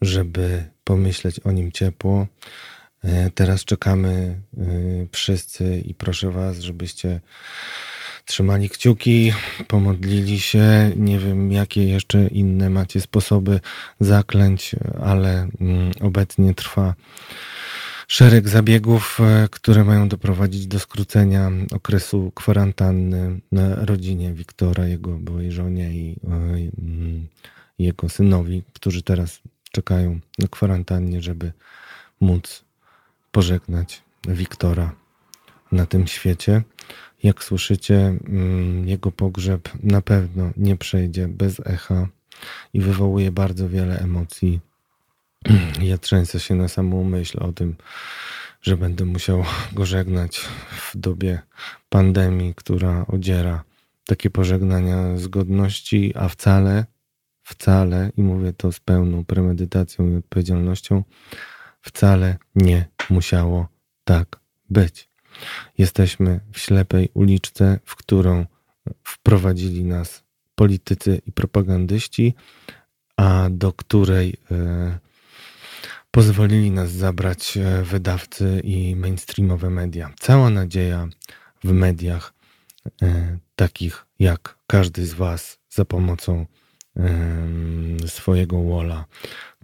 żeby 0.00 0.64
pomyśleć 0.84 1.40
o 1.40 1.52
nim 1.52 1.72
ciepło, 1.72 2.26
teraz 3.34 3.64
czekamy 3.64 4.10
e, 4.10 4.62
wszyscy 5.12 5.82
i 5.86 5.94
proszę 5.94 6.30
Was, 6.30 6.58
żebyście 6.58 7.20
trzymali 8.24 8.68
kciuki, 8.68 9.32
pomodlili 9.68 10.40
się. 10.40 10.92
Nie 10.96 11.18
wiem, 11.18 11.52
jakie 11.52 11.88
jeszcze 11.88 12.26
inne 12.26 12.70
macie 12.70 13.00
sposoby 13.00 13.60
zaklęć, 14.00 14.76
ale 15.02 15.48
mm, 15.60 15.92
obecnie 16.00 16.54
trwa 16.54 16.94
szereg 18.08 18.48
zabiegów, 18.48 19.20
e, 19.20 19.48
które 19.50 19.84
mają 19.84 20.08
doprowadzić 20.08 20.66
do 20.66 20.80
skrócenia 20.80 21.50
okresu 21.72 22.32
kwarantanny 22.34 23.40
na 23.52 23.84
rodzinie 23.84 24.32
Wiktora, 24.32 24.86
jego 24.86 25.10
byłej 25.10 25.52
żonie 25.52 25.90
i 25.94 26.16
mm, 26.26 27.26
jego 27.78 28.08
synowi, 28.08 28.62
którzy 28.72 29.02
teraz 29.02 29.40
czekają 29.72 30.20
na 30.38 30.48
kwarantannie, 30.48 31.22
żeby 31.22 31.52
móc 32.20 32.63
pożegnać 33.34 34.02
Wiktora 34.28 34.94
na 35.72 35.86
tym 35.86 36.06
świecie. 36.06 36.62
Jak 37.22 37.44
słyszycie, 37.44 37.96
mm, 37.96 38.88
jego 38.88 39.12
pogrzeb 39.12 39.68
na 39.82 40.02
pewno 40.02 40.50
nie 40.56 40.76
przejdzie 40.76 41.28
bez 41.28 41.60
echa 41.66 42.08
i 42.74 42.80
wywołuje 42.80 43.32
bardzo 43.32 43.68
wiele 43.68 43.98
emocji. 43.98 44.60
Ja 45.90 45.98
trzęsę 45.98 46.40
się 46.40 46.54
na 46.54 46.68
samą 46.68 47.04
myśl 47.04 47.38
o 47.42 47.52
tym, 47.52 47.76
że 48.62 48.76
będę 48.76 49.04
musiał 49.04 49.44
go 49.72 49.86
żegnać 49.86 50.38
w 50.70 50.96
dobie 50.96 51.40
pandemii, 51.88 52.54
która 52.54 53.06
odziera 53.06 53.64
takie 54.06 54.30
pożegnania 54.30 55.16
z 55.16 55.28
godności, 55.28 56.12
a 56.16 56.28
wcale, 56.28 56.84
wcale, 57.42 58.10
i 58.16 58.22
mówię 58.22 58.52
to 58.52 58.72
z 58.72 58.80
pełną 58.80 59.24
premedytacją 59.24 60.10
i 60.10 60.16
odpowiedzialnością, 60.16 61.04
wcale 61.84 62.36
nie 62.54 62.86
musiało 63.10 63.68
tak 64.04 64.40
być. 64.70 65.08
Jesteśmy 65.78 66.40
w 66.52 66.58
ślepej 66.58 67.08
uliczce, 67.14 67.78
w 67.84 67.96
którą 67.96 68.46
wprowadzili 69.02 69.84
nas 69.84 70.24
politycy 70.54 71.20
i 71.26 71.32
propagandyści, 71.32 72.34
a 73.16 73.48
do 73.50 73.72
której 73.72 74.36
e, 74.50 74.98
pozwolili 76.10 76.70
nas 76.70 76.90
zabrać 76.90 77.56
e, 77.56 77.82
wydawcy 77.82 78.60
i 78.64 78.96
mainstreamowe 78.96 79.70
media. 79.70 80.10
Cała 80.20 80.50
nadzieja 80.50 81.08
w 81.64 81.72
mediach 81.72 82.34
e, 83.02 83.38
takich 83.56 84.06
jak 84.18 84.58
każdy 84.66 85.06
z 85.06 85.14
Was 85.14 85.58
za 85.70 85.84
pomocą 85.84 86.46
swojego 88.06 88.62
walla, 88.62 89.04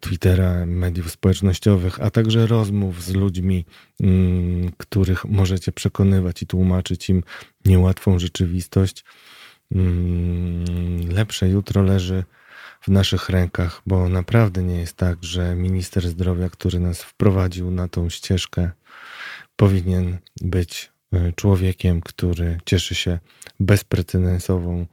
Twittera, 0.01 0.67
mediów 0.67 1.11
społecznościowych, 1.11 2.01
a 2.01 2.11
także 2.11 2.47
rozmów 2.47 3.03
z 3.03 3.15
ludźmi, 3.15 3.65
mm, 4.01 4.73
których 4.77 5.25
możecie 5.25 5.73
przekonywać 5.73 6.43
i 6.43 6.47
tłumaczyć 6.47 7.11
im 7.11 7.23
niełatwą 7.65 8.19
rzeczywistość. 8.19 9.05
Mm, 9.75 11.13
lepsze 11.13 11.49
jutro 11.49 11.83
leży 11.83 12.25
w 12.81 12.89
naszych 12.89 13.29
rękach, 13.29 13.83
bo 13.87 14.09
naprawdę 14.09 14.63
nie 14.63 14.81
jest 14.81 14.97
tak, 14.97 15.25
że 15.25 15.55
minister 15.55 16.09
zdrowia, 16.09 16.51
który 16.51 16.79
nas 16.79 17.03
wprowadził 17.03 17.71
na 17.71 17.89
tą 17.89 18.11
ścieżkę, 18.11 18.71
powinien 19.57 20.19
być 20.41 20.93
e, 21.13 21.33
człowiekiem, 21.33 22.01
który 22.01 22.59
cieszy 22.65 22.95
się 22.95 23.19
bezprecedensową 23.61 24.87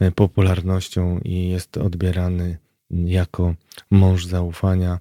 e, 0.00 0.10
popularnością 0.10 1.20
i 1.24 1.48
jest 1.48 1.76
odbierany 1.76 2.58
jako 2.92 3.54
mąż 3.90 4.26
zaufania, 4.26 4.98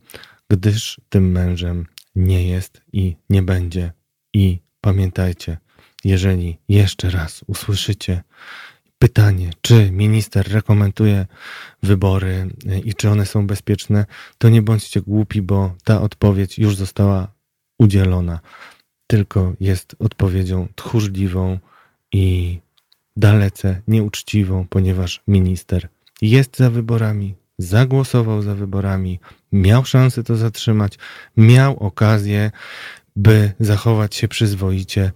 gdyż 0.49 1.01
tym 1.09 1.31
mężem 1.31 1.85
nie 2.15 2.47
jest 2.47 2.81
i 2.93 3.15
nie 3.29 3.41
będzie. 3.41 3.91
I 4.33 4.59
pamiętajcie, 4.81 5.57
jeżeli 6.03 6.57
jeszcze 6.69 7.09
raz 7.09 7.41
usłyszycie 7.47 8.23
pytanie, 8.99 9.49
czy 9.61 9.91
minister 9.91 10.51
rekomenduje 10.51 11.25
wybory 11.83 12.49
y, 12.65 12.79
i 12.79 12.93
czy 12.93 13.09
one 13.09 13.25
są 13.25 13.47
bezpieczne, 13.47 14.05
to 14.37 14.49
nie 14.49 14.61
bądźcie 14.61 15.01
głupi, 15.01 15.41
bo 15.41 15.75
ta 15.83 16.01
odpowiedź 16.01 16.59
już 16.59 16.75
została 16.75 17.27
udzielona. 17.79 18.39
Tylko 19.07 19.53
jest 19.59 19.95
odpowiedzią 19.99 20.67
tchórzliwą 20.75 21.59
i 22.11 22.59
dalece 23.17 23.81
nieuczciwą, 23.87 24.67
ponieważ 24.69 25.21
minister 25.27 25.87
jest 26.21 26.57
za 26.57 26.69
wyborami, 26.69 27.35
zagłosował 27.61 28.41
za 28.41 28.55
wyborami, 28.55 29.19
miał 29.51 29.85
szansę 29.85 30.23
to 30.23 30.35
zatrzymać, 30.35 30.97
miał 31.37 31.77
okazję, 31.77 32.51
by 33.15 33.51
zachować 33.59 34.15
się 34.15 34.27
przyzwoicie 34.27 35.11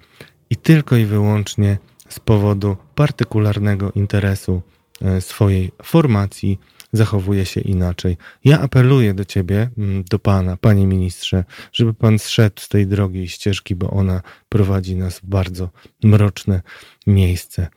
i 0.49 0.55
tylko 0.55 0.95
i 0.95 1.05
wyłącznie 1.05 1.77
z 2.09 2.19
powodu 2.19 2.77
partykularnego 2.95 3.91
interesu 3.91 4.61
e, 5.01 5.21
swojej 5.21 5.71
formacji 5.83 6.59
zachowuje 6.93 7.45
się 7.45 7.61
inaczej. 7.61 8.17
Ja 8.45 8.59
apeluję 8.59 9.13
do 9.13 9.25
ciebie, 9.25 9.69
mm, 9.77 10.03
do 10.03 10.19
pana, 10.19 10.57
panie 10.57 10.87
ministrze, 10.87 11.43
żeby 11.73 11.93
pan 11.93 12.19
zszedł 12.19 12.61
z 12.61 12.69
tej 12.69 12.87
drogiej 12.87 13.27
ścieżki, 13.27 13.75
bo 13.75 13.89
ona 13.89 14.21
prowadzi 14.49 14.95
nas 14.95 15.19
w 15.19 15.25
bardzo 15.25 15.69
mroczne 16.03 16.61
miejsce. 17.07 17.67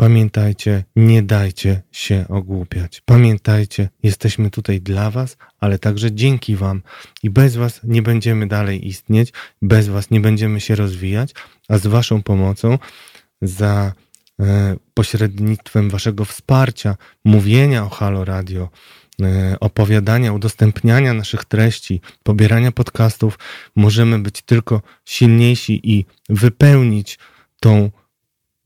Pamiętajcie, 0.00 0.84
nie 0.96 1.22
dajcie 1.22 1.82
się 1.92 2.24
ogłupiać. 2.28 3.02
Pamiętajcie, 3.04 3.88
jesteśmy 4.02 4.50
tutaj 4.50 4.80
dla 4.80 5.10
Was, 5.10 5.36
ale 5.58 5.78
także 5.78 6.12
dzięki 6.12 6.56
Wam. 6.56 6.82
I 7.22 7.30
bez 7.30 7.56
Was 7.56 7.80
nie 7.84 8.02
będziemy 8.02 8.46
dalej 8.46 8.88
istnieć, 8.88 9.32
bez 9.62 9.88
Was 9.88 10.10
nie 10.10 10.20
będziemy 10.20 10.60
się 10.60 10.74
rozwijać, 10.74 11.34
a 11.68 11.78
z 11.78 11.86
Waszą 11.86 12.22
pomocą 12.22 12.78
za 13.42 13.92
e, 14.40 14.76
pośrednictwem 14.94 15.90
Waszego 15.90 16.24
wsparcia, 16.24 16.96
mówienia 17.24 17.84
o 17.84 17.88
Halo 17.88 18.24
Radio, 18.24 18.68
e, 19.22 19.56
opowiadania, 19.60 20.32
udostępniania 20.32 21.14
naszych 21.14 21.44
treści, 21.44 22.00
pobierania 22.22 22.72
podcastów, 22.72 23.38
możemy 23.76 24.18
być 24.18 24.42
tylko 24.42 24.82
silniejsi 25.04 25.80
i 25.92 26.04
wypełnić 26.28 27.18
tą 27.60 27.90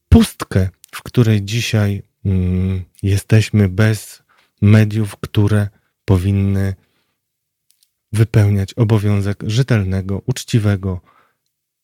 pustkę, 0.09 0.69
w 0.95 1.03
której 1.03 1.43
dzisiaj 1.43 2.03
mm, 2.25 2.85
jesteśmy 3.03 3.69
bez 3.69 4.23
mediów, 4.62 5.16
które 5.16 5.69
powinny 6.05 6.75
wypełniać 8.12 8.75
obowiązek 8.75 9.43
rzetelnego, 9.47 10.23
uczciwego 10.27 11.01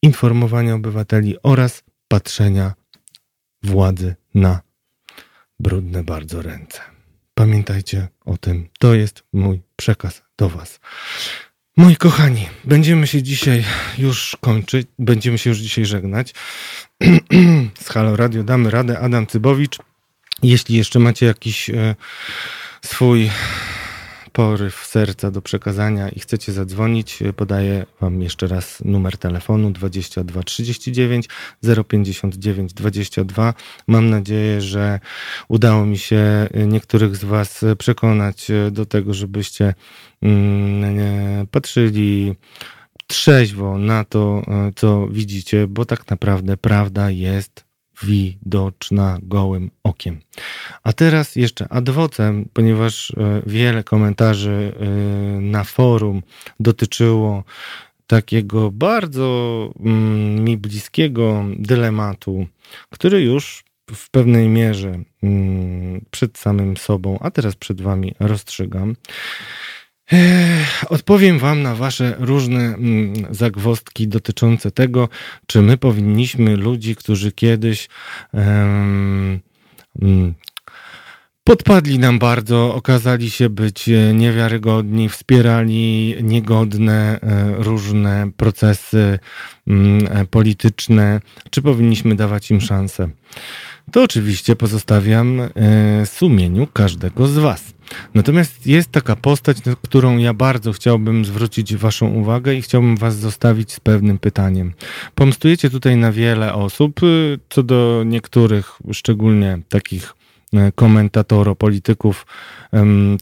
informowania 0.03 0.74
obywateli 0.74 1.37
oraz 1.43 1.82
patrzenia 2.09 2.74
władzy 3.62 4.15
na 4.35 4.61
brudne 5.61 6.05
bardzo 6.05 6.43
ręce. 6.43 6.81
Pamiętajcie 7.35 8.09
o 8.24 8.37
tym. 8.39 8.69
To 8.78 8.95
jest 8.95 9.23
mój 9.32 9.62
przekaz 9.77 10.23
do 10.39 10.49
Was. 10.49 10.81
Moi 11.81 11.97
kochani, 11.97 12.48
będziemy 12.65 13.07
się 13.07 13.23
dzisiaj 13.23 13.65
już 13.98 14.36
kończyć, 14.40 14.86
będziemy 14.98 15.39
się 15.39 15.51
już 15.51 15.59
dzisiaj 15.59 15.85
żegnać. 15.85 16.35
Z 17.85 17.89
Halo 17.89 18.16
Radio 18.16 18.44
damy 18.44 18.70
radę. 18.70 18.98
Adam 18.98 19.27
Cybowicz. 19.27 19.78
Jeśli 20.43 20.77
jeszcze 20.77 20.98
macie 20.98 21.27
jakiś 21.27 21.70
e, 21.70 21.94
swój 22.85 23.31
poryw 24.32 24.86
serca 24.86 25.31
do 25.31 25.43
przekazania 25.43 26.09
i 26.09 26.20
chcecie 26.20 26.52
zadzwonić, 26.52 27.19
podaję 27.36 27.86
Wam 28.01 28.23
jeszcze 28.23 28.47
raz 28.47 28.82
numer 28.85 29.19
telefonu 29.19 29.70
22 29.70 30.43
39 30.43 31.28
059 31.89 32.74
22. 32.74 33.55
Mam 33.86 34.11
nadzieję, 34.11 34.61
że 34.61 35.01
udało 35.48 35.86
mi 35.86 35.98
się 35.98 36.48
niektórych 36.66 37.16
z 37.16 37.24
Was 37.24 37.65
przekonać 37.78 38.48
do 38.70 38.86
tego, 38.86 39.15
żebyście 39.15 39.74
mm, 40.23 41.47
patrzyli 41.47 42.35
trzeźwo 43.07 43.78
na 43.78 44.05
to, 44.05 44.43
co 44.77 45.09
widzicie, 45.09 45.66
bo 45.66 45.85
tak 45.85 46.11
naprawdę 46.11 46.57
prawda 46.57 47.11
jest 47.11 47.70
widoczna 48.02 49.18
gołym 49.22 49.70
okiem. 49.82 50.20
A 50.82 50.93
teraz 50.93 51.36
jeszcze 51.36 51.68
adwocem, 51.68 52.48
ponieważ 52.52 53.10
e, 53.10 53.43
wiele 53.47 53.85
komentarzy 53.85 54.72
e, 54.81 54.86
na 55.40 55.64
forum 55.64 56.22
dotyczyło 56.60 57.44
takiego 58.06 58.70
bardzo 58.70 59.70
mm, 59.81 60.44
mi 60.44 60.56
bliskiego 60.56 61.44
dylematu, 61.59 62.47
który 62.90 63.22
już 63.22 63.64
w 63.94 64.10
pewnej 64.10 64.48
mierze 64.48 64.98
mm, 65.22 66.05
przed 66.10 66.39
samym 66.39 66.77
sobą, 66.77 67.18
a 67.20 67.31
teraz 67.31 67.56
przed 67.56 67.81
Wami 67.81 68.14
rozstrzygam. 68.20 68.97
Odpowiem 70.89 71.39
Wam 71.39 71.62
na 71.62 71.74
Wasze 71.74 72.15
różne 72.19 72.61
mm, 72.61 73.15
zagwostki 73.31 74.09
dotyczące 74.09 74.70
tego, 74.70 75.09
czy 75.47 75.62
my 75.62 75.77
powinniśmy 75.77 76.57
ludzi, 76.57 76.97
którzy 76.97 77.32
kiedyś 77.32 77.89
um, 78.32 79.41
podpadli 81.45 81.99
nam 81.99 82.19
bardzo, 82.19 82.74
okazali 82.74 83.31
się 83.31 83.49
być 83.49 83.89
e, 83.89 84.15
niewiarygodni, 84.15 85.09
wspierali 85.09 86.15
niegodne 86.23 87.20
e, 87.20 87.55
różne 87.59 88.31
procesy 88.37 89.19
mm, 89.66 90.09
e, 90.11 90.24
polityczne, 90.24 91.20
czy 91.51 91.62
powinniśmy 91.62 92.15
dawać 92.15 92.51
im 92.51 92.61
szansę. 92.61 93.09
To 93.93 94.03
oczywiście 94.03 94.57
pozostawiam 94.57 95.41
sumieniu 96.05 96.66
każdego 96.66 97.27
z 97.27 97.39
Was. 97.39 97.80
Natomiast 98.15 98.67
jest 98.67 98.93
taka 98.93 99.17
postać, 99.17 99.65
na 99.65 99.77
którą 99.83 100.19
ja 100.19 100.35
bardzo 100.35 100.73
chciałbym 100.73 101.25
zwrócić 101.25 101.77
Waszą 101.77 102.09
uwagę 102.09 102.55
i 102.55 102.62
chciałbym 102.62 102.97
Was 102.97 103.17
zostawić 103.17 103.73
z 103.73 103.81
pewnym 103.81 104.19
pytaniem. 104.19 104.73
Pomstujecie 105.15 105.71
tutaj 105.71 105.97
na 105.97 106.12
wiele 106.12 106.55
osób, 106.55 107.03
y, 107.03 107.39
co 107.49 107.62
do 107.62 108.03
niektórych, 108.07 108.73
szczególnie 108.93 109.59
takich 109.69 110.15
e, 110.55 110.73
komentatoro, 110.73 111.57
polityków, 111.57 112.27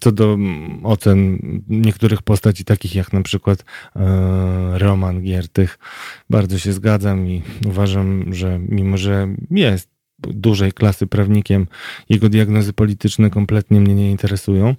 co 0.00 0.12
do 0.12 0.38
ocen 0.82 1.38
niektórych 1.68 2.22
postaci, 2.22 2.64
takich 2.64 2.94
jak 2.94 3.12
na 3.12 3.22
przykład 3.22 3.64
e, 3.96 4.78
Roman 4.78 5.22
Giertych. 5.22 5.78
Bardzo 6.30 6.58
się 6.58 6.72
zgadzam 6.72 7.26
i 7.26 7.42
uważam, 7.66 8.34
że 8.34 8.58
mimo, 8.68 8.96
że 8.96 9.28
jest 9.50 9.97
dużej 10.18 10.72
klasy 10.72 11.06
prawnikiem, 11.06 11.66
jego 12.08 12.28
diagnozy 12.28 12.72
polityczne 12.72 13.30
kompletnie 13.30 13.80
mnie 13.80 13.94
nie 13.94 14.10
interesują, 14.10 14.74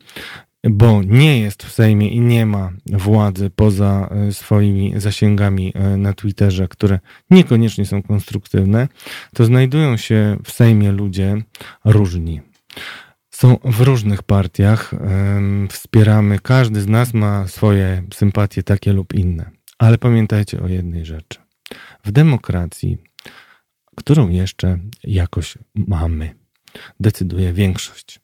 bo 0.64 1.04
nie 1.04 1.40
jest 1.40 1.64
w 1.64 1.72
Sejmie 1.72 2.10
i 2.10 2.20
nie 2.20 2.46
ma 2.46 2.72
władzy 2.86 3.50
poza 3.56 4.10
e, 4.12 4.32
swoimi 4.32 4.94
zasięgami 4.98 5.74
e, 5.76 5.98
na 5.98 6.14
Twitterze, 6.14 6.68
które 6.68 7.00
niekoniecznie 7.30 7.86
są 7.86 8.04
konstruktywne, 8.04 8.88
to 9.34 9.46
znajdują 9.46 9.98
się 9.98 10.38
w 10.44 10.52
Sejmie 10.52 10.92
ludzie 10.92 11.38
różni. 11.86 12.42
Są 13.30 13.58
w 13.64 13.82
różnych 13.82 14.24
partiach, 14.24 14.92
wspieramy, 15.70 16.40
każdy 16.40 16.82
z 16.82 16.88
nas 16.88 17.14
ma 17.14 17.48
swoje 17.48 18.04
sympatie 18.14 18.64
takie 18.64 18.94
lub 18.94 19.14
inne. 19.14 19.52
Ale 19.78 19.98
pamiętajcie 19.98 20.62
o 20.62 20.68
jednej 20.68 21.06
rzeczy. 21.06 21.40
W 22.04 22.12
demokracji 22.12 22.98
którą 24.00 24.30
jeszcze 24.30 24.80
jakoś 25.04 25.58
mamy. 25.76 26.36
decyduje 27.00 27.54
większość. 27.54 28.20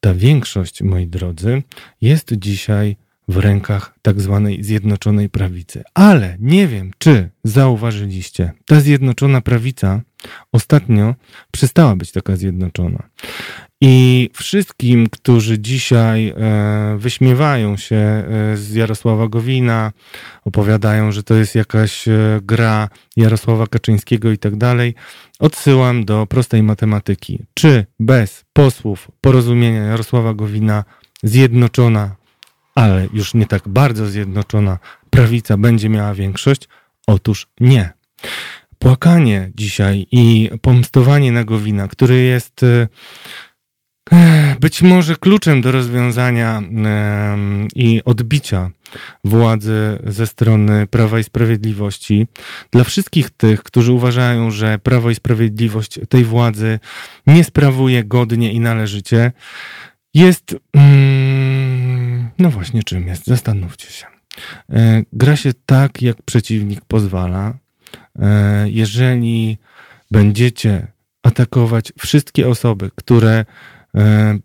Ta 0.00 0.14
większość, 0.14 0.82
moi 0.82 1.06
drodzy, 1.06 1.62
jest 2.00 2.32
dzisiaj 2.32 2.96
w 3.28 3.36
rękach 3.36 3.94
tak 4.02 4.20
zwanej 4.20 4.64
Zjednoczonej 4.64 5.28
Prawicy. 5.28 5.82
Ale 5.94 6.36
nie 6.40 6.68
wiem, 6.68 6.90
czy 6.98 7.30
zauważyliście, 7.44 8.52
ta 8.66 8.80
Zjednoczona 8.80 9.40
Prawica 9.40 10.00
ostatnio 10.52 11.14
przestała 11.50 11.96
być 11.96 12.12
taka 12.12 12.36
zjednoczona. 12.36 13.08
I 13.80 14.30
wszystkim, 14.34 15.08
którzy 15.08 15.58
dzisiaj 15.58 16.28
e, 16.28 16.96
wyśmiewają 16.98 17.76
się 17.76 17.96
e, 17.96 18.56
z 18.56 18.74
Jarosława 18.74 19.28
Gowina, 19.28 19.92
opowiadają, 20.44 21.12
że 21.12 21.22
to 21.22 21.34
jest 21.34 21.54
jakaś 21.54 22.08
e, 22.08 22.40
gra 22.42 22.88
Jarosława 23.16 23.66
Kaczyńskiego 23.66 24.30
i 24.30 24.38
tak 24.38 24.56
dalej, 24.56 24.94
odsyłam 25.38 26.04
do 26.04 26.26
prostej 26.26 26.62
matematyki. 26.62 27.38
Czy 27.54 27.86
bez 28.00 28.44
posłów 28.52 29.10
porozumienia 29.20 29.82
Jarosława 29.82 30.34
Gowina 30.34 30.84
zjednoczona 31.22 32.16
ale 32.74 33.08
już 33.12 33.34
nie 33.34 33.46
tak 33.46 33.68
bardzo 33.68 34.06
zjednoczona 34.06 34.78
prawica 35.10 35.56
będzie 35.56 35.88
miała 35.88 36.14
większość? 36.14 36.68
Otóż 37.06 37.46
nie. 37.60 37.92
Płakanie 38.78 39.50
dzisiaj 39.54 40.06
i 40.12 40.50
pomstowanie 40.62 41.32
na 41.32 41.44
Gowina, 41.44 41.88
który 41.88 42.22
jest 42.22 42.64
być 44.60 44.82
może 44.82 45.16
kluczem 45.16 45.60
do 45.60 45.72
rozwiązania 45.72 46.62
i 47.74 48.02
odbicia 48.04 48.70
władzy 49.24 49.98
ze 50.06 50.26
strony 50.26 50.86
Prawa 50.86 51.18
i 51.18 51.24
Sprawiedliwości. 51.24 52.26
Dla 52.70 52.84
wszystkich 52.84 53.30
tych, 53.30 53.62
którzy 53.62 53.92
uważają, 53.92 54.50
że 54.50 54.78
Prawo 54.78 55.10
i 55.10 55.14
Sprawiedliwość 55.14 55.98
tej 56.08 56.24
władzy 56.24 56.78
nie 57.26 57.44
sprawuje 57.44 58.04
godnie 58.04 58.52
i 58.52 58.60
należycie, 58.60 59.32
jest. 60.14 60.56
Mm, 60.72 62.30
no 62.38 62.50
właśnie, 62.50 62.82
czym 62.82 63.06
jest? 63.06 63.26
Zastanówcie 63.26 63.90
się. 63.90 64.06
E, 64.70 65.02
gra 65.12 65.36
się 65.36 65.52
tak, 65.66 66.02
jak 66.02 66.22
przeciwnik 66.22 66.80
pozwala. 66.88 67.54
E, 68.18 68.66
jeżeli 68.70 69.58
będziecie 70.10 70.86
atakować 71.22 71.92
wszystkie 71.98 72.48
osoby, 72.48 72.90
które 72.94 73.44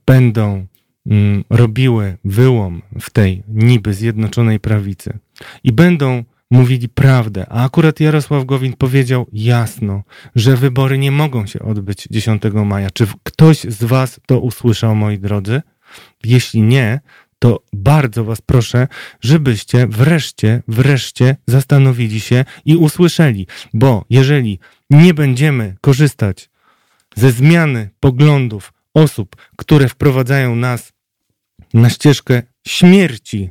będą 0.05 0.67
mm, 1.05 1.43
robiły 1.49 2.17
wyłom 2.25 2.81
w 2.99 3.09
tej 3.09 3.43
niby 3.47 3.93
zjednoczonej 3.93 4.59
prawicy 4.59 5.19
i 5.63 5.71
będą 5.71 6.23
mówili 6.51 6.89
prawdę, 6.89 7.45
a 7.49 7.65
akurat 7.65 7.99
Jarosław 7.99 8.45
Gowin 8.45 8.73
powiedział 8.73 9.27
jasno, 9.33 10.03
że 10.35 10.57
wybory 10.57 10.97
nie 10.97 11.11
mogą 11.11 11.45
się 11.45 11.59
odbyć 11.59 12.07
10 12.11 12.43
maja. 12.65 12.89
Czy 12.89 13.07
ktoś 13.23 13.59
z 13.59 13.83
Was 13.83 14.19
to 14.25 14.39
usłyszał, 14.39 14.95
moi 14.95 15.19
drodzy? 15.19 15.61
Jeśli 16.23 16.61
nie, 16.61 16.99
to 17.39 17.63
bardzo 17.73 18.23
Was 18.23 18.41
proszę, 18.41 18.87
żebyście 19.21 19.87
wreszcie, 19.87 20.63
wreszcie 20.67 21.37
zastanowili 21.47 22.19
się 22.19 22.45
i 22.65 22.75
usłyszeli, 22.75 23.47
bo 23.73 24.05
jeżeli 24.09 24.59
nie 24.89 25.13
będziemy 25.13 25.75
korzystać 25.81 26.49
ze 27.15 27.31
zmiany 27.31 27.89
poglądów 27.99 28.73
osób, 28.99 29.35
które 29.57 29.89
wprowadzają 29.89 30.55
nas 30.55 30.93
na 31.73 31.89
ścieżkę 31.89 32.43
śmierci, 32.67 33.49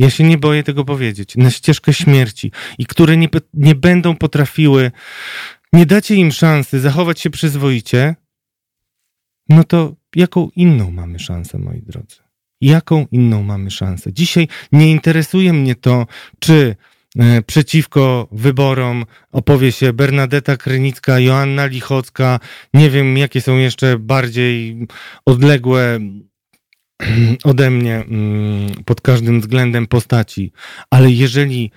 ja 0.00 0.10
się 0.10 0.24
nie 0.24 0.38
boję 0.38 0.62
tego 0.62 0.84
powiedzieć, 0.84 1.36
na 1.36 1.50
ścieżkę 1.50 1.92
śmierci 1.92 2.52
i 2.78 2.86
które 2.86 3.16
nie, 3.16 3.28
nie 3.54 3.74
będą 3.74 4.16
potrafiły, 4.16 4.90
nie 5.72 5.86
dacie 5.86 6.14
im 6.14 6.32
szansy 6.32 6.80
zachować 6.80 7.20
się 7.20 7.30
przyzwoicie, 7.30 8.16
no 9.48 9.64
to 9.64 9.94
jaką 10.16 10.50
inną 10.56 10.90
mamy 10.90 11.18
szansę, 11.18 11.58
moi 11.58 11.82
drodzy? 11.82 12.16
Jaką 12.60 13.06
inną 13.10 13.42
mamy 13.42 13.70
szansę? 13.70 14.12
Dzisiaj 14.12 14.48
nie 14.72 14.90
interesuje 14.90 15.52
mnie 15.52 15.74
to, 15.74 16.06
czy 16.38 16.76
przeciwko 17.46 18.28
wyborom 18.32 19.04
opowie 19.32 19.72
się 19.72 19.92
Bernadetta 19.92 20.56
Krynicka, 20.56 21.20
Joanna 21.20 21.66
Lichocka, 21.66 22.40
nie 22.74 22.90
wiem 22.90 23.18
jakie 23.18 23.40
są 23.40 23.56
jeszcze 23.56 23.98
bardziej 23.98 24.86
odległe 25.26 25.98
ode 27.44 27.70
mnie 27.70 27.96
mm, 27.96 28.84
pod 28.84 29.00
każdym 29.00 29.40
względem 29.40 29.86
postaci, 29.86 30.52
ale 30.90 31.10
jeżeli 31.10 31.70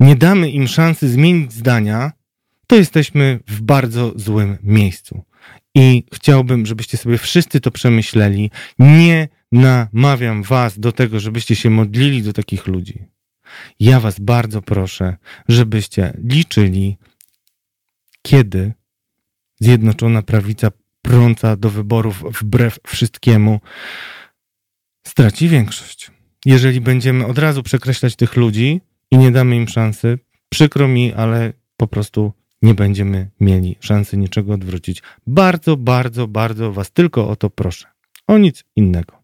nie 0.00 0.16
damy 0.16 0.50
im 0.50 0.68
szansy 0.68 1.08
zmienić 1.08 1.52
zdania, 1.52 2.12
to 2.66 2.76
jesteśmy 2.76 3.40
w 3.48 3.60
bardzo 3.60 4.12
złym 4.16 4.58
miejscu. 4.62 5.22
I 5.74 6.04
chciałbym, 6.14 6.66
żebyście 6.66 6.96
sobie 6.96 7.18
wszyscy 7.18 7.60
to 7.60 7.70
przemyśleli. 7.70 8.50
Nie 8.78 9.28
namawiam 9.52 10.42
was 10.42 10.78
do 10.78 10.92
tego, 10.92 11.20
żebyście 11.20 11.56
się 11.56 11.70
modlili 11.70 12.22
do 12.22 12.32
takich 12.32 12.66
ludzi. 12.66 13.15
Ja 13.80 14.00
was 14.00 14.20
bardzo 14.20 14.62
proszę, 14.62 15.16
żebyście 15.48 16.12
liczyli, 16.24 16.96
kiedy 18.22 18.72
Zjednoczona 19.60 20.22
Prawica 20.22 20.68
prąca 21.02 21.56
do 21.56 21.70
wyborów 21.70 22.24
wbrew 22.40 22.78
wszystkiemu, 22.86 23.60
straci 25.06 25.48
większość. 25.48 26.10
Jeżeli 26.44 26.80
będziemy 26.80 27.26
od 27.26 27.38
razu 27.38 27.62
przekreślać 27.62 28.16
tych 28.16 28.36
ludzi 28.36 28.80
i 29.10 29.18
nie 29.18 29.30
damy 29.30 29.56
im 29.56 29.68
szansy, 29.68 30.18
przykro 30.48 30.88
mi, 30.88 31.12
ale 31.12 31.52
po 31.76 31.86
prostu 31.86 32.32
nie 32.62 32.74
będziemy 32.74 33.30
mieli 33.40 33.76
szansy 33.80 34.16
niczego 34.16 34.52
odwrócić. 34.52 35.02
Bardzo, 35.26 35.76
bardzo, 35.76 36.28
bardzo 36.28 36.72
Was 36.72 36.92
tylko 36.92 37.28
o 37.28 37.36
to 37.36 37.50
proszę. 37.50 37.86
O 38.26 38.38
nic 38.38 38.64
innego. 38.76 39.22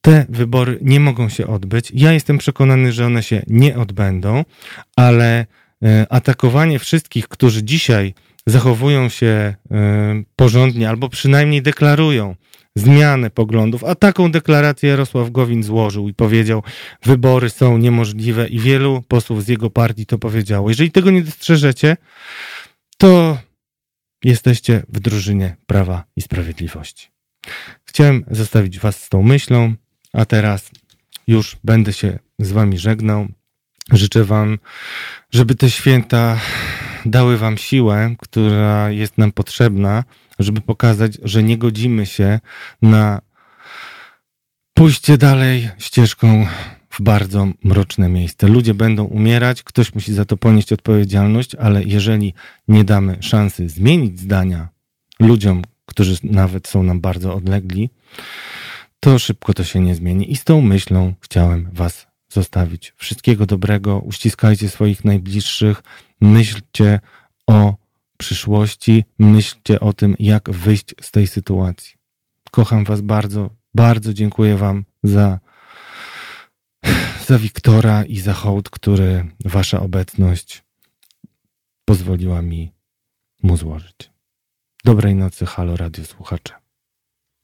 Te 0.00 0.26
wybory 0.28 0.78
nie 0.82 1.00
mogą 1.00 1.28
się 1.28 1.46
odbyć. 1.46 1.92
Ja 1.94 2.12
jestem 2.12 2.38
przekonany, 2.38 2.92
że 2.92 3.06
one 3.06 3.22
się 3.22 3.42
nie 3.46 3.76
odbędą, 3.76 4.44
ale 4.96 5.46
e, 5.84 6.06
atakowanie 6.10 6.78
wszystkich, 6.78 7.28
którzy 7.28 7.64
dzisiaj 7.64 8.14
zachowują 8.46 9.08
się 9.08 9.26
e, 9.26 9.54
porządnie 10.36 10.88
albo 10.88 11.08
przynajmniej 11.08 11.62
deklarują, 11.62 12.36
zmianę 12.76 13.30
poglądów, 13.30 13.84
a 13.84 13.94
taką 13.94 14.30
deklarację 14.30 14.90
Jarosław 14.90 15.30
Gowin 15.30 15.62
złożył 15.62 16.08
i 16.08 16.14
powiedział, 16.14 16.62
wybory 17.02 17.50
są 17.50 17.78
niemożliwe 17.78 18.48
i 18.48 18.58
wielu 18.58 19.02
posłów 19.08 19.44
z 19.44 19.48
jego 19.48 19.70
partii 19.70 20.06
to 20.06 20.18
powiedziało. 20.18 20.68
Jeżeli 20.68 20.90
tego 20.90 21.10
nie 21.10 21.22
dostrzeżecie, 21.22 21.96
to 22.98 23.38
jesteście 24.24 24.82
w 24.88 25.00
drużynie 25.00 25.56
Prawa 25.66 26.04
i 26.16 26.22
Sprawiedliwości. 26.22 27.08
Chciałem 27.84 28.24
zostawić 28.30 28.78
was 28.78 29.02
z 29.02 29.08
tą 29.08 29.22
myślą, 29.22 29.74
a 30.12 30.24
teraz 30.24 30.70
już 31.26 31.56
będę 31.64 31.92
się 31.92 32.18
z 32.38 32.52
wami 32.52 32.78
żegnał. 32.78 33.28
Życzę 33.92 34.24
wam, 34.24 34.58
żeby 35.30 35.54
te 35.54 35.70
święta 35.70 36.40
dały 37.06 37.38
wam 37.38 37.58
siłę, 37.58 38.14
która 38.18 38.90
jest 38.90 39.18
nam 39.18 39.32
potrzebna, 39.32 40.04
żeby 40.38 40.60
pokazać, 40.60 41.18
że 41.22 41.42
nie 41.42 41.58
godzimy 41.58 42.06
się 42.06 42.40
na 42.82 43.20
pójście 44.74 45.18
dalej 45.18 45.68
ścieżką 45.78 46.46
w 46.90 47.02
bardzo 47.02 47.48
mroczne 47.64 48.08
miejsce. 48.08 48.48
Ludzie 48.48 48.74
będą 48.74 49.04
umierać, 49.04 49.62
ktoś 49.62 49.94
musi 49.94 50.14
za 50.14 50.24
to 50.24 50.36
ponieść 50.36 50.72
odpowiedzialność, 50.72 51.54
ale 51.54 51.84
jeżeli 51.84 52.34
nie 52.68 52.84
damy 52.84 53.16
szansy 53.20 53.68
zmienić 53.68 54.20
zdania 54.20 54.68
ludziom, 55.20 55.62
którzy 55.86 56.16
nawet 56.22 56.68
są 56.68 56.82
nam 56.82 57.00
bardzo 57.00 57.34
odlegli, 57.34 57.90
to 59.00 59.18
szybko 59.18 59.54
to 59.54 59.64
się 59.64 59.80
nie 59.80 59.94
zmieni. 59.94 60.32
I 60.32 60.36
z 60.36 60.44
tą 60.44 60.60
myślą 60.60 61.14
chciałem 61.20 61.70
Was 61.72 62.06
zostawić. 62.28 62.94
Wszystkiego 62.96 63.46
dobrego, 63.46 63.98
uściskajcie 63.98 64.68
swoich 64.68 65.04
najbliższych, 65.04 65.82
myślcie 66.20 67.00
o 67.46 67.74
przyszłości, 68.18 69.04
myślcie 69.18 69.80
o 69.80 69.92
tym, 69.92 70.16
jak 70.18 70.50
wyjść 70.50 70.94
z 71.00 71.10
tej 71.10 71.26
sytuacji. 71.26 71.94
Kocham 72.50 72.84
Was 72.84 73.00
bardzo, 73.00 73.50
bardzo 73.74 74.14
dziękuję 74.14 74.56
Wam 74.56 74.84
za, 75.02 75.40
za 77.26 77.38
Wiktora 77.38 78.04
i 78.04 78.18
za 78.18 78.32
hołd, 78.32 78.70
który 78.70 79.26
Wasza 79.44 79.80
obecność 79.80 80.62
pozwoliła 81.84 82.42
mi 82.42 82.72
mu 83.42 83.56
złożyć. 83.56 84.10
Dobrej 84.84 85.14
nocy, 85.14 85.46
halo 85.46 85.76
radio 85.76 86.04
słuchacze. 86.04 86.54